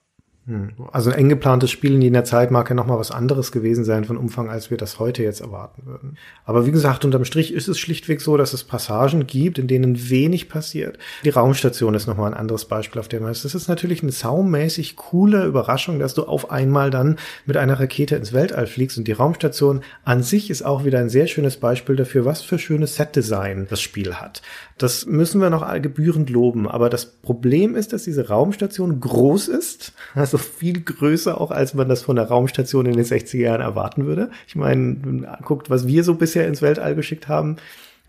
Hm. 0.48 0.70
Also 0.92 1.10
ein 1.10 1.18
eng 1.18 1.28
geplantes 1.28 1.70
Spiel 1.70 1.94
in 1.94 2.00
jener 2.00 2.24
Zeit 2.24 2.50
mag 2.50 2.70
ja 2.70 2.74
nochmal 2.74 2.98
was 2.98 3.10
anderes 3.10 3.52
gewesen 3.52 3.84
sein 3.84 4.06
von 4.06 4.16
Umfang, 4.16 4.48
als 4.48 4.70
wir 4.70 4.78
das 4.78 4.98
heute 4.98 5.22
jetzt 5.22 5.42
erwarten 5.42 5.82
würden. 5.84 6.16
Aber 6.46 6.64
wie 6.64 6.70
gesagt, 6.70 7.04
unterm 7.04 7.26
Strich 7.26 7.52
ist 7.52 7.68
es 7.68 7.78
schlichtweg 7.78 8.22
so, 8.22 8.38
dass 8.38 8.54
es 8.54 8.64
Passagen 8.64 9.26
gibt, 9.26 9.58
in 9.58 9.68
denen 9.68 10.08
wenig 10.08 10.48
passiert. 10.48 10.96
Die 11.22 11.28
Raumstation 11.28 11.92
ist 11.92 12.06
nochmal 12.06 12.32
ein 12.32 12.38
anderes 12.38 12.64
Beispiel, 12.64 12.98
auf 12.98 13.08
dem 13.08 13.24
man 13.24 13.32
ist. 13.32 13.44
Das 13.44 13.54
ist 13.54 13.68
natürlich 13.68 14.02
eine 14.02 14.10
saumäßig 14.10 14.96
coole 14.96 15.44
Überraschung, 15.44 15.98
dass 15.98 16.14
du 16.14 16.22
auf 16.22 16.50
einmal 16.50 16.88
dann 16.88 17.16
mit 17.44 17.58
einer 17.58 17.78
Rakete 17.78 18.16
ins 18.16 18.32
Weltall 18.32 18.66
fliegst 18.66 18.96
und 18.96 19.06
die 19.06 19.12
Raumstation 19.12 19.82
an 20.02 20.22
sich 20.22 20.48
ist 20.48 20.62
auch 20.64 20.86
wieder 20.86 20.98
ein 20.98 21.10
sehr 21.10 21.26
schönes 21.26 21.58
Beispiel 21.58 21.96
dafür, 21.96 22.24
was 22.24 22.40
für 22.40 22.58
schönes 22.58 22.96
Setdesign 22.96 23.66
das 23.68 23.82
Spiel 23.82 24.14
hat. 24.14 24.40
Das 24.78 25.06
müssen 25.06 25.40
wir 25.40 25.50
noch 25.50 25.68
gebührend 25.82 26.30
loben. 26.30 26.68
Aber 26.68 26.88
das 26.88 27.04
Problem 27.04 27.74
ist, 27.74 27.92
dass 27.92 28.04
diese 28.04 28.28
Raumstation 28.28 29.00
groß 29.00 29.48
ist. 29.48 29.92
Also 30.14 30.37
viel 30.38 30.80
größer 30.80 31.40
auch, 31.40 31.50
als 31.50 31.74
man 31.74 31.88
das 31.88 32.02
von 32.02 32.16
der 32.16 32.26
Raumstation 32.26 32.86
in 32.86 32.96
den 32.96 33.04
60er 33.04 33.38
Jahren 33.38 33.60
erwarten 33.60 34.06
würde. 34.06 34.30
Ich 34.46 34.56
meine, 34.56 35.26
guckt, 35.44 35.70
was 35.70 35.86
wir 35.86 36.04
so 36.04 36.14
bisher 36.14 36.46
ins 36.46 36.62
Weltall 36.62 36.94
geschickt 36.94 37.28
haben. 37.28 37.56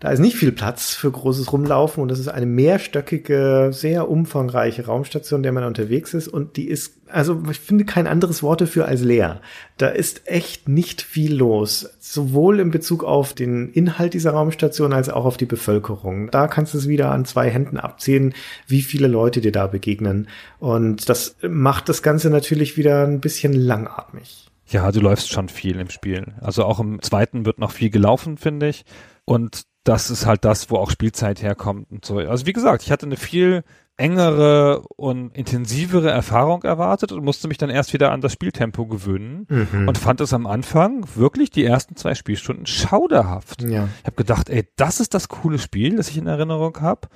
Da 0.00 0.10
ist 0.10 0.18
nicht 0.18 0.36
viel 0.36 0.50
Platz 0.50 0.94
für 0.94 1.10
großes 1.10 1.52
Rumlaufen 1.52 2.02
und 2.02 2.10
das 2.10 2.18
ist 2.18 2.28
eine 2.28 2.46
mehrstöckige, 2.46 3.68
sehr 3.70 4.08
umfangreiche 4.08 4.86
Raumstation, 4.86 5.42
der 5.42 5.52
man 5.52 5.64
unterwegs 5.64 6.14
ist 6.14 6.26
und 6.26 6.56
die 6.56 6.68
ist, 6.68 6.94
also 7.06 7.42
ich 7.50 7.60
finde 7.60 7.84
kein 7.84 8.06
anderes 8.06 8.42
Wort 8.42 8.62
dafür 8.62 8.86
als 8.86 9.02
leer. 9.02 9.42
Da 9.76 9.88
ist 9.88 10.26
echt 10.26 10.70
nicht 10.70 11.02
viel 11.02 11.34
los, 11.34 11.90
sowohl 12.00 12.60
in 12.60 12.70
Bezug 12.70 13.04
auf 13.04 13.34
den 13.34 13.68
Inhalt 13.72 14.14
dieser 14.14 14.30
Raumstation 14.30 14.94
als 14.94 15.10
auch 15.10 15.26
auf 15.26 15.36
die 15.36 15.44
Bevölkerung. 15.44 16.30
Da 16.30 16.48
kannst 16.48 16.72
du 16.72 16.78
es 16.78 16.88
wieder 16.88 17.10
an 17.10 17.26
zwei 17.26 17.50
Händen 17.50 17.76
abzählen, 17.76 18.32
wie 18.66 18.80
viele 18.80 19.06
Leute 19.06 19.42
dir 19.42 19.52
da 19.52 19.66
begegnen 19.66 20.28
und 20.60 21.10
das 21.10 21.36
macht 21.46 21.90
das 21.90 22.02
Ganze 22.02 22.30
natürlich 22.30 22.78
wieder 22.78 23.06
ein 23.06 23.20
bisschen 23.20 23.52
langatmig. 23.52 24.46
Ja, 24.66 24.90
du 24.92 25.00
läufst 25.00 25.30
schon 25.30 25.50
viel 25.50 25.78
im 25.78 25.90
Spiel. 25.90 26.32
Also 26.40 26.64
auch 26.64 26.78
im 26.80 27.02
zweiten 27.02 27.44
wird 27.44 27.58
noch 27.58 27.72
viel 27.72 27.90
gelaufen, 27.90 28.36
finde 28.36 28.68
ich. 28.68 28.84
Und 29.24 29.64
das 29.84 30.10
ist 30.10 30.26
halt 30.26 30.44
das, 30.44 30.70
wo 30.70 30.76
auch 30.76 30.90
Spielzeit 30.90 31.42
herkommt 31.42 31.90
und 31.90 32.04
so. 32.04 32.18
Also 32.18 32.46
wie 32.46 32.52
gesagt, 32.52 32.82
ich 32.82 32.90
hatte 32.90 33.06
eine 33.06 33.16
viel 33.16 33.64
engere 33.96 34.82
und 34.96 35.36
intensivere 35.36 36.10
Erfahrung 36.10 36.62
erwartet 36.62 37.12
und 37.12 37.22
musste 37.22 37.48
mich 37.48 37.58
dann 37.58 37.68
erst 37.68 37.92
wieder 37.92 38.12
an 38.12 38.22
das 38.22 38.32
Spieltempo 38.32 38.86
gewöhnen 38.86 39.46
mhm. 39.48 39.88
und 39.88 39.98
fand 39.98 40.22
es 40.22 40.32
am 40.32 40.46
Anfang 40.46 41.04
wirklich 41.16 41.50
die 41.50 41.64
ersten 41.64 41.96
zwei 41.96 42.14
Spielstunden 42.14 42.64
schauderhaft. 42.64 43.62
Ja. 43.62 43.88
Ich 44.00 44.06
habe 44.06 44.16
gedacht, 44.16 44.48
ey, 44.48 44.66
das 44.76 45.00
ist 45.00 45.12
das 45.12 45.28
coole 45.28 45.58
Spiel, 45.58 45.96
das 45.96 46.08
ich 46.08 46.16
in 46.16 46.26
Erinnerung 46.26 46.80
habe. 46.80 47.08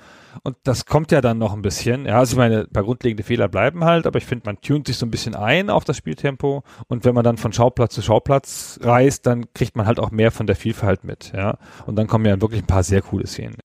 Und 0.43 0.57
das 0.63 0.85
kommt 0.85 1.11
ja 1.11 1.21
dann 1.21 1.37
noch 1.37 1.53
ein 1.53 1.61
bisschen. 1.61 2.05
Ja, 2.05 2.19
also 2.19 2.33
ich 2.33 2.37
meine, 2.37 2.65
paar 2.65 2.83
grundlegende 2.83 3.23
Fehler 3.23 3.47
bleiben 3.47 3.83
halt, 3.83 4.07
aber 4.07 4.17
ich 4.17 4.25
finde, 4.25 4.45
man 4.45 4.61
tunt 4.61 4.87
sich 4.87 4.97
so 4.97 5.05
ein 5.05 5.11
bisschen 5.11 5.35
ein 5.35 5.69
auf 5.69 5.83
das 5.83 5.97
Spieltempo. 5.97 6.63
Und 6.87 7.05
wenn 7.05 7.15
man 7.15 7.23
dann 7.23 7.37
von 7.37 7.53
Schauplatz 7.53 7.93
zu 7.93 8.01
Schauplatz 8.01 8.79
reist, 8.81 9.25
dann 9.25 9.53
kriegt 9.53 9.75
man 9.75 9.85
halt 9.87 9.99
auch 9.99 10.11
mehr 10.11 10.31
von 10.31 10.47
der 10.47 10.55
Vielfalt 10.55 11.03
mit. 11.03 11.31
Ja, 11.35 11.57
und 11.85 11.95
dann 11.95 12.07
kommen 12.07 12.25
ja 12.25 12.39
wirklich 12.41 12.61
ein 12.61 12.67
paar 12.67 12.83
sehr 12.83 13.01
coole 13.01 13.27
Szenen. 13.27 13.57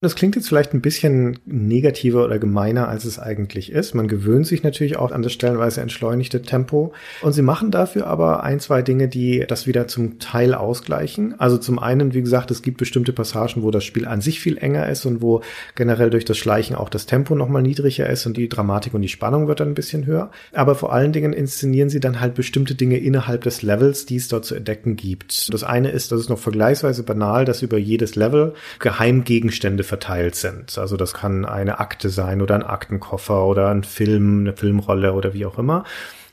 Das 0.00 0.14
klingt 0.14 0.36
jetzt 0.36 0.46
vielleicht 0.46 0.74
ein 0.74 0.80
bisschen 0.80 1.40
negativer 1.44 2.24
oder 2.24 2.38
gemeiner, 2.38 2.88
als 2.88 3.04
es 3.04 3.18
eigentlich 3.18 3.72
ist. 3.72 3.96
Man 3.96 4.06
gewöhnt 4.06 4.46
sich 4.46 4.62
natürlich 4.62 4.96
auch 4.96 5.10
an 5.10 5.22
das 5.22 5.32
stellenweise 5.32 5.80
entschleunigte 5.80 6.40
Tempo. 6.40 6.92
Und 7.20 7.32
sie 7.32 7.42
machen 7.42 7.72
dafür 7.72 8.06
aber 8.06 8.44
ein, 8.44 8.60
zwei 8.60 8.82
Dinge, 8.82 9.08
die 9.08 9.44
das 9.48 9.66
wieder 9.66 9.88
zum 9.88 10.20
Teil 10.20 10.54
ausgleichen. 10.54 11.34
Also 11.40 11.58
zum 11.58 11.80
einen, 11.80 12.14
wie 12.14 12.22
gesagt, 12.22 12.52
es 12.52 12.62
gibt 12.62 12.78
bestimmte 12.78 13.12
Passagen, 13.12 13.64
wo 13.64 13.72
das 13.72 13.82
Spiel 13.82 14.06
an 14.06 14.20
sich 14.20 14.38
viel 14.38 14.56
enger 14.56 14.88
ist 14.88 15.04
und 15.04 15.20
wo 15.20 15.42
generell 15.74 16.10
durch 16.10 16.24
das 16.24 16.38
Schleichen 16.38 16.76
auch 16.76 16.90
das 16.90 17.06
Tempo 17.06 17.34
nochmal 17.34 17.62
niedriger 17.62 18.08
ist 18.08 18.24
und 18.24 18.36
die 18.36 18.48
Dramatik 18.48 18.94
und 18.94 19.02
die 19.02 19.08
Spannung 19.08 19.48
wird 19.48 19.58
dann 19.58 19.70
ein 19.70 19.74
bisschen 19.74 20.06
höher. 20.06 20.30
Aber 20.52 20.76
vor 20.76 20.92
allen 20.92 21.12
Dingen 21.12 21.32
inszenieren 21.32 21.90
sie 21.90 21.98
dann 21.98 22.20
halt 22.20 22.34
bestimmte 22.34 22.76
Dinge 22.76 22.98
innerhalb 22.98 23.42
des 23.42 23.62
Levels, 23.62 24.06
die 24.06 24.14
es 24.14 24.28
dort 24.28 24.44
zu 24.44 24.54
entdecken 24.54 24.94
gibt. 24.94 25.52
Das 25.52 25.64
eine 25.64 25.90
ist, 25.90 26.12
das 26.12 26.20
ist 26.20 26.28
noch 26.28 26.38
vergleichsweise 26.38 27.02
banal, 27.02 27.44
dass 27.44 27.62
über 27.62 27.78
jedes 27.78 28.14
Level 28.14 28.54
Geheimgegenstände 28.78 29.87
verteilt 29.88 30.36
sind. 30.36 30.78
Also 30.78 30.96
das 30.96 31.14
kann 31.14 31.44
eine 31.44 31.80
Akte 31.80 32.10
sein 32.10 32.40
oder 32.42 32.54
ein 32.54 32.62
Aktenkoffer 32.62 33.44
oder 33.46 33.68
ein 33.70 33.82
Film, 33.82 34.40
eine 34.40 34.56
Filmrolle 34.56 35.12
oder 35.14 35.34
wie 35.34 35.46
auch 35.46 35.58
immer. 35.58 35.84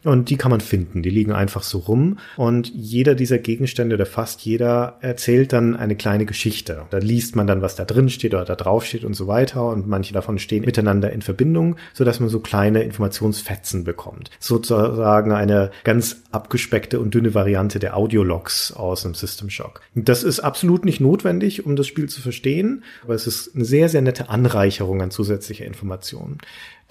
Und 0.06 0.30
die 0.30 0.38
kann 0.38 0.52
man 0.52 0.62
finden. 0.62 1.02
Die 1.02 1.10
liegen 1.10 1.34
einfach 1.34 1.64
so 1.64 1.80
rum. 1.80 2.20
Und 2.38 2.72
jeder 2.74 3.16
dieser 3.16 3.40
Gegenstände 3.40 3.96
oder 3.96 4.06
fast 4.06 4.42
jeder 4.42 4.98
erzählt 5.02 5.52
dann 5.52 5.76
eine 5.76 5.96
kleine 5.96 6.26
Geschichte. 6.26 6.84
Da 6.92 7.00
liest 7.00 7.36
man 7.36 7.48
dann, 7.48 7.62
was 7.62 7.76
da 7.76 7.86
drin 7.86 8.10
steht 8.10 8.34
oder 8.34 8.46
da 8.46 8.56
drauf 8.56 8.86
steht 8.86 9.04
und 9.04 9.16
so 9.16 9.28
weiter. 9.28 9.68
Und 9.68 9.88
manche 9.88 10.14
davon 10.14 10.40
stehen 10.40 10.64
miteinander 10.64 11.12
in 11.12 11.22
Verbindung, 11.22 11.76
sodass 11.94 12.20
man 12.20 12.30
so 12.30 12.40
kleine 12.40 12.84
Informationsfetzen 12.84 13.84
bekommt. 13.84 14.30
Sozusagen 14.40 15.32
eine 15.32 15.72
ganz 15.84 16.22
abgespeckte 16.32 17.00
und 17.00 17.14
dünne 17.14 17.34
Variante 17.34 17.80
der 17.80 17.98
Audiologs 17.98 18.72
aus 18.72 19.06
einem 19.06 19.16
System 19.16 19.50
Shock. 19.50 19.82
Das 19.96 20.24
ist 20.24 20.40
absolut 20.40 20.86
nicht 20.86 21.02
notwendig, 21.02 21.66
um 21.66 21.76
das 21.76 21.88
Spiel 21.88 22.08
zu 22.10 22.22
verstehen, 22.22 22.84
aber 23.04 23.16
es 23.16 23.26
ist 23.26 23.56
eine 23.56 23.66
sehr, 23.66 23.90
sehr 23.90 24.02
nette 24.02 24.30
Anreicherung 24.30 25.02
an 25.02 25.12
zusätzlicher 25.12 25.66
Informationen. 25.66 26.38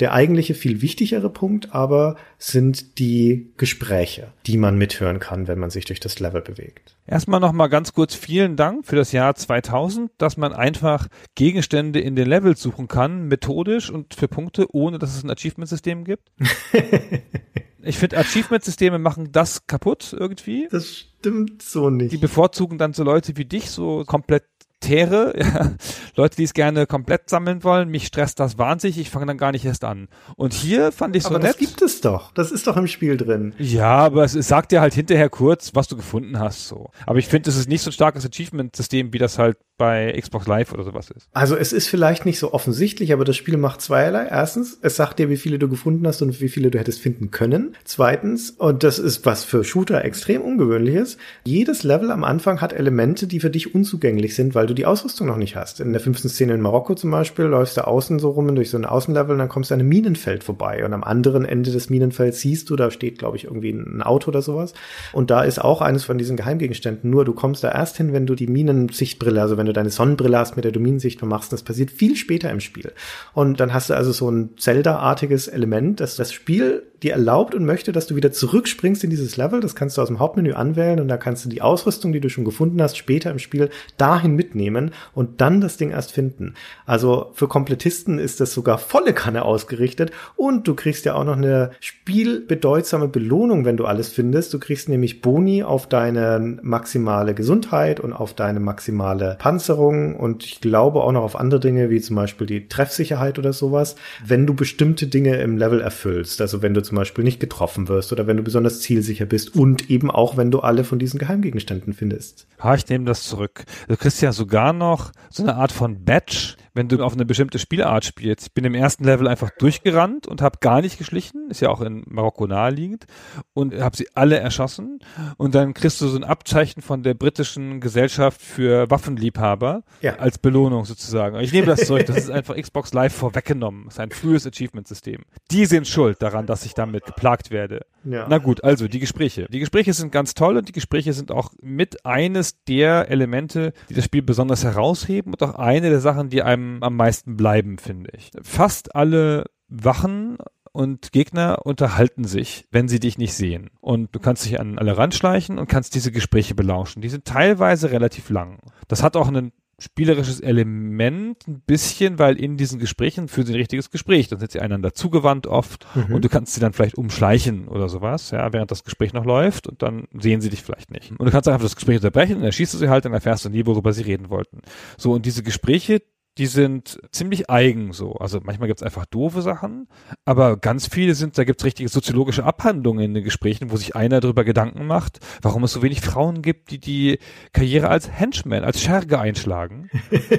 Der 0.01 0.13
eigentliche 0.13 0.55
viel 0.55 0.83
wichtigere 0.83 1.31
Punkt 1.31 1.73
aber 1.73 2.17
sind 2.37 2.99
die 2.99 3.53
Gespräche, 3.57 4.33
die 4.47 4.57
man 4.57 4.77
mithören 4.77 5.21
kann, 5.21 5.47
wenn 5.47 5.61
man 5.61 5.71
sich 5.71 5.85
durch 5.85 6.01
das 6.01 6.19
Level 6.19 6.43
bewegt. 6.43 6.97
Erstmal 7.07 7.39
nochmal 7.39 7.69
ganz 7.69 7.93
kurz 7.93 8.15
vielen 8.15 8.57
Dank 8.57 8.87
für 8.87 8.97
das 8.97 9.13
Jahr 9.13 9.37
2000, 9.37 10.11
dass 10.19 10.37
man 10.37 10.53
einfach 10.53 11.07
Gegenstände 11.37 12.01
in 12.01 12.17
den 12.17 12.29
Levels 12.29 12.61
suchen 12.61 12.89
kann, 12.89 13.29
methodisch 13.29 13.91
und 13.91 14.15
für 14.15 14.27
Punkte, 14.27 14.67
ohne 14.73 14.99
dass 14.99 15.17
es 15.17 15.23
ein 15.23 15.31
Achievement-System 15.31 16.05
gibt. 16.05 16.33
ich 17.83 17.97
finde, 17.97 18.19
Achievement-Systeme 18.19 18.99
machen 18.99 19.31
das 19.31 19.67
kaputt 19.69 20.15
irgendwie. 20.19 20.67
Das 20.71 20.89
stimmt 20.89 21.63
so 21.63 21.89
nicht. 21.89 22.13
Die 22.13 22.19
bevorzugen 22.19 22.79
dann 22.79 22.95
so 22.95 23.05
Leute 23.05 23.37
wie 23.37 23.45
dich, 23.45 23.71
so 23.71 24.05
komplett 24.05 24.45
Tere, 24.85 25.35
ja, 25.39 25.73
Leute, 26.15 26.37
die 26.37 26.45
es 26.45 26.53
gerne 26.53 26.87
komplett 26.87 27.31
sammeln 27.31 27.65
wollen, 27.65 27.89
mich 27.89 28.07
stresst 28.07 28.39
das 28.39 28.59
wahnsinnig, 28.59 28.99
ich 28.99 29.11
fange 29.11 29.27
dann 29.27 29.39
gar 29.39 29.53
nicht 29.53 29.65
erst 29.65 29.85
an. 29.85 30.09
Und 30.37 30.53
hier 30.53 30.93
fand 30.93 31.17
ich 31.17 31.23
so 31.23 31.31
aber 31.31 31.39
nett. 31.39 31.51
Das 31.51 31.57
gibt 31.57 31.81
es 31.81 32.01
doch. 32.01 32.33
Das 32.33 32.53
ist 32.53 32.67
doch 32.67 32.77
im 32.77 32.87
Spiel 32.87 33.17
drin. 33.17 33.55
Ja, 33.59 33.97
aber 33.97 34.25
es, 34.25 34.35
es 34.35 34.49
sagt 34.49 34.73
dir 34.73 34.81
halt 34.81 34.95
hinterher 34.95 35.31
kurz, 35.31 35.75
was 35.75 35.89
du 35.89 35.97
gefunden 35.97 36.39
hast, 36.39 36.69
so. 36.69 36.91
Aber 37.07 37.19
ich 37.19 37.29
finde, 37.29 37.49
es 37.49 37.57
ist 37.57 37.69
nicht 37.69 37.83
so 37.83 37.91
ein 37.91 37.95
starkes 37.95 38.27
Achievement-System, 38.27 39.13
wie 39.13 39.19
das 39.19 39.39
halt 39.39 39.57
bei 39.77 40.17
Xbox 40.21 40.47
Live 40.47 40.73
oder 40.73 40.85
sowas 40.85 41.11
ist. 41.11 41.29
Also 41.33 41.57
es 41.57 41.73
ist 41.73 41.89
vielleicht 41.89 42.27
nicht 42.27 42.39
so 42.39 42.53
offensichtlich, 42.53 43.13
aber 43.13 43.25
das 43.25 43.37
Spiel 43.37 43.57
macht 43.57 43.81
zweierlei. 43.81 44.27
Erstens, 44.27 44.79
es 44.83 44.95
sagt 44.95 45.19
dir, 45.19 45.29
wie 45.29 45.37
viele 45.37 45.59
du 45.59 45.69
gefunden 45.69 46.07
hast 46.07 46.23
und 46.23 46.41
wie 46.41 46.49
viele 46.49 46.71
du 46.71 46.79
hättest 46.79 47.01
finden 47.01 47.33
können. 47.33 47.75
Zweitens, 47.85 48.51
und 48.51 48.85
das 48.85 48.99
ist 48.99 49.27
was 49.27 49.43
für 49.43 49.65
Shooter 49.65 50.05
extrem 50.05 50.43
ungewöhnliches, 50.43 51.17
jedes 51.45 51.83
Level 51.83 52.13
am 52.13 52.23
Anfang 52.23 52.61
hat 52.61 52.73
Elemente, 52.73 53.27
die 53.27 53.41
für 53.41 53.51
dich 53.51 53.75
unzugänglich 53.75 54.37
sind, 54.37 54.55
weil 54.55 54.67
du 54.67 54.74
die 54.75 54.87
Ausrüstung 54.87 55.27
noch 55.27 55.37
nicht 55.37 55.57
hast. 55.57 55.81
In 55.81 55.93
der 55.93 56.01
fünften 56.01 56.29
Szene 56.29 56.55
in 56.55 56.61
Marokko 56.61 56.95
zum 56.95 57.11
Beispiel 57.11 57.47
läufst 57.47 57.77
du 57.77 57.87
außen 57.87 58.19
so 58.19 58.31
rum 58.31 58.55
durch 58.55 58.71
so 58.71 58.77
ein 58.77 58.85
Außenlevel 58.85 59.33
und 59.33 59.39
dann 59.39 59.49
kommst 59.49 59.71
du 59.71 59.75
an 59.75 59.81
einem 59.81 59.89
Minenfeld 59.89 60.45
vorbei 60.45 60.85
und 60.85 60.93
am 60.93 61.03
anderen 61.03 61.45
Ende 61.45 61.71
des 61.71 61.91
Minenfelds 61.91 62.41
siehst 62.41 62.71
du, 62.71 62.77
da 62.77 62.91
steht 62.91 63.19
glaube 63.19 63.37
ich 63.37 63.45
irgendwie 63.45 63.71
ein 63.71 64.03
Auto 64.03 64.29
oder 64.29 64.43
sowas 64.43 64.75
und 65.13 65.31
da 65.31 65.43
ist 65.43 65.63
auch 65.63 65.81
eines 65.81 66.05
von 66.05 66.19
diesen 66.19 66.37
Geheimgegenständen, 66.37 67.11
nur 67.11 67.25
du 67.25 67.33
kommst 67.33 67.65
da 67.65 67.73
erst 67.73 67.97
hin, 67.97 68.13
wenn 68.13 68.27
du 68.27 68.35
die 68.35 68.47
Minensichtbrille, 68.47 69.41
also 69.41 69.57
wenn 69.57 69.67
du 69.67 69.73
deine 69.73 69.91
Sonnenbrille 69.91 70.39
hast 70.39 70.57
mit 70.57 70.65
der 70.65 70.73
Dominensicht 70.73 71.23
machst. 71.25 71.53
Das 71.53 71.63
passiert 71.63 71.91
viel 71.91 72.17
später 72.17 72.51
im 72.51 72.61
Spiel. 72.61 72.93
Und 73.33 73.61
dann 73.61 73.73
hast 73.73 73.91
du 73.91 73.95
also 73.95 74.13
so 74.13 74.31
ein 74.31 74.51
Zelda-artiges 74.57 75.49
Element, 75.49 76.01
dass 76.01 76.17
das 76.17 76.33
Spiel 76.33 76.83
dir 77.05 77.13
erlaubt 77.13 77.55
und 77.55 77.65
möchte, 77.65 77.93
dass 77.93 78.07
du 78.07 78.17
wieder 78.17 78.33
zurückspringst 78.33 79.05
in 79.05 79.11
dieses 79.11 79.37
Level. 79.37 79.61
Das 79.61 79.77
kannst 79.77 79.97
du 79.97 80.03
aus 80.03 80.09
dem 80.09 80.19
Hauptmenü 80.19 80.55
anwählen 80.55 81.01
und 81.01 81.09
da 81.09 81.17
kannst 81.17 81.45
du 81.45 81.49
die 81.49 81.63
Ausrüstung, 81.63 82.13
die 82.13 82.21
du 82.21 82.31
schon 82.31 82.45
gefunden 82.45 82.81
hast, 82.83 82.97
später 82.97 83.31
im 83.31 83.39
Spiel 83.39 83.69
dahin 83.99 84.35
mitnehmen 84.35 84.93
und 85.13 85.41
dann 85.41 85.61
das 85.61 85.77
Ding 85.77 85.91
erst 85.91 86.13
finden. 86.13 86.55
Also 86.87 87.31
für 87.35 87.47
Komplettisten 87.47 88.19
ist 88.19 88.41
das 88.41 88.53
sogar 88.53 88.79
volle 88.79 89.13
Kanne 89.13 89.45
ausgerichtet 89.45 90.11
und 90.37 90.67
du 90.67 90.75
kriegst 90.75 91.05
ja 91.05 91.15
auch 91.15 91.25
noch 91.25 91.37
eine 91.37 91.71
spielbedeutsame 91.81 93.09
Belohnung, 93.09 93.65
wenn 93.65 93.77
du 93.77 93.85
alles 93.85 94.09
findest. 94.09 94.55
Du 94.55 94.59
kriegst 94.59 94.89
nämlich 94.89 95.21
Boni 95.21 95.63
auf 95.63 95.87
deine 95.87 96.59
maximale 96.63 97.35
Gesundheit 97.35 98.01
und 98.01 98.13
auf 98.13 98.33
deine 98.33 98.61
maximale 98.61 99.37
Panzerung 99.39 100.17
und 100.17 100.45
ich 100.45 100.61
glaube 100.61 101.03
auch 101.03 101.13
noch 101.13 101.23
auf 101.23 101.37
andere 101.37 101.61
Dinge, 101.61 101.91
wie 101.91 102.01
zum 102.01 102.17
Beispiel 102.17 102.47
die 102.47 102.69
Treffsicherheit 102.69 103.39
oder 103.39 103.53
sowas, 103.53 103.97
wenn 104.25 104.47
du 104.47 104.55
bestimmte 104.55 105.07
Dinge 105.07 105.37
im 105.37 105.59
Level 105.59 105.81
erfüllst. 105.81 106.41
Also 106.41 106.63
wenn 106.63 106.73
du 106.73 106.83
zum 106.83 106.94
Beispiel 106.95 107.25
nicht 107.25 107.41
getroffen 107.41 107.89
wirst 107.89 108.13
oder 108.13 108.27
wenn 108.27 108.37
du 108.37 108.43
besonders 108.43 108.81
zielsicher 108.81 109.27
bist 109.27 109.55
und 109.55 109.91
eben 109.91 110.11
auch, 110.11 110.37
wenn 110.37 110.51
du 110.51 110.61
alle 110.61 110.85
von 110.85 110.99
diesen 110.99 111.19
Geheimgegenständen 111.19 111.93
findest. 111.93 112.47
Ha, 112.61 112.75
ich 112.75 112.89
nehme 112.89 113.05
das 113.05 113.25
zurück. 113.25 113.65
Du 113.89 113.97
kriegst 113.97 114.21
ja 114.23 114.33
sogar 114.33 114.73
noch 114.73 115.13
so 115.31 115.43
eine 115.43 115.57
Art 115.57 115.73
von 115.73 116.05
Badge, 116.05 116.57
wenn 116.75 116.89
du 116.89 117.03
auf 117.03 117.15
eine 117.15 117.25
bestimmte 117.25 117.59
Spielart 117.59 118.05
spielst. 118.05 118.49
Ich 118.49 118.53
bin 118.53 118.65
im 118.65 118.75
ersten 118.75 119.05
Level 119.05 119.29
einfach 119.29 119.51
durchgerannt 119.59 120.27
und 120.27 120.43
habe 120.43 120.59
gar 120.61 120.81
nicht 120.81 120.99
geschlichen, 120.99 121.51
ist 121.51 121.61
ja 121.61 121.71
auch 121.71 121.81
in 121.81 122.03
Marokko 122.07 122.47
naheliegend, 122.47 123.07
und 123.55 123.75
habe 123.81 123.97
sie 123.97 124.09
alle 124.15 124.39
erschossen. 124.39 124.99
Und 125.37 125.55
dann 125.55 125.73
kriegst 125.73 126.01
du 126.01 126.09
so 126.09 126.17
ein 126.17 126.25
Abzeichen 126.25 126.83
von 126.83 127.03
der 127.03 127.15
britischen 127.15 127.81
Gesellschaft 127.81 128.43
für 128.43 128.91
Waffenliebhaber 128.91 129.85
ja. 130.01 130.17
als 130.17 130.39
Belohnung 130.39 130.85
sozusagen. 130.85 131.39
Ich 131.41 131.53
nehme 131.53 131.67
das 131.67 131.81
zurück, 131.87 132.07
das 132.07 132.17
ist 132.17 132.31
einfach 132.31 132.57
Xbox 132.57 132.93
Live 132.93 133.15
vorweggenommen. 133.15 133.85
Das 133.87 133.95
ist 133.95 134.01
ein 134.01 134.11
frühes 134.11 134.47
Achievement-System. 134.47 135.23
Die 135.51 135.67
sind 135.67 135.87
schuld 135.87 136.21
daran, 136.21 136.47
dass 136.47 136.67
ich 136.67 136.75
damit 136.75 137.07
geplagt 137.07 137.51
werde. 137.51 137.87
Ja. 138.05 138.27
Na 138.29 138.39
gut, 138.39 138.63
also 138.65 138.89
die 138.89 138.99
Gespräche. 138.99 139.47
Die 139.51 139.61
Gespräche 139.61 139.93
sind 139.93 140.13
ganz 140.13 140.35
toll 140.35 140.57
und 140.57 140.69
die 140.69 140.73
Gespräche 140.73 141.13
sind 141.13 141.31
auch 141.31 141.53
mit 141.61 142.05
eines 142.05 142.63
der 142.65 143.11
Elemente, 143.11 143.73
die 143.89 143.95
das 143.95 144.05
Spiel 144.05 144.23
besonders 144.23 144.65
herausheben 144.65 145.33
und 145.33 145.43
auch 145.43 145.55
eine 145.55 145.91
der 145.91 146.01
Sachen, 146.01 146.29
die 146.29 146.43
einem 146.43 146.83
am 146.83 146.97
meisten 146.97 147.37
bleiben, 147.37 147.79
finde 147.79 148.11
ich. 148.17 148.31
Fast 148.43 148.95
alle 148.95 149.47
Wachen 149.69 150.39
und 150.73 151.13
Gegner 151.13 151.65
unterhalten 151.65 152.25
sich, 152.25 152.67
wenn 152.73 152.89
sie 152.89 152.99
dich 152.99 153.17
nicht 153.17 153.35
sehen. 153.35 153.71
Und 153.81 154.15
du 154.15 154.19
kannst 154.19 154.45
dich 154.45 154.59
an 154.59 154.77
alle 154.77 154.99
ranschleichen 154.99 155.59
und 155.59 155.69
kannst 155.69 155.95
diese 155.95 156.11
Gespräche 156.11 156.55
belauschen. 156.57 157.01
Die 157.01 157.09
sind 157.09 157.25
teilweise 157.25 157.93
relativ 157.93 158.29
lang. 158.29 158.59
Das 158.89 159.03
hat 159.03 159.17
auch 159.17 159.29
einen 159.29 159.53
spielerisches 159.79 160.41
Element 160.41 161.47
ein 161.47 161.61
bisschen, 161.61 162.19
weil 162.19 162.37
in 162.37 162.57
diesen 162.57 162.79
Gesprächen 162.79 163.29
führen 163.29 163.47
sie 163.47 163.53
ein 163.53 163.59
richtiges 163.59 163.91
Gespräch. 163.91 164.29
Dann 164.29 164.39
sind 164.39 164.53
sie 164.53 164.61
einander 164.61 164.95
zugewandt 164.95 165.47
oft 165.47 165.87
mhm. 165.95 166.15
und 166.15 166.25
du 166.25 166.29
kannst 166.29 166.55
sie 166.55 166.61
dann 166.61 166.73
vielleicht 166.73 166.97
umschleichen 166.97 167.69
oder 167.69 167.89
sowas, 167.89 168.31
ja, 168.31 168.53
während 168.53 168.71
das 168.71 168.85
Gespräch 168.85 169.13
noch 169.13 169.25
läuft 169.25 169.67
und 169.67 169.83
dann 169.83 170.07
sehen 170.19 170.41
sie 170.41 170.51
dich 170.51 170.63
vielleicht 170.63 170.91
nicht. 170.91 171.11
Und 171.13 171.25
du 171.25 171.31
kannst 171.31 171.49
einfach 171.49 171.63
das 171.63 171.77
Gespräch 171.77 171.97
unterbrechen, 171.97 172.37
dann 172.37 172.45
erschießt 172.45 172.75
du 172.75 172.79
sie 172.79 172.89
halt, 172.89 173.05
dann 173.05 173.13
erfährst 173.13 173.45
du 173.45 173.49
nie, 173.49 173.67
worüber 173.67 173.93
sie 173.93 174.03
reden 174.03 174.31
wollten. 174.31 174.61
So, 174.97 175.13
und 175.13 175.27
diese 175.27 175.43
Gespräche, 175.43 176.03
die 176.39 176.47
sind 176.47 177.01
ziemlich 177.11 177.49
eigen 177.49 177.93
so. 177.93 178.15
Also 178.15 178.41
manchmal 178.43 178.69
gibt's 178.69 178.83
einfach 178.83 179.07
doofe 179.07 179.43
Sachen, 179.43 179.89
aber 180.25 180.57
ganz 180.57 180.89
viele 180.89 181.15
sind, 181.15 181.39
da 181.39 181.45
gibt's 181.45 181.65
richtige 181.65 181.89
soziologische 181.89 182.45
Abhandlungen 182.45 183.05
in 183.05 183.15
den 183.15 183.25
Gesprächen, 183.25 183.71
wo 183.71 183.77
sich 183.77 183.95
einer 183.95 184.21
darüber 184.21 184.45
Gedanken 184.45 184.87
macht, 184.87 185.21
warum 185.43 185.65
es 185.65 185.73
so 185.73 185.83
wenig 185.83 186.01
Frauen 186.01 186.43
gibt, 186.43 186.71
die 186.71 186.81
die 186.81 187.19
Karriere 187.53 187.89
als 187.89 188.11
Henchman, 188.11 188.65
als 188.65 188.81
Scherge 188.81 189.19
einschlagen. 189.19 189.91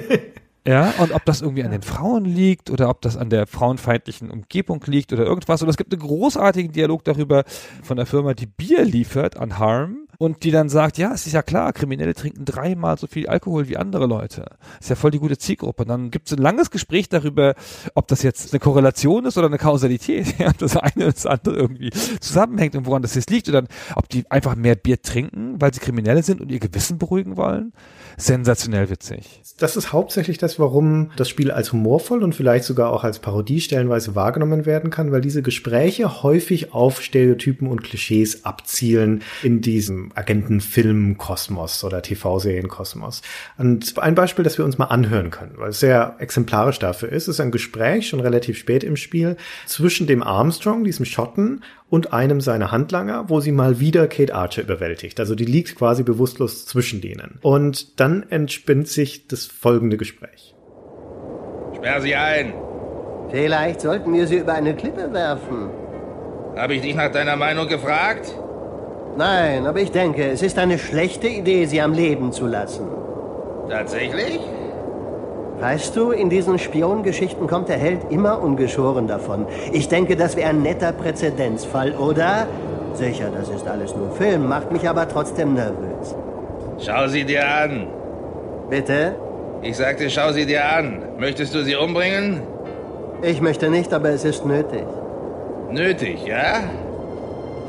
Ja, 0.66 0.94
und 0.98 1.12
ob 1.12 1.24
das 1.24 1.42
irgendwie 1.42 1.62
an 1.62 1.70
den 1.70 1.82
Frauen 1.82 2.24
liegt 2.24 2.70
oder 2.70 2.88
ob 2.88 3.00
das 3.00 3.16
an 3.16 3.30
der 3.30 3.46
frauenfeindlichen 3.46 4.32
Umgebung 4.32 4.82
liegt 4.86 5.12
oder 5.12 5.24
irgendwas. 5.24 5.62
Und 5.62 5.68
es 5.68 5.76
gibt 5.76 5.92
einen 5.92 6.02
großartigen 6.02 6.72
Dialog 6.72 7.04
darüber 7.04 7.44
von 7.84 7.96
der 7.96 8.04
Firma, 8.04 8.34
die 8.34 8.46
Bier 8.46 8.84
liefert 8.84 9.36
an 9.36 9.60
Harm 9.60 10.05
und 10.18 10.44
die 10.44 10.50
dann 10.50 10.68
sagt, 10.68 10.98
ja, 10.98 11.12
es 11.12 11.26
ist 11.26 11.32
ja 11.32 11.42
klar, 11.42 11.72
Kriminelle 11.72 12.14
trinken 12.14 12.44
dreimal 12.44 12.98
so 12.98 13.06
viel 13.06 13.26
Alkohol 13.28 13.68
wie 13.68 13.76
andere 13.76 14.06
Leute. 14.06 14.46
Ist 14.80 14.90
ja 14.90 14.96
voll 14.96 15.10
die 15.10 15.18
gute 15.18 15.38
Zielgruppe. 15.38 15.82
Und 15.82 15.88
dann 15.88 16.10
gibt 16.10 16.28
es 16.28 16.32
ein 16.32 16.42
langes 16.42 16.70
Gespräch 16.70 17.08
darüber, 17.08 17.54
ob 17.94 18.08
das 18.08 18.22
jetzt 18.22 18.52
eine 18.52 18.60
Korrelation 18.60 19.26
ist 19.26 19.36
oder 19.36 19.48
eine 19.48 19.58
Kausalität, 19.58 20.34
ja, 20.38 20.52
das 20.56 20.76
eine 20.76 21.06
und 21.06 21.16
das 21.16 21.26
andere 21.26 21.56
irgendwie 21.56 21.90
zusammenhängt 22.20 22.76
und 22.76 22.86
woran 22.86 23.02
das 23.02 23.14
jetzt 23.14 23.30
liegt. 23.30 23.48
Oder 23.48 23.64
ob 23.94 24.08
die 24.08 24.30
einfach 24.30 24.54
mehr 24.54 24.74
Bier 24.74 25.00
trinken, 25.00 25.60
weil 25.60 25.72
sie 25.72 25.80
Kriminelle 25.80 26.22
sind 26.22 26.40
und 26.40 26.50
ihr 26.50 26.60
Gewissen 26.60 26.98
beruhigen 26.98 27.36
wollen. 27.36 27.72
Sensationell 28.16 28.88
witzig. 28.88 29.42
Das 29.58 29.76
ist 29.76 29.92
hauptsächlich 29.92 30.38
das, 30.38 30.58
warum 30.58 31.10
das 31.16 31.28
Spiel 31.28 31.50
als 31.50 31.72
humorvoll 31.72 32.22
und 32.22 32.34
vielleicht 32.34 32.64
sogar 32.64 32.92
auch 32.92 33.04
als 33.04 33.18
Parodie 33.18 33.60
stellenweise 33.60 34.14
wahrgenommen 34.14 34.66
werden 34.66 34.90
kann, 34.90 35.12
weil 35.12 35.20
diese 35.20 35.42
Gespräche 35.42 36.22
häufig 36.22 36.72
auf 36.74 37.02
Stereotypen 37.02 37.68
und 37.68 37.82
Klischees 37.82 38.44
abzielen 38.44 39.22
in 39.42 39.60
diesem 39.60 40.12
Agentenfilm-Kosmos 40.14 41.84
oder 41.84 42.02
TV-Serien-Kosmos. 42.02 43.22
Und 43.58 43.98
ein 43.98 44.14
Beispiel, 44.14 44.44
das 44.44 44.58
wir 44.58 44.64
uns 44.64 44.78
mal 44.78 44.86
anhören 44.86 45.30
können, 45.30 45.54
weil 45.56 45.70
es 45.70 45.80
sehr 45.80 46.16
exemplarisch 46.18 46.78
dafür 46.78 47.10
ist, 47.10 47.28
ist 47.28 47.40
ein 47.40 47.50
Gespräch 47.50 48.08
schon 48.08 48.20
relativ 48.20 48.58
spät 48.58 48.84
im 48.84 48.96
Spiel 48.96 49.36
zwischen 49.66 50.06
dem 50.06 50.22
Armstrong, 50.22 50.84
diesem 50.84 51.04
Schotten, 51.04 51.62
und 51.88 52.12
einem 52.12 52.40
seiner 52.40 52.72
Handlanger, 52.72 53.28
wo 53.28 53.40
sie 53.40 53.52
mal 53.52 53.78
wieder 53.78 54.08
Kate 54.08 54.34
Archer 54.34 54.62
überwältigt. 54.62 55.20
Also 55.20 55.34
die 55.34 55.44
liegt 55.44 55.76
quasi 55.76 56.02
bewusstlos 56.02 56.66
zwischen 56.66 57.00
denen. 57.00 57.38
Und 57.42 58.00
dann 58.00 58.24
entspinnt 58.28 58.88
sich 58.88 59.28
das 59.28 59.46
folgende 59.46 59.96
Gespräch. 59.96 60.54
Sperr 61.76 62.00
sie 62.00 62.14
ein. 62.14 62.54
Vielleicht 63.30 63.80
sollten 63.80 64.12
wir 64.12 64.26
sie 64.26 64.38
über 64.38 64.54
eine 64.54 64.74
Klippe 64.74 65.12
werfen. 65.12 65.70
Habe 66.56 66.74
ich 66.74 66.82
dich 66.82 66.94
nach 66.94 67.12
deiner 67.12 67.36
Meinung 67.36 67.68
gefragt? 67.68 68.34
Nein, 69.16 69.66
aber 69.66 69.80
ich 69.80 69.90
denke, 69.90 70.30
es 70.30 70.42
ist 70.42 70.58
eine 70.58 70.78
schlechte 70.78 71.28
Idee, 71.28 71.66
sie 71.66 71.80
am 71.80 71.92
Leben 71.92 72.32
zu 72.32 72.46
lassen. 72.46 72.86
Tatsächlich? 73.68 74.40
Weißt 75.60 75.96
du, 75.96 76.10
in 76.10 76.28
diesen 76.28 76.58
Spiongeschichten 76.58 77.46
kommt 77.46 77.68
der 77.68 77.78
Held 77.78 78.10
immer 78.10 78.42
ungeschoren 78.42 79.08
davon. 79.08 79.46
Ich 79.72 79.88
denke, 79.88 80.14
das 80.16 80.36
wäre 80.36 80.50
ein 80.50 80.62
netter 80.62 80.92
Präzedenzfall, 80.92 81.92
oder? 81.92 82.46
Sicher, 82.92 83.30
das 83.34 83.48
ist 83.48 83.66
alles 83.66 83.94
nur 83.96 84.10
Film, 84.12 84.48
macht 84.48 84.70
mich 84.70 84.88
aber 84.88 85.08
trotzdem 85.08 85.54
nervös. 85.54 86.14
Schau 86.78 87.08
sie 87.08 87.24
dir 87.24 87.48
an. 87.48 87.86
Bitte? 88.68 89.14
Ich 89.62 89.76
sagte, 89.76 90.10
schau 90.10 90.32
sie 90.32 90.44
dir 90.44 90.64
an. 90.64 91.02
Möchtest 91.18 91.54
du 91.54 91.62
sie 91.64 91.74
umbringen? 91.74 92.42
Ich 93.22 93.40
möchte 93.40 93.70
nicht, 93.70 93.92
aber 93.94 94.10
es 94.10 94.24
ist 94.24 94.44
nötig. 94.44 94.84
Nötig, 95.70 96.26
ja? 96.26 96.64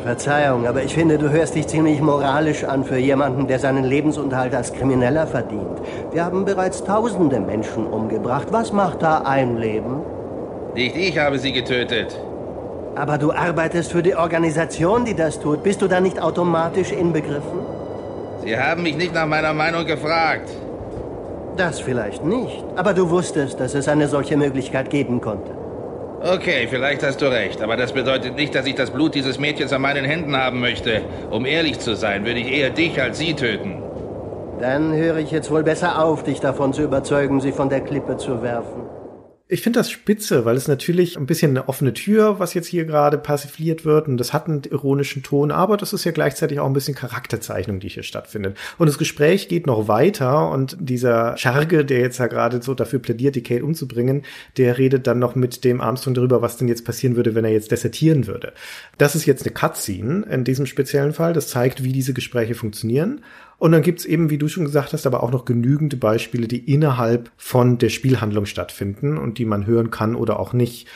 Verzeihung, 0.03 0.67
aber 0.67 0.83
ich 0.83 0.93
finde, 0.93 1.17
du 1.17 1.29
hörst 1.29 1.55
dich 1.55 1.67
ziemlich 1.67 2.01
moralisch 2.01 2.63
an 2.63 2.83
für 2.83 2.97
jemanden, 2.97 3.47
der 3.47 3.59
seinen 3.59 3.83
Lebensunterhalt 3.83 4.53
als 4.55 4.71
Krimineller 4.73 5.27
verdient. 5.27 5.81
Wir 6.11 6.23
haben 6.23 6.45
bereits 6.45 6.83
tausende 6.83 7.39
Menschen 7.39 7.87
umgebracht. 7.87 8.47
Was 8.51 8.71
macht 8.71 9.01
da 9.01 9.19
ein 9.19 9.57
Leben? 9.57 10.01
Nicht 10.75 10.95
ich 10.95 11.17
habe 11.17 11.39
sie 11.39 11.51
getötet. 11.51 12.19
Aber 12.95 13.17
du 13.17 13.31
arbeitest 13.31 13.91
für 13.91 14.01
die 14.01 14.15
Organisation, 14.15 15.05
die 15.05 15.13
das 15.13 15.39
tut. 15.39 15.63
Bist 15.63 15.81
du 15.81 15.87
da 15.87 15.99
nicht 15.99 16.21
automatisch 16.21 16.91
inbegriffen? 16.91 17.59
Sie 18.43 18.57
haben 18.57 18.83
mich 18.83 18.95
nicht 18.95 19.13
nach 19.13 19.27
meiner 19.27 19.53
Meinung 19.53 19.85
gefragt. 19.85 20.49
Das 21.57 21.79
vielleicht 21.79 22.23
nicht. 22.23 22.63
Aber 22.75 22.93
du 22.93 23.09
wusstest, 23.09 23.59
dass 23.59 23.73
es 23.73 23.87
eine 23.87 24.07
solche 24.07 24.37
Möglichkeit 24.37 24.89
geben 24.89 25.21
konnte. 25.21 25.51
Okay, 26.21 26.67
vielleicht 26.67 27.03
hast 27.03 27.21
du 27.21 27.27
recht, 27.27 27.61
aber 27.61 27.77
das 27.77 27.93
bedeutet 27.93 28.35
nicht, 28.35 28.55
dass 28.55 28.65
ich 28.65 28.73
das 28.73 28.89
Blut 28.89 29.13
dieses 29.13 29.37
Mädchens 29.37 29.71
an 29.71 29.81
meinen 29.81 30.03
Händen 30.03 30.35
haben 30.35 30.59
möchte. 30.59 31.01
Um 31.29 31.45
ehrlich 31.45 31.79
zu 31.79 31.95
sein, 31.95 32.25
würde 32.25 32.39
ich 32.39 32.51
eher 32.51 32.71
dich 32.71 32.99
als 32.99 33.19
sie 33.19 33.35
töten. 33.35 33.83
Dann 34.59 34.95
höre 34.95 35.17
ich 35.17 35.29
jetzt 35.29 35.51
wohl 35.51 35.63
besser 35.63 36.03
auf, 36.03 36.23
dich 36.23 36.39
davon 36.39 36.73
zu 36.73 36.81
überzeugen, 36.81 37.39
sie 37.39 37.51
von 37.51 37.69
der 37.69 37.81
Klippe 37.81 38.17
zu 38.17 38.41
werfen. 38.41 38.96
Ich 39.49 39.61
finde 39.61 39.79
das 39.79 39.89
spitze, 39.89 40.43
weil 40.43 40.57
es 40.57 40.67
natürlich 40.67 41.17
ein 41.17 41.25
bisschen 41.25 41.51
eine 41.51 41.69
offene 41.69 41.93
Tür, 41.93 42.37
was 42.37 42.53
jetzt 42.53 42.67
hier 42.67 42.83
gerade 42.83 43.17
persifliert 43.17 43.85
wird. 43.85 44.09
Und 44.09 44.17
das 44.17 44.33
hat 44.33 44.47
einen 44.47 44.63
ironischen 44.63 45.23
Ton, 45.23 45.51
aber 45.51 45.77
das 45.77 45.93
ist 45.93 46.03
ja 46.03 46.11
gleichzeitig 46.11 46.59
auch 46.59 46.65
ein 46.65 46.73
bisschen 46.73 46.95
Charakterzeichnung, 46.95 47.79
die 47.79 47.87
hier 47.87 48.03
stattfindet. 48.03 48.57
Und 48.77 48.87
das 48.87 48.97
Gespräch 48.97 49.47
geht 49.47 49.65
noch 49.65 49.87
weiter 49.87 50.51
und 50.51 50.75
dieser 50.81 51.37
Scherge, 51.37 51.85
der 51.85 51.99
jetzt 51.99 52.17
ja 52.17 52.27
gerade 52.27 52.61
so 52.61 52.73
dafür 52.73 52.99
plädiert, 52.99 53.35
die 53.35 53.43
Kate 53.43 53.63
umzubringen, 53.63 54.23
der 54.57 54.77
redet 54.77 55.07
dann 55.07 55.19
noch 55.19 55.35
mit 55.35 55.63
dem 55.63 55.79
Armstrong 55.79 56.13
darüber, 56.13 56.41
was 56.41 56.57
denn 56.57 56.67
jetzt 56.67 56.83
passieren 56.83 57.15
würde, 57.15 57.33
wenn 57.33 57.45
er 57.45 57.51
jetzt 57.51 57.71
desertieren 57.71 58.27
würde. 58.27 58.51
Das 58.97 59.15
ist 59.15 59.25
jetzt 59.25 59.45
eine 59.45 59.53
Cutscene 59.53 60.25
in 60.29 60.43
diesem 60.43 60.65
speziellen 60.65 61.13
Fall. 61.13 61.31
Das 61.31 61.47
zeigt, 61.47 61.85
wie 61.85 61.93
diese 61.93 62.13
Gespräche 62.13 62.53
funktionieren. 62.53 63.21
Und 63.59 63.71
dann 63.71 63.81
gibt's 63.81 64.05
eben, 64.05 64.29
wie 64.29 64.37
du 64.37 64.47
schon 64.47 64.65
gesagt 64.65 64.93
hast, 64.93 65.07
aber 65.07 65.23
auch 65.23 65.31
noch 65.31 65.45
genügende 65.45 65.97
Beispiele, 65.97 66.47
die 66.47 66.71
innerhalb 66.71 67.31
von 67.37 67.79
der 67.79 67.89
Spielhandlung 67.89 68.45
stattfinden 68.45 69.17
und 69.17 69.39
die 69.39 69.45
man 69.45 69.65
hören 69.65 69.89
kann 69.89 70.15
oder 70.15 70.39
auch 70.39 70.53
nicht. 70.53 70.87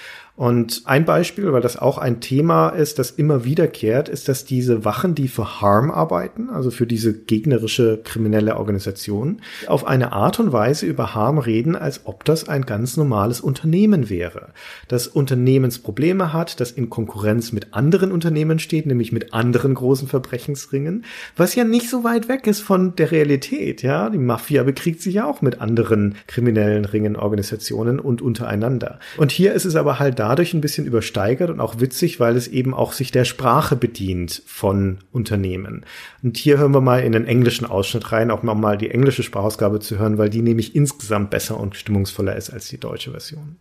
Und 0.42 0.82
ein 0.86 1.06
Beispiel, 1.06 1.54
weil 1.54 1.62
das 1.62 1.78
auch 1.78 2.00
ein 2.00 2.20
Thema 2.20 2.70
ist, 2.70 2.98
das 2.98 3.12
immer 3.12 3.46
wiederkehrt, 3.46 4.10
ist, 4.10 4.28
dass 4.28 4.44
diese 4.44 4.84
Wachen, 4.84 5.14
die 5.14 5.28
für 5.28 5.62
Harm 5.62 5.92
arbeiten, 5.92 6.50
also 6.50 6.72
für 6.72 6.88
diese 6.88 7.14
gegnerische 7.14 8.00
kriminelle 8.04 8.58
Organisation, 8.58 9.42
auf 9.68 9.86
eine 9.86 10.14
Art 10.14 10.40
und 10.40 10.52
Weise 10.52 10.88
über 10.88 11.14
Harm 11.14 11.38
reden, 11.38 11.76
als 11.76 12.08
ob 12.08 12.26
das 12.26 12.50
ein 12.50 12.64
ganz 12.64 12.98
normales 12.98 13.40
Unternehmen 13.40 14.10
wäre. 14.10 14.48
Das 14.88 15.08
Unternehmensprobleme 15.08 16.34
hat, 16.34 16.60
das 16.60 16.72
in 16.72 16.90
Konkurrenz 16.90 17.52
mit 17.52 17.76
anderen 17.76 18.12
Unternehmen 18.12 18.58
steht, 18.58 18.88
nämlich 18.88 19.12
mit 19.12 19.36
anderen 19.36 19.76
großen 19.76 20.08
Verbrechensringen, 20.08 21.06
was 21.38 21.54
ja 21.54 21.66
nicht 21.66 21.88
so 21.88 22.04
weit 22.04 22.30
weg 22.30 22.48
ist 22.48 22.62
von 22.62 22.96
der 22.96 23.12
Realität, 23.12 23.84
ja. 23.84 24.10
Die 24.10 24.18
Mafia 24.18 24.64
bekriegt 24.64 25.04
sich 25.04 25.14
ja 25.14 25.26
auch 25.28 25.44
mit 25.44 25.62
anderen 25.62 26.16
kriminellen 26.26 26.86
Ringen, 26.86 27.16
Organisationen 27.16 28.00
und 28.00 28.24
untereinander. 28.24 28.98
Und 29.18 29.32
hier 29.32 29.54
ist 29.54 29.66
es 29.66 29.76
aber 29.76 30.00
halt 30.00 30.18
da, 30.18 30.31
dadurch 30.32 30.54
ein 30.54 30.62
bisschen 30.62 30.86
übersteigert 30.86 31.50
und 31.50 31.60
auch 31.60 31.82
witzig, 31.82 32.22
weil 32.22 32.38
es 32.38 32.48
eben 32.48 32.74
auch 32.74 32.94
sich 32.94 33.12
der 33.12 33.26
Sprache 33.26 33.76
bedient 33.76 34.42
von 34.46 35.00
Unternehmen. 35.12 35.86
Und 36.24 36.38
hier 36.38 36.58
hören 36.58 36.74
wir 36.74 36.80
mal 36.80 37.04
in 37.04 37.12
den 37.12 37.26
englischen 37.26 37.66
Ausschnitt 37.66 38.14
rein, 38.14 38.32
auch 38.32 38.42
mal 38.42 38.78
die 38.78 38.92
englische 38.92 39.24
Sprachausgabe 39.24 39.82
zu 39.82 40.00
hören, 40.00 40.18
weil 40.18 40.30
die 40.30 40.42
nämlich 40.42 40.74
insgesamt 40.74 41.32
besser 41.32 41.60
und 41.60 41.76
stimmungsvoller 41.76 42.38
ist 42.38 42.50
als 42.50 42.70
die 42.70 42.78
deutsche 42.78 43.12
Version. 43.12 43.58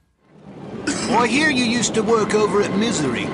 I 1.11 1.27
hear 1.27 1.51
you 1.51 1.64
used 1.64 1.93
to 1.97 2.07
work 2.07 2.35
over 2.35 2.61
at 2.61 2.73
Misery. 2.79 3.27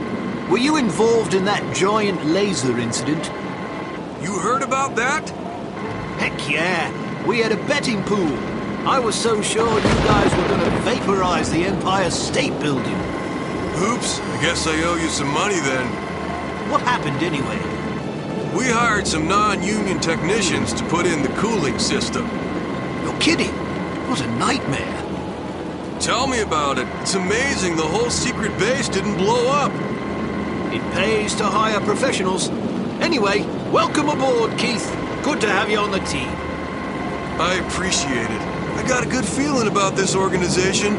Were 0.48 0.58
you 0.58 0.78
involved 0.78 1.34
in 1.34 1.44
that 1.44 1.62
giant 1.74 2.18
laser 2.24 2.78
incident? 2.78 3.30
You 4.22 4.32
heard 4.32 4.62
about 4.62 4.96
that? 4.96 5.28
Heck 6.18 6.32
yeah. 6.48 6.90
We 7.26 7.42
had 7.42 7.52
a 7.52 7.58
betting 7.68 8.02
pool. 8.04 8.32
I 8.88 8.98
was 8.98 9.14
so 9.14 9.42
sure 9.42 9.68
you 9.68 9.94
guys 10.06 10.34
were 10.34 10.48
going 10.48 10.64
to 10.64 10.76
vaporize 10.84 11.50
the 11.50 11.66
Empire 11.66 12.10
State 12.10 12.58
Building. 12.60 13.15
Oops, 13.78 14.20
I 14.20 14.40
guess 14.40 14.66
I 14.66 14.82
owe 14.84 14.96
you 14.96 15.08
some 15.08 15.28
money 15.28 15.60
then. 15.60 15.86
What 16.70 16.80
happened 16.80 17.22
anyway? 17.22 17.58
We 18.56 18.64
hired 18.64 19.06
some 19.06 19.28
non-union 19.28 20.00
technicians 20.00 20.72
to 20.72 20.84
put 20.84 21.04
in 21.04 21.22
the 21.22 21.28
cooling 21.40 21.78
system. 21.78 22.26
You're 23.02 23.20
kidding. 23.20 23.50
It 23.50 24.08
was 24.08 24.22
a 24.22 24.26
nightmare. 24.38 25.02
Tell 26.00 26.26
me 26.26 26.40
about 26.40 26.78
it. 26.78 26.88
It's 27.02 27.16
amazing 27.16 27.76
the 27.76 27.82
whole 27.82 28.08
secret 28.08 28.56
base 28.58 28.88
didn't 28.88 29.18
blow 29.18 29.50
up. 29.50 29.72
It 30.72 30.80
pays 30.92 31.34
to 31.34 31.44
hire 31.44 31.80
professionals. 31.80 32.48
Anyway, 33.00 33.42
welcome 33.70 34.08
aboard, 34.08 34.56
Keith. 34.56 34.90
Good 35.22 35.42
to 35.42 35.50
have 35.50 35.68
you 35.68 35.78
on 35.78 35.90
the 35.90 36.00
team. 36.00 36.30
I 37.38 37.62
appreciate 37.66 38.30
it. 38.30 38.40
I 38.40 38.84
got 38.88 39.04
a 39.04 39.08
good 39.08 39.26
feeling 39.26 39.68
about 39.68 39.96
this 39.96 40.16
organization. 40.16 40.94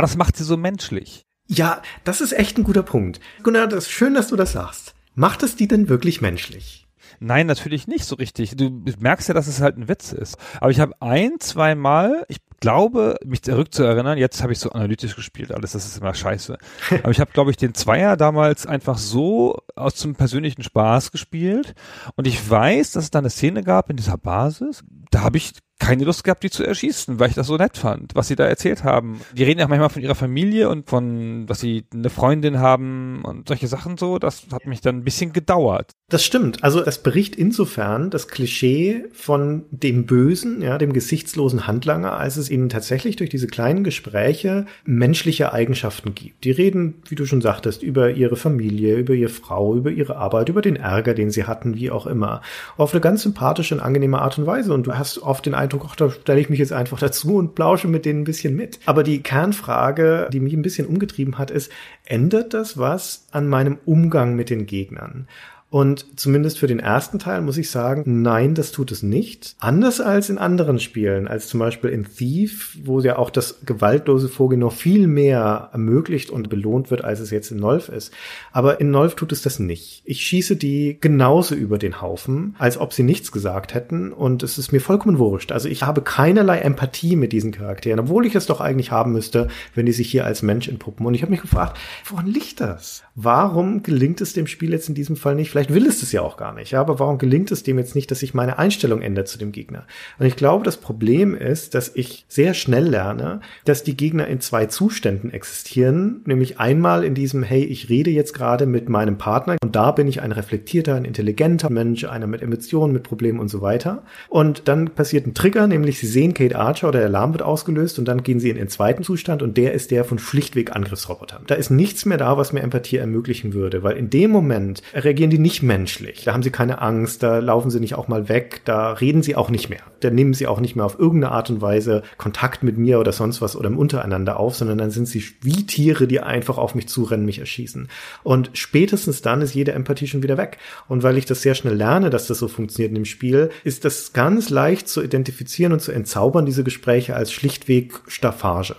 Aber 0.00 0.06
das 0.06 0.16
macht 0.16 0.34
sie 0.34 0.44
so 0.44 0.56
menschlich. 0.56 1.26
Ja, 1.46 1.82
das 2.04 2.22
ist 2.22 2.32
echt 2.32 2.56
ein 2.56 2.64
guter 2.64 2.82
Punkt. 2.82 3.20
Gunnar, 3.42 3.66
das 3.66 3.84
ist 3.84 3.90
schön, 3.90 4.14
dass 4.14 4.28
du 4.28 4.36
das 4.36 4.52
sagst. 4.52 4.94
Macht 5.14 5.42
es 5.42 5.56
die 5.56 5.68
denn 5.68 5.90
wirklich 5.90 6.22
menschlich? 6.22 6.88
Nein, 7.18 7.46
natürlich 7.46 7.86
nicht 7.86 8.06
so 8.06 8.16
richtig. 8.16 8.56
Du 8.56 8.82
merkst 8.98 9.28
ja, 9.28 9.34
dass 9.34 9.46
es 9.46 9.60
halt 9.60 9.76
ein 9.76 9.88
Witz 9.88 10.12
ist. 10.12 10.38
Aber 10.58 10.70
ich 10.70 10.80
habe 10.80 10.94
ein, 11.00 11.32
zwei 11.38 11.74
Mal, 11.74 12.24
ich 12.28 12.38
glaube, 12.60 13.16
mich 13.26 13.42
zurückzuerinnern, 13.42 14.16
jetzt 14.16 14.42
habe 14.42 14.54
ich 14.54 14.58
so 14.58 14.70
analytisch 14.70 15.16
gespielt, 15.16 15.52
alles, 15.52 15.72
das 15.72 15.84
ist 15.84 15.98
immer 15.98 16.14
scheiße. 16.14 16.56
Aber 17.02 17.10
ich 17.10 17.20
habe, 17.20 17.32
glaube 17.32 17.50
ich, 17.50 17.58
den 17.58 17.74
Zweier 17.74 18.16
damals 18.16 18.64
einfach 18.66 18.96
so 18.96 19.58
aus 19.76 19.96
zum 19.96 20.14
persönlichen 20.14 20.62
Spaß 20.62 21.12
gespielt. 21.12 21.74
Und 22.16 22.26
ich 22.26 22.48
weiß, 22.48 22.92
dass 22.92 23.04
es 23.04 23.10
da 23.10 23.18
eine 23.18 23.28
Szene 23.28 23.62
gab 23.64 23.90
in 23.90 23.98
dieser 23.98 24.16
Basis. 24.16 24.82
Da 25.10 25.20
habe 25.20 25.36
ich 25.36 25.52
keine 25.80 26.04
Lust 26.04 26.22
gehabt, 26.22 26.44
die 26.44 26.50
zu 26.50 26.64
erschießen, 26.64 27.18
weil 27.18 27.30
ich 27.30 27.34
das 27.34 27.48
so 27.48 27.56
nett 27.56 27.76
fand, 27.76 28.14
was 28.14 28.28
sie 28.28 28.36
da 28.36 28.44
erzählt 28.44 28.84
haben. 28.84 29.20
Die 29.32 29.42
reden 29.42 29.58
ja 29.58 29.66
manchmal 29.66 29.88
von 29.88 30.02
ihrer 30.02 30.14
Familie 30.14 30.68
und 30.68 30.88
von, 30.88 31.46
dass 31.46 31.58
sie 31.58 31.84
eine 31.92 32.10
Freundin 32.10 32.60
haben 32.60 33.22
und 33.24 33.48
solche 33.48 33.66
Sachen 33.66 33.96
so. 33.96 34.18
Das 34.18 34.44
hat 34.52 34.66
mich 34.66 34.80
dann 34.80 34.98
ein 34.98 35.04
bisschen 35.04 35.32
gedauert. 35.32 35.92
Das 36.10 36.24
stimmt. 36.24 36.62
Also 36.62 36.84
es 36.84 36.98
bericht 36.98 37.34
insofern 37.36 38.10
das 38.10 38.28
Klischee 38.28 39.04
von 39.12 39.64
dem 39.70 40.06
Bösen, 40.06 40.60
ja, 40.60 40.76
dem 40.76 40.92
gesichtslosen 40.92 41.66
Handlanger, 41.66 42.16
als 42.16 42.36
es 42.36 42.50
ihnen 42.50 42.68
tatsächlich 42.68 43.16
durch 43.16 43.30
diese 43.30 43.46
kleinen 43.46 43.82
Gespräche 43.82 44.66
menschliche 44.84 45.52
Eigenschaften 45.52 46.14
gibt. 46.14 46.44
Die 46.44 46.50
reden, 46.50 47.02
wie 47.08 47.14
du 47.14 47.26
schon 47.26 47.40
sagtest, 47.40 47.82
über 47.82 48.10
ihre 48.10 48.36
Familie, 48.36 48.96
über 48.96 49.14
ihre 49.14 49.30
Frau, 49.30 49.74
über 49.74 49.90
ihre 49.90 50.16
Arbeit, 50.16 50.48
über 50.48 50.62
den 50.62 50.76
Ärger, 50.76 51.14
den 51.14 51.30
sie 51.30 51.44
hatten, 51.44 51.76
wie 51.76 51.90
auch 51.90 52.06
immer. 52.06 52.42
Auf 52.76 52.92
eine 52.92 53.00
ganz 53.00 53.22
sympathische 53.22 53.74
und 53.74 53.80
angenehme 53.80 54.20
Art 54.20 54.36
und 54.38 54.46
Weise. 54.46 54.74
Und 54.74 54.86
du 54.86 54.94
hast 54.94 55.18
oft 55.18 55.46
den 55.46 55.54
Eindruck, 55.54 55.69
ach, 55.74 55.96
da 55.96 56.10
stelle 56.10 56.40
ich 56.40 56.50
mich 56.50 56.58
jetzt 56.58 56.72
einfach 56.72 56.98
dazu 56.98 57.36
und 57.36 57.54
plausche 57.54 57.88
mit 57.88 58.04
denen 58.04 58.22
ein 58.22 58.24
bisschen 58.24 58.56
mit. 58.56 58.78
Aber 58.86 59.02
die 59.02 59.22
Kernfrage, 59.22 60.28
die 60.32 60.40
mich 60.40 60.54
ein 60.54 60.62
bisschen 60.62 60.86
umgetrieben 60.86 61.38
hat, 61.38 61.50
ist, 61.50 61.70
ändert 62.04 62.54
das 62.54 62.78
was 62.78 63.26
an 63.30 63.48
meinem 63.48 63.78
Umgang 63.84 64.34
mit 64.34 64.50
den 64.50 64.66
Gegnern? 64.66 65.28
Und 65.70 66.18
zumindest 66.18 66.58
für 66.58 66.66
den 66.66 66.80
ersten 66.80 67.20
Teil 67.20 67.42
muss 67.42 67.56
ich 67.56 67.70
sagen, 67.70 68.22
nein, 68.22 68.56
das 68.56 68.72
tut 68.72 68.90
es 68.90 69.04
nicht. 69.04 69.54
Anders 69.60 70.00
als 70.00 70.28
in 70.28 70.36
anderen 70.36 70.80
Spielen, 70.80 71.28
als 71.28 71.46
zum 71.46 71.60
Beispiel 71.60 71.90
in 71.90 72.04
Thief, 72.04 72.76
wo 72.82 72.98
ja 73.00 73.16
auch 73.16 73.30
das 73.30 73.60
gewaltlose 73.64 74.28
Vorgehen 74.28 74.58
noch 74.58 74.72
viel 74.72 75.06
mehr 75.06 75.70
ermöglicht 75.72 76.30
und 76.30 76.50
belohnt 76.50 76.90
wird, 76.90 77.04
als 77.04 77.20
es 77.20 77.30
jetzt 77.30 77.52
in 77.52 77.58
Nolf 77.58 77.88
ist. 77.88 78.12
Aber 78.50 78.80
in 78.80 78.90
Nolf 78.90 79.14
tut 79.14 79.30
es 79.30 79.42
das 79.42 79.60
nicht. 79.60 80.02
Ich 80.04 80.22
schieße 80.22 80.56
die 80.56 80.98
genauso 81.00 81.54
über 81.54 81.78
den 81.78 82.00
Haufen, 82.00 82.56
als 82.58 82.76
ob 82.76 82.92
sie 82.92 83.04
nichts 83.04 83.30
gesagt 83.30 83.72
hätten 83.72 84.12
und 84.12 84.42
es 84.42 84.58
ist 84.58 84.72
mir 84.72 84.80
vollkommen 84.80 85.20
wurscht. 85.20 85.52
Also 85.52 85.68
ich 85.68 85.84
habe 85.84 86.02
keinerlei 86.02 86.58
Empathie 86.58 87.14
mit 87.14 87.32
diesen 87.32 87.52
Charakteren, 87.52 88.00
obwohl 88.00 88.26
ich 88.26 88.34
es 88.34 88.46
doch 88.46 88.60
eigentlich 88.60 88.90
haben 88.90 89.12
müsste, 89.12 89.46
wenn 89.76 89.86
die 89.86 89.92
sich 89.92 90.10
hier 90.10 90.24
als 90.24 90.42
Mensch 90.42 90.66
entpuppen. 90.66 91.06
Und 91.06 91.14
ich 91.14 91.22
habe 91.22 91.30
mich 91.30 91.42
gefragt, 91.42 91.78
woran 92.08 92.26
liegt 92.26 92.60
das? 92.60 93.04
Warum 93.14 93.84
gelingt 93.84 94.20
es 94.20 94.32
dem 94.32 94.48
Spiel 94.48 94.72
jetzt 94.72 94.88
in 94.88 94.94
diesem 94.94 95.14
Fall 95.14 95.36
nicht? 95.36 95.50
Vielleicht 95.50 95.59
will 95.68 95.86
es 95.86 96.02
es 96.02 96.12
ja 96.12 96.22
auch 96.22 96.38
gar 96.38 96.54
nicht, 96.54 96.74
aber 96.74 96.98
warum 96.98 97.18
gelingt 97.18 97.50
es 97.50 97.62
dem 97.62 97.78
jetzt 97.78 97.94
nicht, 97.94 98.10
dass 98.10 98.20
sich 98.20 98.32
meine 98.32 98.58
Einstellung 98.58 99.02
ändert 99.02 99.28
zu 99.28 99.38
dem 99.38 99.52
Gegner? 99.52 99.86
Und 100.18 100.26
ich 100.26 100.36
glaube, 100.36 100.64
das 100.64 100.78
Problem 100.78 101.34
ist, 101.34 101.74
dass 101.74 101.94
ich 101.94 102.24
sehr 102.28 102.54
schnell 102.54 102.88
lerne, 102.88 103.40
dass 103.64 103.84
die 103.84 103.96
Gegner 103.96 104.26
in 104.26 104.40
zwei 104.40 104.66
Zuständen 104.66 105.30
existieren, 105.30 106.22
nämlich 106.24 106.58
einmal 106.58 107.04
in 107.04 107.14
diesem, 107.14 107.42
hey, 107.42 107.64
ich 107.64 107.88
rede 107.88 108.10
jetzt 108.10 108.32
gerade 108.32 108.64
mit 108.64 108.88
meinem 108.88 109.18
Partner 109.18 109.56
und 109.62 109.76
da 109.76 109.90
bin 109.90 110.08
ich 110.08 110.22
ein 110.22 110.32
reflektierter, 110.32 110.94
ein 110.94 111.04
intelligenter 111.04 111.70
Mensch, 111.70 112.04
einer 112.04 112.26
mit 112.26 112.42
Emotionen, 112.42 112.92
mit 112.92 113.02
Problemen 113.02 113.40
und 113.40 113.48
so 113.48 113.60
weiter. 113.60 114.02
Und 114.28 114.68
dann 114.68 114.90
passiert 114.90 115.26
ein 115.26 115.34
Trigger, 115.34 115.66
nämlich 115.66 115.98
sie 115.98 116.06
sehen 116.06 116.32
Kate 116.34 116.58
Archer 116.58 116.88
oder 116.88 117.00
der 117.00 117.08
Alarm 117.08 117.32
wird 117.34 117.42
ausgelöst 117.42 117.98
und 117.98 118.06
dann 118.06 118.22
gehen 118.22 118.40
sie 118.40 118.50
in 118.50 118.56
den 118.56 118.68
zweiten 118.68 119.02
Zustand 119.02 119.42
und 119.42 119.56
der 119.56 119.74
ist 119.74 119.90
der 119.90 120.04
von 120.04 120.18
schlichtweg 120.18 120.74
Angriffsrobotern. 120.74 121.42
Da 121.46 121.56
ist 121.56 121.70
nichts 121.70 122.06
mehr 122.06 122.18
da, 122.18 122.36
was 122.36 122.52
mir 122.52 122.60
Empathie 122.60 122.96
ermöglichen 122.96 123.52
würde, 123.52 123.82
weil 123.82 123.96
in 123.96 124.10
dem 124.10 124.30
Moment 124.30 124.82
reagieren 124.94 125.30
die 125.30 125.38
nicht 125.38 125.49
menschlich. 125.62 126.24
Da 126.24 126.32
haben 126.32 126.42
sie 126.42 126.50
keine 126.50 126.80
Angst, 126.80 127.22
da 127.22 127.38
laufen 127.38 127.70
sie 127.70 127.80
nicht 127.80 127.94
auch 127.94 128.08
mal 128.08 128.28
weg, 128.28 128.62
da 128.64 128.92
reden 128.92 129.22
sie 129.22 129.36
auch 129.36 129.50
nicht 129.50 129.68
mehr. 129.68 129.82
Da 130.00 130.10
nehmen 130.10 130.34
sie 130.34 130.46
auch 130.46 130.60
nicht 130.60 130.76
mehr 130.76 130.84
auf 130.84 130.98
irgendeine 130.98 131.32
Art 131.32 131.50
und 131.50 131.60
Weise 131.60 132.02
Kontakt 132.16 132.62
mit 132.62 132.78
mir 132.78 133.00
oder 133.00 133.12
sonst 133.12 133.42
was 133.42 133.56
oder 133.56 133.70
untereinander 133.70 134.38
auf, 134.38 134.56
sondern 134.56 134.78
dann 134.78 134.90
sind 134.90 135.06
sie 135.06 135.24
wie 135.42 135.66
Tiere, 135.66 136.06
die 136.06 136.20
einfach 136.20 136.58
auf 136.58 136.74
mich 136.74 136.88
zurennen, 136.88 137.26
mich 137.26 137.38
erschießen. 137.38 137.88
Und 138.22 138.50
spätestens 138.54 139.22
dann 139.22 139.42
ist 139.42 139.54
jede 139.54 139.72
Empathie 139.72 140.06
schon 140.06 140.22
wieder 140.22 140.36
weg. 140.36 140.58
Und 140.88 141.02
weil 141.02 141.18
ich 141.18 141.26
das 141.26 141.42
sehr 141.42 141.54
schnell 141.54 141.74
lerne, 141.74 142.10
dass 142.10 142.26
das 142.26 142.38
so 142.38 142.48
funktioniert 142.48 142.90
in 142.90 142.96
dem 142.96 143.04
Spiel, 143.04 143.50
ist 143.64 143.84
das 143.84 144.12
ganz 144.12 144.50
leicht 144.50 144.88
zu 144.88 145.02
identifizieren 145.02 145.72
und 145.72 145.80
zu 145.80 145.92
entzaubern, 145.92 146.46
diese 146.46 146.64
Gespräche 146.64 147.16
als 147.16 147.32
schlichtweg 147.32 148.00
Staffage. 148.06 148.74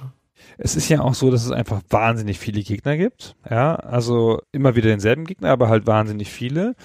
Es 0.63 0.75
ist 0.75 0.89
ja 0.89 1.01
auch 1.01 1.15
so, 1.15 1.31
dass 1.31 1.43
es 1.43 1.51
einfach 1.51 1.81
wahnsinnig 1.89 2.37
viele 2.37 2.61
Gegner 2.61 2.95
gibt. 2.95 3.35
Ja, 3.49 3.75
also 3.75 4.41
immer 4.51 4.75
wieder 4.75 4.89
denselben 4.89 5.25
Gegner, 5.25 5.49
aber 5.49 5.69
halt 5.69 5.87
wahnsinnig 5.87 6.29
viele 6.29 6.75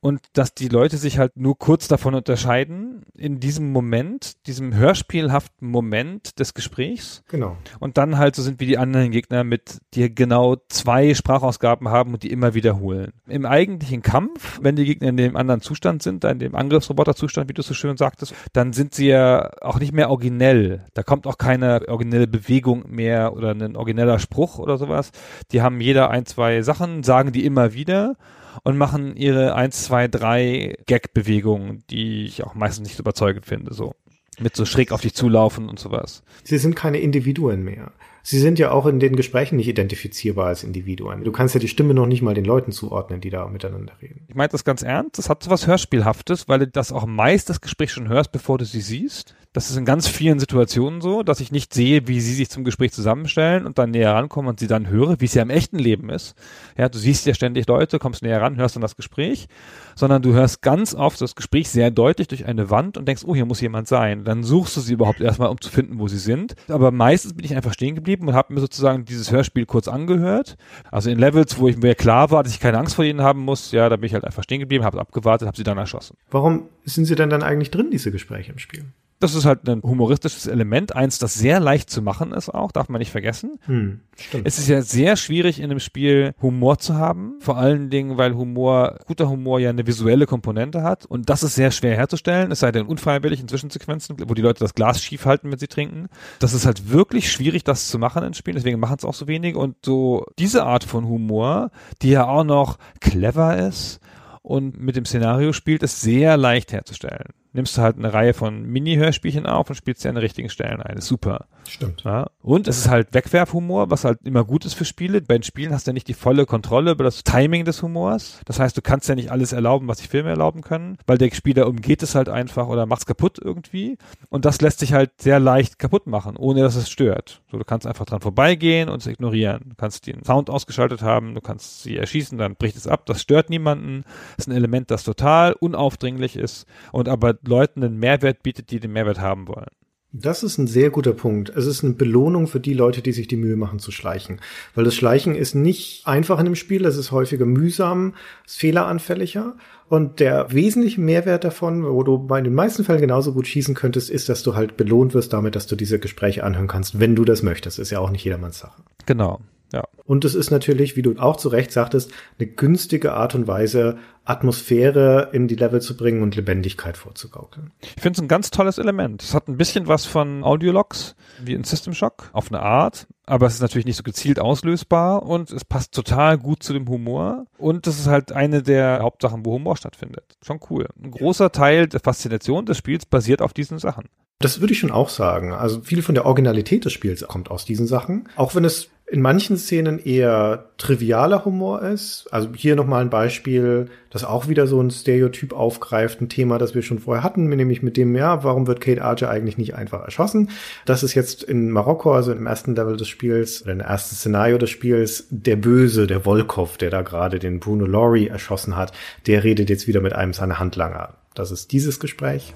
und 0.00 0.20
dass 0.32 0.54
die 0.54 0.68
Leute 0.68 0.96
sich 0.96 1.18
halt 1.18 1.36
nur 1.36 1.58
kurz 1.58 1.88
davon 1.88 2.14
unterscheiden 2.14 3.04
in 3.16 3.40
diesem 3.40 3.72
Moment, 3.72 4.46
diesem 4.46 4.74
hörspielhaften 4.74 5.68
Moment 5.68 6.38
des 6.38 6.54
Gesprächs. 6.54 7.22
Genau. 7.28 7.56
Und 7.80 7.98
dann 7.98 8.18
halt 8.18 8.36
so 8.36 8.42
sind 8.42 8.60
wie 8.60 8.66
die 8.66 8.78
anderen 8.78 9.10
Gegner 9.10 9.44
mit, 9.44 9.78
die 9.94 10.14
genau 10.14 10.56
zwei 10.68 11.14
Sprachausgaben 11.14 11.88
haben 11.88 12.14
und 12.14 12.22
die 12.22 12.30
immer 12.30 12.54
wiederholen. 12.54 13.12
Im 13.26 13.46
eigentlichen 13.46 14.02
Kampf, 14.02 14.58
wenn 14.62 14.76
die 14.76 14.84
Gegner 14.84 15.08
in 15.08 15.16
dem 15.16 15.36
anderen 15.36 15.60
Zustand 15.60 16.02
sind, 16.02 16.24
in 16.24 16.38
dem 16.38 16.54
Angriffsroboterzustand, 16.54 17.48
wie 17.48 17.54
du 17.54 17.62
so 17.62 17.74
schön 17.74 17.96
sagtest, 17.96 18.34
dann 18.52 18.72
sind 18.72 18.94
sie 18.94 19.08
ja 19.08 19.50
auch 19.60 19.78
nicht 19.78 19.92
mehr 19.92 20.10
originell. 20.10 20.84
Da 20.94 21.02
kommt 21.02 21.26
auch 21.26 21.38
keine 21.38 21.88
originelle 21.88 22.26
Bewegung 22.26 22.84
mehr 22.88 23.32
oder 23.34 23.50
ein 23.50 23.76
origineller 23.76 24.18
Spruch 24.18 24.58
oder 24.58 24.78
sowas. 24.78 25.10
Die 25.52 25.62
haben 25.62 25.80
jeder 25.80 26.10
ein, 26.10 26.26
zwei 26.26 26.62
Sachen, 26.62 27.02
sagen 27.02 27.32
die 27.32 27.44
immer 27.44 27.72
wieder 27.72 28.16
und 28.62 28.76
machen 28.76 29.16
ihre 29.16 29.54
1, 29.54 29.84
2, 29.84 30.08
3 30.08 30.78
Gag-Bewegungen, 30.86 31.84
die 31.90 32.24
ich 32.24 32.44
auch 32.44 32.54
meistens 32.54 32.88
nicht 32.88 32.98
überzeugend 32.98 33.46
finde, 33.46 33.74
so. 33.74 33.94
Mit 34.38 34.54
so 34.54 34.66
schräg 34.66 34.92
auf 34.92 35.00
dich 35.00 35.14
zulaufen 35.14 35.68
und 35.68 35.78
sowas. 35.78 36.22
Sie 36.44 36.58
sind 36.58 36.76
keine 36.76 36.98
Individuen 36.98 37.64
mehr. 37.64 37.92
Sie 38.22 38.40
sind 38.40 38.58
ja 38.58 38.72
auch 38.72 38.86
in 38.86 38.98
den 38.98 39.14
Gesprächen 39.14 39.56
nicht 39.56 39.68
identifizierbar 39.68 40.48
als 40.48 40.64
Individuen. 40.64 41.22
Du 41.22 41.30
kannst 41.30 41.54
ja 41.54 41.60
die 41.60 41.68
Stimme 41.68 41.94
noch 41.94 42.06
nicht 42.06 42.22
mal 42.22 42.34
den 42.34 42.44
Leuten 42.44 42.72
zuordnen, 42.72 43.20
die 43.20 43.30
da 43.30 43.46
miteinander 43.46 43.92
reden. 44.02 44.26
Ich 44.26 44.34
meine 44.34 44.48
das 44.48 44.64
ganz 44.64 44.82
ernst. 44.82 45.16
Das 45.16 45.30
hat 45.30 45.44
so 45.44 45.50
was 45.50 45.68
Hörspielhaftes, 45.68 46.48
weil 46.48 46.58
du 46.58 46.66
das 46.66 46.90
auch 46.90 47.06
meist 47.06 47.48
das 47.48 47.60
Gespräch 47.60 47.92
schon 47.92 48.08
hörst, 48.08 48.32
bevor 48.32 48.58
du 48.58 48.64
sie 48.64 48.80
siehst. 48.80 49.36
Das 49.56 49.70
ist 49.70 49.78
in 49.78 49.86
ganz 49.86 50.06
vielen 50.06 50.38
Situationen 50.38 51.00
so, 51.00 51.22
dass 51.22 51.40
ich 51.40 51.50
nicht 51.50 51.72
sehe, 51.72 52.06
wie 52.08 52.20
sie 52.20 52.34
sich 52.34 52.50
zum 52.50 52.62
Gespräch 52.62 52.92
zusammenstellen 52.92 53.64
und 53.64 53.78
dann 53.78 53.90
näher 53.90 54.12
rankommen 54.12 54.50
und 54.50 54.60
sie 54.60 54.66
dann 54.66 54.90
höre, 54.90 55.18
wie 55.18 55.24
es 55.24 55.32
ja 55.32 55.40
im 55.40 55.48
echten 55.48 55.78
Leben 55.78 56.10
ist. 56.10 56.34
Ja, 56.76 56.90
du 56.90 56.98
siehst 56.98 57.24
ja 57.24 57.32
ständig 57.32 57.66
Leute, 57.66 57.98
kommst 57.98 58.22
näher 58.22 58.42
ran, 58.42 58.58
hörst 58.58 58.76
dann 58.76 58.82
das 58.82 58.96
Gespräch, 58.96 59.48
sondern 59.94 60.20
du 60.20 60.34
hörst 60.34 60.60
ganz 60.60 60.94
oft 60.94 61.18
das 61.22 61.34
Gespräch 61.36 61.70
sehr 61.70 61.90
deutlich 61.90 62.28
durch 62.28 62.44
eine 62.44 62.68
Wand 62.68 62.98
und 62.98 63.08
denkst, 63.08 63.22
oh, 63.24 63.34
hier 63.34 63.46
muss 63.46 63.62
jemand 63.62 63.88
sein. 63.88 64.24
Dann 64.24 64.42
suchst 64.42 64.76
du 64.76 64.82
sie 64.82 64.92
überhaupt 64.92 65.22
erstmal, 65.22 65.48
um 65.48 65.58
zu 65.58 65.70
finden, 65.70 65.98
wo 65.98 66.06
sie 66.06 66.18
sind. 66.18 66.54
Aber 66.68 66.90
meistens 66.90 67.32
bin 67.32 67.46
ich 67.46 67.56
einfach 67.56 67.72
stehen 67.72 67.94
geblieben 67.94 68.28
und 68.28 68.34
habe 68.34 68.52
mir 68.52 68.60
sozusagen 68.60 69.06
dieses 69.06 69.32
Hörspiel 69.32 69.64
kurz 69.64 69.88
angehört. 69.88 70.58
Also 70.90 71.08
in 71.08 71.18
Levels, 71.18 71.56
wo 71.56 71.66
ich 71.66 71.78
mir 71.78 71.94
klar 71.94 72.30
war, 72.30 72.42
dass 72.42 72.52
ich 72.52 72.60
keine 72.60 72.76
Angst 72.76 72.94
vor 72.94 73.06
ihnen 73.06 73.22
haben 73.22 73.40
muss, 73.40 73.72
ja, 73.72 73.88
da 73.88 73.96
bin 73.96 74.04
ich 74.04 74.12
halt 74.12 74.26
einfach 74.26 74.42
stehen 74.42 74.60
geblieben, 74.60 74.84
habe 74.84 75.00
abgewartet, 75.00 75.46
habe 75.46 75.56
sie 75.56 75.64
dann 75.64 75.78
erschossen. 75.78 76.18
Warum 76.30 76.68
sind 76.84 77.06
sie 77.06 77.14
denn 77.14 77.30
dann 77.30 77.42
eigentlich 77.42 77.70
drin, 77.70 77.88
diese 77.90 78.12
Gespräche 78.12 78.52
im 78.52 78.58
Spiel? 78.58 78.84
Das 79.18 79.34
ist 79.34 79.46
halt 79.46 79.66
ein 79.66 79.82
humoristisches 79.82 80.46
Element, 80.46 80.94
eins, 80.94 81.18
das 81.18 81.34
sehr 81.34 81.58
leicht 81.58 81.88
zu 81.88 82.02
machen 82.02 82.32
ist 82.32 82.50
auch, 82.50 82.70
darf 82.70 82.90
man 82.90 82.98
nicht 82.98 83.10
vergessen. 83.10 83.58
Hm, 83.64 84.00
stimmt. 84.18 84.46
Es 84.46 84.58
ist 84.58 84.68
ja 84.68 84.82
sehr 84.82 85.16
schwierig 85.16 85.58
in 85.58 85.70
einem 85.70 85.80
Spiel 85.80 86.34
Humor 86.42 86.78
zu 86.78 86.96
haben, 86.96 87.36
vor 87.40 87.56
allen 87.56 87.88
Dingen, 87.88 88.18
weil 88.18 88.34
Humor, 88.34 88.98
guter 89.06 89.30
Humor 89.30 89.58
ja 89.58 89.70
eine 89.70 89.86
visuelle 89.86 90.26
Komponente 90.26 90.82
hat 90.82 91.06
und 91.06 91.30
das 91.30 91.42
ist 91.42 91.54
sehr 91.54 91.70
schwer 91.70 91.96
herzustellen, 91.96 92.52
es 92.52 92.60
sei 92.60 92.72
denn 92.72 92.86
unfreiwillig 92.86 93.40
in 93.40 93.48
Zwischensequenzen, 93.48 94.16
wo 94.26 94.34
die 94.34 94.42
Leute 94.42 94.60
das 94.60 94.74
Glas 94.74 95.02
schief 95.02 95.24
halten, 95.24 95.50
wenn 95.50 95.58
sie 95.58 95.68
trinken. 95.68 96.08
Das 96.38 96.52
ist 96.52 96.66
halt 96.66 96.90
wirklich 96.90 97.32
schwierig, 97.32 97.64
das 97.64 97.88
zu 97.88 97.98
machen 97.98 98.22
in 98.22 98.34
Spielen, 98.34 98.56
deswegen 98.56 98.80
machen 98.80 98.96
es 98.98 99.04
auch 99.06 99.14
so 99.14 99.26
wenig 99.26 99.56
und 99.56 99.76
so 99.84 100.26
diese 100.38 100.64
Art 100.64 100.84
von 100.84 101.06
Humor, 101.06 101.70
die 102.02 102.10
ja 102.10 102.26
auch 102.26 102.44
noch 102.44 102.76
clever 103.00 103.56
ist 103.56 104.00
und 104.42 104.78
mit 104.78 104.94
dem 104.94 105.06
Szenario 105.06 105.54
spielt, 105.54 105.82
ist 105.82 106.02
sehr 106.02 106.36
leicht 106.36 106.72
herzustellen 106.72 107.32
nimmst 107.56 107.76
du 107.76 107.82
halt 107.82 107.96
eine 107.96 108.12
Reihe 108.12 108.34
von 108.34 108.64
Mini-Hörspielchen 108.64 109.46
auf 109.46 109.68
und 109.68 109.74
spielst 109.74 110.02
sie 110.02 110.08
an 110.08 110.14
den 110.14 110.22
richtigen 110.22 110.48
Stellen 110.48 110.80
ein. 110.80 110.98
ist 110.98 111.06
super. 111.06 111.46
Stimmt. 111.68 112.04
Ja. 112.04 112.28
Und 112.42 112.68
es 112.68 112.78
ist 112.78 112.88
halt 112.88 113.12
Wegwerfhumor, 113.12 113.90
was 113.90 114.04
halt 114.04 114.20
immer 114.24 114.44
gut 114.44 114.64
ist 114.64 114.74
für 114.74 114.84
Spiele. 114.84 115.20
Bei 115.20 115.34
den 115.36 115.42
Spielen 115.42 115.72
hast 115.72 115.86
du 115.86 115.90
ja 115.90 115.94
nicht 115.94 116.06
die 116.06 116.14
volle 116.14 116.46
Kontrolle 116.46 116.92
über 116.92 117.02
das 117.02 117.24
Timing 117.24 117.64
des 117.64 117.82
Humors. 117.82 118.40
Das 118.44 118.60
heißt, 118.60 118.76
du 118.76 118.82
kannst 118.82 119.08
ja 119.08 119.14
nicht 119.14 119.32
alles 119.32 119.52
erlauben, 119.52 119.88
was 119.88 119.98
sich 119.98 120.08
Filme 120.08 120.30
erlauben 120.30 120.60
können, 120.60 120.98
weil 121.06 121.18
der 121.18 121.30
Spieler 121.34 121.66
umgeht 121.66 122.02
es 122.02 122.14
halt 122.14 122.28
einfach 122.28 122.68
oder 122.68 122.86
macht 122.86 123.00
es 123.00 123.06
kaputt 123.06 123.38
irgendwie. 123.42 123.98
Und 124.28 124.44
das 124.44 124.60
lässt 124.60 124.78
sich 124.78 124.92
halt 124.92 125.10
sehr 125.20 125.40
leicht 125.40 125.78
kaputt 125.78 126.06
machen, 126.06 126.36
ohne 126.36 126.62
dass 126.62 126.76
es 126.76 126.90
stört. 126.90 127.42
So, 127.50 127.58
du 127.58 127.64
kannst 127.64 127.86
einfach 127.86 128.04
dran 128.04 128.20
vorbeigehen 128.20 128.88
und 128.88 129.00
es 129.00 129.06
ignorieren. 129.06 129.62
Du 129.70 129.74
kannst 129.76 130.06
den 130.06 130.24
Sound 130.24 130.50
ausgeschaltet 130.50 131.02
haben, 131.02 131.34
du 131.34 131.40
kannst 131.40 131.82
sie 131.82 131.96
erschießen, 131.96 132.38
dann 132.38 132.54
bricht 132.54 132.76
es 132.76 132.86
ab. 132.86 133.06
Das 133.06 133.22
stört 133.22 133.50
niemanden. 133.50 134.04
Das 134.36 134.46
ist 134.46 134.48
ein 134.48 134.56
Element, 134.56 134.90
das 134.90 135.04
total 135.04 135.54
unaufdringlich 135.54 136.36
ist 136.36 136.66
und 136.92 137.08
aber 137.08 137.34
Leuten 137.46 137.82
einen 137.82 137.98
Mehrwert 137.98 138.42
bietet, 138.42 138.70
die 138.70 138.80
den 138.80 138.92
Mehrwert 138.92 139.20
haben 139.20 139.48
wollen. 139.48 139.70
Das 140.12 140.42
ist 140.42 140.56
ein 140.56 140.66
sehr 140.66 140.90
guter 140.90 141.12
Punkt. 141.12 141.50
Es 141.50 141.66
ist 141.66 141.84
eine 141.84 141.92
Belohnung 141.92 142.46
für 142.46 142.60
die 142.60 142.72
Leute, 142.72 143.02
die 143.02 143.12
sich 143.12 143.28
die 143.28 143.36
Mühe 143.36 143.56
machen 143.56 143.78
zu 143.78 143.90
schleichen. 143.90 144.40
Weil 144.74 144.84
das 144.84 144.94
Schleichen 144.94 145.34
ist 145.34 145.54
nicht 145.54 146.06
einfach 146.06 146.38
in 146.38 146.46
dem 146.46 146.54
Spiel, 146.54 146.86
es 146.86 146.96
ist 146.96 147.12
häufiger 147.12 147.44
mühsam, 147.44 148.14
ist 148.46 148.56
fehleranfälliger. 148.56 149.56
Und 149.88 150.20
der 150.20 150.52
wesentliche 150.52 151.00
Mehrwert 151.00 151.44
davon, 151.44 151.84
wo 151.84 152.02
du 152.02 152.18
bei 152.18 152.40
den 152.40 152.54
meisten 152.54 152.82
Fällen 152.82 153.00
genauso 153.00 153.34
gut 153.34 153.46
schießen 153.46 153.74
könntest, 153.74 154.08
ist, 154.08 154.28
dass 154.28 154.42
du 154.42 154.54
halt 154.54 154.76
belohnt 154.76 155.12
wirst 155.12 155.32
damit, 155.32 155.54
dass 155.54 155.66
du 155.66 155.76
diese 155.76 155.98
Gespräche 155.98 156.44
anhören 156.44 156.66
kannst, 156.66 156.98
wenn 156.98 157.14
du 157.14 157.24
das 157.24 157.42
möchtest. 157.42 157.78
Ist 157.78 157.90
ja 157.90 157.98
auch 157.98 158.10
nicht 158.10 158.24
jedermanns 158.24 158.60
Sache. 158.60 158.82
Genau. 159.04 159.40
Ja. 159.72 159.84
Und 160.04 160.24
es 160.24 160.34
ist 160.34 160.50
natürlich, 160.50 160.96
wie 160.96 161.02
du 161.02 161.16
auch 161.18 161.36
zu 161.36 161.48
Recht 161.48 161.72
sagtest, 161.72 162.12
eine 162.38 162.48
günstige 162.48 163.14
Art 163.14 163.34
und 163.34 163.48
Weise, 163.48 163.98
Atmosphäre 164.24 165.30
in 165.32 165.48
die 165.48 165.54
Level 165.54 165.80
zu 165.80 165.96
bringen 165.96 166.22
und 166.22 166.36
Lebendigkeit 166.36 166.96
vorzugaukeln. 166.96 167.72
Ich 167.80 168.02
finde 168.02 168.18
es 168.18 168.22
ein 168.22 168.28
ganz 168.28 168.50
tolles 168.50 168.78
Element. 168.78 169.22
Es 169.22 169.34
hat 169.34 169.48
ein 169.48 169.56
bisschen 169.56 169.86
was 169.86 170.04
von 170.04 170.42
Audiologs, 170.44 171.14
wie 171.42 171.54
in 171.54 171.64
System 171.64 171.94
Shock, 171.94 172.30
auf 172.32 172.50
eine 172.50 172.60
Art. 172.60 173.06
Aber 173.24 173.46
es 173.46 173.54
ist 173.54 173.60
natürlich 173.60 173.86
nicht 173.86 173.96
so 173.96 174.04
gezielt 174.04 174.38
auslösbar 174.38 175.24
und 175.24 175.50
es 175.50 175.64
passt 175.64 175.92
total 175.92 176.38
gut 176.38 176.62
zu 176.62 176.72
dem 176.72 176.88
Humor. 176.88 177.46
Und 177.58 177.88
das 177.88 177.98
ist 177.98 178.06
halt 178.06 178.30
eine 178.30 178.62
der 178.62 179.00
Hauptsachen, 179.02 179.44
wo 179.44 179.54
Humor 179.54 179.76
stattfindet. 179.76 180.36
Schon 180.44 180.60
cool. 180.70 180.88
Ein 181.02 181.10
großer 181.10 181.50
Teil 181.50 181.88
der 181.88 182.00
Faszination 182.00 182.66
des 182.66 182.78
Spiels 182.78 183.04
basiert 183.06 183.42
auf 183.42 183.52
diesen 183.52 183.78
Sachen. 183.78 184.04
Das 184.38 184.60
würde 184.60 184.74
ich 184.74 184.78
schon 184.78 184.90
auch 184.90 185.08
sagen. 185.08 185.52
Also 185.52 185.80
viel 185.80 186.02
von 186.02 186.14
der 186.14 186.26
Originalität 186.26 186.84
des 186.84 186.92
Spiels 186.92 187.26
kommt 187.26 187.50
aus 187.50 187.64
diesen 187.64 187.86
Sachen. 187.86 188.28
Auch 188.36 188.54
wenn 188.54 188.64
es 188.64 188.90
in 189.08 189.22
manchen 189.22 189.56
Szenen 189.56 190.00
eher 190.00 190.64
trivialer 190.78 191.44
Humor 191.44 191.82
ist. 191.82 192.26
Also 192.32 192.48
hier 192.56 192.74
nochmal 192.74 193.02
ein 193.02 193.10
Beispiel, 193.10 193.86
das 194.10 194.24
auch 194.24 194.48
wieder 194.48 194.66
so 194.66 194.80
ein 194.80 194.90
Stereotyp 194.90 195.52
aufgreift, 195.52 196.20
ein 196.20 196.28
Thema, 196.28 196.58
das 196.58 196.74
wir 196.74 196.82
schon 196.82 196.98
vorher 196.98 197.22
hatten, 197.22 197.48
nämlich 197.48 197.82
mit 197.82 197.96
dem, 197.96 198.16
ja, 198.16 198.42
warum 198.42 198.66
wird 198.66 198.80
Kate 198.80 199.02
Archer 199.02 199.30
eigentlich 199.30 199.58
nicht 199.58 199.76
einfach 199.76 200.02
erschossen? 200.02 200.50
Das 200.86 201.04
ist 201.04 201.14
jetzt 201.14 201.44
in 201.44 201.70
Marokko, 201.70 202.14
also 202.14 202.32
im 202.32 202.48
ersten 202.48 202.74
Level 202.74 202.96
des 202.96 203.06
Spiels, 203.06 203.62
oder 203.62 203.72
im 203.72 203.80
ersten 203.80 204.16
Szenario 204.16 204.58
des 204.58 204.70
Spiels, 204.70 205.26
der 205.30 205.56
Böse, 205.56 206.08
der 206.08 206.24
Volkov, 206.24 206.76
der 206.76 206.90
da 206.90 207.02
gerade 207.02 207.38
den 207.38 207.60
Bruno 207.60 207.86
Laurie 207.86 208.26
erschossen 208.26 208.76
hat, 208.76 208.92
der 209.28 209.44
redet 209.44 209.70
jetzt 209.70 209.86
wieder 209.86 210.00
mit 210.00 210.14
einem 210.14 210.32
seiner 210.32 210.58
Handlanger. 210.58 211.14
Das 211.34 211.52
ist 211.52 211.70
dieses 211.70 212.00
Gespräch. 212.00 212.54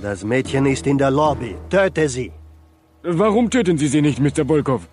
Das 0.00 0.24
Mädchen 0.24 0.64
ist 0.64 0.86
in 0.86 0.96
der 0.96 1.10
Lobby. 1.10 1.56
Töte 1.68 2.08
sie. 2.08 2.32
Warum 3.02 3.50
töten 3.50 3.76
Sie 3.76 3.88
sie 3.88 4.00
nicht, 4.00 4.18
Mr. 4.18 4.46
Volkov? 4.46 4.88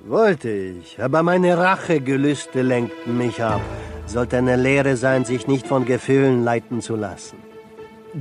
Wollte 0.00 0.50
ich, 0.50 1.02
aber 1.02 1.22
meine 1.22 1.58
Rachegelüste 1.58 2.62
lenkten 2.62 3.18
mich 3.18 3.42
ab. 3.42 3.60
Sollte 4.06 4.38
eine 4.38 4.56
Lehre 4.56 4.96
sein, 4.96 5.24
sich 5.24 5.46
nicht 5.46 5.66
von 5.66 5.84
Gefühlen 5.84 6.44
leiten 6.44 6.80
zu 6.80 6.96
lassen. 6.96 7.36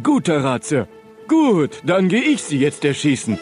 Guter 0.04 0.44
Rat, 0.44 0.66
Sir. 0.66 0.88
Gut, 1.28 1.82
dann 1.86 2.10
gehe 2.10 2.22
ich 2.22 2.42
Sie 2.42 2.60
jetzt 2.60 2.84
erschießen. 2.84 3.40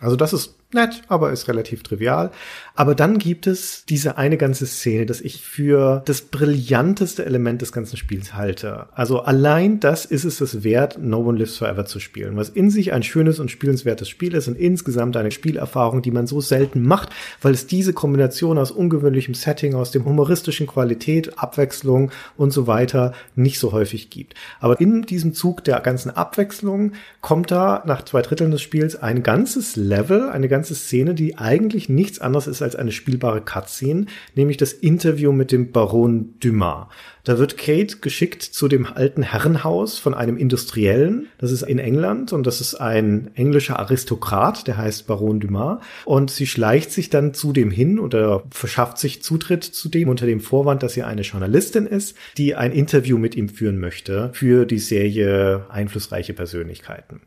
Also 0.00 0.16
das 0.16 0.32
ist 0.32 0.56
nett, 0.74 1.02
aber 1.08 1.32
ist 1.32 1.48
relativ 1.48 1.82
trivial. 1.82 2.30
Aber 2.74 2.94
dann 2.94 3.18
gibt 3.18 3.46
es 3.46 3.84
diese 3.84 4.18
eine 4.18 4.36
ganze 4.36 4.66
Szene, 4.66 5.06
das 5.06 5.20
ich 5.20 5.42
für 5.42 6.02
das 6.06 6.22
brillanteste 6.22 7.24
Element 7.24 7.62
des 7.62 7.72
ganzen 7.72 7.96
Spiels 7.96 8.34
halte. 8.34 8.86
Also 8.92 9.20
allein 9.20 9.80
das 9.80 10.04
ist 10.04 10.24
es 10.24 10.40
es 10.40 10.64
wert, 10.64 10.98
No 10.98 11.18
One 11.18 11.38
Lives 11.38 11.58
Forever 11.58 11.86
zu 11.86 12.00
spielen, 12.00 12.36
was 12.36 12.48
in 12.48 12.70
sich 12.70 12.92
ein 12.92 13.02
schönes 13.02 13.38
und 13.38 13.50
spielenswertes 13.50 14.08
Spiel 14.08 14.34
ist 14.34 14.48
und 14.48 14.58
insgesamt 14.58 15.16
eine 15.16 15.30
Spielerfahrung, 15.30 16.02
die 16.02 16.10
man 16.10 16.26
so 16.26 16.40
selten 16.40 16.82
macht, 16.82 17.10
weil 17.40 17.54
es 17.54 17.66
diese 17.66 17.92
Kombination 17.92 18.58
aus 18.58 18.70
ungewöhnlichem 18.70 19.34
Setting, 19.34 19.74
aus 19.74 19.90
dem 19.90 20.04
humoristischen 20.04 20.66
Qualität, 20.66 21.38
Abwechslung 21.38 22.10
und 22.36 22.52
so 22.52 22.66
weiter 22.66 23.12
nicht 23.36 23.58
so 23.58 23.72
häufig 23.72 24.10
gibt. 24.10 24.34
Aber 24.60 24.80
in 24.80 25.02
diesem 25.02 25.34
Zug 25.34 25.62
der 25.64 25.80
ganzen 25.80 26.10
Abwechslung 26.10 26.92
kommt 27.20 27.50
da 27.50 27.82
nach 27.86 28.04
zwei 28.04 28.22
Dritteln 28.22 28.50
des 28.50 28.62
Spiels 28.62 28.96
ein 28.96 29.22
ganzes 29.22 29.76
Level, 29.76 30.30
eine 30.30 30.48
ganze 30.48 30.63
Szene, 30.72 31.14
die 31.14 31.36
eigentlich 31.36 31.88
nichts 31.88 32.20
anderes 32.20 32.46
ist 32.46 32.62
als 32.62 32.76
eine 32.76 32.92
spielbare 32.92 33.42
Cutscene, 33.42 34.06
nämlich 34.34 34.56
das 34.56 34.72
Interview 34.72 35.32
mit 35.32 35.52
dem 35.52 35.72
Baron 35.72 36.34
Dumas. 36.40 36.86
Da 37.24 37.38
wird 37.38 37.56
Kate 37.56 37.98
geschickt 38.00 38.42
zu 38.42 38.68
dem 38.68 38.86
alten 38.86 39.22
Herrenhaus 39.22 39.98
von 39.98 40.12
einem 40.14 40.36
Industriellen. 40.36 41.26
Das 41.38 41.50
ist 41.50 41.62
in 41.62 41.78
England 41.78 42.34
und 42.34 42.46
das 42.46 42.60
ist 42.60 42.74
ein 42.74 43.30
englischer 43.34 43.78
Aristokrat, 43.78 44.66
der 44.66 44.76
heißt 44.76 45.06
Baron 45.06 45.40
Dumas. 45.40 45.82
Und 46.04 46.30
sie 46.30 46.46
schleicht 46.46 46.92
sich 46.92 47.08
dann 47.08 47.32
zu 47.32 47.54
dem 47.54 47.70
hin 47.70 47.98
oder 47.98 48.44
verschafft 48.50 48.98
sich 48.98 49.22
Zutritt 49.22 49.64
zu 49.64 49.88
dem 49.88 50.08
unter 50.08 50.26
dem 50.26 50.40
Vorwand, 50.40 50.82
dass 50.82 50.92
sie 50.92 51.02
eine 51.02 51.22
Journalistin 51.22 51.86
ist, 51.86 52.14
die 52.36 52.54
ein 52.54 52.72
Interview 52.72 53.16
mit 53.16 53.34
ihm 53.34 53.48
führen 53.48 53.78
möchte 53.78 54.30
für 54.34 54.66
die 54.66 54.78
Serie 54.78 55.64
Einflussreiche 55.70 56.34
Persönlichkeiten. 56.34 57.22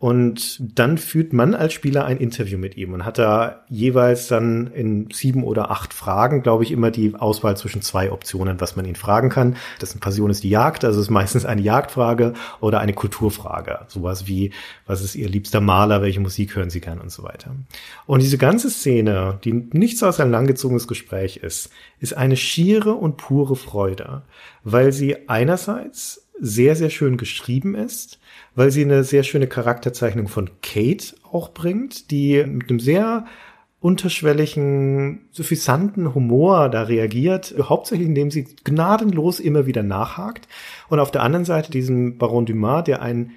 Und 0.00 0.60
dann 0.78 0.96
führt 0.96 1.32
man 1.32 1.56
als 1.56 1.72
Spieler 1.72 2.04
ein 2.04 2.18
Interview 2.18 2.56
mit 2.56 2.76
ihm 2.76 2.92
und 2.92 3.04
hat 3.04 3.18
da 3.18 3.64
jeweils 3.68 4.28
dann 4.28 4.68
in 4.68 5.08
sieben 5.10 5.42
oder 5.42 5.72
acht 5.72 5.92
Fragen, 5.92 6.42
glaube 6.44 6.62
ich, 6.62 6.70
immer 6.70 6.92
die 6.92 7.16
Auswahl 7.16 7.56
zwischen 7.56 7.82
zwei 7.82 8.12
Optionen, 8.12 8.60
was 8.60 8.76
man 8.76 8.84
ihn 8.84 8.94
fragen 8.94 9.28
kann. 9.28 9.56
Dessen 9.80 9.98
Passion 9.98 10.30
ist 10.30 10.44
die 10.44 10.50
Jagd, 10.50 10.84
also 10.84 11.00
ist 11.00 11.10
meistens 11.10 11.44
eine 11.44 11.62
Jagdfrage 11.62 12.34
oder 12.60 12.78
eine 12.78 12.92
Kulturfrage. 12.92 13.80
Sowas 13.88 14.28
wie, 14.28 14.52
was 14.86 15.02
ist 15.02 15.16
Ihr 15.16 15.28
liebster 15.28 15.60
Maler, 15.60 16.00
welche 16.00 16.20
Musik 16.20 16.54
hören 16.54 16.70
Sie 16.70 16.80
gern 16.80 17.00
und 17.00 17.10
so 17.10 17.24
weiter. 17.24 17.56
Und 18.06 18.22
diese 18.22 18.38
ganze 18.38 18.70
Szene, 18.70 19.40
die 19.42 19.52
nichts 19.52 20.04
als 20.04 20.20
ein 20.20 20.30
langgezogenes 20.30 20.86
Gespräch 20.86 21.38
ist, 21.38 21.70
ist 21.98 22.16
eine 22.16 22.36
schiere 22.36 22.92
und 22.92 23.16
pure 23.16 23.56
Freude, 23.56 24.22
weil 24.62 24.92
sie 24.92 25.28
einerseits 25.28 26.27
sehr, 26.40 26.76
sehr 26.76 26.90
schön 26.90 27.16
geschrieben 27.16 27.74
ist, 27.74 28.18
weil 28.54 28.70
sie 28.70 28.84
eine 28.84 29.04
sehr 29.04 29.22
schöne 29.22 29.46
Charakterzeichnung 29.46 30.28
von 30.28 30.50
Kate 30.62 31.14
auch 31.30 31.52
bringt, 31.52 32.10
die 32.10 32.44
mit 32.44 32.70
einem 32.70 32.80
sehr 32.80 33.26
unterschwelligen, 33.80 35.28
suffisanten 35.30 36.14
Humor 36.14 36.68
da 36.68 36.82
reagiert, 36.82 37.54
hauptsächlich 37.60 38.08
indem 38.08 38.30
sie 38.30 38.44
gnadenlos 38.64 39.38
immer 39.38 39.66
wieder 39.66 39.84
nachhakt. 39.84 40.48
Und 40.88 40.98
auf 40.98 41.12
der 41.12 41.22
anderen 41.22 41.44
Seite 41.44 41.70
diesen 41.70 42.18
Baron 42.18 42.46
Dumas, 42.46 42.84
der 42.84 43.02
ein 43.02 43.32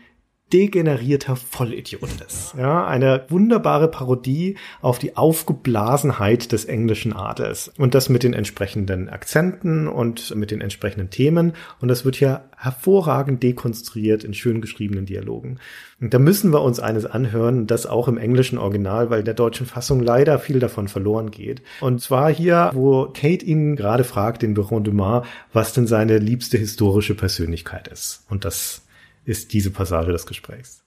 degenerierter 0.53 1.35
Vollidiot 1.35 2.09
ist. 2.27 2.53
Ja, 2.57 2.85
eine 2.85 3.25
wunderbare 3.29 3.87
Parodie 3.87 4.57
auf 4.81 4.99
die 4.99 5.17
Aufgeblasenheit 5.17 6.51
des 6.51 6.65
englischen 6.65 7.13
Adels. 7.13 7.71
Und 7.77 7.95
das 7.95 8.09
mit 8.09 8.23
den 8.23 8.33
entsprechenden 8.33 9.09
Akzenten 9.09 9.87
und 9.87 10.35
mit 10.35 10.51
den 10.51 10.61
entsprechenden 10.61 11.09
Themen. 11.09 11.53
Und 11.79 11.87
das 11.87 12.05
wird 12.05 12.15
hier 12.15 12.43
hervorragend 12.57 13.41
dekonstruiert 13.43 14.23
in 14.23 14.33
schön 14.33 14.61
geschriebenen 14.61 15.05
Dialogen. 15.05 15.57
Und 15.99 16.13
da 16.13 16.19
müssen 16.19 16.51
wir 16.51 16.61
uns 16.61 16.79
eines 16.79 17.05
anhören, 17.05 17.67
das 17.67 17.85
auch 17.85 18.07
im 18.07 18.17
englischen 18.17 18.57
Original, 18.57 19.09
weil 19.09 19.23
der 19.23 19.33
deutschen 19.33 19.65
Fassung 19.65 20.01
leider 20.01 20.39
viel 20.39 20.59
davon 20.59 20.87
verloren 20.87 21.31
geht. 21.31 21.61
Und 21.79 22.01
zwar 22.01 22.31
hier, 22.31 22.71
wo 22.73 23.05
Kate 23.05 23.45
ihn 23.45 23.75
gerade 23.75 24.03
fragt, 24.03 24.41
den 24.41 24.53
Baron 24.53 24.83
Dumas, 24.83 25.25
was 25.53 25.73
denn 25.73 25.87
seine 25.87 26.17
liebste 26.17 26.57
historische 26.57 27.15
Persönlichkeit 27.15 27.87
ist. 27.87 28.25
Und 28.29 28.45
das 28.45 28.80
ist 29.25 29.53
diese 29.53 29.71
Passage 29.71 30.11
des 30.11 30.25
Gesprächs. 30.25 30.83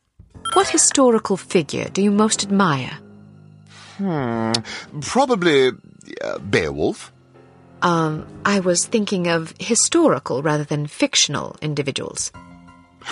What 0.55 0.69
historical 0.69 1.37
figure 1.37 1.89
do 1.89 2.03
you 2.03 2.11
most 2.11 2.45
admire? 2.45 2.99
Hmm, 3.99 4.53
probably 5.01 5.69
uh, 5.69 6.39
Beowulf. 6.39 7.13
Um, 7.83 8.27
I 8.45 8.61
was 8.61 8.87
thinking 8.87 9.29
of 9.29 9.55
historical 9.59 10.43
rather 10.43 10.65
than 10.65 10.87
fictional 10.87 11.57
individuals. 11.61 12.33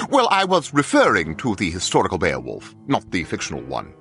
Well, 0.08 0.28
I 0.30 0.44
was 0.44 0.72
referring 0.72 1.36
to 1.36 1.54
the 1.54 1.70
historical 1.70 2.18
Beowulf, 2.18 2.74
not 2.86 3.10
the 3.10 3.24
fictional 3.24 3.60
one. 3.62 3.92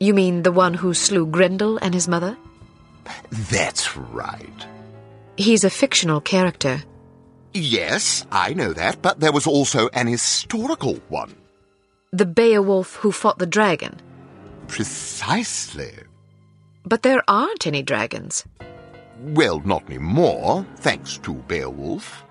You 0.00 0.14
mean 0.14 0.42
the 0.42 0.52
one 0.52 0.74
who 0.74 0.94
slew 0.94 1.26
Grendel 1.26 1.78
and 1.78 1.94
his 1.94 2.08
mother? 2.08 2.36
That's 3.50 3.96
right. 3.96 4.66
He's 5.36 5.64
a 5.64 5.70
fictional 5.70 6.20
character. 6.20 6.82
Yes, 7.52 8.26
I 8.30 8.54
know 8.54 8.72
that, 8.72 9.02
but 9.02 9.20
there 9.20 9.32
was 9.32 9.46
also 9.46 9.88
an 9.92 10.06
historical 10.06 10.96
one. 11.08 11.34
The 12.12 12.26
Beowulf 12.26 12.96
who 12.96 13.12
fought 13.12 13.38
the 13.38 13.46
dragon. 13.46 14.00
Precisely. 14.68 15.92
But 16.84 17.02
there 17.02 17.22
aren't 17.28 17.66
any 17.66 17.82
dragons. 17.82 18.44
Well, 19.20 19.60
not 19.64 19.84
anymore, 19.86 20.64
thanks 20.76 21.18
to 21.18 21.34
Beowulf. 21.34 22.24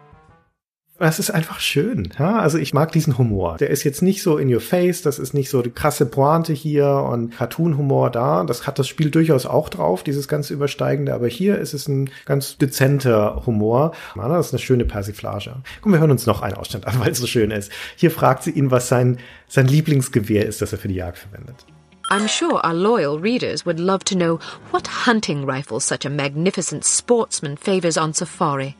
Es 1.01 1.17
ist 1.17 1.31
einfach 1.31 1.61
schön. 1.61 2.09
Ja? 2.19 2.39
Also 2.39 2.57
ich 2.57 2.73
mag 2.73 2.91
diesen 2.91 3.17
Humor. 3.17 3.55
Der 3.57 3.69
ist 3.69 3.83
jetzt 3.83 4.01
nicht 4.01 4.21
so 4.21 4.37
in 4.37 4.53
your 4.53 4.59
face, 4.59 5.01
das 5.01 5.17
ist 5.17 5.33
nicht 5.33 5.49
so 5.49 5.61
die 5.61 5.69
krasse 5.69 6.05
Pointe 6.05 6.51
hier 6.51 6.87
und 6.87 7.35
Cartoon-Humor 7.37 8.09
da. 8.09 8.43
Das 8.43 8.67
hat 8.67 8.79
das 8.79 8.87
Spiel 8.87 9.09
durchaus 9.09 9.45
auch 9.45 9.69
drauf, 9.69 10.03
dieses 10.03 10.27
ganze 10.27 10.53
Übersteigende. 10.53 11.13
Aber 11.13 11.27
hier 11.27 11.57
ist 11.57 11.73
es 11.73 11.87
ein 11.87 12.09
ganz 12.25 12.57
dezenter 12.57 13.43
Humor. 13.45 13.93
Das 14.15 14.47
ist 14.47 14.53
eine 14.53 14.59
schöne 14.59 14.85
Persiflage. 14.85 15.55
Komm, 15.81 15.93
wir 15.93 15.99
hören 15.99 16.11
uns 16.11 16.25
noch 16.25 16.41
einen 16.41 16.55
Ausschnitt 16.55 16.85
an, 16.85 16.95
weil 16.99 17.11
es 17.11 17.19
so 17.19 17.27
schön 17.27 17.51
ist. 17.51 17.71
Hier 17.95 18.11
fragt 18.11 18.43
sie 18.43 18.51
ihn, 18.51 18.69
was 18.69 18.89
sein, 18.89 19.19
sein 19.47 19.67
Lieblingsgewehr 19.67 20.45
ist, 20.45 20.61
das 20.61 20.73
er 20.73 20.79
für 20.79 20.89
die 20.89 20.95
Jagd 20.95 21.19
verwendet. 21.19 21.65
I'm 22.11 22.27
sure 22.27 22.59
our 22.65 22.73
loyal 22.73 23.19
readers 23.19 23.65
would 23.67 23.79
love 23.79 24.03
to 24.05 24.15
know 24.15 24.39
what 24.71 24.87
hunting 24.87 25.45
rifle 25.45 25.79
such 25.79 26.05
a 26.05 26.09
magnificent 26.09 26.83
sportsman 26.83 27.55
favors 27.55 27.97
on 27.97 28.13
safari. 28.13 28.75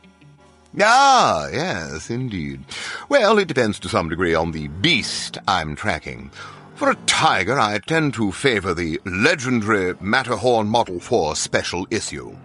Ah, 0.79 1.47
yes, 1.51 2.09
indeed. 2.09 2.63
Well, 3.09 3.37
it 3.39 3.47
depends 3.47 3.79
to 3.79 3.89
some 3.89 4.09
degree 4.09 4.35
on 4.35 4.51
the 4.51 4.67
beast 4.67 5.37
I'm 5.47 5.75
tracking. 5.75 6.31
For 6.75 6.89
a 6.91 6.95
tiger, 7.07 7.59
I 7.59 7.79
tend 7.79 8.13
to 8.15 8.31
favor 8.31 8.73
the 8.73 8.99
legendary 9.05 9.95
Matterhorn 9.99 10.67
Model 10.67 10.99
4 10.99 11.35
special 11.35 11.87
issue. 11.89 12.35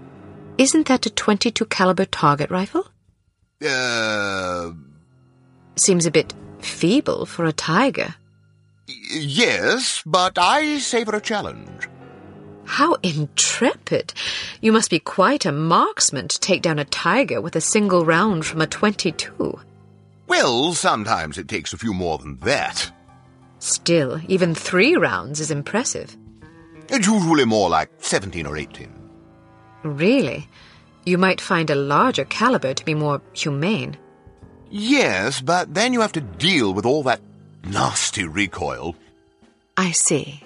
Isn't 0.59 0.89
that 0.89 1.07
a 1.07 1.11
22 1.11 1.65
caliber 1.67 2.05
target 2.07 2.51
rifle? 2.51 2.89
Uh, 3.65 4.71
Seems 5.77 6.07
a 6.07 6.11
bit 6.11 6.33
feeble 6.61 7.27
for 7.27 7.45
a 7.45 7.53
tiger. 7.53 8.15
yes, 8.89 10.03
but 10.07 10.39
I 10.39 10.79
savor 10.79 11.17
a 11.17 11.21
challenge. 11.21 11.89
How 12.65 12.95
intrepid! 13.03 14.15
You 14.61 14.73
must 14.73 14.91
be 14.91 14.99
quite 14.99 15.47
a 15.47 15.53
marksman 15.53 16.29
to 16.29 16.41
take 16.41 16.63
down 16.63 16.79
a 16.79 16.85
tiger 16.85 17.41
with 17.41 17.57
a 17.57 17.61
single 17.61 18.05
round 18.05 18.47
from 18.47 18.61
a 18.61 18.67
22. 18.67 19.59
Well, 20.27 20.73
sometimes 20.73 21.39
it 21.39 21.49
takes 21.49 21.73
a 21.73 21.79
few 21.79 21.93
more 21.93 22.19
than 22.19 22.39
that. 22.39 22.91
Still, 23.59 24.21
even 24.29 24.55
three 24.55 24.97
rounds 24.97 25.41
is 25.41 25.51
impressive. 25.51 26.17
It's 26.89 27.07
usually 27.07 27.45
more 27.45 27.69
like 27.69 27.91
17 27.99 28.47
or 28.47 28.57
18. 28.57 28.93
Really? 29.83 30.49
You 31.05 31.19
might 31.19 31.41
find 31.41 31.71
a 31.71 31.75
larger 31.75 32.25
caliber 32.25 32.75
to 32.75 32.85
be 32.85 32.95
more 32.95 33.21
humane. 33.33 33.97
Yes, 34.71 35.41
but 35.41 35.75
then 35.75 35.93
you 35.93 36.01
have 36.01 36.13
to 36.13 36.21
deal 36.21 36.73
with 36.73 36.87
all 36.87 37.03
that 37.05 37.21
nasty 37.65 38.27
recoil. 38.27 38.97
I 39.77 39.93
see. 39.93 40.43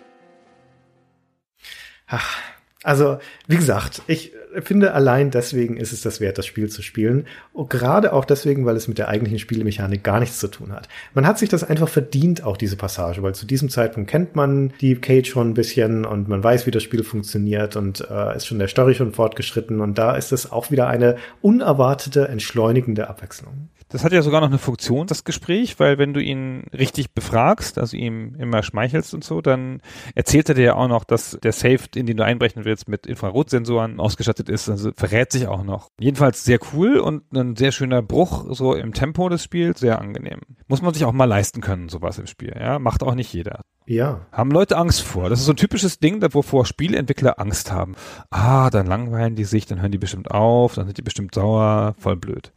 Also, 2.85 3.18
wie 3.48 3.56
gesagt, 3.56 4.02
ich 4.06 4.32
finde 4.60 4.94
allein 4.94 5.30
deswegen 5.30 5.76
ist 5.76 5.93
es 5.93 6.02
das 6.02 6.20
wert, 6.20 6.39
das 6.39 6.47
Spiel 6.47 6.68
zu 6.68 6.80
spielen. 6.80 7.26
Und 7.52 7.70
gerade 7.70 8.12
auch 8.12 8.24
deswegen, 8.24 8.66
weil 8.66 8.76
es 8.76 8.86
mit 8.86 8.98
der 8.98 9.09
eigentlichen 9.09 9.40
Spielmechanik 9.40 10.05
gar 10.05 10.20
nichts 10.20 10.39
zu 10.39 10.48
tun 10.48 10.72
hat. 10.72 10.89
Man 11.12 11.26
hat 11.26 11.39
sich 11.39 11.48
das 11.48 11.64
einfach 11.64 11.89
verdient, 11.89 12.44
auch 12.44 12.56
diese 12.56 12.76
Passage, 12.76 13.22
weil 13.22 13.35
zu 13.35 13.47
diesem 13.47 13.68
Zeitpunkt 13.68 14.09
kennt 14.09 14.36
man 14.36 14.72
die 14.80 14.94
Cage 14.94 15.28
schon 15.28 15.51
ein 15.51 15.55
bisschen 15.55 16.05
und 16.05 16.28
man 16.28 16.43
weiß, 16.43 16.66
wie 16.66 16.70
das 16.70 16.82
Spiel 16.85 17.02
funktioniert 17.02 17.76
und 17.76 18.06
äh, 18.09 18.36
ist 18.36 18.47
schon 18.47 18.60
der 18.60 18.68
Story 18.68 18.94
schon 18.94 19.12
fortgeschritten 19.12 19.80
und 19.80 19.98
da 19.98 20.16
ist 20.16 20.32
es 20.32 20.51
auch 20.51 20.70
wieder 20.70 20.86
eine 20.86 21.16
unerwartete, 21.43 22.28
entschleunigende 22.28 23.09
Abwechslung. 23.09 23.68
Das 23.90 24.05
hat 24.05 24.12
ja 24.12 24.23
sogar 24.23 24.40
noch 24.40 24.48
eine 24.48 24.59
Funktion, 24.59 25.06
das 25.06 25.24
Gespräch, 25.24 25.81
weil 25.81 25.97
wenn 25.97 26.12
du 26.12 26.20
ihn 26.20 26.65
richtig 26.77 27.15
befragst, 27.15 27.78
also 27.78 27.97
ihm 27.97 28.35
immer 28.35 28.62
schmeichelst 28.62 29.15
und 29.15 29.24
so, 29.24 29.40
dann 29.40 29.81
erzählt 30.15 30.48
er 30.51 30.55
dir 30.55 30.65
ja 30.65 30.74
auch 30.74 30.89
noch, 30.89 31.05
dass 31.05 31.39
der 31.43 31.52
Safe, 31.52 31.81
in 31.94 32.06
den 32.06 32.19
du 32.19 32.24
einbrechen 32.24 32.65
willst, 32.65 32.89
mit 32.89 33.06
Infrarotsensoren 33.06 33.98
ausgestattet 33.98 34.48
ist, 34.51 34.69
also 34.69 34.90
verrät 34.94 35.32
sich 35.32 35.47
auch 35.47 35.65
noch. 35.65 35.89
Jedenfalls 35.98 36.44
sehr 36.44 36.59
cool 36.73 36.98
und 36.98 37.32
ein 37.32 37.56
sehr 37.56 37.73
schöner 37.73 38.02
Bruch 38.02 38.47
so 38.51 38.74
im 38.74 38.93
Tempo 38.93 39.28
des 39.28 39.43
Spiels, 39.43 39.81
sehr 39.81 40.01
angenehm. 40.01 40.40
Muss 40.66 40.82
man 40.82 40.93
sich 40.93 41.05
auch 41.05 41.12
mal 41.12 41.24
leisten 41.24 41.60
können, 41.62 41.89
sowas 41.89 42.19
im 42.19 42.27
Spiel, 42.27 42.55
ja. 42.59 42.78
Macht 42.78 43.02
auch 43.02 43.15
nicht 43.15 43.32
jeder. 43.32 43.62
Ja. 43.86 44.27
Haben 44.32 44.51
Leute 44.51 44.77
Angst 44.77 45.01
vor. 45.01 45.31
Das 45.31 45.40
ist 45.40 45.47
so 45.47 45.52
ein 45.52 45.56
typisches 45.56 45.98
Ding, 45.98 46.23
wovor 46.35 46.66
Spieleentwickler 46.66 47.40
Angst 47.40 47.73
haben. 47.73 47.94
Ah, 48.28 48.69
dann 48.69 48.86
langweilen 48.86 49.35
die 49.35 49.44
sich, 49.44 49.65
dann 49.65 49.81
hören 49.81 49.93
die 49.93 49.98
bestimmt 49.98 50.31
auf, 50.31 50.74
dann 50.74 50.85
sind 50.85 50.98
die 50.98 51.02
bestimmt 51.02 51.35
sauer, 51.35 51.94
voll 51.98 52.16
blöd. 52.16 52.52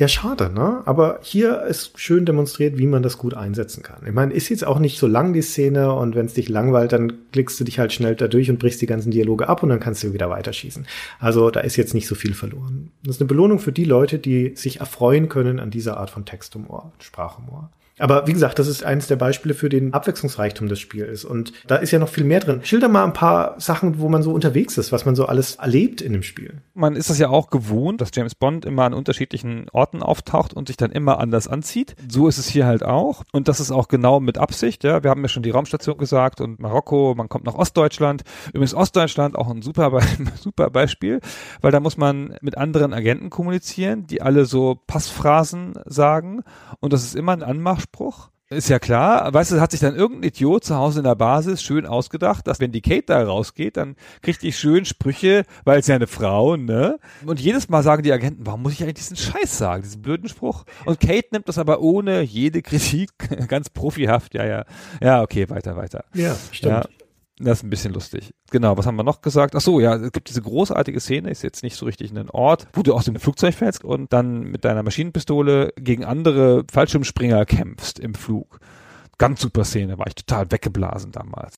Ja, 0.00 0.08
schade, 0.08 0.48
ne? 0.48 0.80
Aber 0.86 1.18
hier 1.20 1.60
ist 1.64 2.00
schön 2.00 2.24
demonstriert, 2.24 2.78
wie 2.78 2.86
man 2.86 3.02
das 3.02 3.18
gut 3.18 3.34
einsetzen 3.34 3.82
kann. 3.82 4.00
Ich 4.06 4.14
meine, 4.14 4.32
ist 4.32 4.48
jetzt 4.48 4.66
auch 4.66 4.78
nicht 4.78 4.98
so 4.98 5.06
lang 5.06 5.34
die 5.34 5.42
Szene 5.42 5.92
und 5.92 6.14
wenn 6.14 6.24
es 6.24 6.32
dich 6.32 6.48
langweilt, 6.48 6.92
dann 6.92 7.30
klickst 7.32 7.60
du 7.60 7.64
dich 7.64 7.78
halt 7.78 7.92
schnell 7.92 8.16
da 8.16 8.26
durch 8.26 8.48
und 8.48 8.58
brichst 8.58 8.80
die 8.80 8.86
ganzen 8.86 9.10
Dialoge 9.10 9.46
ab 9.46 9.62
und 9.62 9.68
dann 9.68 9.78
kannst 9.78 10.02
du 10.02 10.14
wieder 10.14 10.30
weiterschießen. 10.30 10.86
Also 11.18 11.50
da 11.50 11.60
ist 11.60 11.76
jetzt 11.76 11.92
nicht 11.92 12.06
so 12.06 12.14
viel 12.14 12.32
verloren. 12.32 12.92
Das 13.04 13.16
ist 13.16 13.20
eine 13.20 13.28
Belohnung 13.28 13.58
für 13.58 13.72
die 13.72 13.84
Leute, 13.84 14.18
die 14.18 14.52
sich 14.56 14.80
erfreuen 14.80 15.28
können 15.28 15.60
an 15.60 15.70
dieser 15.70 15.98
Art 15.98 16.08
von 16.08 16.24
Texthumor, 16.24 16.92
Sprachhumor. 16.98 17.70
Aber 18.00 18.26
wie 18.26 18.32
gesagt, 18.32 18.58
das 18.58 18.66
ist 18.66 18.84
eines 18.84 19.06
der 19.06 19.16
Beispiele 19.16 19.54
für 19.54 19.68
den 19.68 19.92
Abwechslungsreichtum 19.92 20.68
des 20.68 20.80
Spiels. 20.80 21.24
Und 21.24 21.52
da 21.66 21.76
ist 21.76 21.90
ja 21.90 21.98
noch 21.98 22.08
viel 22.08 22.24
mehr 22.24 22.40
drin. 22.40 22.60
Schilder 22.62 22.88
mal 22.88 23.04
ein 23.04 23.12
paar 23.12 23.60
Sachen, 23.60 24.00
wo 24.00 24.08
man 24.08 24.22
so 24.22 24.32
unterwegs 24.32 24.78
ist, 24.78 24.90
was 24.90 25.04
man 25.04 25.14
so 25.14 25.26
alles 25.26 25.56
erlebt 25.56 26.00
in 26.00 26.12
dem 26.12 26.22
Spiel. 26.22 26.54
Man 26.74 26.96
ist 26.96 27.10
das 27.10 27.18
ja 27.18 27.28
auch 27.28 27.50
gewohnt, 27.50 28.00
dass 28.00 28.10
James 28.14 28.34
Bond 28.34 28.64
immer 28.64 28.84
an 28.84 28.94
unterschiedlichen 28.94 29.66
Orten 29.72 30.02
auftaucht 30.02 30.54
und 30.54 30.68
sich 30.68 30.76
dann 30.76 30.90
immer 30.90 31.20
anders 31.20 31.46
anzieht. 31.46 31.94
So 32.08 32.26
ist 32.26 32.38
es 32.38 32.48
hier 32.48 32.66
halt 32.66 32.82
auch. 32.82 33.22
Und 33.32 33.48
das 33.48 33.60
ist 33.60 33.70
auch 33.70 33.88
genau 33.88 34.18
mit 34.18 34.38
Absicht. 34.38 34.82
Ja, 34.84 35.02
wir 35.02 35.10
haben 35.10 35.22
ja 35.22 35.28
schon 35.28 35.42
die 35.42 35.50
Raumstation 35.50 35.98
gesagt 35.98 36.40
und 36.40 36.58
Marokko, 36.58 37.14
man 37.16 37.28
kommt 37.28 37.44
nach 37.44 37.54
Ostdeutschland. 37.54 38.22
Übrigens 38.48 38.74
Ostdeutschland 38.74 39.36
auch 39.36 39.50
ein 39.50 39.62
super, 39.62 39.90
Be 39.90 40.00
super 40.40 40.70
Beispiel, 40.70 41.20
weil 41.60 41.70
da 41.70 41.80
muss 41.80 41.96
man 41.96 42.34
mit 42.40 42.56
anderen 42.56 42.94
Agenten 42.94 43.30
kommunizieren, 43.30 44.06
die 44.06 44.22
alle 44.22 44.46
so 44.46 44.78
Passphrasen 44.86 45.74
sagen. 45.84 46.42
Und 46.80 46.92
das 46.92 47.04
ist 47.04 47.14
immer 47.14 47.32
ein 47.32 47.42
Anmachspruch 47.42 47.89
Spruch. 47.90 48.30
Ist 48.52 48.68
ja 48.68 48.80
klar, 48.80 49.32
weißt 49.32 49.52
du, 49.52 49.60
hat 49.60 49.70
sich 49.70 49.78
dann 49.78 49.94
irgendein 49.94 50.28
Idiot 50.28 50.64
zu 50.64 50.74
Hause 50.74 50.98
in 50.98 51.04
der 51.04 51.14
Basis 51.14 51.62
schön 51.62 51.86
ausgedacht, 51.86 52.48
dass 52.48 52.58
wenn 52.58 52.72
die 52.72 52.80
Kate 52.80 53.04
da 53.06 53.22
rausgeht, 53.22 53.76
dann 53.76 53.94
kriegt 54.22 54.42
die 54.42 54.52
schön 54.52 54.84
Sprüche, 54.84 55.44
weil 55.64 55.78
es 55.78 55.86
ja 55.86 55.94
eine 55.94 56.08
Frau, 56.08 56.56
ne? 56.56 56.98
Und 57.24 57.38
jedes 57.38 57.68
Mal 57.68 57.84
sagen 57.84 58.02
die 58.02 58.12
Agenten, 58.12 58.44
warum 58.46 58.62
muss 58.62 58.72
ich 58.72 58.82
eigentlich 58.82 58.94
diesen 58.94 59.16
Scheiß 59.16 59.56
sagen, 59.56 59.84
diesen 59.84 60.02
blöden 60.02 60.28
Spruch? 60.28 60.64
Und 60.84 60.98
Kate 60.98 61.28
nimmt 61.30 61.48
das 61.48 61.58
aber 61.58 61.80
ohne 61.80 62.22
jede 62.22 62.60
Kritik, 62.60 63.10
ganz 63.48 63.70
profihaft, 63.70 64.34
ja, 64.34 64.44
ja. 64.44 64.64
Ja, 65.00 65.22
okay, 65.22 65.48
weiter, 65.48 65.76
weiter. 65.76 66.04
Ja, 66.14 66.34
stimmt. 66.50 66.72
Ja, 66.72 66.99
das 67.46 67.58
ist 67.58 67.64
ein 67.64 67.70
bisschen 67.70 67.92
lustig. 67.92 68.34
Genau, 68.50 68.76
was 68.76 68.86
haben 68.86 68.96
wir 68.96 69.02
noch 69.02 69.22
gesagt? 69.22 69.56
Ach 69.56 69.60
so, 69.60 69.80
ja, 69.80 69.96
es 69.96 70.12
gibt 70.12 70.28
diese 70.28 70.42
großartige 70.42 71.00
Szene, 71.00 71.30
ist 71.30 71.42
jetzt 71.42 71.62
nicht 71.62 71.76
so 71.76 71.86
richtig 71.86 72.10
ein 72.10 72.30
Ort, 72.30 72.66
wo 72.72 72.82
du 72.82 72.94
aus 72.94 73.06
dem 73.06 73.16
Flugzeug 73.16 73.54
fällst 73.54 73.84
und 73.84 74.12
dann 74.12 74.42
mit 74.42 74.64
deiner 74.64 74.82
Maschinenpistole 74.82 75.72
gegen 75.76 76.04
andere 76.04 76.64
Fallschirmspringer 76.70 77.44
kämpfst 77.46 77.98
im 77.98 78.14
Flug. 78.14 78.58
Ganz 79.18 79.40
super 79.40 79.64
Szene, 79.64 79.98
war 79.98 80.06
ich 80.06 80.14
total 80.14 80.50
weggeblasen 80.50 81.12
damals. 81.12 81.54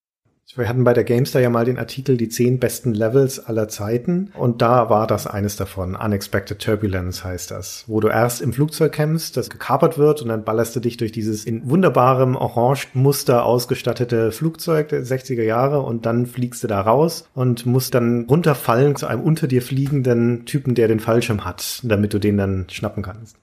Wir 0.55 0.69
hatten 0.69 0.85
bei 0.85 0.93
der 0.93 1.05
Gamestar 1.05 1.41
ja 1.41 1.49
mal 1.49 1.65
den 1.65 1.79
Artikel 1.79 2.19
die 2.19 2.29
zehn 2.29 2.59
besten 2.59 2.93
Levels 2.93 3.41
aller 3.41 3.69
Zeiten 3.69 4.33
und 4.37 4.61
da 4.61 4.91
war 4.91 5.07
das 5.07 5.27
eines 5.27 5.57
davon. 5.57 5.97
Unexpected 5.97 6.59
Turbulence 6.59 7.25
heißt 7.25 7.51
das, 7.51 7.85
wo 7.87 8.01
du 8.01 8.09
erst 8.09 8.43
im 8.43 8.53
Flugzeug 8.53 8.93
kämpfst, 8.93 9.37
das 9.39 9.49
gekapert 9.49 9.97
wird 9.97 10.21
und 10.21 10.29
dann 10.29 10.45
ballerst 10.45 10.77
du 10.77 10.81
dich 10.81 10.99
durch 10.99 11.11
dieses 11.11 11.45
in 11.45 11.71
wunderbarem 11.71 12.37
Orange-Muster 12.37 13.47
ausgestattete 13.47 14.31
Flugzeug 14.31 14.89
der 14.89 15.05
60er 15.05 15.43
Jahre 15.43 15.81
und 15.81 16.05
dann 16.05 16.27
fliegst 16.27 16.63
du 16.63 16.69
da 16.69 16.83
raus 16.83 17.27
und 17.35 17.65
musst 17.65 17.95
dann 17.95 18.27
runterfallen 18.29 18.95
zu 18.97 19.07
einem 19.07 19.23
unter 19.23 19.47
dir 19.47 19.63
fliegenden 19.63 20.45
Typen, 20.45 20.75
der 20.75 20.89
den 20.89 21.01
Fallschirm 21.01 21.47
hat, 21.47 21.81
damit 21.83 22.13
du 22.13 22.19
den 22.19 22.37
dann 22.37 22.67
schnappen 22.69 23.03
kannst. 23.03 23.37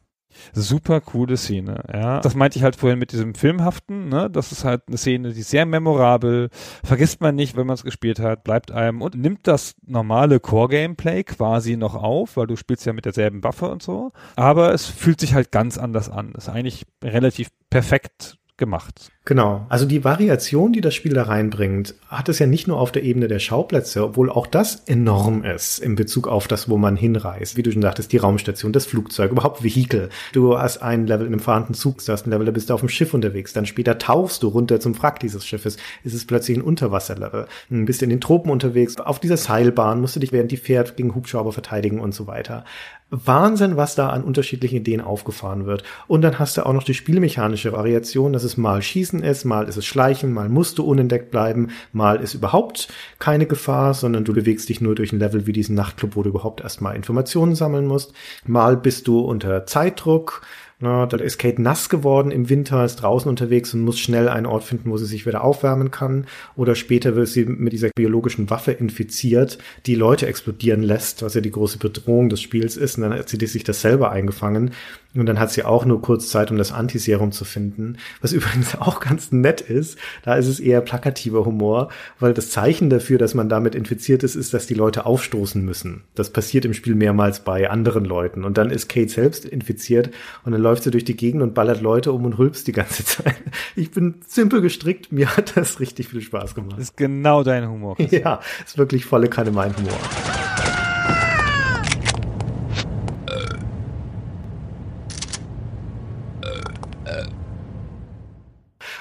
Super 0.53 1.01
coole 1.01 1.37
Szene, 1.37 1.83
ja. 1.91 2.19
Das 2.21 2.35
meinte 2.35 2.57
ich 2.57 2.63
halt 2.63 2.75
vorhin 2.75 2.99
mit 2.99 3.11
diesem 3.11 3.35
Filmhaften, 3.35 4.09
ne? 4.09 4.29
Das 4.29 4.51
ist 4.51 4.63
halt 4.63 4.83
eine 4.87 4.97
Szene, 4.97 5.33
die 5.33 5.41
ist 5.41 5.49
sehr 5.49 5.65
memorabel, 5.65 6.49
vergisst 6.83 7.21
man 7.21 7.35
nicht, 7.35 7.55
wenn 7.55 7.67
man 7.67 7.75
es 7.75 7.83
gespielt 7.83 8.19
hat, 8.19 8.43
bleibt 8.43 8.71
einem 8.71 9.01
und 9.01 9.15
nimmt 9.15 9.47
das 9.47 9.75
normale 9.85 10.39
Core-Gameplay 10.39 11.23
quasi 11.23 11.77
noch 11.77 11.95
auf, 11.95 12.37
weil 12.37 12.47
du 12.47 12.55
spielst 12.55 12.85
ja 12.85 12.93
mit 12.93 13.05
derselben 13.05 13.43
Waffe 13.43 13.69
und 13.69 13.81
so. 13.81 14.11
Aber 14.35 14.73
es 14.73 14.85
fühlt 14.85 15.19
sich 15.19 15.33
halt 15.33 15.51
ganz 15.51 15.77
anders 15.77 16.09
an. 16.09 16.33
Ist 16.33 16.49
eigentlich 16.49 16.85
relativ 17.03 17.49
perfekt 17.69 18.37
gemacht. 18.57 19.11
Genau. 19.29 19.67
Also 19.69 19.85
die 19.85 20.03
Variation, 20.03 20.73
die 20.73 20.81
das 20.81 20.95
Spiel 20.95 21.13
da 21.13 21.21
reinbringt, 21.21 21.93
hat 22.07 22.29
es 22.29 22.39
ja 22.39 22.47
nicht 22.47 22.67
nur 22.67 22.79
auf 22.79 22.91
der 22.91 23.03
Ebene 23.03 23.27
der 23.27 23.37
Schauplätze, 23.37 24.03
obwohl 24.03 24.27
auch 24.31 24.47
das 24.47 24.81
enorm 24.87 25.43
ist 25.43 25.77
in 25.77 25.93
Bezug 25.93 26.27
auf 26.27 26.47
das, 26.47 26.67
wo 26.67 26.77
man 26.77 26.95
hinreist. 26.95 27.55
Wie 27.55 27.61
du 27.61 27.71
schon 27.71 27.83
sagtest, 27.83 28.11
die 28.11 28.17
Raumstation, 28.17 28.73
das 28.73 28.87
Flugzeug, 28.87 29.29
überhaupt 29.29 29.63
Vehikel. 29.63 30.09
Du 30.33 30.57
hast 30.57 30.81
ein 30.81 31.05
Level 31.05 31.27
in 31.27 31.33
einem 31.33 31.41
fahrenden 31.41 31.75
Zug, 31.75 32.03
du 32.03 32.11
hast 32.11 32.25
ein 32.25 32.31
Level, 32.31 32.47
da 32.47 32.51
bist 32.51 32.71
du 32.71 32.73
auf 32.73 32.79
dem 32.79 32.89
Schiff 32.89 33.13
unterwegs. 33.13 33.53
Dann 33.53 33.67
später 33.67 33.99
tauchst 33.99 34.41
du 34.41 34.47
runter 34.47 34.79
zum 34.79 34.99
Wrack 34.99 35.19
dieses 35.19 35.45
Schiffes. 35.45 35.77
Ist 36.03 36.15
es 36.15 36.25
plötzlich 36.25 36.57
ein 36.57 36.63
Unterwasserlevel. 36.63 37.45
Hm, 37.69 37.85
bist 37.85 38.01
in 38.01 38.09
den 38.09 38.21
Tropen 38.21 38.49
unterwegs. 38.49 38.97
Auf 38.97 39.19
dieser 39.19 39.37
Seilbahn 39.37 40.01
musst 40.01 40.15
du 40.15 40.19
dich, 40.19 40.31
während 40.31 40.51
die 40.51 40.57
fährt, 40.57 40.97
gegen 40.97 41.13
Hubschrauber 41.13 41.51
verteidigen 41.51 41.99
und 41.99 42.15
so 42.15 42.25
weiter. 42.25 42.65
Wahnsinn, 43.11 43.75
was 43.75 43.95
da 43.95 44.09
an 44.09 44.23
unterschiedlichen 44.23 44.77
Ideen 44.77 45.01
aufgefahren 45.01 45.65
wird. 45.65 45.83
Und 46.07 46.21
dann 46.21 46.37
hast 46.37 46.57
du 46.57 46.65
auch 46.65 46.73
noch 46.73 46.83
die 46.83 46.93
spielmechanische 46.93 47.71
Variation, 47.71 48.33
dass 48.33 48.43
es 48.43 48.57
mal 48.57 48.81
Schießen 48.81 49.18
ist, 49.23 49.45
mal 49.45 49.67
ist 49.67 49.77
es 49.77 49.85
Schleichen, 49.85 50.33
mal 50.33 50.49
musst 50.49 50.77
du 50.77 50.83
unentdeckt 50.83 51.31
bleiben, 51.31 51.69
mal 51.93 52.21
ist 52.21 52.33
überhaupt 52.33 52.87
keine 53.19 53.45
Gefahr, 53.45 53.93
sondern 53.93 54.23
du 54.23 54.33
bewegst 54.33 54.69
dich 54.69 54.81
nur 54.81 54.95
durch 54.95 55.11
ein 55.11 55.19
Level 55.19 55.47
wie 55.47 55.53
diesen 55.53 55.75
Nachtclub, 55.75 56.15
wo 56.15 56.23
du 56.23 56.29
überhaupt 56.29 56.61
erstmal 56.61 56.95
Informationen 56.95 57.55
sammeln 57.55 57.87
musst. 57.87 58.13
Mal 58.45 58.77
bist 58.77 59.07
du 59.07 59.19
unter 59.19 59.65
Zeitdruck, 59.65 60.41
na, 60.81 61.05
dann 61.05 61.19
ist 61.19 61.37
Kate 61.37 61.61
nass 61.61 61.89
geworden 61.89 62.31
im 62.31 62.47
Winter, 62.47 62.85
ist 62.85 62.97
draußen 62.97 63.27
unterwegs 63.27 63.73
und 63.73 63.81
muss 63.81 63.99
schnell 63.99 64.29
einen 64.29 64.45
Ort 64.45 64.63
finden, 64.63 64.89
wo 64.89 64.95
sie 64.95 65.05
sich 65.05 65.25
wieder 65.25 65.43
aufwärmen 65.43 65.91
kann. 65.91 66.25
Oder 66.55 66.73
später 66.75 67.17
wird 67.17 67.27
sie 67.27 67.43
mit 67.43 67.73
dieser 67.73 67.89
biologischen 67.93 68.49
Waffe 68.49 68.71
infiziert, 68.71 69.57
die 69.85 69.95
Leute 69.95 70.25
explodieren 70.27 70.81
lässt, 70.81 71.21
was 71.21 71.33
ja 71.33 71.41
die 71.41 71.51
große 71.51 71.79
Bedrohung 71.79 72.29
des 72.29 72.41
Spiels 72.41 72.77
ist. 72.77 72.95
Und 72.95 73.03
dann 73.03 73.13
hat 73.13 73.27
sie 73.27 73.45
sich 73.45 73.65
das 73.65 73.81
selber 73.81 74.11
eingefangen. 74.11 74.71
Und 75.15 75.25
dann 75.25 75.39
hat 75.39 75.51
sie 75.51 75.63
auch 75.63 75.85
nur 75.85 76.01
kurz 76.03 76.29
Zeit, 76.29 76.51
um 76.51 76.57
das 76.57 76.71
Antiserum 76.71 77.31
zu 77.31 77.43
finden. 77.43 77.97
Was 78.21 78.31
übrigens 78.39 78.75
auch 78.75 78.99
ganz 78.99 79.31
nett 79.31 79.61
ist. 79.61 79.97
Da 80.23 80.35
ist 80.35 80.47
es 80.47 80.59
eher 80.59 80.81
plakativer 80.81 81.45
Humor, 81.45 81.89
weil 82.19 82.33
das 82.33 82.51
Zeichen 82.51 82.89
dafür, 82.89 83.17
dass 83.17 83.33
man 83.33 83.49
damit 83.49 83.73
infiziert 83.73 84.23
ist, 84.23 84.35
ist, 84.35 84.53
dass 84.53 84.67
die 84.67 84.75
Leute 84.75 85.05
aufstoßen 85.05 85.63
müssen. 85.63 86.03
Das 86.13 86.29
passiert 86.29 86.65
im 86.65 86.73
Spiel 86.73 86.95
mehrmals 86.95 87.39
bei 87.39 87.69
anderen 87.69 88.05
Leuten. 88.05 88.43
Und 88.43 88.57
dann 88.57 88.69
ist 88.69 88.87
Kate 88.87 89.09
selbst 89.09 89.45
infiziert 89.45 90.11
und 90.45 90.51
dann 90.51 90.61
läuft 90.61 90.83
sie 90.83 90.91
durch 90.91 91.05
die 91.05 91.17
Gegend 91.17 91.41
und 91.41 91.53
ballert 91.55 91.81
Leute 91.81 92.11
um 92.11 92.25
und 92.25 92.37
rülpst 92.37 92.67
die 92.67 92.71
ganze 92.71 93.03
Zeit. 93.05 93.35
Ich 93.75 93.91
bin 93.91 94.15
simpel 94.27 94.61
gestrickt, 94.61 95.11
mir 95.11 95.35
hat 95.35 95.57
das 95.57 95.79
richtig 95.79 96.09
viel 96.09 96.21
Spaß 96.21 96.53
gemacht. 96.53 96.73
Das 96.73 96.85
ist 96.85 96.97
genau 96.97 97.43
dein 97.43 97.67
Humor. 97.67 97.97
Ja, 97.99 98.39
ist 98.65 98.77
wirklich 98.77 99.05
volle 99.05 99.27
Kanne 99.27 99.51
mein 99.51 99.75
Humor. 99.75 99.97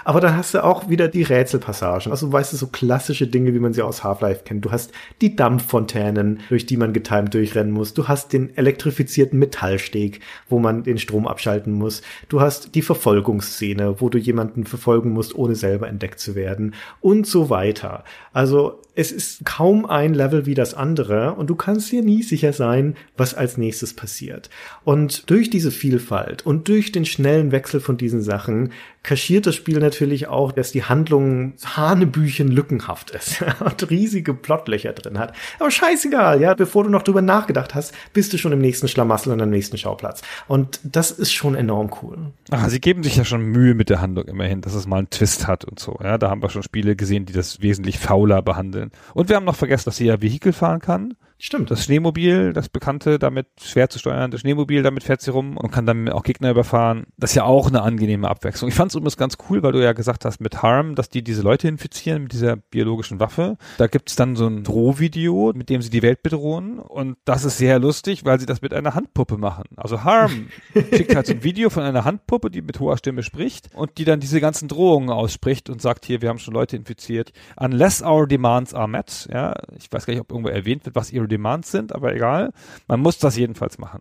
Aber 0.09 0.23
dann 0.23 0.39
hast 0.39 0.55
du 0.55 0.65
auch 0.65 0.89
wieder 0.89 1.07
die 1.07 1.23
Rätselpassagen. 1.23 2.11
Also 2.11 2.33
weißt 2.33 2.55
du, 2.55 2.57
so 2.57 2.69
klassische 2.69 3.27
Dinge, 3.27 3.53
wie 3.53 3.59
man 3.59 3.75
sie 3.75 3.83
aus 3.83 4.05
Half-Life 4.05 4.41
kennt. 4.43 4.65
Du 4.65 4.73
hast 4.73 4.91
die 5.21 5.37
Dampffontänen, 5.37 6.41
durch 6.49 6.65
die 6.65 6.79
man 6.79 6.95
getimt 6.95 7.35
durchrennen 7.35 7.75
muss. 7.75 7.93
Du 7.93 8.09
hast 8.09 8.33
den 8.33 8.57
elektrifizierten 8.57 9.39
Metallsteg, 9.39 10.21
wo 10.49 10.61
man 10.61 10.83
den 10.83 10.97
Strom 10.97 11.27
abschalten 11.27 11.75
muss. 11.75 12.01
Du 12.31 12.41
hast 12.41 12.75
die 12.75 12.81
Verfolgungsszene, 12.81 14.01
wo 14.01 14.09
du 14.09 14.17
jemanden 14.17 14.65
verfolgen 14.65 15.11
musst, 15.11 15.35
ohne 15.35 15.55
selber 15.55 15.89
entdeckt 15.89 16.21
zu 16.21 16.35
werden. 16.35 16.75
Und 17.03 17.27
so 17.27 17.51
weiter. 17.51 18.03
Also 18.33 18.81
es 18.99 19.13
ist 19.13 19.45
kaum 19.45 19.87
ein 19.87 20.13
Level 20.13 20.45
wie 20.45 20.57
das 20.57 20.75
andere 20.75 21.35
und 21.35 21.49
du 21.49 21.55
kannst 21.55 21.93
dir 21.93 22.03
nie 22.03 22.25
sicher 22.25 22.53
sein, 22.53 22.97
was 23.17 23.33
als 23.33 23.57
nächstes 23.57 23.95
passiert. 23.95 24.51
Und 24.83 25.31
durch 25.31 25.51
diese 25.51 25.71
Vielfalt 25.71 26.45
und 26.45 26.67
durch 26.67 26.91
den 26.91 27.05
schnellen 27.05 27.53
Wechsel 27.53 27.79
von 27.79 27.97
diesen 27.97 28.23
Sachen 28.23 28.73
kaschiert 29.05 29.47
das 29.47 29.55
Spiel 29.55 29.79
natürlich 29.79 30.27
auch, 30.27 30.53
dass 30.53 30.73
die 30.73 30.83
Handlung 30.83 31.55
Hanebüchen 31.65 32.49
lückenhaft 32.49 33.11
ist 33.13 33.43
und 33.61 33.89
riesige 33.89 34.35
Plotlöcher 34.35 34.93
drin 34.93 35.19
hat. 35.19 35.33
Aber 35.61 35.71
scheißegal, 35.71 36.41
ja, 36.41 36.55
bevor 36.55 36.85
du 36.85 36.91
noch 36.91 37.03
drüber 37.03 37.23
nachgedacht 37.23 37.75
hast, 37.75 37.95
bist 38.13 38.33
du 38.33 38.37
schon 38.39 38.53
im 38.53 38.59
nächsten 38.59 38.89
Schlamassel 38.89 39.33
und 39.33 39.41
am 39.41 39.51
nächsten 39.51 39.79
Schauplatz. 39.79 40.23
Und 40.49 40.81
das 40.83 41.11
ist 41.13 41.33
schon 41.33 41.55
enorm 41.55 41.91
cool. 42.03 42.19
Ah, 42.51 42.69
sie 42.69 42.81
geben 42.81 43.03
sich 43.03 43.17
ja 43.17 43.25
schon 43.25 43.43
Mühe 43.43 43.75
mit 43.75 43.89
der 43.89 44.01
Handlung 44.01 44.27
immerhin, 44.27 44.61
dass 44.61 44.75
es 44.75 44.87
mal 44.87 44.99
einen 44.99 45.11
Twist 45.11 45.47
hat 45.47 45.65
und 45.65 45.79
so. 45.79 45.99
Ja, 46.03 46.19
da 46.19 46.29
haben 46.29 46.43
wir 46.43 46.51
schon 46.51 46.63
Spiele 46.63 46.97
gesehen, 46.97 47.25
die 47.25 47.33
das 47.33 47.63
wesentlich 47.63 47.99
fauler 47.99 48.43
behandeln. 48.43 48.88
Und 49.15 49.29
wir 49.29 49.37
haben 49.37 49.45
noch 49.45 49.57
vergessen, 49.57 49.87
dass 49.87 49.97
sie 49.97 50.07
ja 50.07 50.21
Vehikel 50.21 50.53
fahren 50.53 50.81
kann. 50.81 51.15
Stimmt. 51.41 51.71
Das 51.71 51.85
Schneemobil, 51.85 52.53
das 52.53 52.69
bekannte, 52.69 53.21
damit 53.21 53.47
schwer 53.63 53.89
zu 53.89 54.01
steuern, 54.01 54.33
das 54.33 54.41
Schneemobil, 54.41 54.83
damit 54.83 55.05
fährt 55.05 55.21
sie 55.21 55.31
rum 55.31 55.57
und 55.57 55.71
kann 55.71 55.87
dann 55.87 56.09
auch 56.09 56.25
Gegner 56.25 56.51
überfahren. 56.51 57.07
Das 57.17 57.31
ist 57.31 57.37
ja 57.37 57.45
auch 57.45 57.69
eine 57.69 57.83
angenehme 57.83 58.29
Abwechslung. 58.29 58.69
Ich 58.69 58.75
fand 58.75 58.91
es 58.91 58.97
übrigens 58.97 59.17
ganz 59.17 59.39
cool, 59.49 59.63
weil 59.63 59.71
du 59.71 59.81
ja 59.81 59.93
gesagt 59.93 60.25
hast 60.25 60.41
mit 60.41 60.63
Harm, 60.63 60.97
dass 60.97 61.11
die 61.11 61.23
diese 61.23 61.43
Leute 61.43 61.69
infizieren 61.69 62.25
mit 62.25 62.33
dieser 62.33 62.57
biologischen 62.57 63.21
Waffe. 63.21 63.57
Da 63.77 63.87
gibt's 63.87 64.17
dann 64.17 64.35
so 64.35 64.49
ein 64.49 64.65
Drohvideo, 64.65 65.53
mit 65.55 65.71
dem 65.71 65.81
sie 65.81 65.91
die 65.91 66.03
Welt 66.03 66.25
bedrohen 66.25 66.81
und 66.81 67.17
das 67.25 67.45
ist 67.45 67.59
sehr 67.59 67.79
lustig, 67.79 68.25
weil 68.25 68.41
sie 68.41 68.47
das 68.47 68.61
mit 68.61 68.75
einer 68.75 68.97
Handpuppe 68.97 69.39
machen. 69.39 69.65
Also 69.77 70.03
Harm 70.03 70.49
schickt 70.75 71.15
halt 71.15 71.27
so 71.27 71.35
ein 71.35 71.45
Video 71.45 71.71
von 71.71 71.85
einer 71.85 72.05
Handpuppe, 72.05 72.51
die 72.51 72.63
mit 72.63 72.81
hoher 72.81 72.97
Stimme 72.97 73.23
spricht 73.23 73.69
und 73.75 73.99
die 73.99 74.05
dann 74.05 74.19
diese 74.19 74.41
ganzen 74.41 74.67
Drohungen 74.67 75.11
ausspricht 75.11 75.71
und 75.71 75.81
sagt 75.81 76.05
hier, 76.05 76.21
wir 76.21 76.31
haben 76.31 76.41
schon 76.41 76.55
Leute 76.55 76.77
infiziert. 76.77 77.31
Unless 77.57 78.03
our 78.03 78.27
demands 78.27 78.75
are 78.75 78.89
met, 78.89 79.29
ja, 79.33 79.55
ich 79.77 79.93
weiß 79.93 80.05
gar 80.05 80.15
nicht, 80.15 80.21
ob 80.21 80.33
irgendwo 80.33 80.49
erwähnt 80.49 80.85
wird, 80.85 80.97
was 80.97 81.13
ihre 81.13 81.28
Demands 81.29 81.71
sind, 81.71 81.95
aber 81.95 82.15
egal. 82.15 82.53
Man 82.87 83.01
muss 83.01 83.19
das 83.19 83.37
jedenfalls 83.37 83.79
machen. 83.79 84.01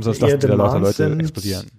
Sonst 0.00 0.20
lassen 0.20 0.42
wieder 0.42 0.56
lauter 0.56 0.80
Leute 0.80 1.16
explodieren. 1.18 1.70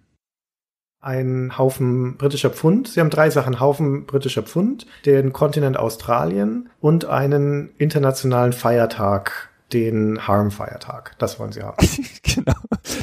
Ein 1.00 1.58
Haufen 1.58 2.18
britischer 2.18 2.50
Pfund. 2.50 2.88
Sie 2.88 3.00
haben 3.00 3.10
drei 3.10 3.30
Sachen. 3.30 3.60
Haufen 3.60 4.06
britischer 4.06 4.44
Pfund, 4.44 4.88
den 5.06 5.32
Kontinent 5.32 5.78
Australien 5.78 6.70
und 6.82 7.06
einen 7.06 7.70
internationalen 7.78 8.52
Feiertag, 8.52 9.50
den 9.74 10.28
Harm-Feiertag. 10.28 11.16
Das 11.20 11.40
wollen 11.40 11.52
sie 11.52 11.62
haben. 11.62 11.78
genau. 12.24 12.54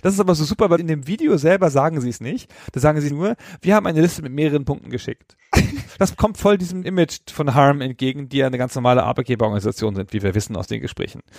Das 0.03 0.15
ist 0.15 0.21
aber 0.21 0.35
so 0.35 0.45
super, 0.45 0.71
weil 0.71 0.81
in 0.81 0.87
dem 0.87 1.07
Video 1.07 1.37
selber 1.37 1.71
sagen 1.71 2.01
sie 2.01 2.09
es 2.09 2.21
nicht. 2.21 2.51
Da 2.73 2.81
sagen 2.81 3.01
sie 3.01 3.11
nur, 3.11 3.37
wir 3.61 3.75
haben 3.75 3.87
eine 3.87 4.01
Liste 4.01 4.23
mit 4.23 4.33
mehreren 4.33 4.65
Punkten 4.65 4.91
geschickt. 4.91 5.37
Das 5.99 6.17
kommt 6.17 6.39
voll 6.39 6.59
diesem 6.59 6.83
Image 6.83 7.31
von 7.33 7.55
Harm 7.55 7.81
entgegen, 7.81 8.29
die 8.29 8.39
ja 8.39 8.47
eine 8.47 8.59
ganz 8.59 8.75
normale 8.75 9.05
Arbeitgeberorganisation 9.05 9.95
sind, 9.95 10.13
wie 10.13 10.23
wir 10.23 10.35
wissen 10.35 10.57
aus 10.57 10.67
den 10.67 10.81
Gesprächen. 10.81 11.21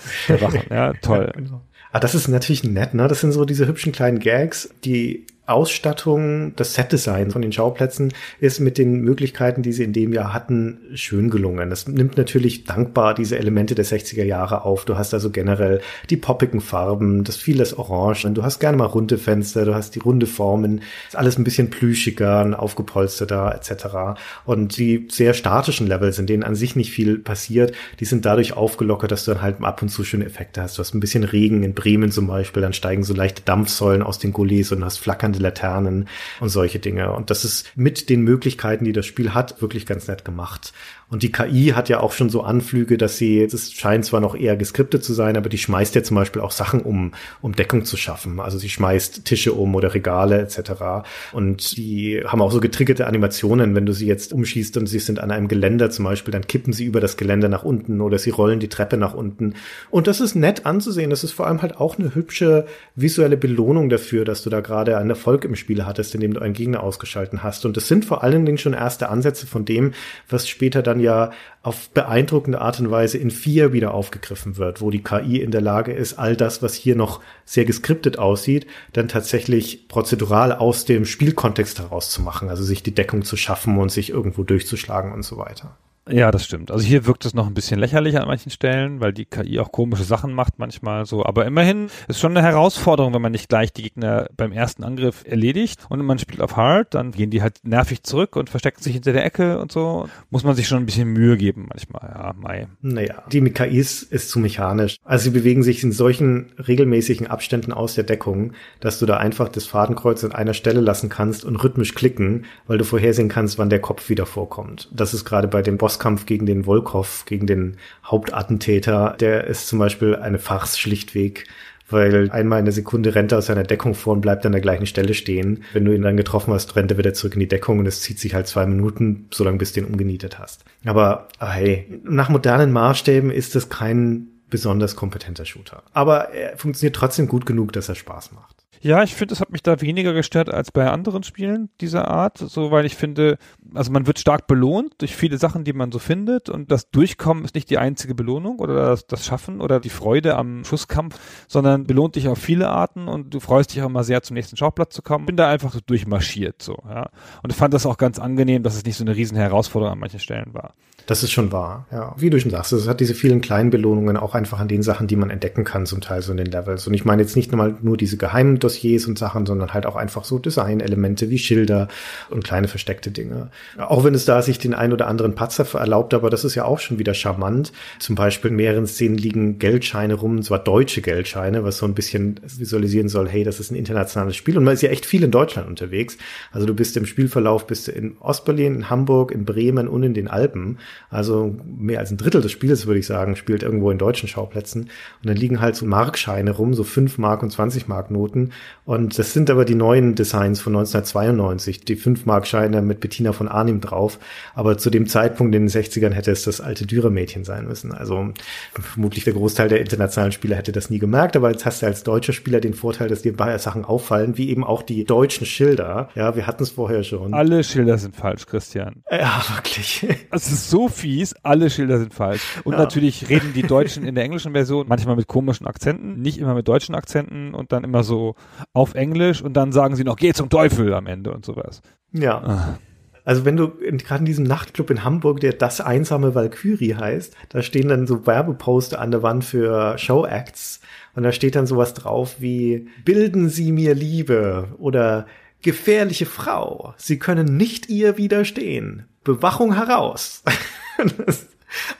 Ja, 0.70 0.94
toll. 0.94 1.26
Ja, 1.28 1.32
genau. 1.32 1.62
Ah, 1.92 2.00
das 2.00 2.16
ist 2.16 2.28
natürlich 2.28 2.64
nett, 2.64 2.94
ne? 2.94 3.08
Das 3.08 3.22
sind 3.22 3.32
so 3.32 3.46
diese 3.46 3.68
hübschen 3.68 3.92
kleinen 3.92 4.20
Gags, 4.20 4.70
die 4.84 5.26
Ausstattung, 5.48 6.54
das 6.56 6.74
Setdesign 6.74 7.30
von 7.30 7.42
den 7.42 7.52
Schauplätzen 7.52 8.14
ist 8.40 8.60
mit 8.60 8.80
den 8.80 9.02
Möglichkeiten, 9.02 9.62
die 9.62 9.74
sie 9.74 9.84
in 9.84 9.94
dem 9.94 10.12
Jahr 10.12 10.34
hatten, 10.34 10.80
schön 10.96 11.30
gelungen. 11.30 11.70
Das 11.70 11.88
nimmt 11.88 12.18
natürlich 12.18 12.64
dankbar 12.64 13.14
diese 13.14 13.38
Elemente 13.38 13.76
der 13.76 13.86
60er 13.86 14.24
Jahre 14.24 14.66
auf. 14.66 14.86
Du 14.86 14.98
hast 14.98 15.14
also 15.14 15.30
generell 15.30 15.82
die 16.10 16.18
poppigen 16.18 16.62
Farben, 16.62 17.24
das 17.24 17.36
vieles 17.36 17.78
Orange. 17.78 18.28
Du 18.32 18.44
hast 18.44 18.60
gerne 18.60 18.78
mal 18.78 18.86
runde 18.86 19.20
Fenster, 19.20 19.66
du 19.66 19.76
hast 19.76 19.94
die 19.94 20.00
runde 20.00 20.26
Formen, 20.26 20.82
ist 21.08 21.16
alles 21.16 21.38
ein 21.38 21.44
bisschen 21.44 21.70
plüschiger, 21.70 22.60
aufgepolsterter 22.60 23.54
etc. 23.54 24.20
Und 24.46 24.78
die 24.78 25.08
sehr 25.12 25.36
statischen 25.36 25.86
Levels, 25.86 26.18
in 26.18 26.26
denen 26.26 26.44
an 26.44 26.56
sich 26.56 26.76
nicht 26.76 26.92
viel 26.92 27.20
passiert, 27.20 27.74
die 28.00 28.06
sind 28.06 28.26
dadurch 28.26 28.54
aufgelockert, 28.54 29.12
dass 29.12 29.26
du 29.26 29.34
dann 29.34 29.44
halt 29.44 29.62
ab 29.62 29.82
und 29.84 29.90
zu 29.90 30.04
schöne 30.04 30.26
Effekte 30.26 30.64
hast. 30.64 30.78
Du 30.78 30.80
hast 30.80 30.96
ein 30.96 31.00
bisschen 31.00 31.24
Regen 31.24 31.62
in 31.62 31.76
Bremen 31.76 32.12
zum 32.12 32.26
Beispiel, 32.26 32.64
dann 32.64 32.74
steigen 32.74 33.04
so 33.04 33.14
leichte 33.14 33.44
Dampfsäulen 33.44 34.02
aus 34.02 34.18
den 34.18 34.34
Gullis 34.34 34.72
und 34.72 34.84
hast 34.84 34.98
flackernde 34.98 35.35
Laternen 35.40 36.08
und 36.40 36.50
solche 36.50 36.80
Dinge. 36.80 37.14
Und 37.14 37.30
das 37.30 37.46
ist 37.46 37.72
mit 37.76 38.10
den 38.10 38.22
Möglichkeiten, 38.22 38.86
die 38.86 38.94
das 38.94 39.06
Spiel 39.06 39.34
hat, 39.34 39.62
wirklich 39.62 39.86
ganz 39.86 40.08
nett 40.08 40.26
gemacht. 40.26 40.74
Und 41.08 41.22
die 41.22 41.32
KI 41.32 41.74
hat 41.76 41.88
ja 41.88 42.00
auch 42.00 42.14
schon 42.14 42.30
so 42.30 42.42
Anflüge, 42.42 42.98
dass 42.98 43.18
sie, 43.18 43.42
es 43.42 43.72
scheint 43.72 44.06
zwar 44.06 44.22
noch 44.22 44.36
eher 44.36 44.58
geskriptet 44.58 45.04
zu 45.04 45.14
sein, 45.14 45.38
aber 45.38 45.50
die 45.50 45.60
schmeißt 45.60 45.94
ja 45.94 46.02
zum 46.02 46.16
Beispiel 46.16 46.42
auch 46.42 46.52
Sachen 46.52 46.82
um, 46.82 47.12
um 47.42 47.56
Deckung 47.56 47.86
zu 47.86 47.96
schaffen. 47.96 48.40
Also 48.40 48.58
sie 48.58 48.70
schmeißt 48.70 49.24
Tische 49.24 49.54
um 49.54 49.76
oder 49.76 49.94
Regale 49.94 50.40
etc. 50.40 51.06
Und 51.32 51.78
die 51.78 52.24
haben 52.26 52.42
auch 52.42 52.52
so 52.52 52.60
getriggerte 52.60 53.06
Animationen, 53.06 53.76
wenn 53.76 53.86
du 53.86 53.94
sie 53.94 54.08
jetzt 54.08 54.34
umschießt 54.34 54.78
und 54.78 54.88
sie 54.88 54.98
sind 54.98 55.20
an 55.20 55.30
einem 55.30 55.48
Geländer 55.48 55.92
zum 55.92 56.06
Beispiel, 56.06 56.32
dann 56.32 56.48
kippen 56.48 56.74
sie 56.74 56.86
über 56.86 57.02
das 57.02 57.18
Geländer 57.18 57.50
nach 57.50 57.64
unten 57.64 58.02
oder 58.02 58.18
sie 58.18 58.32
rollen 58.32 58.60
die 58.60 58.70
Treppe 58.70 58.98
nach 58.98 59.14
unten. 59.14 59.54
Und 59.92 60.08
das 60.08 60.20
ist 60.20 60.34
nett 60.34 60.66
anzusehen. 60.66 61.12
Das 61.12 61.24
ist 61.24 61.34
vor 61.34 61.46
allem 61.46 61.62
halt 61.62 61.78
auch 61.78 62.00
eine 62.00 62.16
hübsche 62.16 62.66
visuelle 62.96 63.38
Belohnung 63.38 63.90
dafür, 63.90 64.26
dass 64.26 64.42
du 64.42 64.50
da 64.50 64.62
gerade 64.62 64.98
einen 64.98 65.08
Erfolg 65.26 65.44
im 65.44 65.56
Spiel 65.56 65.88
hattest, 65.88 66.14
indem 66.14 66.36
du 66.36 66.40
einen 66.40 66.54
Gegner 66.54 66.84
ausgeschalten 66.84 67.42
hast. 67.42 67.66
Und 67.66 67.76
das 67.76 67.88
sind 67.88 68.06
vor 68.06 68.22
allen 68.22 68.46
Dingen 68.46 68.60
schon 68.60 68.74
erste 68.74 69.10
Ansätze 69.10 69.48
von 69.48 69.66
dem, 69.66 69.96
was 70.30 70.48
später 70.48 70.84
dann 70.84 71.00
ja 71.00 71.32
auf 71.64 71.90
beeindruckende 71.90 72.62
Art 72.62 72.80
und 72.80 72.92
Weise 72.92 73.18
in 73.18 73.32
vier 73.32 73.74
wieder 73.74 73.96
aufgegriffen 73.96 74.58
wird, 74.58 74.82
wo 74.82 74.92
die 74.92 75.02
KI 75.02 75.42
in 75.42 75.50
der 75.50 75.62
Lage 75.62 75.94
ist, 75.94 76.20
all 76.20 76.36
das, 76.36 76.62
was 76.62 76.76
hier 76.76 76.96
noch 76.96 77.22
sehr 77.44 77.66
geskriptet 77.66 78.20
aussieht, 78.20 78.68
dann 78.94 79.08
tatsächlich 79.08 79.88
prozedural 79.88 80.52
aus 80.52 80.86
dem 80.86 81.06
Spielkontext 81.06 81.80
herauszumachen, 81.80 82.50
also 82.50 82.64
sich 82.64 82.84
die 82.84 82.94
Deckung 82.94 83.24
zu 83.24 83.36
schaffen 83.36 83.80
und 83.80 83.92
sich 83.92 84.12
irgendwo 84.12 84.44
durchzuschlagen 84.44 85.12
und 85.12 85.24
so 85.24 85.38
weiter. 85.38 85.76
Ja, 86.08 86.30
das 86.30 86.46
stimmt. 86.46 86.70
Also 86.70 86.86
hier 86.86 87.08
wirkt 87.08 87.26
es 87.26 87.34
noch 87.34 87.48
ein 87.48 87.56
bisschen 87.56 87.80
lächerlich 87.80 88.20
an 88.20 88.28
manchen 88.28 88.52
Stellen, 88.52 89.00
weil 89.00 89.12
die 89.12 89.26
KI 89.26 89.60
auch 89.60 89.72
komische 89.72 90.04
Sachen 90.04 90.34
macht 90.34 90.60
manchmal 90.60 91.08
so. 91.08 91.26
Aber 91.26 91.46
immerhin 91.46 91.88
ist 92.08 92.20
schon 92.20 92.38
eine 92.38 92.46
Herausforderung, 92.46 93.14
wenn 93.16 93.24
man 93.24 93.32
nicht 93.32 93.50
gleich 93.50 93.74
die 93.74 93.82
Gegner 93.82 94.28
beim 94.38 94.52
ersten 94.52 94.84
Angriff 94.84 95.24
erledigt 95.26 95.80
und 95.90 96.06
man 96.06 96.20
spielt 96.20 96.42
auf 96.42 96.58
Hard, 96.58 96.94
dann 96.94 97.12
gehen 97.12 97.32
die 97.32 97.42
halt 97.42 97.60
nervig 97.64 98.04
zurück 98.04 98.36
und 98.36 98.52
verstecken 98.52 98.84
sich 98.84 98.94
hinter 98.94 99.14
der 99.14 99.26
Ecke 99.26 99.60
und 99.60 99.72
so. 99.72 100.08
Muss 100.30 100.44
man 100.44 100.56
sich 100.56 100.68
schon 100.68 100.78
ein 100.78 100.86
bisschen 100.86 101.12
Mühe 101.12 101.38
geben 101.38 101.66
manchmal. 101.70 102.08
Ja, 102.14 102.34
Mai. 102.38 102.68
Naja, 102.82 103.24
die 103.32 103.42
mit 103.42 103.56
KIs 103.56 104.04
ist 104.04 104.30
zu 104.30 104.38
mechanisch. 104.40 104.98
Also 105.04 105.24
sie 105.24 105.32
bewegen 105.32 105.64
sich 105.64 105.84
in 105.84 105.92
solchen 105.92 106.52
regelmäßigen 106.68 107.26
Abständen 107.26 107.74
aus 107.74 107.96
der 107.96 108.04
Deckung, 108.04 108.54
dass 108.80 109.00
du 109.00 109.08
da 109.08 109.18
einfach 109.18 109.50
das 109.50 109.66
Fadenkreuz 109.66 110.24
an 110.24 110.34
einer 110.34 110.54
Stelle 110.54 110.82
lassen 110.82 111.10
kannst 111.10 111.44
und 111.46 111.56
rhythmisch 111.56 111.96
klicken, 111.96 112.46
weil 112.68 112.78
du 112.78 112.84
vorhersehen 112.84 113.30
kannst, 113.30 113.58
wann 113.58 113.72
der 113.72 113.82
Kopf 113.82 114.10
wieder 114.10 114.28
vorkommt. 114.28 114.88
Das 114.94 115.16
ist 115.16 115.26
gerade 115.26 115.48
bei 115.48 115.64
dem 115.64 115.78
Boss 115.78 115.95
Bosskampf 115.96 116.26
gegen 116.26 116.46
den 116.46 116.66
Volkov, 116.66 117.26
gegen 117.26 117.48
den 117.48 117.78
Hauptattentäter, 118.04 119.16
der 119.20 119.46
ist 119.46 119.68
zum 119.68 119.80
Beispiel 119.80 120.16
eine 120.16 120.40
Farce 120.40 120.78
schlichtweg 120.78 121.46
weil 121.88 122.32
einmal 122.32 122.66
in 122.66 122.72
Sekunde 122.72 123.14
rennt 123.14 123.32
er 123.32 123.38
aus 123.38 123.46
seiner 123.46 123.62
Deckung 123.62 123.94
vor 123.94 124.14
und 124.14 124.22
bleibt 124.22 124.44
an 124.44 124.54
der 124.54 124.62
gleichen 124.62 124.88
Stelle 124.88 125.14
stehen. 125.14 125.64
Wenn 125.72 125.86
du 125.86 125.94
ihn 125.94 126.02
dann 126.02 126.18
getroffen 126.18 126.52
hast, 126.52 126.76
rennt 126.76 126.90
er 126.90 126.98
wieder 126.98 127.14
zurück 127.14 127.36
in 127.36 127.42
die 127.42 127.48
Deckung 127.48 127.78
und 127.78 127.86
es 127.86 128.02
zieht 128.02 128.18
sich 128.18 128.34
halt 128.34 128.48
zwei 128.48 128.66
Minuten, 128.66 129.28
solange 129.32 129.60
bis 129.60 129.74
du 129.74 129.82
ihn 129.82 129.86
umgenietet 129.86 130.40
hast. 130.40 130.66
Aber 130.84 131.28
hey, 131.40 132.02
nach 132.04 132.30
modernen 132.30 132.72
Maßstäben 132.72 133.30
ist 133.30 133.54
das 133.54 133.70
kein 133.70 134.30
besonders 134.50 134.96
kompetenter 134.96 135.46
Shooter. 135.46 135.84
Aber 135.94 136.30
er 136.30 136.58
funktioniert 136.58 136.96
trotzdem 136.96 137.28
gut 137.28 137.46
genug, 137.46 137.72
dass 137.72 137.88
er 137.88 137.94
Spaß 137.94 138.32
macht. 138.32 138.66
Ja, 138.86 139.02
ich 139.02 139.16
finde, 139.16 139.34
es 139.34 139.40
hat 139.40 139.52
mich 139.52 139.64
da 139.64 139.82
weniger 139.82 140.14
gestört 140.14 140.50
als 140.52 140.72
bei 140.72 140.88
anderen 140.90 141.24
Spielen 141.24 141.70
dieser 141.82 142.08
Art, 142.08 142.38
so 142.38 142.70
weil 142.70 142.86
ich 142.86 142.96
finde, 142.96 143.38
also 143.74 143.92
man 143.92 144.08
wird 144.08 144.20
stark 144.20 144.48
belohnt 144.48 144.94
durch 145.00 145.16
viele 145.16 145.38
Sachen, 145.38 145.64
die 145.64 145.74
man 145.74 145.92
so 145.92 146.00
findet 146.00 146.50
und 146.50 146.72
das 146.72 146.90
Durchkommen 146.90 147.44
ist 147.44 147.56
nicht 147.56 147.70
die 147.70 147.78
einzige 147.78 148.16
Belohnung 148.16 148.60
oder 148.60 148.74
das, 148.74 149.08
das 149.08 149.26
Schaffen 149.26 149.62
oder 149.62 149.80
die 149.80 149.90
Freude 149.90 150.36
am 150.36 150.64
Schusskampf, 150.64 151.18
sondern 151.48 151.86
belohnt 151.86 152.16
dich 152.16 152.28
auf 152.28 152.38
viele 152.38 152.70
Arten 152.70 153.08
und 153.08 153.34
du 153.34 153.40
freust 153.40 153.74
dich 153.74 153.82
auch 153.82 153.90
mal 153.90 154.04
sehr 154.04 154.22
zum 154.24 154.36
nächsten 154.36 154.58
Schauplatz 154.58 154.94
zu 154.94 155.02
kommen. 155.02 155.26
Bin 155.26 155.38
da 155.38 155.50
einfach 155.50 155.74
so 155.74 155.80
durchmarschiert 155.86 156.62
so, 156.62 156.78
ja. 156.88 157.10
Und 157.44 157.52
ich 157.52 157.56
fand 157.56 157.74
das 157.74 157.86
auch 157.86 157.98
ganz 157.98 158.20
angenehm, 158.20 158.64
dass 158.64 158.76
es 158.76 158.86
nicht 158.86 158.98
so 158.98 159.04
eine 159.04 159.16
riesen 159.16 159.38
Herausforderung 159.38 159.94
an 159.94 160.00
manchen 160.00 160.20
Stellen 160.20 160.54
war. 160.54 160.74
Das 161.08 161.22
ist 161.22 161.32
schon 161.32 161.52
wahr, 161.52 161.86
ja. 161.92 162.16
Wie 162.18 162.30
du 162.30 162.40
schon 162.40 162.50
sagst, 162.50 162.74
es 162.74 162.88
hat 162.88 163.00
diese 163.00 163.14
vielen 163.14 163.42
kleinen 163.42 163.70
Belohnungen 163.70 164.18
auch 164.18 164.34
einfach 164.34 164.60
an 164.60 164.68
den 164.68 164.82
Sachen, 164.82 165.08
die 165.08 165.16
man 165.16 165.30
entdecken 165.30 165.64
kann, 165.64 165.86
zum 165.86 166.02
Teil 166.02 166.22
so 166.24 166.32
in 166.32 166.38
den 166.38 166.48
Levels. 166.48 166.88
Und 166.88 166.96
ich 166.96 167.06
meine 167.06 167.22
jetzt 167.22 167.36
nicht 167.36 167.52
nur 167.52 167.58
mal 167.58 167.78
nur 167.82 167.96
diese 167.96 168.18
geheimen 168.18 168.58
Dossiers 168.58 169.06
und 169.06 169.20
Sachen, 169.20 169.46
sondern 169.46 169.74
halt 169.74 169.86
auch 169.86 169.96
einfach 169.96 170.24
so 170.24 170.40
Designelemente 170.40 171.30
wie 171.30 171.38
Schilder 171.38 171.90
und 172.32 172.44
kleine 172.44 172.68
versteckte 172.68 173.12
Dinge. 173.12 173.52
Auch 173.78 174.04
wenn 174.04 174.14
es 174.14 174.26
da 174.26 174.42
sich 174.42 174.58
den 174.58 174.74
ein 174.74 174.94
oder 174.94 175.08
anderen 175.08 175.36
Patzer 175.36 175.66
erlaubt, 175.78 176.14
aber 176.14 176.30
das 176.30 176.44
ist 176.44 176.56
ja 176.56 176.66
auch 176.66 176.80
schon 176.80 177.00
wieder 177.00 177.14
charmant. 177.14 177.72
Zum 178.00 178.16
Beispiel 178.16 178.52
in 178.52 178.58
mehreren 178.58 178.88
Szenen 178.88 179.18
liegen 179.18 179.60
Geldscheine 179.60 180.16
rum, 180.16 180.42
zwar 180.42 180.60
deutsche 180.60 181.02
Geldscheine, 181.02 181.64
was 181.64 181.78
so 181.78 181.86
ein 181.86 181.94
bisschen 181.94 182.40
visualisieren 182.44 183.10
soll, 183.10 183.28
hey, 183.28 183.44
das 183.44 183.60
ist 183.60 183.72
ein 183.72 183.76
internationales 183.76 184.36
Spiel 184.36 184.58
und 184.58 184.64
man 184.64 184.74
ist 184.74 184.82
ja 184.82 184.90
echt 184.90 185.06
viel 185.06 185.24
in 185.24 185.32
Deutschland 185.32 185.68
unterwegs. 185.68 186.18
Also 186.52 186.68
du 186.68 186.74
bist 186.74 186.96
im 186.98 187.06
Spielverlauf 187.06 187.68
bist 187.68 187.88
du 187.88 187.92
in 187.92 188.18
Ostberlin, 188.20 188.76
in 188.76 188.90
Hamburg, 188.90 189.32
in 189.32 189.46
Bremen 189.46 189.88
und 189.88 190.04
in 190.04 190.14
den 190.14 190.28
Alpen. 190.28 190.78
Also 191.10 191.56
mehr 191.66 192.00
als 192.00 192.12
ein 192.12 192.18
Drittel 192.18 192.42
des 192.42 192.52
Spiels, 192.52 192.88
würde 192.88 193.00
ich 193.00 193.08
sagen, 193.08 193.36
spielt 193.36 193.64
irgendwo 193.64 193.92
in 193.92 193.98
deutschen 193.98 194.30
Schauplätzen. 194.30 194.84
Und 194.84 195.30
dann 195.30 195.38
liegen 195.38 195.62
halt 195.62 195.76
so 195.76 195.86
Markscheine 195.86 196.52
rum, 196.52 196.74
so 196.74 196.84
5 196.84 197.18
Mark 197.18 197.44
und 197.44 197.52
20 197.52 197.88
Mark 197.88 198.12
Noten. 198.12 198.52
Und 198.86 199.18
das 199.18 199.34
sind 199.34 199.50
aber 199.50 199.66
die 199.66 199.76
neuen 199.76 200.16
Designs 200.16 200.60
von 200.62 200.76
1992, 200.76 201.86
die 201.86 201.96
5 201.96 202.26
Mark 202.26 202.48
Scheine 202.48 202.82
mit 202.82 203.00
Bettina 203.00 203.34
von 203.34 203.45
Arnim 203.48 203.82
drauf. 203.82 204.20
Aber 204.54 204.78
zu 204.78 204.90
dem 204.90 205.08
Zeitpunkt 205.08 205.56
in 205.56 205.68
den 205.68 205.70
60ern 205.70 206.12
hätte 206.12 206.32
es 206.32 206.44
das 206.44 206.62
alte 206.62 206.86
Dürer-Mädchen 206.86 207.44
sein 207.44 207.66
müssen. 207.66 207.94
Also 207.94 208.30
vermutlich 208.74 209.24
der 209.24 209.34
Großteil 209.34 209.70
der 209.70 209.82
internationalen 209.82 210.32
Spieler 210.32 210.56
hätte 210.56 210.72
das 210.72 210.90
nie 210.90 211.00
gemerkt, 211.00 211.36
aber 211.36 211.52
jetzt 211.52 211.66
hast 211.66 211.82
du 211.82 211.86
als 211.86 212.04
deutscher 212.04 212.34
Spieler 212.34 212.60
den 212.60 212.74
Vorteil, 212.74 213.08
dass 213.08 213.22
dir 213.22 213.36
bei 213.36 213.58
Sachen 213.58 213.86
auffallen, 213.86 214.38
wie 214.38 214.50
eben 214.50 214.64
auch 214.64 214.84
die 214.84 215.04
deutschen 215.04 215.46
Schilder. 215.46 216.10
Ja, 216.16 216.36
wir 216.36 216.48
hatten 216.48 216.64
es 216.64 216.72
vorher 216.72 217.04
schon. 217.04 217.34
Alle 217.34 217.64
Schilder 217.64 217.98
sind 217.98 218.16
falsch, 218.16 218.46
Christian. 218.46 219.04
Ja, 219.10 219.44
wirklich. 219.56 220.06
Es 220.32 220.52
ist 220.52 220.70
so 220.70 220.88
fies, 220.88 221.34
alle 221.44 221.70
Schilder 221.70 222.00
sind 222.00 222.14
falsch. 222.14 222.42
Und 222.64 222.74
ja. 222.74 222.80
natürlich 222.80 223.30
reden 223.30 223.54
die 223.54 223.64
Deutschen 223.64 224.06
in 224.06 224.16
der 224.16 224.24
englischen 224.24 224.54
Version 224.54 224.88
manchmal 224.88 225.16
mit 225.16 225.28
komischen 225.28 225.68
Akzenten, 225.68 226.22
nicht 226.22 226.38
immer 226.40 226.54
mit 226.54 226.68
deutschen 226.68 226.96
Akzenten 226.96 227.54
und 227.54 227.72
dann 227.72 227.84
immer 227.84 228.04
so 228.04 228.36
auf 228.74 228.96
Englisch 228.96 229.42
und 229.42 229.54
dann 229.54 229.72
sagen 229.72 229.96
sie 229.96 230.04
noch, 230.04 230.16
geh 230.18 230.34
zum 230.34 230.50
Teufel 230.50 230.94
am 230.94 231.08
Ende 231.08 231.32
und 231.32 231.46
sowas. 231.46 231.82
Ja. 232.12 232.38
Ah. 232.44 232.80
Also 233.26 233.44
wenn 233.44 233.58
du 233.58 233.70
gerade 233.70 234.20
in 234.20 234.26
diesem 234.26 234.46
Nachtclub 234.46 234.92
in 234.92 235.04
Hamburg, 235.04 235.40
der 235.40 235.54
das 235.54 235.82
einsame 235.82 236.36
Valkyrie 236.36 236.96
heißt, 236.96 237.36
da 237.50 237.62
stehen 237.64 237.90
dann 237.90 238.08
so 238.08 238.26
Werbeposter 238.26 239.02
an 239.02 239.12
der 239.12 239.24
Wand 239.24 239.44
für 239.44 239.98
Showacts 239.98 240.80
und 241.16 241.24
da 241.24 241.32
steht 241.32 241.56
dann 241.56 241.68
sowas 241.68 241.96
drauf 241.96 242.36
wie 242.40 242.88
Bilden 243.04 243.50
Sie 243.50 243.72
mir 243.72 243.96
Liebe 243.96 244.70
oder 244.78 245.26
Gefährliche 245.62 246.28
Frau, 246.28 246.94
Sie 246.96 247.18
können 247.18 247.58
nicht 247.58 247.90
ihr 247.90 248.18
widerstehen. 248.18 249.06
Bewachung 249.24 249.74
heraus. 249.74 250.44
das, 251.26 251.48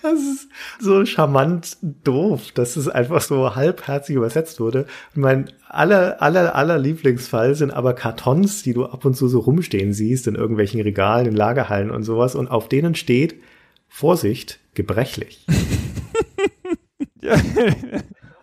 das 0.02 0.20
ist 0.20 0.50
so 0.80 1.06
charmant 1.06 1.78
doof, 1.82 2.52
dass 2.54 2.76
es 2.76 2.88
einfach 2.88 3.22
so 3.22 3.56
halbherzig 3.56 4.16
übersetzt 4.16 4.60
wurde. 4.60 4.88
Und 5.16 5.22
mein 5.22 5.52
aller, 5.68 6.22
aller, 6.22 6.56
aller 6.56 6.78
Lieblingsfall 6.78 7.56
sind 7.56 7.72
aber 7.72 7.94
Kartons, 7.94 8.64
die 8.64 8.74
du 8.74 8.86
ab 8.86 9.06
und 9.06 9.16
zu 9.16 9.28
so 9.28 9.40
rumstehen 9.40 9.94
siehst 9.94 10.28
in 10.28 10.36
irgendwelchen 10.36 10.82
Regalen, 10.82 11.28
in 11.28 11.36
Lagerhallen 11.36 11.92
und 11.92 12.04
sowas. 12.04 12.36
Und 12.36 12.50
auf 12.50 12.70
denen 12.70 12.96
steht, 12.96 13.36
Vorsicht, 13.88 14.60
gebrechlich. 14.74 15.46
ja. 17.22 17.36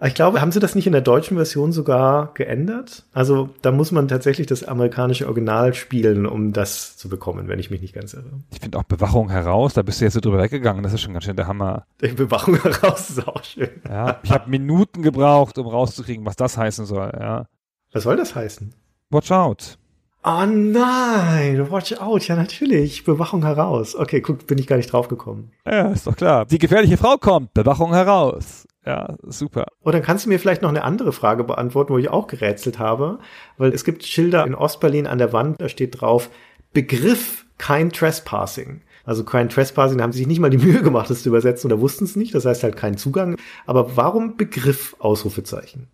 Ich 0.04 0.14
glaube, 0.14 0.40
haben 0.40 0.50
sie 0.50 0.58
das 0.58 0.74
nicht 0.74 0.86
in 0.86 0.92
der 0.92 1.00
deutschen 1.00 1.36
Version 1.36 1.70
sogar 1.70 2.34
geändert? 2.34 3.04
Also 3.12 3.50
da 3.62 3.70
muss 3.70 3.92
man 3.92 4.08
tatsächlich 4.08 4.46
das 4.48 4.64
amerikanische 4.64 5.26
Original 5.26 5.74
spielen, 5.74 6.26
um 6.26 6.52
das 6.52 6.96
zu 6.96 7.08
bekommen, 7.08 7.46
wenn 7.48 7.60
ich 7.60 7.70
mich 7.70 7.80
nicht 7.80 7.94
ganz 7.94 8.14
irre. 8.14 8.30
Ich 8.50 8.60
finde 8.60 8.78
auch 8.78 8.82
Bewachung 8.82 9.30
heraus, 9.30 9.74
da 9.74 9.82
bist 9.82 10.00
du 10.00 10.04
jetzt 10.04 10.14
so 10.14 10.20
drüber 10.20 10.38
weggegangen, 10.38 10.82
das 10.82 10.92
ist 10.92 11.02
schon 11.02 11.12
ganz 11.12 11.24
schön 11.24 11.36
der 11.36 11.46
Hammer. 11.46 11.86
Bewachung 11.98 12.56
heraus 12.62 13.10
ist 13.10 13.28
auch 13.28 13.44
schön. 13.44 13.70
Ja, 13.88 14.18
ich 14.22 14.32
habe 14.32 14.50
Minuten 14.50 15.02
gebraucht, 15.02 15.56
um 15.58 15.68
rauszukriegen, 15.68 16.26
was 16.26 16.36
das 16.36 16.56
heißen 16.56 16.84
soll. 16.84 17.12
Ja. 17.18 17.46
Was 17.92 18.02
soll 18.02 18.16
das 18.16 18.34
heißen? 18.34 18.74
Watch 19.10 19.30
out. 19.30 19.78
Oh 20.24 20.46
nein, 20.46 21.68
watch 21.70 21.94
out, 21.94 22.28
ja 22.28 22.36
natürlich, 22.36 23.02
Bewachung 23.02 23.44
heraus. 23.44 23.96
Okay, 23.96 24.20
guck, 24.20 24.46
bin 24.46 24.58
ich 24.58 24.68
gar 24.68 24.76
nicht 24.76 24.92
draufgekommen. 24.92 25.50
Ja, 25.66 25.88
ist 25.88 26.06
doch 26.06 26.14
klar. 26.14 26.46
Die 26.46 26.58
gefährliche 26.58 26.96
Frau 26.96 27.16
kommt, 27.16 27.54
Bewachung 27.54 27.92
heraus. 27.92 28.66
Ja, 28.86 29.16
super. 29.22 29.66
Und 29.80 29.94
dann 29.94 30.02
kannst 30.02 30.24
du 30.24 30.28
mir 30.28 30.38
vielleicht 30.38 30.62
noch 30.62 30.68
eine 30.68 30.84
andere 30.84 31.12
Frage 31.12 31.42
beantworten, 31.42 31.92
wo 31.92 31.98
ich 31.98 32.08
auch 32.08 32.28
gerätselt 32.28 32.78
habe, 32.78 33.18
weil 33.56 33.72
es 33.72 33.84
gibt 33.84 34.04
Schilder 34.04 34.46
in 34.46 34.54
Ostberlin 34.54 35.08
an 35.08 35.18
der 35.18 35.32
Wand, 35.32 35.60
da 35.60 35.68
steht 35.68 36.00
drauf, 36.00 36.30
Begriff 36.72 37.44
kein 37.58 37.90
Trespassing. 37.90 38.82
Also 39.04 39.24
kein 39.24 39.48
Trespassing, 39.48 39.98
da 39.98 40.04
haben 40.04 40.12
sie 40.12 40.18
sich 40.18 40.28
nicht 40.28 40.40
mal 40.40 40.50
die 40.50 40.58
Mühe 40.58 40.82
gemacht, 40.82 41.10
das 41.10 41.22
zu 41.22 41.28
übersetzen 41.28 41.70
oder 41.70 41.80
wussten 41.80 42.04
es 42.04 42.14
nicht, 42.14 42.34
das 42.34 42.44
heißt 42.44 42.62
halt 42.62 42.76
kein 42.76 42.96
Zugang. 42.96 43.36
Aber 43.66 43.96
warum 43.96 44.36
Begriff 44.36 44.94
Ausrufezeichen? 45.00 45.88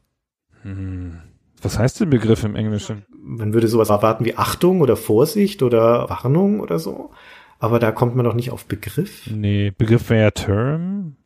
Hm. 0.63 1.21
Was 1.63 1.79
heißt 1.79 2.01
denn 2.01 2.11
Begriff 2.11 2.45
im 2.45 2.57
Englischen? 2.57 3.05
Man 3.29 3.53
würde 3.53 3.69
sowas 3.69 3.91
erwarten 3.91 4.25
wie 4.25 4.37
Achtung 4.37 4.81
oder 4.81 4.97
Vorsicht 4.97 5.63
oder 5.63 6.09
Warnung 6.09 6.61
oder 6.61 6.79
so. 6.79 7.11
Aber 7.59 7.79
da 7.79 7.93
kommt 7.93 8.17
man 8.17 8.25
doch 8.25 8.35
nicht 8.35 8.51
auf 8.51 8.65
Begriff. 8.65 9.29
Nee, 9.31 9.73
Begriff 9.77 10.09
wäre 10.11 10.23
ja 10.23 10.31
Term. 10.31 11.17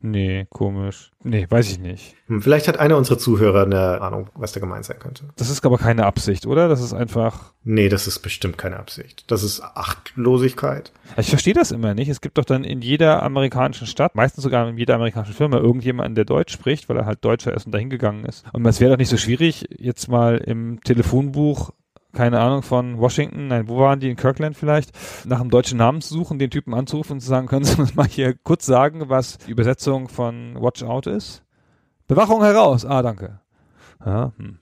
Nee, 0.00 0.46
komisch. 0.50 1.10
Nee, 1.22 1.46
weiß 1.48 1.70
ich 1.70 1.78
nicht. 1.78 2.14
Hm, 2.26 2.42
vielleicht 2.42 2.68
hat 2.68 2.78
einer 2.78 2.96
unserer 2.96 3.18
Zuhörer 3.18 3.64
eine 3.64 4.00
Ahnung, 4.00 4.30
was 4.34 4.52
da 4.52 4.60
gemeint 4.60 4.84
sein 4.84 4.98
könnte. 4.98 5.24
Das 5.36 5.50
ist 5.50 5.64
aber 5.64 5.78
keine 5.78 6.06
Absicht, 6.06 6.46
oder? 6.46 6.68
Das 6.68 6.80
ist 6.80 6.92
einfach. 6.92 7.52
Nee, 7.64 7.88
das 7.88 8.06
ist 8.06 8.20
bestimmt 8.20 8.58
keine 8.58 8.78
Absicht. 8.78 9.24
Das 9.30 9.42
ist 9.42 9.60
Achtlosigkeit. 9.62 10.92
Ich 11.16 11.28
verstehe 11.28 11.54
das 11.54 11.72
immer 11.72 11.94
nicht. 11.94 12.08
Es 12.08 12.20
gibt 12.20 12.38
doch 12.38 12.44
dann 12.44 12.64
in 12.64 12.80
jeder 12.80 13.22
amerikanischen 13.22 13.86
Stadt, 13.86 14.14
meistens 14.14 14.44
sogar 14.44 14.68
in 14.68 14.78
jeder 14.78 14.94
amerikanischen 14.94 15.34
Firma, 15.34 15.58
irgendjemanden, 15.58 16.14
der 16.14 16.24
Deutsch 16.24 16.52
spricht, 16.52 16.88
weil 16.88 16.96
er 16.96 17.06
halt 17.06 17.24
Deutscher 17.24 17.54
ist 17.54 17.66
und 17.66 17.72
dahin 17.72 17.90
gegangen 17.90 18.24
ist. 18.24 18.44
Und 18.52 18.64
es 18.66 18.80
wäre 18.80 18.92
doch 18.92 18.98
nicht 18.98 19.10
so 19.10 19.16
schwierig, 19.16 19.66
jetzt 19.76 20.08
mal 20.08 20.38
im 20.38 20.80
Telefonbuch 20.82 21.72
keine 22.16 22.40
Ahnung, 22.40 22.62
von 22.62 22.98
Washington, 22.98 23.48
nein, 23.48 23.68
wo 23.68 23.78
waren 23.78 24.00
die, 24.00 24.10
in 24.10 24.16
Kirkland 24.16 24.56
vielleicht, 24.56 24.90
nach 25.26 25.40
einem 25.40 25.50
deutschen 25.50 25.78
Namen 25.78 26.00
zu 26.00 26.14
suchen, 26.14 26.38
den 26.38 26.50
Typen 26.50 26.74
anzurufen 26.74 27.12
und 27.12 27.20
zu 27.20 27.28
sagen, 27.28 27.46
können 27.46 27.64
Sie 27.64 27.80
uns 27.80 27.94
mal 27.94 28.06
hier 28.06 28.34
kurz 28.34 28.66
sagen, 28.66 29.04
was 29.08 29.38
die 29.38 29.50
Übersetzung 29.50 30.08
von 30.08 30.56
Watch 30.60 30.82
Out 30.82 31.06
ist? 31.06 31.42
Bewachung 32.08 32.42
heraus. 32.42 32.84
Ah, 32.84 33.02
danke. 33.02 33.40
Ja, 34.04 34.32
hm. 34.36 34.58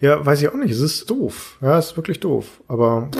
ja 0.00 0.24
weiß 0.24 0.40
ich 0.40 0.48
auch 0.48 0.54
nicht. 0.54 0.70
Es 0.70 0.80
ist 0.80 1.10
doof. 1.10 1.58
Ja, 1.60 1.78
es 1.78 1.90
ist 1.90 1.96
wirklich 1.96 2.20
doof. 2.20 2.62
Aber. 2.68 3.10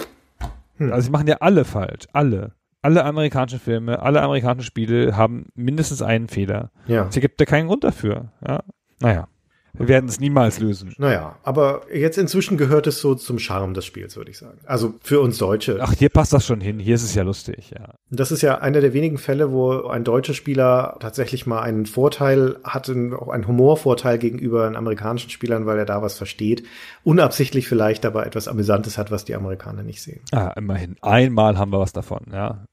Hm. 0.76 0.92
Also, 0.92 1.06
sie 1.06 1.10
machen 1.10 1.26
ja 1.26 1.36
alle 1.40 1.64
falsch. 1.64 2.06
Alle. 2.12 2.52
Alle 2.82 3.04
amerikanischen 3.04 3.58
Filme, 3.58 4.00
alle 4.00 4.22
amerikanischen 4.22 4.66
Spiele 4.66 5.16
haben 5.16 5.46
mindestens 5.54 6.02
einen 6.02 6.28
Fehler. 6.28 6.70
Ja. 6.86 7.08
Es 7.08 7.16
gibt 7.16 7.40
ja 7.40 7.46
keinen 7.46 7.66
Grund 7.66 7.82
dafür. 7.82 8.32
Ja. 8.46 8.62
Naja. 9.00 9.28
Wir 9.78 9.88
werden 9.88 10.08
es 10.08 10.20
niemals 10.20 10.58
lösen. 10.60 10.94
Naja, 10.98 11.36
aber 11.42 11.82
jetzt 11.92 12.18
inzwischen 12.18 12.56
gehört 12.56 12.86
es 12.86 13.00
so 13.00 13.14
zum 13.14 13.38
Charme 13.38 13.74
des 13.74 13.84
Spiels, 13.84 14.16
würde 14.16 14.30
ich 14.30 14.38
sagen. 14.38 14.58
Also 14.64 14.94
für 15.02 15.20
uns 15.20 15.38
Deutsche. 15.38 15.78
Ach, 15.80 15.92
hier 15.92 16.08
passt 16.08 16.32
das 16.32 16.46
schon 16.46 16.60
hin. 16.60 16.78
Hier 16.78 16.94
ist 16.94 17.02
es 17.02 17.14
ja 17.14 17.22
lustig, 17.22 17.72
ja. 17.78 17.94
Das 18.10 18.32
ist 18.32 18.42
ja 18.42 18.58
einer 18.58 18.80
der 18.80 18.92
wenigen 18.92 19.18
Fälle, 19.18 19.52
wo 19.52 19.86
ein 19.86 20.04
deutscher 20.04 20.34
Spieler 20.34 20.96
tatsächlich 21.00 21.46
mal 21.46 21.60
einen 21.60 21.86
Vorteil 21.86 22.56
hatte, 22.64 23.16
auch 23.18 23.28
einen 23.28 23.46
Humorvorteil 23.46 24.18
gegenüber 24.18 24.66
den 24.66 24.76
amerikanischen 24.76 25.30
Spielern, 25.30 25.66
weil 25.66 25.78
er 25.78 25.86
da 25.86 26.02
was 26.02 26.16
versteht. 26.16 26.64
Unabsichtlich 27.04 27.68
vielleicht, 27.68 28.06
aber 28.06 28.26
etwas 28.26 28.48
Amüsantes 28.48 28.98
hat, 28.98 29.10
was 29.10 29.24
die 29.24 29.34
Amerikaner 29.34 29.82
nicht 29.82 30.02
sehen. 30.02 30.20
Ah, 30.32 30.52
immerhin. 30.56 30.96
Einmal 31.02 31.58
haben 31.58 31.72
wir 31.72 31.80
was 31.80 31.92
davon, 31.92 32.20
ja. 32.32 32.64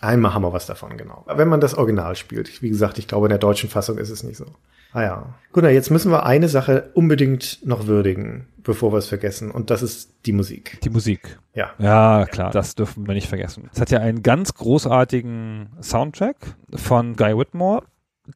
Einmal 0.00 0.34
haben 0.34 0.42
wir 0.42 0.52
was 0.52 0.66
davon, 0.66 0.96
genau. 0.96 1.24
Wenn 1.26 1.48
man 1.48 1.60
das 1.60 1.74
Original 1.74 2.16
spielt. 2.16 2.62
Wie 2.62 2.68
gesagt, 2.68 2.98
ich 2.98 3.08
glaube, 3.08 3.26
in 3.26 3.30
der 3.30 3.38
deutschen 3.38 3.68
Fassung 3.68 3.98
ist 3.98 4.10
es 4.10 4.22
nicht 4.22 4.36
so. 4.36 4.46
Ah 4.92 5.02
ja. 5.02 5.34
Gut, 5.52 5.64
jetzt 5.64 5.90
müssen 5.90 6.10
wir 6.10 6.24
eine 6.24 6.48
Sache 6.48 6.90
unbedingt 6.94 7.66
noch 7.66 7.86
würdigen, 7.86 8.46
bevor 8.62 8.92
wir 8.92 8.98
es 8.98 9.06
vergessen. 9.06 9.50
Und 9.50 9.70
das 9.70 9.82
ist 9.82 10.14
die 10.24 10.32
Musik. 10.32 10.78
Die 10.82 10.90
Musik. 10.90 11.38
Ja. 11.54 11.72
Ja, 11.78 12.26
klar, 12.26 12.50
das 12.50 12.74
dürfen 12.74 13.06
wir 13.06 13.14
nicht 13.14 13.28
vergessen. 13.28 13.68
Es 13.72 13.80
hat 13.80 13.90
ja 13.90 13.98
einen 13.98 14.22
ganz 14.22 14.54
großartigen 14.54 15.70
Soundtrack 15.82 16.36
von 16.74 17.16
Guy 17.16 17.36
Whitmore, 17.36 17.84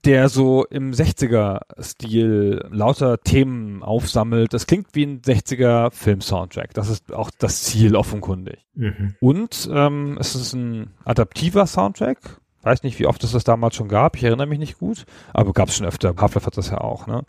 der 0.05 0.29
so 0.29 0.65
im 0.65 0.93
60er-Stil 0.93 2.69
lauter 2.71 3.21
Themen 3.21 3.83
aufsammelt. 3.83 4.55
Das 4.55 4.67
klingt 4.67 4.89
wie 4.95 5.05
ein 5.05 5.23
60er 5.23 5.91
Film-Soundtrack. 5.91 6.75
Das 6.75 6.89
ist 6.89 7.13
auch 7.13 7.31
das 7.39 7.63
Ziel 7.63 7.97
offenkundig. 7.97 8.59
Mhm. 8.75 9.15
Und 9.21 9.69
ähm, 9.73 10.17
es 10.19 10.35
ist 10.35 10.55
ein 10.55 10.91
adaptiver 11.05 11.67
Soundtrack 11.67 12.41
weiß 12.63 12.83
nicht, 12.85 12.99
wie 12.99 13.07
oft 13.07 13.23
es 13.25 13.33
das 13.33 13.45
damals 13.45 13.75
schon 13.75 13.89
gab. 13.89 14.17
Ich 14.17 14.25
erinnere 14.25 14.47
mich 14.47 14.59
nicht 14.59 14.79
gut, 14.79 15.05
aber 15.33 15.53
gab 15.53 15.69
es 15.69 15.77
schon 15.77 15.87
öfter. 15.87 16.15
Half-Life 16.17 16.47
hat 16.47 16.57
das 16.57 16.71
ja 16.71 16.79
auch, 16.79 17.07
ne? 17.07 17.25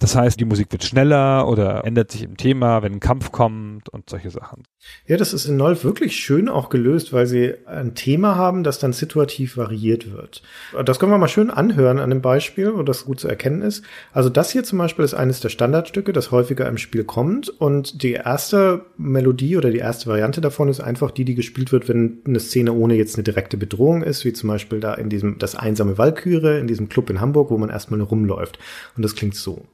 Das 0.00 0.14
heißt, 0.14 0.38
die 0.38 0.44
Musik 0.44 0.70
wird 0.70 0.84
schneller 0.84 1.48
oder 1.48 1.84
ändert 1.84 2.12
sich 2.12 2.22
im 2.22 2.36
Thema, 2.36 2.82
wenn 2.82 2.94
ein 2.94 3.00
Kampf 3.00 3.32
kommt 3.32 3.88
und 3.88 4.08
solche 4.08 4.30
Sachen. 4.30 4.62
Ja, 5.06 5.16
das 5.16 5.32
ist 5.32 5.46
in 5.46 5.56
Nolf 5.56 5.82
wirklich 5.84 6.16
schön 6.16 6.48
auch 6.48 6.68
gelöst, 6.70 7.12
weil 7.12 7.26
sie 7.26 7.54
ein 7.66 7.94
Thema 7.94 8.36
haben, 8.36 8.62
das 8.62 8.78
dann 8.78 8.92
situativ 8.92 9.56
variiert 9.56 10.12
wird. 10.12 10.42
Das 10.84 10.98
können 10.98 11.12
wir 11.12 11.18
mal 11.18 11.28
schön 11.28 11.50
anhören 11.50 11.98
an 11.98 12.10
dem 12.10 12.22
Beispiel, 12.22 12.74
wo 12.76 12.82
das 12.82 13.04
gut 13.06 13.18
zu 13.18 13.28
erkennen 13.28 13.62
ist. 13.62 13.84
Also 14.12 14.28
das 14.28 14.52
hier 14.52 14.62
zum 14.62 14.78
Beispiel 14.78 15.04
ist 15.04 15.14
eines 15.14 15.40
der 15.40 15.48
Standardstücke, 15.48 16.12
das 16.12 16.30
häufiger 16.30 16.68
im 16.68 16.78
Spiel 16.78 17.04
kommt 17.04 17.48
und 17.48 18.02
die 18.02 18.12
erste 18.12 18.84
Melodie 18.96 19.56
oder 19.56 19.70
die 19.70 19.78
erste 19.78 20.06
Variante 20.06 20.40
davon 20.40 20.68
ist 20.68 20.80
einfach 20.80 21.10
die, 21.10 21.24
die 21.24 21.34
gespielt 21.34 21.72
wird, 21.72 21.88
wenn 21.88 22.18
eine 22.24 22.40
Szene 22.40 22.72
ohne 22.72 22.94
jetzt 22.94 23.16
eine 23.16 23.24
direkte 23.24 23.56
Bedrohung 23.56 24.02
ist, 24.02 24.24
wie 24.24 24.32
zum 24.32 24.48
Beispiel 24.48 24.80
da 24.80 24.94
in 24.94 25.08
diesem, 25.08 25.38
das 25.38 25.56
einsame 25.56 25.98
Walküre, 25.98 26.58
in 26.58 26.68
diesem 26.68 26.88
Club 26.88 27.10
in 27.10 27.20
Hamburg, 27.20 27.50
wo 27.50 27.58
man 27.58 27.70
erstmal 27.70 28.00
rumläuft. 28.00 28.58
Und 28.96 29.02
das 29.02 29.16
klingt 29.16 29.34
so. 29.34 29.66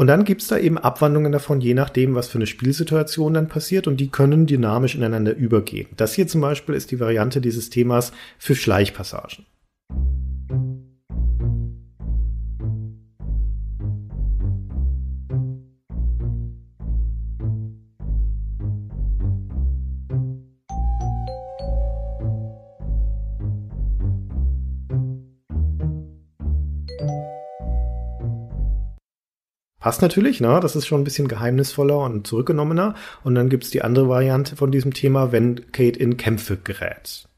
Und 0.00 0.06
dann 0.06 0.24
gibt's 0.24 0.46
da 0.46 0.56
eben 0.56 0.78
Abwandlungen 0.78 1.30
davon, 1.30 1.60
je 1.60 1.74
nachdem, 1.74 2.14
was 2.14 2.26
für 2.26 2.38
eine 2.38 2.46
Spielsituation 2.46 3.34
dann 3.34 3.48
passiert 3.48 3.86
und 3.86 3.98
die 3.98 4.08
können 4.08 4.46
dynamisch 4.46 4.94
ineinander 4.94 5.36
übergehen. 5.36 5.88
Das 5.98 6.14
hier 6.14 6.26
zum 6.26 6.40
Beispiel 6.40 6.74
ist 6.74 6.90
die 6.90 7.00
Variante 7.00 7.42
dieses 7.42 7.68
Themas 7.68 8.10
für 8.38 8.54
Schleichpassagen. 8.54 9.44
Passt 29.80 30.02
natürlich, 30.02 30.42
ne? 30.42 30.60
Das 30.60 30.76
ist 30.76 30.86
schon 30.86 31.00
ein 31.00 31.04
bisschen 31.04 31.26
geheimnisvoller 31.26 31.98
und 31.98 32.26
zurückgenommener. 32.26 32.94
Und 33.24 33.34
dann 33.34 33.48
gibt's 33.48 33.70
die 33.70 33.80
andere 33.82 34.10
Variante 34.10 34.54
von 34.54 34.70
diesem 34.70 34.92
Thema, 34.92 35.32
wenn 35.32 35.72
Kate 35.72 35.98
in 35.98 36.18
Kämpfe 36.18 36.58
gerät. 36.58 37.29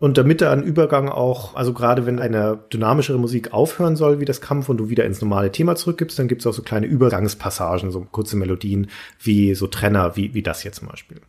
Und 0.00 0.16
damit 0.16 0.40
da 0.40 0.50
ein 0.50 0.62
Übergang 0.62 1.10
auch, 1.10 1.54
also 1.54 1.74
gerade 1.74 2.06
wenn 2.06 2.18
eine 2.20 2.58
dynamischere 2.72 3.18
Musik 3.18 3.52
aufhören 3.52 3.96
soll, 3.96 4.18
wie 4.18 4.24
das 4.24 4.40
Kampf, 4.40 4.70
und 4.70 4.78
du 4.78 4.88
wieder 4.88 5.04
ins 5.04 5.20
normale 5.20 5.52
Thema 5.52 5.76
zurückgibst, 5.76 6.18
dann 6.18 6.26
gibt 6.26 6.40
es 6.40 6.46
auch 6.46 6.54
so 6.54 6.62
kleine 6.62 6.86
Übergangspassagen, 6.86 7.90
so 7.90 8.06
kurze 8.10 8.38
Melodien, 8.38 8.88
wie 9.22 9.54
so 9.54 9.66
Trenner, 9.66 10.16
wie, 10.16 10.32
wie 10.32 10.42
das 10.42 10.62
hier 10.62 10.72
zum 10.72 10.88
Beispiel. 10.88 11.20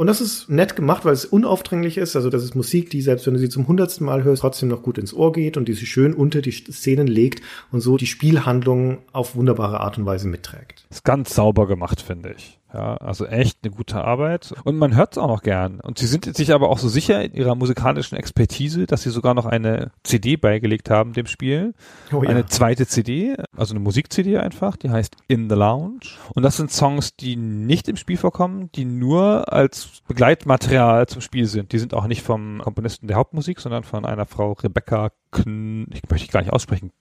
Und 0.00 0.06
das 0.06 0.22
ist 0.22 0.48
nett 0.48 0.76
gemacht, 0.76 1.04
weil 1.04 1.12
es 1.12 1.26
unaufdringlich 1.26 1.98
ist. 1.98 2.16
Also 2.16 2.30
das 2.30 2.42
ist 2.42 2.54
Musik, 2.54 2.88
die 2.88 3.02
selbst 3.02 3.26
wenn 3.26 3.34
du 3.34 3.38
sie 3.38 3.50
zum 3.50 3.68
hundertsten 3.68 4.06
Mal 4.06 4.24
hörst, 4.24 4.40
trotzdem 4.40 4.70
noch 4.70 4.82
gut 4.82 4.96
ins 4.96 5.12
Ohr 5.12 5.30
geht 5.30 5.58
und 5.58 5.68
die 5.68 5.74
sich 5.74 5.90
schön 5.90 6.14
unter 6.14 6.40
die 6.40 6.52
Szenen 6.52 7.06
legt 7.06 7.44
und 7.70 7.82
so 7.82 7.98
die 7.98 8.06
Spielhandlung 8.06 9.00
auf 9.12 9.36
wunderbare 9.36 9.80
Art 9.80 9.98
und 9.98 10.06
Weise 10.06 10.26
mitträgt. 10.26 10.86
Ist 10.88 11.04
ganz 11.04 11.34
sauber 11.34 11.66
gemacht, 11.66 12.00
finde 12.00 12.32
ich. 12.34 12.59
Ja, 12.72 12.96
also 12.96 13.26
echt 13.26 13.58
eine 13.62 13.74
gute 13.74 14.02
Arbeit. 14.02 14.54
Und 14.64 14.76
man 14.76 14.94
hört 14.94 15.12
es 15.12 15.18
auch 15.18 15.26
noch 15.26 15.42
gern. 15.42 15.80
Und 15.80 15.98
sie 15.98 16.06
sind 16.06 16.36
sich 16.36 16.52
aber 16.54 16.68
auch 16.68 16.78
so 16.78 16.88
sicher 16.88 17.22
in 17.22 17.32
ihrer 17.34 17.54
musikalischen 17.54 18.16
Expertise, 18.16 18.86
dass 18.86 19.02
sie 19.02 19.10
sogar 19.10 19.34
noch 19.34 19.46
eine 19.46 19.90
CD 20.04 20.36
beigelegt 20.36 20.90
haben 20.90 21.12
dem 21.12 21.26
Spiel. 21.26 21.74
Oh, 22.12 22.22
ja. 22.22 22.30
Eine 22.30 22.46
zweite 22.46 22.86
CD, 22.86 23.34
also 23.56 23.74
eine 23.74 23.80
Musik-CD 23.80 24.38
einfach, 24.38 24.76
die 24.76 24.90
heißt 24.90 25.16
In 25.26 25.48
the 25.48 25.56
Lounge. 25.56 26.00
Und 26.34 26.42
das 26.44 26.56
sind 26.56 26.70
Songs, 26.70 27.16
die 27.16 27.36
nicht 27.36 27.88
im 27.88 27.96
Spiel 27.96 28.16
vorkommen, 28.16 28.70
die 28.74 28.84
nur 28.84 29.52
als 29.52 30.02
Begleitmaterial 30.06 31.06
zum 31.08 31.20
Spiel 31.20 31.46
sind. 31.46 31.72
Die 31.72 31.78
sind 31.78 31.94
auch 31.94 32.06
nicht 32.06 32.22
vom 32.22 32.60
Komponisten 32.62 33.08
der 33.08 33.16
Hauptmusik, 33.16 33.60
sondern 33.60 33.82
von 33.82 34.04
einer 34.04 34.26
Frau 34.26 34.52
Rebecca 34.52 35.10
Kn 35.32 35.86
ich 35.92 36.02
möchte 36.10 36.26
ich 36.26 36.32
gar 36.32 36.40
nicht 36.40 36.52
aussprechen, 36.52 36.92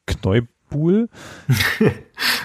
Kneubuhl. 0.69 1.09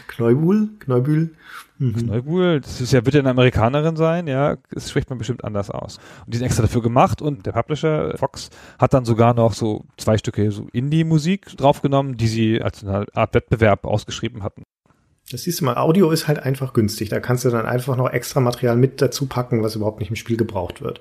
Kneubuhl? 0.09 0.68
Kneubühl? 0.80 1.34
Mhm. 1.78 2.06
Neubuhl, 2.06 2.60
das 2.60 2.80
ist 2.80 2.92
ja, 2.92 3.05
wird 3.05 3.14
ja 3.14 3.20
eine 3.20 3.30
Amerikanerin 3.30 3.96
sein, 3.96 4.28
ja, 4.28 4.56
das 4.70 4.90
spricht 4.90 5.10
man 5.10 5.18
bestimmt 5.18 5.44
anders 5.44 5.70
aus. 5.70 5.98
Und 6.24 6.32
die 6.32 6.38
sind 6.38 6.46
extra 6.46 6.62
dafür 6.62 6.82
gemacht 6.82 7.20
und 7.20 7.46
der 7.46 7.52
Publisher 7.52 8.16
Fox 8.16 8.51
hat 8.78 8.94
dann 8.94 9.05
sogar 9.05 9.34
noch 9.34 9.55
so 9.55 9.84
zwei 9.96 10.16
Stücke 10.16 10.51
so 10.52 10.68
Indie-Musik 10.72 11.56
draufgenommen, 11.56 12.16
die 12.16 12.28
sie 12.28 12.62
als 12.62 12.84
eine 12.84 13.06
Art 13.12 13.34
Wettbewerb 13.34 13.84
ausgeschrieben 13.84 14.42
hatten. 14.44 14.62
Das 15.30 15.42
siehst 15.42 15.60
du 15.60 15.64
mal, 15.64 15.76
Audio 15.76 16.10
ist 16.10 16.28
halt 16.28 16.38
einfach 16.38 16.74
günstig. 16.74 17.09
Da 17.09 17.18
kannst 17.18 17.44
du 17.44 17.51
dann 17.51 17.64
einfach 17.64 17.96
noch 17.96 18.10
extra 18.10 18.40
Material 18.40 18.76
mit 18.76 19.01
dazu 19.01 19.26
packen, 19.26 19.62
was 19.62 19.74
überhaupt 19.74 20.01
nicht 20.01 20.10
im 20.10 20.16
Spiel 20.16 20.36
gebraucht 20.36 20.82
wird. 20.82 21.01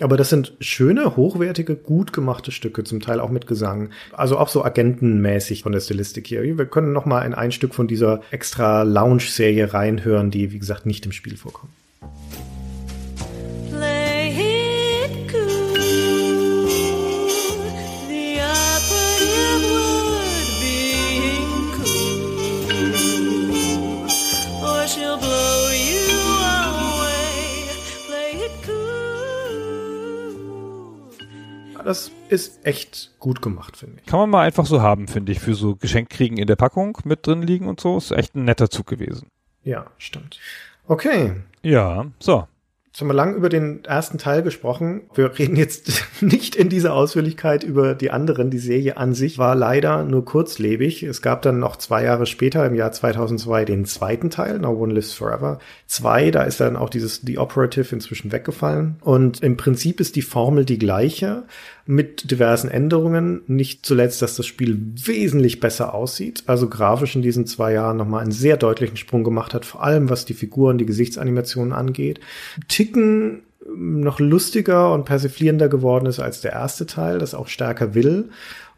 Aber 0.00 0.16
das 0.16 0.30
sind 0.30 0.54
schöne, 0.60 1.16
hochwertige, 1.16 1.76
gut 1.76 2.12
gemachte 2.12 2.52
Stücke, 2.52 2.84
zum 2.84 3.00
Teil 3.00 3.20
auch 3.20 3.30
mit 3.30 3.46
Gesang. 3.46 3.90
Also 4.12 4.38
auch 4.38 4.48
so 4.48 4.64
agentenmäßig 4.64 5.62
von 5.62 5.72
der 5.72 5.80
Stilistik 5.80 6.26
hier. 6.26 6.42
Wir 6.42 6.66
können 6.66 6.92
noch 6.92 7.04
mal 7.04 7.22
in 7.22 7.34
ein 7.34 7.52
Stück 7.52 7.74
von 7.74 7.86
dieser 7.86 8.22
extra 8.30 8.82
Lounge-Serie 8.82 9.72
reinhören, 9.72 10.30
die, 10.30 10.52
wie 10.52 10.58
gesagt, 10.58 10.86
nicht 10.86 11.06
im 11.06 11.12
Spiel 11.12 11.36
vorkommt. 11.36 11.72
Das 31.90 32.12
ist 32.28 32.64
echt 32.64 33.10
gut 33.18 33.42
gemacht, 33.42 33.76
finde 33.76 33.96
ich. 34.00 34.06
Kann 34.06 34.20
man 34.20 34.30
mal 34.30 34.46
einfach 34.46 34.64
so 34.64 34.80
haben, 34.80 35.08
finde 35.08 35.32
ich, 35.32 35.40
für 35.40 35.54
so 35.54 35.74
Geschenkkriegen 35.74 36.38
in 36.38 36.46
der 36.46 36.54
Packung 36.54 36.96
mit 37.02 37.26
drin 37.26 37.42
liegen 37.42 37.66
und 37.66 37.80
so. 37.80 37.96
Ist 37.96 38.12
echt 38.12 38.36
ein 38.36 38.44
netter 38.44 38.70
Zug 38.70 38.86
gewesen. 38.86 39.26
Ja, 39.64 39.86
stimmt. 39.98 40.38
Okay. 40.86 41.32
Ja, 41.62 42.06
so. 42.20 42.46
Jetzt 42.92 43.00
haben 43.02 43.06
wir 43.06 43.14
lang 43.14 43.36
über 43.36 43.48
den 43.48 43.84
ersten 43.84 44.18
Teil 44.18 44.42
gesprochen. 44.42 45.02
Wir 45.14 45.38
reden 45.38 45.54
jetzt 45.54 46.02
nicht 46.20 46.56
in 46.56 46.68
dieser 46.68 46.92
Ausführlichkeit 46.92 47.62
über 47.62 47.94
die 47.94 48.10
anderen. 48.10 48.50
Die 48.50 48.58
Serie 48.58 48.96
an 48.96 49.14
sich 49.14 49.38
war 49.38 49.54
leider 49.54 50.02
nur 50.02 50.24
kurzlebig. 50.24 51.04
Es 51.04 51.22
gab 51.22 51.42
dann 51.42 51.60
noch 51.60 51.76
zwei 51.76 52.02
Jahre 52.02 52.26
später, 52.26 52.66
im 52.66 52.74
Jahr 52.74 52.90
2002, 52.90 53.64
den 53.64 53.84
zweiten 53.84 54.28
Teil, 54.28 54.58
No 54.58 54.70
One 54.70 54.92
Lives 54.92 55.12
Forever. 55.12 55.60
Zwei, 55.86 56.32
da 56.32 56.42
ist 56.42 56.58
dann 56.58 56.76
auch 56.76 56.90
dieses 56.90 57.20
The 57.24 57.38
Operative 57.38 57.94
inzwischen 57.94 58.32
weggefallen. 58.32 58.96
Und 59.02 59.40
im 59.40 59.56
Prinzip 59.56 60.00
ist 60.00 60.16
die 60.16 60.22
Formel 60.22 60.64
die 60.64 60.78
gleiche 60.78 61.44
mit 61.90 62.30
diversen 62.30 62.70
Änderungen. 62.70 63.42
Nicht 63.48 63.84
zuletzt, 63.84 64.22
dass 64.22 64.36
das 64.36 64.46
Spiel 64.46 64.78
wesentlich 65.04 65.60
besser 65.60 65.92
aussieht. 65.92 66.44
Also 66.46 66.68
grafisch 66.68 67.16
in 67.16 67.22
diesen 67.22 67.46
zwei 67.46 67.72
Jahren 67.72 67.96
nochmal 67.96 68.22
einen 68.22 68.32
sehr 68.32 68.56
deutlichen 68.56 68.96
Sprung 68.96 69.24
gemacht 69.24 69.52
hat, 69.52 69.64
vor 69.64 69.82
allem 69.82 70.08
was 70.08 70.24
die 70.24 70.34
Figuren, 70.34 70.78
die 70.78 70.86
Gesichtsanimationen 70.86 71.72
angeht. 71.72 72.20
Ticken 72.68 73.42
noch 73.76 74.20
lustiger 74.20 74.94
und 74.94 75.04
persiflierender 75.04 75.68
geworden 75.68 76.06
ist 76.06 76.20
als 76.20 76.40
der 76.40 76.52
erste 76.52 76.86
Teil, 76.86 77.18
das 77.18 77.34
auch 77.34 77.48
stärker 77.48 77.94
will 77.94 78.30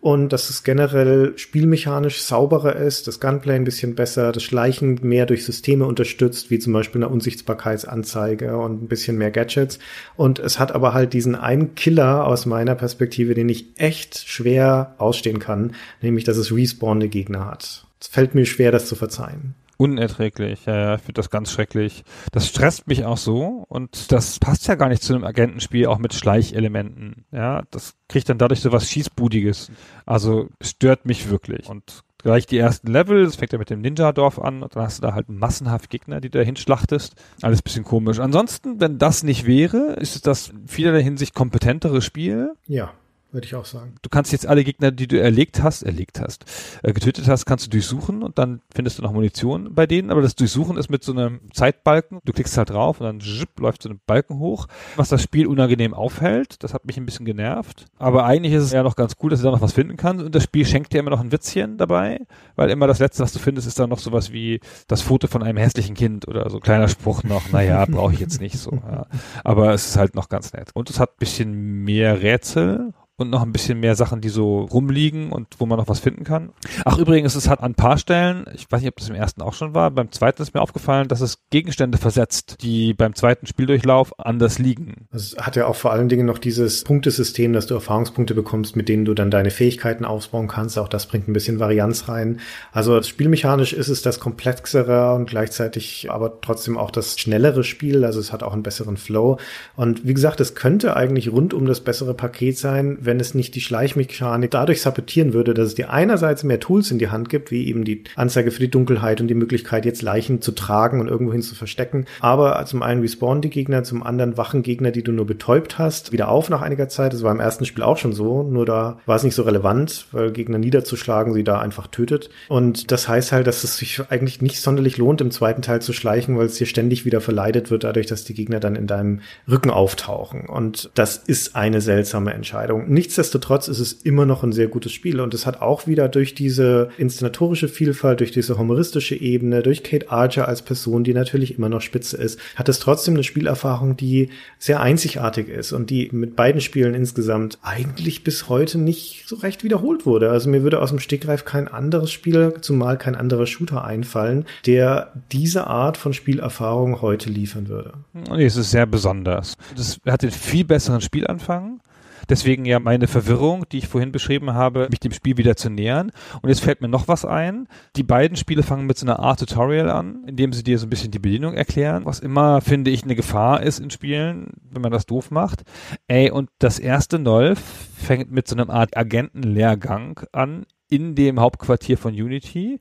und 0.02 0.32
dass 0.32 0.50
es 0.50 0.64
generell 0.64 1.32
spielmechanisch 1.36 2.22
sauberer 2.22 2.74
ist, 2.74 3.06
das 3.06 3.20
Gunplay 3.20 3.54
ein 3.54 3.62
bisschen 3.62 3.94
besser, 3.94 4.32
das 4.32 4.42
Schleichen 4.42 4.98
mehr 5.02 5.26
durch 5.26 5.44
Systeme 5.44 5.86
unterstützt, 5.86 6.50
wie 6.50 6.58
zum 6.58 6.72
Beispiel 6.72 7.04
eine 7.04 7.12
Unsichtbarkeitsanzeige 7.12 8.56
und 8.56 8.82
ein 8.82 8.88
bisschen 8.88 9.16
mehr 9.16 9.30
Gadgets. 9.30 9.78
Und 10.16 10.40
es 10.40 10.58
hat 10.58 10.72
aber 10.72 10.92
halt 10.92 11.12
diesen 11.12 11.36
einen 11.36 11.76
Killer 11.76 12.26
aus 12.26 12.46
meiner 12.46 12.74
Perspektive, 12.74 13.34
den 13.34 13.48
ich 13.48 13.66
echt 13.76 14.28
schwer 14.28 14.96
ausstehen 14.98 15.38
kann, 15.38 15.76
nämlich 16.00 16.24
dass 16.24 16.36
es 16.36 16.52
respawnende 16.52 17.08
Gegner 17.08 17.46
hat. 17.46 17.86
Es 18.00 18.08
fällt 18.08 18.34
mir 18.34 18.44
schwer, 18.44 18.72
das 18.72 18.86
zu 18.86 18.96
verzeihen 18.96 19.54
unerträglich. 19.82 20.66
Ja, 20.66 20.76
ja, 20.76 20.94
ich 20.94 21.00
finde 21.00 21.18
das 21.18 21.28
ganz 21.28 21.50
schrecklich. 21.50 22.04
Das 22.30 22.46
stresst 22.46 22.86
mich 22.86 23.04
auch 23.04 23.16
so 23.16 23.64
und 23.68 24.12
das 24.12 24.38
passt 24.38 24.68
ja 24.68 24.76
gar 24.76 24.88
nicht 24.88 25.02
zu 25.02 25.12
einem 25.12 25.24
Agentenspiel, 25.24 25.86
auch 25.86 25.98
mit 25.98 26.14
Schleichelementen. 26.14 27.24
Ja, 27.32 27.62
das 27.72 27.94
kriegt 28.08 28.28
dann 28.28 28.38
dadurch 28.38 28.60
so 28.60 28.70
was 28.70 28.88
Schießbudiges. 28.88 29.72
Also 30.06 30.48
stört 30.60 31.04
mich 31.04 31.28
wirklich. 31.30 31.68
Und 31.68 32.04
gleich 32.18 32.46
die 32.46 32.58
ersten 32.58 32.92
Level, 32.92 33.24
das 33.24 33.34
fängt 33.34 33.52
ja 33.52 33.58
mit 33.58 33.70
dem 33.70 33.80
Ninja-Dorf 33.80 34.38
an 34.38 34.62
und 34.62 34.76
dann 34.76 34.84
hast 34.84 34.98
du 34.98 35.02
da 35.02 35.14
halt 35.14 35.28
massenhaft 35.28 35.90
Gegner, 35.90 36.20
die 36.20 36.30
du 36.30 36.38
da 36.38 36.44
hinschlachtest. 36.44 37.16
Alles 37.42 37.60
bisschen 37.60 37.82
komisch. 37.82 38.20
Ansonsten, 38.20 38.80
wenn 38.80 38.98
das 38.98 39.24
nicht 39.24 39.46
wäre, 39.46 39.96
ist 39.98 40.14
es 40.14 40.22
das 40.22 40.50
in 40.50 40.68
vielerlei 40.68 41.02
Hinsicht 41.02 41.34
kompetentere 41.34 42.02
Spiel. 42.02 42.52
Ja 42.68 42.92
würde 43.32 43.46
ich 43.46 43.54
auch 43.54 43.64
sagen. 43.64 43.94
Du 44.02 44.08
kannst 44.08 44.32
jetzt 44.32 44.46
alle 44.46 44.64
Gegner, 44.64 44.90
die 44.90 45.06
du 45.06 45.20
erlegt 45.20 45.62
hast, 45.62 45.82
erlegt 45.82 46.20
hast, 46.20 46.44
äh, 46.82 46.92
getötet 46.92 47.28
hast, 47.28 47.46
kannst 47.46 47.66
du 47.66 47.70
durchsuchen 47.70 48.22
und 48.22 48.38
dann 48.38 48.60
findest 48.74 48.98
du 48.98 49.02
noch 49.02 49.12
Munition 49.12 49.74
bei 49.74 49.86
denen, 49.86 50.10
aber 50.10 50.22
das 50.22 50.34
Durchsuchen 50.34 50.76
ist 50.76 50.90
mit 50.90 51.02
so 51.02 51.12
einem 51.12 51.40
Zeitbalken. 51.52 52.20
Du 52.24 52.32
klickst 52.32 52.56
halt 52.58 52.70
drauf 52.70 53.00
und 53.00 53.06
dann 53.06 53.20
zip, 53.20 53.58
läuft 53.58 53.82
so 53.82 53.88
ein 53.88 54.00
Balken 54.06 54.38
hoch, 54.38 54.66
was 54.96 55.08
das 55.08 55.22
Spiel 55.22 55.46
unangenehm 55.46 55.94
aufhält. 55.94 56.62
Das 56.62 56.74
hat 56.74 56.84
mich 56.84 56.96
ein 56.96 57.06
bisschen 57.06 57.26
genervt. 57.26 57.86
Aber 57.98 58.24
eigentlich 58.24 58.52
ist 58.52 58.64
es 58.64 58.72
ja 58.72 58.82
noch 58.82 58.96
ganz 58.96 59.14
cool, 59.22 59.30
dass 59.30 59.40
du 59.40 59.46
da 59.46 59.52
noch 59.52 59.62
was 59.62 59.72
finden 59.72 59.96
kannst 59.96 60.24
und 60.24 60.34
das 60.34 60.44
Spiel 60.44 60.66
schenkt 60.66 60.92
dir 60.92 60.98
immer 60.98 61.10
noch 61.10 61.20
ein 61.20 61.32
Witzchen 61.32 61.78
dabei, 61.78 62.20
weil 62.56 62.70
immer 62.70 62.86
das 62.86 62.98
Letzte, 62.98 63.22
was 63.22 63.32
du 63.32 63.38
findest, 63.38 63.66
ist 63.66 63.78
dann 63.78 63.90
noch 63.90 63.98
sowas 63.98 64.32
wie 64.32 64.60
das 64.88 65.02
Foto 65.02 65.26
von 65.26 65.42
einem 65.42 65.58
hässlichen 65.58 65.94
Kind 65.94 66.28
oder 66.28 66.50
so 66.50 66.60
kleiner 66.60 66.88
Spruch 66.88 67.22
noch, 67.22 67.50
naja, 67.50 67.84
brauche 67.86 68.12
ich 68.12 68.20
jetzt 68.20 68.40
nicht 68.40 68.58
so. 68.58 68.72
Ja. 68.72 69.06
Aber 69.44 69.72
es 69.72 69.86
ist 69.86 69.96
halt 69.96 70.14
noch 70.14 70.28
ganz 70.28 70.52
nett. 70.52 70.70
Und 70.74 70.90
es 70.90 71.00
hat 71.00 71.16
bisschen 71.22 71.84
mehr 71.84 72.20
Rätsel 72.20 72.92
und 73.16 73.30
noch 73.30 73.42
ein 73.42 73.52
bisschen 73.52 73.80
mehr 73.80 73.94
Sachen, 73.94 74.20
die 74.20 74.28
so 74.28 74.60
rumliegen 74.60 75.30
und 75.32 75.48
wo 75.58 75.66
man 75.66 75.78
noch 75.78 75.88
was 75.88 76.00
finden 76.00 76.24
kann. 76.24 76.50
Ach, 76.84 76.98
übrigens, 76.98 77.34
es 77.34 77.48
hat 77.48 77.60
an 77.60 77.72
ein 77.72 77.74
paar 77.74 77.98
Stellen, 77.98 78.46
ich 78.54 78.66
weiß 78.70 78.80
nicht, 78.80 78.88
ob 78.88 78.96
das 78.96 79.08
im 79.08 79.14
ersten 79.14 79.42
auch 79.42 79.54
schon 79.54 79.74
war, 79.74 79.90
beim 79.90 80.10
zweiten 80.10 80.42
ist 80.42 80.54
mir 80.54 80.60
aufgefallen, 80.60 81.08
dass 81.08 81.20
es 81.20 81.38
Gegenstände 81.50 81.98
versetzt, 81.98 82.56
die 82.62 82.94
beim 82.94 83.14
zweiten 83.14 83.46
Spieldurchlauf 83.46 84.18
anders 84.18 84.58
liegen. 84.58 85.06
Es 85.12 85.36
hat 85.38 85.56
ja 85.56 85.66
auch 85.66 85.76
vor 85.76 85.92
allen 85.92 86.08
Dingen 86.08 86.26
noch 86.26 86.38
dieses 86.38 86.84
Punktesystem, 86.84 87.52
dass 87.52 87.66
du 87.66 87.74
Erfahrungspunkte 87.74 88.34
bekommst, 88.34 88.76
mit 88.76 88.88
denen 88.88 89.04
du 89.04 89.14
dann 89.14 89.30
deine 89.30 89.50
Fähigkeiten 89.50 90.04
aufbauen 90.04 90.48
kannst. 90.48 90.78
Auch 90.78 90.88
das 90.88 91.06
bringt 91.06 91.28
ein 91.28 91.32
bisschen 91.32 91.58
Varianz 91.60 92.08
rein. 92.08 92.40
Also 92.72 93.00
spielmechanisch 93.02 93.72
ist 93.72 93.88
es 93.88 94.02
das 94.02 94.20
komplexere 94.20 95.14
und 95.14 95.28
gleichzeitig 95.28 96.10
aber 96.10 96.40
trotzdem 96.40 96.78
auch 96.78 96.90
das 96.90 97.18
schnellere 97.18 97.64
Spiel. 97.64 98.04
Also 98.04 98.20
es 98.20 98.32
hat 98.32 98.42
auch 98.42 98.52
einen 98.52 98.62
besseren 98.62 98.96
Flow. 98.96 99.38
Und 99.76 100.06
wie 100.06 100.14
gesagt, 100.14 100.40
es 100.40 100.54
könnte 100.54 100.96
eigentlich 100.96 101.30
rund 101.30 101.54
um 101.54 101.66
das 101.66 101.80
bessere 101.80 102.14
Paket 102.14 102.58
sein, 102.58 102.98
wenn 103.04 103.20
es 103.20 103.34
nicht 103.34 103.54
die 103.54 103.60
Schleichmechanik 103.60 104.50
dadurch 104.50 104.82
sabotieren 104.82 105.32
würde, 105.32 105.54
dass 105.54 105.68
es 105.68 105.74
dir 105.74 105.90
einerseits 105.90 106.44
mehr 106.44 106.60
Tools 106.60 106.90
in 106.90 106.98
die 106.98 107.08
Hand 107.08 107.28
gibt, 107.28 107.50
wie 107.50 107.66
eben 107.66 107.84
die 107.84 108.04
Anzeige 108.16 108.50
für 108.50 108.60
die 108.60 108.70
Dunkelheit 108.70 109.20
und 109.20 109.28
die 109.28 109.34
Möglichkeit, 109.34 109.84
jetzt 109.84 110.02
Leichen 110.02 110.40
zu 110.40 110.52
tragen 110.52 111.00
und 111.00 111.08
irgendwohin 111.08 111.42
zu 111.42 111.54
verstecken. 111.54 112.06
Aber 112.20 112.64
zum 112.66 112.82
einen 112.82 113.00
respawnen 113.00 113.42
die 113.42 113.50
Gegner, 113.50 113.84
zum 113.84 114.02
anderen 114.02 114.36
wachen 114.36 114.62
Gegner, 114.62 114.90
die 114.90 115.02
du 115.02 115.12
nur 115.12 115.26
betäubt 115.26 115.78
hast, 115.78 116.12
wieder 116.12 116.28
auf 116.28 116.50
nach 116.50 116.62
einiger 116.62 116.88
Zeit. 116.88 117.12
Das 117.12 117.22
war 117.22 117.32
im 117.32 117.40
ersten 117.40 117.64
Spiel 117.64 117.82
auch 117.82 117.96
schon 117.96 118.12
so, 118.12 118.42
nur 118.42 118.66
da 118.66 118.98
war 119.06 119.16
es 119.16 119.24
nicht 119.24 119.34
so 119.34 119.42
relevant, 119.42 120.06
weil 120.12 120.32
Gegner 120.32 120.58
niederzuschlagen 120.58 121.34
sie 121.34 121.44
da 121.44 121.60
einfach 121.60 121.86
tötet. 121.86 122.30
Und 122.48 122.90
das 122.90 123.08
heißt 123.08 123.32
halt, 123.32 123.46
dass 123.46 123.64
es 123.64 123.76
sich 123.76 124.00
eigentlich 124.10 124.40
nicht 124.40 124.60
sonderlich 124.60 124.96
lohnt, 124.98 125.20
im 125.20 125.30
zweiten 125.30 125.62
Teil 125.62 125.82
zu 125.82 125.92
schleichen, 125.92 126.36
weil 126.38 126.46
es 126.46 126.54
dir 126.54 126.66
ständig 126.66 127.04
wieder 127.04 127.20
verleidet 127.20 127.70
wird, 127.70 127.84
dadurch, 127.84 128.06
dass 128.06 128.24
die 128.24 128.34
Gegner 128.34 128.60
dann 128.60 128.76
in 128.76 128.86
deinem 128.86 129.20
Rücken 129.48 129.70
auftauchen. 129.70 130.46
Und 130.46 130.90
das 130.94 131.16
ist 131.16 131.56
eine 131.56 131.80
seltsame 131.80 132.32
Entscheidung. 132.32 132.91
Nichtsdestotrotz 132.92 133.68
ist 133.68 133.78
es 133.78 133.94
immer 133.94 134.26
noch 134.26 134.42
ein 134.42 134.52
sehr 134.52 134.68
gutes 134.68 134.92
Spiel 134.92 135.20
und 135.20 135.32
es 135.32 135.46
hat 135.46 135.62
auch 135.62 135.86
wieder 135.86 136.10
durch 136.10 136.34
diese 136.34 136.90
inszenatorische 136.98 137.68
Vielfalt, 137.68 138.20
durch 138.20 138.32
diese 138.32 138.58
humoristische 138.58 139.14
Ebene, 139.14 139.62
durch 139.62 139.82
Kate 139.82 140.10
Archer 140.10 140.46
als 140.46 140.60
Person, 140.60 141.02
die 141.02 141.14
natürlich 141.14 141.56
immer 141.56 141.70
noch 141.70 141.80
spitze 141.80 142.18
ist, 142.18 142.38
hat 142.54 142.68
es 142.68 142.80
trotzdem 142.80 143.14
eine 143.14 143.24
Spielerfahrung, 143.24 143.96
die 143.96 144.28
sehr 144.58 144.82
einzigartig 144.82 145.48
ist 145.48 145.72
und 145.72 145.88
die 145.88 146.10
mit 146.12 146.36
beiden 146.36 146.60
Spielen 146.60 146.92
insgesamt 146.92 147.58
eigentlich 147.62 148.24
bis 148.24 148.50
heute 148.50 148.76
nicht 148.76 149.24
so 149.26 149.36
recht 149.36 149.64
wiederholt 149.64 150.04
wurde. 150.04 150.30
Also 150.30 150.50
mir 150.50 150.62
würde 150.62 150.82
aus 150.82 150.90
dem 150.90 150.98
Stegreif 150.98 151.46
kein 151.46 151.68
anderes 151.68 152.10
Spiel, 152.10 152.52
zumal 152.60 152.98
kein 152.98 153.14
anderer 153.14 153.46
Shooter 153.46 153.84
einfallen, 153.84 154.44
der 154.66 155.14
diese 155.32 155.66
Art 155.66 155.96
von 155.96 156.12
Spielerfahrung 156.12 157.00
heute 157.00 157.30
liefern 157.30 157.68
würde. 157.68 157.94
Nee, 158.12 158.44
es 158.44 158.56
ist 158.56 158.70
sehr 158.70 158.84
besonders. 158.84 159.54
Das 159.78 159.98
hat 160.04 160.20
den 160.20 160.30
viel 160.30 160.66
besseren 160.66 161.00
Spielanfang. 161.00 161.80
Deswegen 162.28 162.64
ja 162.64 162.78
meine 162.78 163.08
Verwirrung, 163.08 163.64
die 163.70 163.78
ich 163.78 163.88
vorhin 163.88 164.12
beschrieben 164.12 164.54
habe, 164.54 164.88
mich 164.90 165.00
dem 165.00 165.12
Spiel 165.12 165.36
wieder 165.36 165.56
zu 165.56 165.70
nähern. 165.70 166.12
Und 166.40 166.48
jetzt 166.48 166.62
fällt 166.62 166.80
mir 166.80 166.88
noch 166.88 167.08
was 167.08 167.24
ein. 167.24 167.68
Die 167.96 168.02
beiden 168.02 168.36
Spiele 168.36 168.62
fangen 168.62 168.86
mit 168.86 168.98
so 168.98 169.06
einer 169.06 169.18
Art 169.18 169.40
Tutorial 169.40 169.90
an, 169.90 170.24
indem 170.26 170.52
sie 170.52 170.62
dir 170.62 170.78
so 170.78 170.86
ein 170.86 170.90
bisschen 170.90 171.10
die 171.10 171.18
Bedienung 171.18 171.54
erklären, 171.54 172.04
was 172.04 172.20
immer, 172.20 172.60
finde 172.60 172.90
ich, 172.90 173.04
eine 173.04 173.16
Gefahr 173.16 173.62
ist 173.62 173.80
in 173.80 173.90
Spielen, 173.90 174.52
wenn 174.70 174.82
man 174.82 174.92
das 174.92 175.06
doof 175.06 175.30
macht. 175.30 175.62
Ey, 176.06 176.30
und 176.30 176.50
das 176.58 176.78
erste 176.78 177.18
Nolf 177.18 177.60
fängt 177.96 178.30
mit 178.30 178.48
so 178.48 178.56
einer 178.56 178.70
Art 178.70 178.96
Agentenlehrgang 178.96 180.20
an 180.32 180.66
in 180.92 181.14
dem 181.14 181.40
Hauptquartier 181.40 181.96
von 181.96 182.12
Unity. 182.12 182.80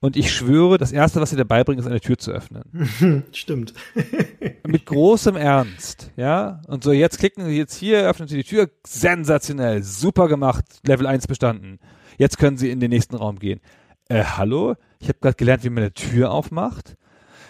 Und 0.00 0.16
ich 0.16 0.32
schwöre, 0.32 0.78
das 0.78 0.92
erste, 0.92 1.20
was 1.20 1.30
sie 1.30 1.36
dabei 1.36 1.64
bringen, 1.64 1.80
ist 1.80 1.86
eine 1.86 2.00
Tür 2.00 2.18
zu 2.18 2.30
öffnen. 2.32 3.24
Stimmt. 3.32 3.74
Mit 4.66 4.86
großem 4.86 5.36
Ernst, 5.36 6.10
ja. 6.16 6.60
Und 6.68 6.84
so, 6.84 6.92
jetzt 6.92 7.18
klicken 7.18 7.44
Sie 7.44 7.56
jetzt 7.56 7.74
hier, 7.74 8.08
öffnen 8.08 8.28
Sie 8.28 8.36
die 8.36 8.44
Tür. 8.44 8.70
Sensationell, 8.86 9.82
super 9.82 10.28
gemacht, 10.28 10.64
Level 10.86 11.06
1 11.06 11.26
bestanden. 11.26 11.78
Jetzt 12.18 12.38
können 12.38 12.56
Sie 12.56 12.70
in 12.70 12.80
den 12.80 12.90
nächsten 12.90 13.16
Raum 13.16 13.38
gehen. 13.38 13.60
Äh, 14.08 14.24
hallo? 14.24 14.74
Ich 14.98 15.08
habe 15.08 15.18
gerade 15.20 15.36
gelernt, 15.36 15.64
wie 15.64 15.70
man 15.70 15.84
eine 15.84 15.92
Tür 15.92 16.30
aufmacht. 16.30 16.96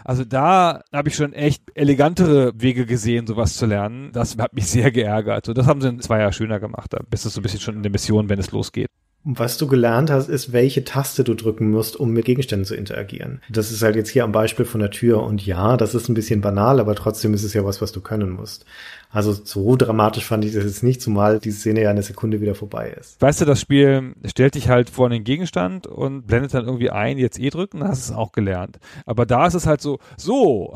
Also 0.05 0.25
da 0.25 0.83
habe 0.93 1.09
ich 1.09 1.15
schon 1.15 1.33
echt 1.33 1.63
elegantere 1.75 2.53
Wege 2.61 2.87
gesehen, 2.87 3.27
sowas 3.27 3.57
zu 3.57 3.67
lernen. 3.67 4.11
Das 4.13 4.37
hat 4.39 4.53
mich 4.55 4.67
sehr 4.67 4.91
geärgert. 4.91 5.49
Und 5.49 5.59
das 5.59 5.67
haben 5.67 5.81
sie 5.81 5.89
in 5.89 6.01
zwei 6.01 6.21
Jahren 6.21 6.33
schöner 6.33 6.59
gemacht. 6.59 6.93
Da 6.93 6.99
bist 7.09 7.25
du 7.25 7.29
so 7.29 7.41
ein 7.41 7.43
bisschen 7.43 7.61
schon 7.61 7.77
in 7.77 7.83
der 7.83 7.93
Mission, 7.93 8.29
wenn 8.29 8.39
es 8.39 8.51
losgeht. 8.51 8.91
Was 9.25 9.57
du 9.57 9.69
gelernt 9.69 10.11
hast, 10.11 10.29
ist, 10.29 10.53
welche 10.53 10.85
Taste 10.85 11.23
du 11.23 11.35
drücken 11.35 11.71
musst, 11.71 11.95
um 11.95 12.11
mit 12.11 12.25
Gegenständen 12.25 12.67
zu 12.67 12.75
interagieren. 12.75 13.41
Das 13.49 13.71
ist 13.71 13.81
halt 13.83 13.95
jetzt 13.95 14.09
hier 14.09 14.25
am 14.25 14.33
Beispiel 14.33 14.65
von 14.65 14.81
der 14.81 14.91
Tür. 14.91 15.23
Und 15.23 15.47
ja, 15.47 15.77
das 15.77 15.95
ist 15.95 16.09
ein 16.09 16.15
bisschen 16.15 16.41
banal, 16.41 16.81
aber 16.81 16.97
trotzdem 16.97 17.33
ist 17.33 17.45
es 17.45 17.55
ja 17.55 17.65
was, 17.65 17.81
was 17.81 17.93
du 17.93 18.01
können 18.01 18.31
musst. 18.31 18.65
Also 19.11 19.33
so 19.33 19.77
dramatisch 19.77 20.25
fand 20.25 20.45
ich 20.45 20.55
das 20.55 20.65
jetzt 20.65 20.83
nicht, 20.83 21.01
zumal 21.01 21.39
die 21.39 21.53
Szene 21.53 21.83
ja 21.83 21.91
eine 21.91 22.03
Sekunde 22.03 22.41
wieder 22.41 22.57
vorbei 22.57 22.97
ist. 22.99 23.23
Weißt 23.23 23.41
du, 23.41 23.45
das 23.45 23.61
Spiel 23.61 24.15
stellt 24.25 24.57
dich 24.57 24.69
halt 24.69 24.91
vor 24.91 25.07
einen 25.07 25.23
Gegenstand 25.23 25.87
und 25.87 26.27
blendet 26.27 26.55
dann 26.55 26.65
irgendwie 26.65 26.91
ein, 26.91 27.17
jetzt 27.17 27.39
E 27.39 27.51
drücken, 27.51 27.81
dann 27.81 27.91
hast 27.91 28.09
du 28.09 28.15
es 28.15 28.19
auch 28.19 28.33
gelernt. 28.33 28.81
Aber 29.07 29.25
da 29.25 29.47
ist 29.47 29.55
es 29.55 29.67
halt 29.67 29.83
so, 29.83 30.01
so, 30.17 30.75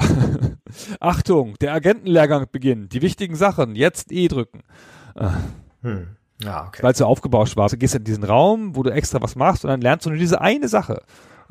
Achtung, 1.00 1.56
der 1.60 1.72
Agentenlehrgang 1.72 2.46
beginnt, 2.52 2.92
die 2.92 3.02
wichtigen 3.02 3.34
Sachen, 3.34 3.74
jetzt 3.74 4.12
E 4.12 4.28
drücken. 4.28 4.60
Hm. 5.82 6.08
Ja, 6.42 6.66
okay. 6.66 6.82
Weil 6.82 6.92
es 6.92 6.98
so 6.98 7.06
aufgebauscht 7.06 7.56
war. 7.56 7.68
Du 7.68 7.76
gehst 7.76 7.94
in 7.94 8.04
diesen 8.04 8.24
Raum, 8.24 8.76
wo 8.76 8.82
du 8.82 8.90
extra 8.90 9.22
was 9.22 9.36
machst 9.36 9.64
und 9.64 9.70
dann 9.70 9.80
lernst 9.80 10.06
du 10.06 10.10
nur 10.10 10.18
diese 10.18 10.40
eine 10.40 10.68
Sache. 10.68 11.02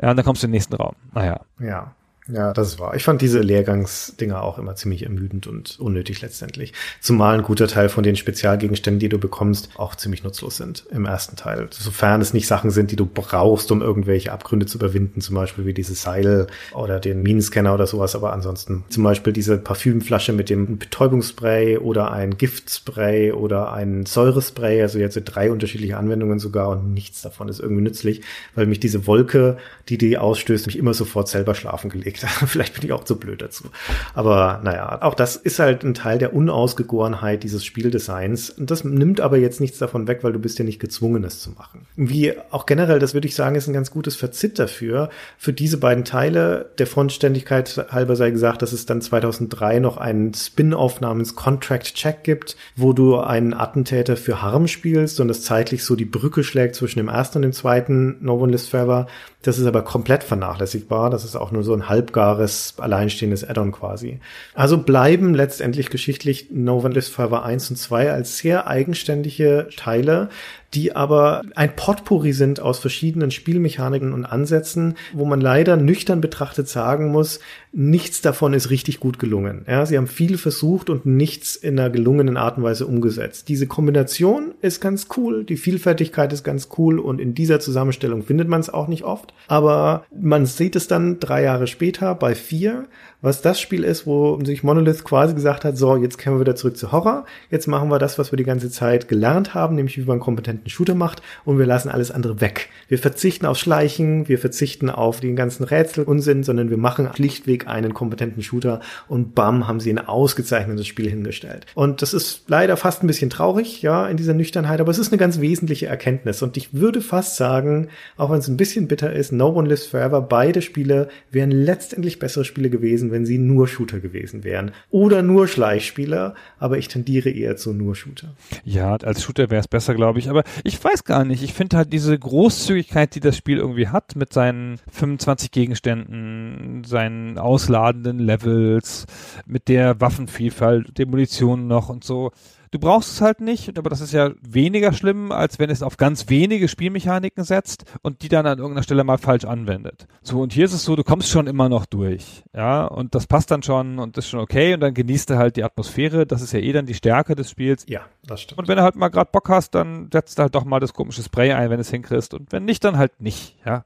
Ja, 0.02 0.12
und 0.12 0.18
dann 0.18 0.26
kommst 0.26 0.44
du 0.44 0.48
in 0.48 0.52
den 0.52 0.56
nächsten 0.56 0.76
Raum. 0.76 0.96
Naja. 1.14 1.40
Ja. 1.60 1.94
Ja, 2.28 2.54
das 2.54 2.70
ist 2.70 2.80
wahr. 2.80 2.96
Ich 2.96 3.04
fand 3.04 3.22
diese 3.22 3.40
Lehrgangsdinger 3.40 4.42
auch 4.42 4.58
immer 4.58 4.76
ziemlich 4.76 5.04
ermüdend 5.04 5.46
und 5.46 5.80
unnötig 5.80 6.22
letztendlich. 6.22 6.74
Zumal 7.00 7.36
ein 7.36 7.44
guter 7.44 7.68
Teil 7.68 7.88
von 7.88 8.04
den 8.04 8.16
Spezialgegenständen, 8.16 9.00
die 9.00 9.10
du 9.10 9.20
bekommst, 9.20 9.70
auch 9.76 9.94
ziemlich 9.94 10.24
nutzlos 10.24 10.58
sind 10.58 10.88
im 10.90 11.06
ersten 11.06 11.36
Teil. 11.36 11.68
Sofern 11.70 12.22
es 12.22 12.34
nicht 12.34 12.48
Sachen 12.48 12.72
sind, 12.72 12.90
die 12.90 12.96
du 12.96 13.06
brauchst, 13.06 13.72
um 13.72 13.84
irgendwelche 13.84 14.32
Abgründe 14.32 14.66
zu 14.66 14.80
überwinden, 14.80 15.22
zum 15.22 15.36
Beispiel 15.36 15.68
wie 15.68 15.76
dieses 15.76 16.02
Seil 16.02 16.48
oder 16.74 17.00
den 17.00 17.22
Minenscanner 17.22 17.76
oder 17.76 17.86
sowas. 17.86 18.16
Aber 18.16 18.34
ansonsten 18.34 18.86
zum 18.90 19.04
Beispiel 19.04 19.32
diese 19.32 19.60
Parfümflasche 19.60 20.34
mit 20.34 20.50
dem 20.50 20.80
Betäubungsspray 20.80 21.78
oder 21.78 22.12
ein 22.12 22.38
Giftspray 22.40 23.34
oder 23.34 23.72
ein 23.72 24.08
Säurespray. 24.08 24.82
Also 24.82 24.98
jetzt 24.98 25.22
drei 25.26 25.52
unterschiedliche 25.52 25.98
Anwendungen 25.98 26.40
sogar 26.40 26.70
und 26.70 26.92
nichts 26.92 27.22
davon 27.22 27.50
ist 27.50 27.60
irgendwie 27.60 27.84
nützlich, 27.84 28.24
weil 28.56 28.66
mich 28.66 28.80
diese 28.80 29.06
Wolke, 29.06 29.58
die 29.90 30.00
die 30.00 30.18
ausstößt, 30.18 30.66
mich 30.66 30.80
immer 30.80 30.96
sofort 30.96 31.28
selber 31.28 31.54
schlafen 31.54 31.92
gelegt 31.92 32.15
gelegt. 32.20 32.36
Vielleicht 32.48 32.74
bin 32.74 32.86
ich 32.86 32.94
auch 32.94 33.04
zu 33.04 33.18
blöd 33.18 33.42
dazu. 33.42 33.66
Aber 34.14 34.62
naja, 34.64 35.02
auch 35.02 35.14
das 35.14 35.36
ist 35.36 35.60
halt 35.60 35.84
ein 35.84 35.94
Teil 35.94 36.18
der 36.18 36.34
Unausgegorenheit 36.34 37.44
dieses 37.44 37.66
Spieldesigns. 37.66 38.56
Das 38.58 38.84
nimmt 38.84 39.22
aber 39.22 39.38
jetzt 39.38 39.62
nichts 39.62 39.78
davon 39.78 40.08
weg, 40.08 40.20
weil 40.24 40.34
du 40.34 40.40
bist 40.40 40.60
ja 40.60 40.66
nicht 40.66 40.80
gezwungen, 40.80 41.24
es 41.24 41.40
zu 41.40 41.52
machen. 41.52 41.86
Wie 41.96 42.34
auch 42.52 42.66
generell, 42.66 43.00
das 43.00 43.14
würde 43.14 43.28
ich 43.28 43.36
sagen, 43.36 43.56
ist 43.56 43.68
ein 43.68 43.74
ganz 43.74 43.92
gutes 43.92 44.16
Verzit 44.16 44.60
dafür. 44.60 45.10
Für 45.38 45.54
diese 45.54 45.78
beiden 45.78 46.06
Teile, 46.06 46.72
der 46.78 46.88
Vollständigkeit 46.88 47.86
halber 47.92 48.16
sei 48.16 48.32
gesagt, 48.32 48.62
dass 48.62 48.74
es 48.74 48.86
dann 48.86 49.02
2003 49.02 49.80
noch 49.80 49.98
einen 49.98 50.34
Spin-off 50.34 51.02
namens 51.02 51.36
Contract 51.36 51.96
Check 51.96 52.24
gibt, 52.24 52.56
wo 52.76 52.94
du 52.94 53.20
einen 53.20 53.54
Attentäter 53.54 54.18
für 54.18 54.42
Harm 54.42 54.68
spielst 54.68 55.20
und 55.20 55.28
das 55.28 55.44
zeitlich 55.44 55.84
so 55.84 55.96
die 55.96 56.06
Brücke 56.06 56.44
schlägt 56.44 56.76
zwischen 56.76 57.00
dem 57.00 57.08
ersten 57.08 57.40
und 57.40 57.42
dem 57.44 57.54
zweiten 57.54 58.18
No 58.22 58.36
One 58.36 58.52
Lives 58.52 58.68
Forever. 58.68 59.08
Das 59.46 59.60
ist 59.60 59.68
aber 59.68 59.84
komplett 59.84 60.24
vernachlässigbar. 60.24 61.12
Das 61.12 61.24
ist 61.24 61.36
auch 61.36 61.52
nur 61.52 61.64
so 61.64 61.74
ein 61.74 61.88
halbgares, 62.06 62.76
alleinstehendes 62.78 63.48
Add-on 63.48 63.72
quasi. 63.72 64.20
Also 64.54 64.78
bleiben 64.78 65.34
letztendlich 65.34 65.90
geschichtlich 65.90 66.48
No 66.52 66.80
One 66.80 66.94
Lives 66.94 67.10
Forever 67.10 67.44
1 67.44 67.72
und 67.72 67.76
2 67.78 68.12
als 68.12 68.38
sehr 68.38 68.68
eigenständige 68.68 69.68
Teile, 69.76 70.30
die 70.76 70.96
aber 70.96 71.42
ein 71.56 71.76
Potpourri 71.76 72.34
sind 72.34 72.60
aus 72.60 72.80
verschiedenen 72.80 73.32
Spielmechaniken 73.32 74.14
und 74.14 74.26
Ansätzen, 74.26 74.96
wo 75.14 75.26
man 75.26 75.40
leider 75.40 75.78
nüchtern 75.78 76.20
betrachtet 76.20 76.68
sagen 76.68 77.12
muss, 77.12 77.40
nichts 77.72 78.22
davon 78.22 78.54
ist 78.54 78.70
richtig 78.70 79.00
gut 79.00 79.18
gelungen. 79.20 79.66
Ja, 79.68 79.86
sie 79.86 79.98
haben 79.98 80.08
viel 80.08 80.38
versucht 80.38 80.90
und 80.90 81.06
nichts 81.06 81.56
in 81.56 81.80
einer 81.80 81.90
gelungenen 81.90 82.38
Art 82.38 82.58
und 82.58 82.64
Weise 82.64 82.88
umgesetzt. 82.88 83.48
Diese 83.48 83.68
Kombination 83.68 84.54
ist 84.62 84.82
ganz 84.82 85.08
cool, 85.16 85.46
die 85.46 85.58
Vielfältigkeit 85.58 86.34
ist 86.34 86.44
ganz 86.44 86.70
cool 86.78 87.00
und 87.00 87.20
in 87.20 87.34
dieser 87.34 87.60
Zusammenstellung 87.60 88.24
findet 88.24 88.50
man 88.50 88.60
es 88.60 88.70
auch 88.70 88.88
nicht 88.88 89.04
oft. 89.04 89.34
Aber 89.48 90.06
man 90.18 90.46
sieht 90.46 90.76
es 90.76 90.88
dann 90.88 91.20
drei 91.20 91.44
Jahre 91.44 91.68
später 91.68 92.16
bei 92.16 92.36
vier, 92.36 92.86
was 93.22 93.42
das 93.42 93.60
Spiel 93.60 93.84
ist, 93.84 94.06
wo 94.06 94.40
sich 94.44 94.64
Monolith 94.64 95.04
quasi 95.04 95.34
gesagt 95.34 95.66
hat, 95.66 95.78
so, 95.78 95.96
jetzt 95.98 96.18
kehren 96.18 96.36
wir 96.36 96.42
wieder 96.42 96.56
zurück 96.56 96.78
zu 96.78 96.92
Horror, 96.92 97.26
jetzt 97.50 97.68
machen 97.68 97.90
wir 97.90 98.00
das, 98.00 98.20
was 98.20 98.32
wir 98.32 98.38
die 98.38 98.44
ganze 98.44 98.70
Zeit 98.70 99.08
gelernt 99.08 99.54
haben, 99.54 99.76
nämlich 99.76 99.98
wie 99.98 100.04
man 100.04 100.20
kompetenten 100.20 100.70
Shooter 100.70 100.96
macht 100.96 101.22
und 101.44 101.58
wir 101.58 101.66
lassen 101.66 101.90
alles 101.90 102.12
andere 102.12 102.42
weg. 102.42 102.70
Wir 102.88 103.00
verzichten 103.00 103.46
auf 103.46 103.58
Schleichen, 103.58 104.28
wir 104.28 104.38
verzichten 104.38 104.90
auf 104.90 105.20
den 105.20 105.36
ganzen 105.36 105.64
Rätsel 105.64 106.04
Unsinn, 106.04 106.44
sondern 106.44 106.70
wir 106.70 106.78
machen 106.78 107.10
schlichtweg 107.16 107.68
einen 107.68 107.94
kompetenten 107.94 108.44
Shooter 108.44 108.82
und 109.08 109.34
bam, 109.34 109.68
haben 109.68 109.80
sie 109.80 109.92
ein 109.92 110.00
ausgezeichnetes 110.00 110.86
Spiel 110.86 111.10
hingestellt. 111.10 111.66
Und 111.74 112.02
das 112.02 112.14
ist 112.14 112.44
leider 112.48 112.78
fast 112.78 113.04
ein 113.04 113.08
bisschen 113.08 113.30
traurig, 113.30 113.82
ja, 113.82 114.08
in 114.08 114.18
dieser 114.18 114.34
Nüchternheit, 114.34 114.80
aber 114.80 114.92
es 114.92 115.00
ist 115.00 115.12
eine 115.12 115.18
ganz 115.18 115.42
wesentliche 115.42 115.88
Erkenntnis 115.88 116.42
und 116.42 116.58
ich 116.58 116.74
würde 116.74 117.02
fast 117.02 117.38
sagen, 117.38 117.90
auch 118.18 118.30
wenn 118.30 118.40
es 118.40 118.48
ein 118.48 118.58
bisschen 118.58 118.88
bitter 118.88 119.12
ist, 119.12 119.32
No 119.32 119.50
One 119.50 119.68
Lives 119.68 119.88
Forever, 119.88 120.22
beide 120.22 120.62
Spiele 120.62 121.10
wären 121.32 121.52
letztendlich 121.52 122.20
bessere 122.20 122.46
Spiele 122.46 122.70
gewesen, 122.70 123.15
wenn 123.16 123.26
sie 123.26 123.38
nur 123.38 123.70
Shooter 123.70 124.02
gewesen 124.02 124.44
wären. 124.44 124.72
Oder 124.92 125.22
nur 125.22 125.48
Schleichspieler, 125.48 126.36
aber 126.60 126.78
ich 126.78 126.90
tendiere 126.90 127.30
eher 127.30 127.56
zu 127.56 127.72
nur 127.72 127.96
Shooter. 127.96 128.36
Ja, 128.66 128.98
als 128.98 129.24
Shooter 129.24 129.50
wäre 129.50 129.62
es 129.62 129.70
besser, 129.70 129.96
glaube 129.96 130.20
ich. 130.20 130.30
Aber 130.30 130.44
ich 130.66 130.84
weiß 130.84 131.06
gar 131.06 131.24
nicht. 131.24 131.42
Ich 131.42 131.54
finde 131.54 131.78
halt 131.78 131.94
diese 131.94 132.20
Großzügigkeit, 132.20 133.16
die 133.16 133.22
das 133.22 133.38
Spiel 133.38 133.58
irgendwie 133.60 133.88
hat, 133.88 134.18
mit 134.18 134.34
seinen 134.34 134.80
25 134.92 135.52
Gegenständen, 135.52 136.84
seinen 136.84 137.38
ausladenden 137.38 138.20
Levels, 138.20 139.06
mit 139.46 139.70
der 139.70 140.02
Waffenvielfalt, 140.02 140.98
der 140.98 141.08
Munition 141.08 141.68
noch 141.68 141.88
und 141.88 142.04
so. 142.04 142.32
Du 142.76 142.80
brauchst 142.80 143.14
es 143.14 143.22
halt 143.22 143.40
nicht, 143.40 143.80
aber 143.80 143.90
das 143.90 144.02
ist 144.02 144.12
ja 144.12 144.32
weniger 144.42 144.92
schlimm, 144.92 145.32
als 145.32 145.60
wenn 145.60 145.70
es 145.70 145.82
auf 145.82 145.96
ganz 145.96 146.28
wenige 146.28 146.68
Spielmechaniken 146.68 147.46
setzt 147.46 147.86
und 148.02 148.22
die 148.22 148.28
dann 148.28 148.46
an 148.46 148.58
irgendeiner 148.58 148.84
Stelle 148.84 149.06
mal 149.06 149.18
falsch 149.18 149.46
anwendet. 149.46 150.08
So, 150.24 150.42
und 150.42 150.52
hier 150.52 150.66
ist 150.66 150.74
es 150.74 150.84
so, 150.84 150.98
du 150.98 151.06
kommst 151.06 151.30
schon 151.30 151.48
immer 151.48 151.70
noch 151.70 151.86
durch. 151.86 152.44
Ja, 152.54 152.84
und 152.84 153.16
das 153.16 153.28
passt 153.28 153.50
dann 153.50 153.64
schon 153.64 153.98
und 153.98 154.18
ist 154.18 154.28
schon 154.28 154.42
okay 154.42 154.74
und 154.74 154.82
dann 154.82 154.94
genießt 154.94 155.30
du 155.30 155.38
halt 155.38 155.56
die 155.56 155.64
Atmosphäre. 155.64 156.26
Das 156.26 156.42
ist 156.42 156.52
ja 156.52 156.60
eh 156.60 156.74
dann 156.74 156.86
die 156.86 156.96
Stärke 156.96 157.36
des 157.36 157.50
Spiels. 157.50 157.86
Ja, 157.88 158.02
das 158.26 158.42
stimmt. 158.42 158.60
Und 158.60 158.68
wenn 158.68 158.76
du 158.76 158.84
halt 158.84 158.98
mal 158.98 159.08
gerade 159.08 159.30
Bock 159.32 159.48
hast, 159.48 159.74
dann 159.74 160.10
setzt 160.12 160.38
du 160.38 160.42
halt 160.42 160.54
doch 160.54 160.66
mal 160.66 160.82
das 160.82 160.94
komische 160.94 161.24
Spray 161.24 161.54
ein, 161.54 161.70
wenn 161.70 161.78
du 161.78 161.82
es 161.82 161.92
hinkriegst. 161.92 162.34
Und 162.34 162.52
wenn 162.52 162.66
nicht, 162.66 162.84
dann 162.84 162.98
halt 162.98 163.22
nicht. 163.22 163.56
Ja. 163.66 163.86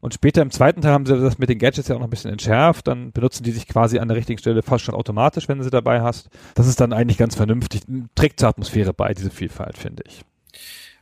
Und 0.00 0.12
später 0.12 0.42
im 0.42 0.50
zweiten 0.50 0.82
Teil 0.82 0.92
haben 0.92 1.06
sie 1.06 1.18
das 1.18 1.38
mit 1.38 1.48
den 1.48 1.58
Gadgets 1.58 1.88
ja 1.88 1.94
auch 1.94 2.00
noch 2.00 2.08
ein 2.08 2.10
bisschen 2.10 2.30
entschärft. 2.30 2.88
Dann 2.88 3.12
benutzen 3.12 3.42
die 3.42 3.52
sich 3.52 3.66
quasi 3.66 3.98
an 4.00 4.08
der 4.08 4.16
richtigen 4.16 4.38
Stelle 4.38 4.62
fast 4.62 4.84
schon 4.84 4.94
automatisch, 4.94 5.48
wenn 5.48 5.58
du 5.58 5.64
sie 5.64 5.70
dabei 5.70 6.02
hast. 6.02 6.28
Das 6.54 6.66
ist 6.66 6.80
dann 6.80 6.92
eigentlich 6.92 7.16
ganz 7.16 7.34
vernünftig. 7.34 7.82
Trägt 8.24 8.40
zur 8.40 8.48
Atmosphäre 8.48 8.94
bei, 8.94 9.12
diese 9.12 9.28
Vielfalt, 9.28 9.76
finde 9.76 10.02
ich. 10.06 10.24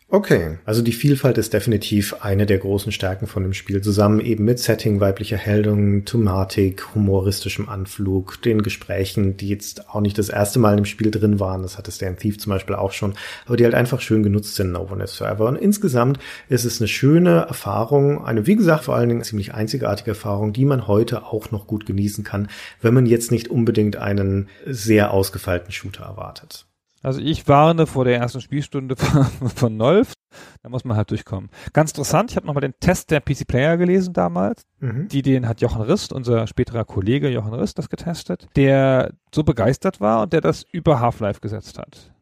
Okay, 0.08 0.58
also 0.64 0.82
die 0.82 0.90
Vielfalt 0.90 1.38
ist 1.38 1.52
definitiv 1.52 2.16
eine 2.20 2.46
der 2.46 2.58
großen 2.58 2.90
Stärken 2.90 3.28
von 3.28 3.44
dem 3.44 3.52
Spiel, 3.52 3.80
zusammen 3.80 4.18
eben 4.18 4.44
mit 4.44 4.58
Setting, 4.58 4.98
weiblicher 4.98 5.36
Heldung, 5.36 6.04
Thematik, 6.04 6.96
humoristischem 6.96 7.68
Anflug, 7.68 8.42
den 8.42 8.64
Gesprächen, 8.64 9.36
die 9.36 9.48
jetzt 9.48 9.88
auch 9.88 10.00
nicht 10.00 10.18
das 10.18 10.30
erste 10.30 10.58
Mal 10.58 10.76
im 10.76 10.84
Spiel 10.84 11.12
drin 11.12 11.38
waren, 11.38 11.62
das 11.62 11.78
hatte 11.78 11.92
Stan 11.92 12.16
Thief 12.16 12.40
zum 12.40 12.50
Beispiel 12.50 12.74
auch 12.74 12.90
schon, 12.90 13.14
aber 13.46 13.56
die 13.56 13.62
halt 13.62 13.74
einfach 13.74 14.00
schön 14.00 14.24
genutzt 14.24 14.56
sind 14.56 14.66
in 14.66 14.72
No 14.72 14.88
One 14.90 15.04
is 15.04 15.14
Forever. 15.14 15.46
Und 15.46 15.54
insgesamt 15.54 16.18
ist 16.48 16.64
es 16.64 16.80
eine 16.80 16.88
schöne 16.88 17.42
Erfahrung, 17.42 18.24
eine, 18.24 18.48
wie 18.48 18.56
gesagt, 18.56 18.82
vor 18.82 18.96
allen 18.96 19.08
Dingen 19.08 19.22
ziemlich 19.22 19.54
einzigartige 19.54 20.10
Erfahrung, 20.10 20.52
die 20.52 20.64
man 20.64 20.88
heute 20.88 21.24
auch 21.24 21.52
noch 21.52 21.68
gut 21.68 21.86
genießen 21.86 22.24
kann, 22.24 22.48
wenn 22.80 22.94
man 22.94 23.06
jetzt 23.06 23.30
nicht 23.30 23.46
unbedingt 23.46 23.94
einen 23.94 24.48
sehr 24.66 25.12
ausgefeilten 25.12 25.70
Shooter 25.70 26.02
erwartet. 26.02 26.66
Also 27.02 27.20
ich 27.20 27.48
warne 27.48 27.86
vor 27.86 28.04
der 28.04 28.18
ersten 28.18 28.40
Spielstunde 28.40 28.96
von, 28.96 29.26
von 29.48 29.76
Nolf. 29.76 30.12
Da 30.62 30.68
muss 30.68 30.84
man 30.84 30.96
halt 30.96 31.10
durchkommen. 31.10 31.50
Ganz 31.72 31.90
interessant, 31.90 32.30
ich 32.30 32.36
habe 32.36 32.46
nochmal 32.46 32.62
den 32.62 32.74
Test 32.80 33.10
der 33.10 33.20
PC 33.20 33.46
Player 33.46 33.76
gelesen 33.76 34.14
damals. 34.14 34.64
Mhm. 34.80 35.08
Die, 35.08 35.22
den 35.22 35.48
hat 35.48 35.60
Jochen 35.60 35.82
Rist, 35.82 36.12
unser 36.12 36.46
späterer 36.46 36.84
Kollege 36.84 37.28
Jochen 37.28 37.52
Rist, 37.52 37.78
das 37.78 37.88
getestet, 37.88 38.48
der 38.56 39.12
so 39.34 39.44
begeistert 39.44 40.00
war 40.00 40.22
und 40.22 40.32
der 40.32 40.40
das 40.40 40.64
über 40.70 41.00
Half-Life 41.00 41.40
gesetzt 41.40 41.78
hat. 41.78 42.12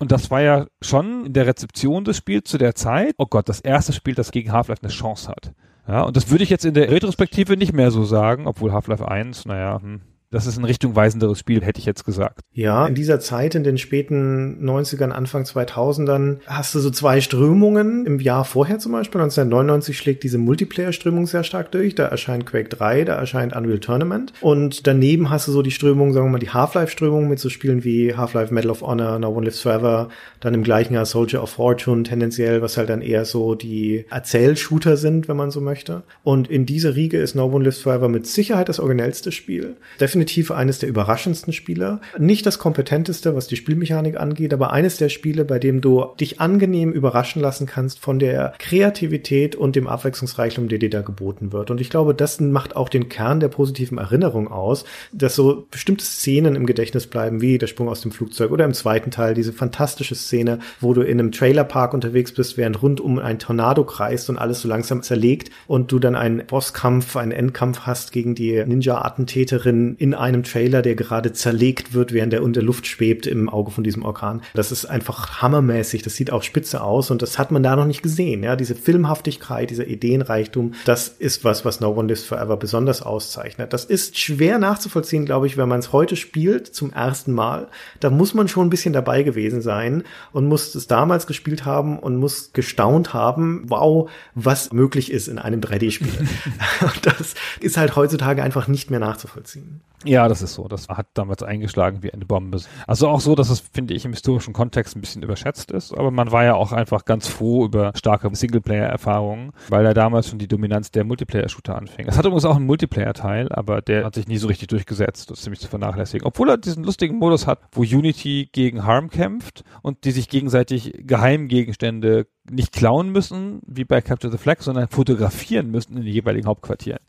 Und 0.00 0.10
das 0.10 0.30
war 0.30 0.40
ja 0.40 0.66
schon 0.82 1.26
in 1.26 1.32
der 1.32 1.46
Rezeption 1.46 2.04
des 2.04 2.16
Spiels 2.16 2.50
zu 2.50 2.58
der 2.58 2.74
Zeit, 2.74 3.14
oh 3.18 3.26
Gott, 3.26 3.48
das 3.48 3.60
erste 3.60 3.92
Spiel, 3.92 4.14
das 4.14 4.32
gegen 4.32 4.52
Half-Life 4.52 4.82
eine 4.82 4.90
Chance 4.90 5.28
hat. 5.28 5.52
Ja, 5.86 6.02
und 6.02 6.16
das 6.16 6.30
würde 6.30 6.44
ich 6.44 6.50
jetzt 6.50 6.64
in 6.64 6.74
der 6.74 6.90
Retrospektive 6.90 7.56
nicht 7.56 7.74
mehr 7.74 7.90
so 7.90 8.04
sagen, 8.04 8.46
obwohl 8.46 8.72
Half-Life 8.72 9.06
1, 9.06 9.44
naja, 9.44 9.80
hm, 9.80 10.00
das 10.34 10.46
ist 10.46 10.58
ein 10.58 10.64
richtungweisenderes 10.64 11.38
Spiel, 11.38 11.62
hätte 11.62 11.78
ich 11.78 11.86
jetzt 11.86 12.04
gesagt. 12.04 12.40
Ja, 12.52 12.86
in 12.86 12.96
dieser 12.96 13.20
Zeit, 13.20 13.54
in 13.54 13.62
den 13.62 13.78
späten 13.78 14.58
90ern, 14.68 15.10
Anfang 15.10 15.44
2000ern, 15.44 16.38
hast 16.46 16.74
du 16.74 16.80
so 16.80 16.90
zwei 16.90 17.20
Strömungen. 17.20 18.04
Im 18.04 18.18
Jahr 18.18 18.44
vorher 18.44 18.80
zum 18.80 18.92
Beispiel, 18.92 19.20
1999 19.20 19.96
schlägt 19.96 20.24
diese 20.24 20.38
Multiplayer-Strömung 20.38 21.26
sehr 21.26 21.44
stark 21.44 21.70
durch. 21.70 21.94
Da 21.94 22.06
erscheint 22.06 22.46
Quake 22.46 22.68
3, 22.68 23.04
da 23.04 23.14
erscheint 23.14 23.54
Unreal 23.54 23.78
Tournament. 23.78 24.32
Und 24.40 24.88
daneben 24.88 25.30
hast 25.30 25.46
du 25.46 25.52
so 25.52 25.62
die 25.62 25.70
Strömung, 25.70 26.12
sagen 26.12 26.26
wir 26.26 26.32
mal, 26.32 26.38
die 26.38 26.50
Half-Life-Strömung 26.50 27.28
mit 27.28 27.38
so 27.38 27.48
Spielen 27.48 27.84
wie 27.84 28.14
Half-Life 28.16 28.52
Medal 28.52 28.72
of 28.72 28.82
Honor, 28.82 29.20
No 29.20 29.28
One 29.28 29.46
Lives 29.46 29.60
Forever, 29.60 30.08
dann 30.40 30.54
im 30.54 30.64
gleichen 30.64 30.94
Jahr 30.94 31.06
Soldier 31.06 31.44
of 31.44 31.50
Fortune 31.50 32.02
tendenziell, 32.02 32.60
was 32.60 32.76
halt 32.76 32.90
dann 32.90 33.02
eher 33.02 33.24
so 33.24 33.54
die 33.54 34.04
Erzählshooter 34.10 34.96
sind, 34.96 35.28
wenn 35.28 35.36
man 35.36 35.52
so 35.52 35.60
möchte. 35.60 36.02
Und 36.24 36.50
in 36.50 36.66
dieser 36.66 36.96
Riege 36.96 37.18
ist 37.18 37.36
No 37.36 37.46
One 37.46 37.64
Lives 37.64 37.78
Forever 37.78 38.08
mit 38.08 38.26
Sicherheit 38.26 38.68
das 38.68 38.80
originellste 38.80 39.30
Spiel. 39.30 39.76
Definitiv 40.00 40.23
eines 40.50 40.78
der 40.78 40.88
überraschendsten 40.88 41.52
Spieler. 41.52 42.00
Nicht 42.18 42.46
das 42.46 42.58
kompetenteste, 42.58 43.34
was 43.34 43.46
die 43.46 43.56
Spielmechanik 43.56 44.18
angeht, 44.18 44.52
aber 44.52 44.72
eines 44.72 44.96
der 44.96 45.08
Spiele, 45.08 45.44
bei 45.44 45.58
dem 45.58 45.80
du 45.80 46.06
dich 46.20 46.40
angenehm 46.40 46.92
überraschen 46.92 47.40
lassen 47.40 47.66
kannst 47.66 47.98
von 47.98 48.18
der 48.18 48.54
Kreativität 48.58 49.56
und 49.56 49.76
dem 49.76 49.86
Abwechslungsreichtum, 49.86 50.68
der 50.68 50.78
dir 50.78 50.90
da 50.90 51.02
geboten 51.02 51.52
wird. 51.52 51.70
Und 51.70 51.80
ich 51.80 51.90
glaube, 51.90 52.14
das 52.14 52.40
macht 52.40 52.76
auch 52.76 52.88
den 52.88 53.08
Kern 53.08 53.40
der 53.40 53.48
positiven 53.48 53.98
Erinnerung 53.98 54.48
aus, 54.48 54.84
dass 55.12 55.34
so 55.34 55.66
bestimmte 55.70 56.04
Szenen 56.04 56.56
im 56.56 56.66
Gedächtnis 56.66 57.06
bleiben, 57.06 57.40
wie 57.40 57.58
der 57.58 57.66
Sprung 57.66 57.88
aus 57.88 58.00
dem 58.00 58.12
Flugzeug 58.12 58.50
oder 58.50 58.64
im 58.64 58.74
zweiten 58.74 59.10
Teil 59.10 59.34
diese 59.34 59.52
fantastische 59.52 60.14
Szene, 60.14 60.58
wo 60.80 60.94
du 60.94 61.02
in 61.02 61.18
einem 61.18 61.32
Trailerpark 61.32 61.94
unterwegs 61.94 62.32
bist, 62.32 62.56
während 62.56 62.82
rundum 62.82 63.18
ein 63.18 63.38
Tornado 63.38 63.84
kreist 63.84 64.30
und 64.30 64.38
alles 64.38 64.60
so 64.60 64.68
langsam 64.68 65.02
zerlegt 65.02 65.50
und 65.66 65.92
du 65.92 65.98
dann 65.98 66.16
einen 66.16 66.46
Bosskampf, 66.46 67.16
einen 67.16 67.32
Endkampf 67.32 67.80
hast 67.80 68.12
gegen 68.12 68.34
die 68.34 68.64
Ninja-Attentäterin 68.64 69.96
in 70.14 70.20
einem 70.20 70.42
Trailer, 70.44 70.82
der 70.82 70.94
gerade 70.94 71.32
zerlegt 71.32 71.92
wird, 71.92 72.12
während 72.12 72.32
er 72.32 72.42
unter 72.42 72.62
Luft 72.62 72.86
schwebt 72.86 73.26
im 73.26 73.48
Auge 73.48 73.70
von 73.70 73.84
diesem 73.84 74.04
Orkan. 74.04 74.42
Das 74.54 74.72
ist 74.72 74.86
einfach 74.86 75.42
hammermäßig. 75.42 76.02
Das 76.02 76.14
sieht 76.14 76.30
auch 76.30 76.42
spitze 76.42 76.82
aus 76.82 77.10
und 77.10 77.22
das 77.22 77.38
hat 77.38 77.50
man 77.50 77.62
da 77.62 77.76
noch 77.76 77.86
nicht 77.86 78.02
gesehen. 78.02 78.42
Ja, 78.42 78.56
diese 78.56 78.74
Filmhaftigkeit, 78.74 79.70
dieser 79.70 79.86
Ideenreichtum, 79.86 80.74
das 80.84 81.08
ist 81.08 81.44
was, 81.44 81.64
was 81.64 81.80
No 81.80 81.90
One 81.90 82.08
Lives 82.08 82.24
Forever 82.24 82.56
besonders 82.56 83.02
auszeichnet. 83.02 83.72
Das 83.72 83.84
ist 83.84 84.18
schwer 84.18 84.58
nachzuvollziehen, 84.58 85.26
glaube 85.26 85.46
ich, 85.46 85.56
wenn 85.56 85.68
man 85.68 85.80
es 85.80 85.92
heute 85.92 86.16
spielt 86.16 86.74
zum 86.74 86.92
ersten 86.92 87.32
Mal. 87.32 87.68
Da 88.00 88.10
muss 88.10 88.34
man 88.34 88.48
schon 88.48 88.66
ein 88.66 88.70
bisschen 88.70 88.92
dabei 88.92 89.22
gewesen 89.22 89.62
sein 89.62 90.04
und 90.32 90.46
muss 90.46 90.74
es 90.74 90.86
damals 90.86 91.26
gespielt 91.26 91.64
haben 91.64 91.98
und 91.98 92.16
muss 92.16 92.52
gestaunt 92.52 93.14
haben, 93.14 93.64
wow, 93.66 94.10
was 94.34 94.72
möglich 94.72 95.10
ist 95.10 95.28
in 95.28 95.38
einem 95.38 95.60
3D-Spiel. 95.60 96.08
das 97.02 97.34
ist 97.60 97.76
halt 97.76 97.96
heutzutage 97.96 98.42
einfach 98.42 98.68
nicht 98.68 98.90
mehr 98.90 99.00
nachzuvollziehen. 99.00 99.80
Ja, 100.04 100.28
das 100.28 100.42
ist 100.42 100.54
so. 100.54 100.68
Das 100.68 100.88
hat 100.88 101.06
damals 101.14 101.42
eingeschlagen 101.42 102.02
wie 102.02 102.12
eine 102.12 102.24
Bombe. 102.24 102.60
Also 102.86 103.08
auch 103.08 103.20
so, 103.20 103.34
dass 103.34 103.50
es, 103.50 103.60
finde 103.60 103.94
ich, 103.94 104.04
im 104.04 104.12
historischen 104.12 104.52
Kontext 104.52 104.96
ein 104.96 105.00
bisschen 105.00 105.22
überschätzt 105.22 105.70
ist. 105.70 105.92
Aber 105.96 106.10
man 106.10 106.30
war 106.30 106.44
ja 106.44 106.54
auch 106.54 106.72
einfach 106.72 107.04
ganz 107.04 107.26
froh 107.26 107.64
über 107.64 107.92
starke 107.94 108.28
Singleplayer-Erfahrungen, 108.34 109.52
weil 109.68 109.84
da 109.84 109.94
damals 109.94 110.28
schon 110.28 110.38
die 110.38 110.48
Dominanz 110.48 110.90
der 110.90 111.04
Multiplayer-Shooter 111.04 111.76
anfing. 111.76 112.06
Es 112.06 112.18
hat 112.18 112.24
übrigens 112.24 112.44
auch 112.44 112.56
einen 112.56 112.66
Multiplayer-Teil, 112.66 113.48
aber 113.50 113.80
der 113.80 114.04
hat 114.04 114.14
sich 114.14 114.28
nie 114.28 114.38
so 114.38 114.46
richtig 114.46 114.68
durchgesetzt. 114.68 115.30
Das 115.30 115.38
ist 115.38 115.44
ziemlich 115.44 115.60
zu 115.60 115.68
vernachlässigen. 115.68 116.26
Obwohl 116.26 116.50
er 116.50 116.58
diesen 116.58 116.84
lustigen 116.84 117.18
Modus 117.18 117.46
hat, 117.46 117.60
wo 117.72 117.82
Unity 117.82 118.48
gegen 118.52 118.84
Harm 118.84 119.08
kämpft 119.10 119.64
und 119.82 120.04
die 120.04 120.10
sich 120.10 120.28
gegenseitig 120.28 120.94
Geheimgegenstände 121.06 122.26
nicht 122.50 122.72
klauen 122.72 123.10
müssen, 123.10 123.60
wie 123.66 123.84
bei 123.84 124.00
Capture 124.00 124.30
the 124.30 124.38
Flag, 124.38 124.60
sondern 124.60 124.88
fotografieren 124.88 125.70
müssen 125.70 125.96
in 125.96 126.04
den 126.04 126.12
jeweiligen 126.12 126.46
Hauptquartieren. 126.46 127.00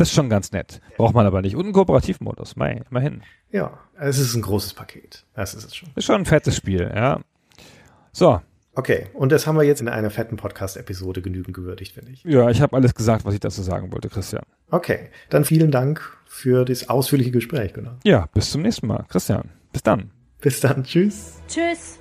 Das 0.00 0.08
ist 0.08 0.14
schon 0.14 0.30
ganz 0.30 0.50
nett. 0.50 0.80
Braucht 0.96 1.14
man 1.14 1.26
aber 1.26 1.42
nicht. 1.42 1.56
Und 1.56 1.64
einen 1.64 1.74
Kooperativmodus, 1.74 2.56
mei, 2.56 2.80
immerhin. 2.90 3.20
Ja, 3.52 3.78
es 3.98 4.18
ist 4.18 4.34
ein 4.34 4.40
großes 4.40 4.72
Paket. 4.72 5.26
Das 5.34 5.52
ist 5.52 5.66
es 5.66 5.76
schon. 5.76 5.90
Ist 5.94 6.06
schon 6.06 6.22
ein 6.22 6.24
fettes 6.24 6.56
Spiel, 6.56 6.90
ja. 6.94 7.20
So. 8.10 8.40
Okay, 8.74 9.08
und 9.12 9.30
das 9.30 9.46
haben 9.46 9.56
wir 9.56 9.64
jetzt 9.64 9.82
in 9.82 9.88
einer 9.88 10.08
fetten 10.08 10.38
Podcast-Episode 10.38 11.20
genügend 11.20 11.54
gewürdigt, 11.54 11.92
finde 11.92 12.12
ich. 12.12 12.24
Ja, 12.24 12.48
ich 12.48 12.62
habe 12.62 12.74
alles 12.74 12.94
gesagt, 12.94 13.26
was 13.26 13.34
ich 13.34 13.40
dazu 13.40 13.60
sagen 13.60 13.92
wollte, 13.92 14.08
Christian. 14.08 14.44
Okay, 14.70 15.10
dann 15.28 15.44
vielen 15.44 15.70
Dank 15.70 16.00
für 16.24 16.64
das 16.64 16.88
ausführliche 16.88 17.30
Gespräch, 17.30 17.74
genau. 17.74 17.92
Ja, 18.02 18.26
bis 18.32 18.50
zum 18.52 18.62
nächsten 18.62 18.86
Mal. 18.86 19.04
Christian, 19.10 19.50
bis 19.70 19.82
dann. 19.82 20.12
Bis 20.40 20.60
dann, 20.60 20.82
tschüss. 20.82 21.42
Tschüss. 21.46 21.98